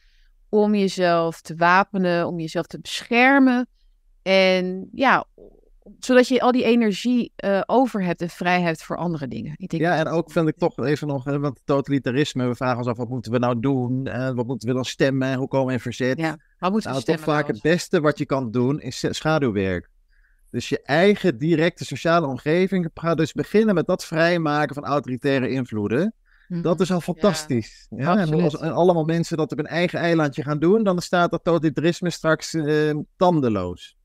om 0.48 0.74
jezelf 0.74 1.40
te 1.40 1.54
wapenen, 1.54 2.26
om 2.26 2.40
jezelf 2.40 2.66
te 2.66 2.80
beschermen. 2.80 3.68
En 4.22 4.88
ja, 4.92 5.26
zodat 5.98 6.28
je 6.28 6.40
al 6.40 6.52
die 6.52 6.64
energie 6.64 7.32
uh, 7.44 7.60
over 7.66 8.02
hebt 8.02 8.20
en 8.20 8.28
vrij 8.28 8.60
hebt 8.60 8.82
voor 8.82 8.96
andere 8.96 9.28
dingen. 9.28 9.54
Ik 9.56 9.68
denk 9.68 9.82
ja, 9.82 9.96
en 9.96 10.08
ook 10.08 10.30
vind 10.30 10.48
ik 10.48 10.56
toch 10.56 10.78
even 10.78 11.06
nog, 11.06 11.24
want 11.24 11.60
totalitarisme, 11.64 12.46
we 12.46 12.54
vragen 12.54 12.78
ons 12.78 12.86
af, 12.86 12.96
wat 12.96 13.08
moeten 13.08 13.32
we 13.32 13.38
nou 13.38 13.60
doen? 13.60 14.06
Uh, 14.06 14.30
wat 14.30 14.46
moeten 14.46 14.68
we 14.68 14.74
dan 14.74 14.84
stemmen? 14.84 15.34
Hoe 15.34 15.48
komen 15.48 15.66
we 15.66 15.72
in 15.72 15.80
verzet? 15.80 16.18
Ja, 16.18 16.38
wat 16.58 16.72
moeten 16.72 16.90
we 16.90 16.96
nou, 16.96 17.16
toch 17.16 17.24
vaak 17.24 17.46
het 17.46 17.62
beste 17.62 18.00
wat 18.00 18.18
je 18.18 18.26
kan 18.26 18.50
doen, 18.50 18.80
is 18.80 19.04
schaduwwerk. 19.10 19.90
Dus 20.56 20.68
je 20.68 20.82
eigen 20.82 21.38
directe 21.38 21.84
sociale 21.84 22.26
omgeving. 22.26 22.90
Ga 22.94 23.14
dus 23.14 23.32
beginnen 23.32 23.74
met 23.74 23.86
dat 23.86 24.04
vrijmaken 24.04 24.74
van 24.74 24.84
autoritaire 24.84 25.50
invloeden. 25.50 26.14
Dat 26.48 26.74
mhm. 26.74 26.82
is 26.82 26.92
al 26.92 27.00
fantastisch. 27.00 27.86
Ja, 27.90 28.16
en 28.16 28.42
als 28.42 28.58
allemaal 28.58 29.04
mensen 29.04 29.36
dat 29.36 29.52
op 29.52 29.58
een 29.58 29.66
eigen 29.66 29.98
eilandje 29.98 30.42
gaan 30.42 30.58
doen, 30.58 30.84
dan 30.84 31.00
staat 31.00 31.30
dat 31.30 31.44
totalitarisme 31.44 32.10
straks 32.10 32.54
uh, 32.54 32.94
tandeloos. 33.16 33.96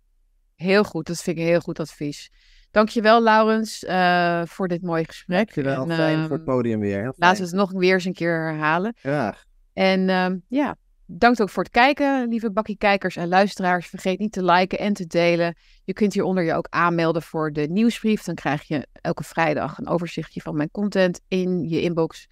Heel 0.56 0.84
goed, 0.84 1.08
dat 1.08 1.22
vind 1.22 1.38
ik 1.38 1.44
een 1.44 1.50
heel 1.50 1.60
goed 1.60 1.80
advies. 1.80 2.32
Dankjewel, 2.72 3.24
Laurens, 3.24 3.84
uh, 3.84 4.42
voor 4.46 4.68
dit 4.68 4.82
mooie 4.82 5.06
gesprek. 5.06 5.54
Dankjewel, 5.54 5.90
en, 5.90 5.96
fijn 5.96 6.22
voor 6.22 6.38
het 6.38 6.48
ehm, 6.48 6.56
podium 6.56 6.80
weer. 6.80 7.14
Laten 7.16 7.44
we 7.44 7.50
het 7.50 7.58
nog 7.58 7.72
weer 7.72 7.94
eens 7.94 8.06
een 8.06 8.14
keer 8.14 8.44
herhalen. 8.44 8.94
Graag. 8.96 9.44
En 9.74 10.10
uh, 10.10 10.28
ja, 10.48 10.76
Dank 11.14 11.42
ook 11.42 11.50
voor 11.50 11.64
het 11.64 11.72
kijken, 11.72 12.28
lieve 12.28 12.52
bakkie 12.52 12.78
kijkers 12.78 13.16
en 13.16 13.28
luisteraars. 13.28 13.88
Vergeet 13.88 14.20
niet 14.20 14.32
te 14.32 14.44
liken 14.44 14.80
en 14.80 14.94
te 14.94 15.08
delen. 15.08 15.56
Je 15.84 15.94
kunt 15.94 16.14
hieronder 16.14 16.44
je 16.44 16.54
ook 16.54 16.68
aanmelden 16.70 17.22
voor 17.22 17.52
de 17.52 17.68
nieuwsbrief. 17.68 18.24
Dan 18.24 18.36
krijg 18.36 18.64
je 18.64 18.88
elke 18.94 19.24
vrijdag 19.24 19.78
een 19.78 19.88
overzichtje 19.88 20.42
van 20.42 20.56
mijn 20.56 20.72
content 20.72 21.22
in 21.28 21.70
je 21.70 21.82
inbox. 21.82 22.28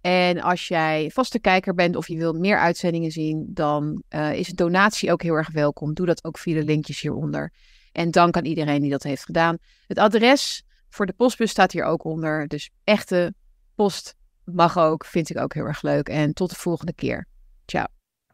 En 0.00 0.40
als 0.40 0.68
jij 0.68 1.10
vaste 1.12 1.40
kijker 1.40 1.74
bent 1.74 1.96
of 1.96 2.08
je 2.08 2.16
wil 2.16 2.32
meer 2.32 2.58
uitzendingen 2.58 3.10
zien, 3.10 3.46
dan 3.48 4.02
uh, 4.10 4.32
is 4.34 4.48
een 4.48 4.56
donatie 4.56 5.12
ook 5.12 5.22
heel 5.22 5.34
erg 5.34 5.52
welkom. 5.52 5.94
Doe 5.94 6.06
dat 6.06 6.24
ook 6.24 6.38
via 6.38 6.54
de 6.54 6.64
linkjes 6.64 7.00
hieronder. 7.00 7.52
En 7.92 8.10
dank 8.10 8.36
aan 8.36 8.44
iedereen 8.44 8.80
die 8.80 8.90
dat 8.90 9.02
heeft 9.02 9.24
gedaan. 9.24 9.58
Het 9.86 9.98
adres 9.98 10.62
voor 10.88 11.06
de 11.06 11.12
postbus 11.12 11.50
staat 11.50 11.72
hier 11.72 11.84
ook 11.84 12.04
onder. 12.04 12.48
Dus 12.48 12.70
echte 12.84 13.34
post 13.74 14.14
mag 14.44 14.78
ook, 14.78 15.04
vind 15.04 15.30
ik 15.30 15.38
ook 15.38 15.54
heel 15.54 15.66
erg 15.66 15.82
leuk. 15.82 16.08
En 16.08 16.32
tot 16.32 16.50
de 16.50 16.56
volgende 16.56 16.94
keer. 16.94 17.26
Ciao. 17.66 17.99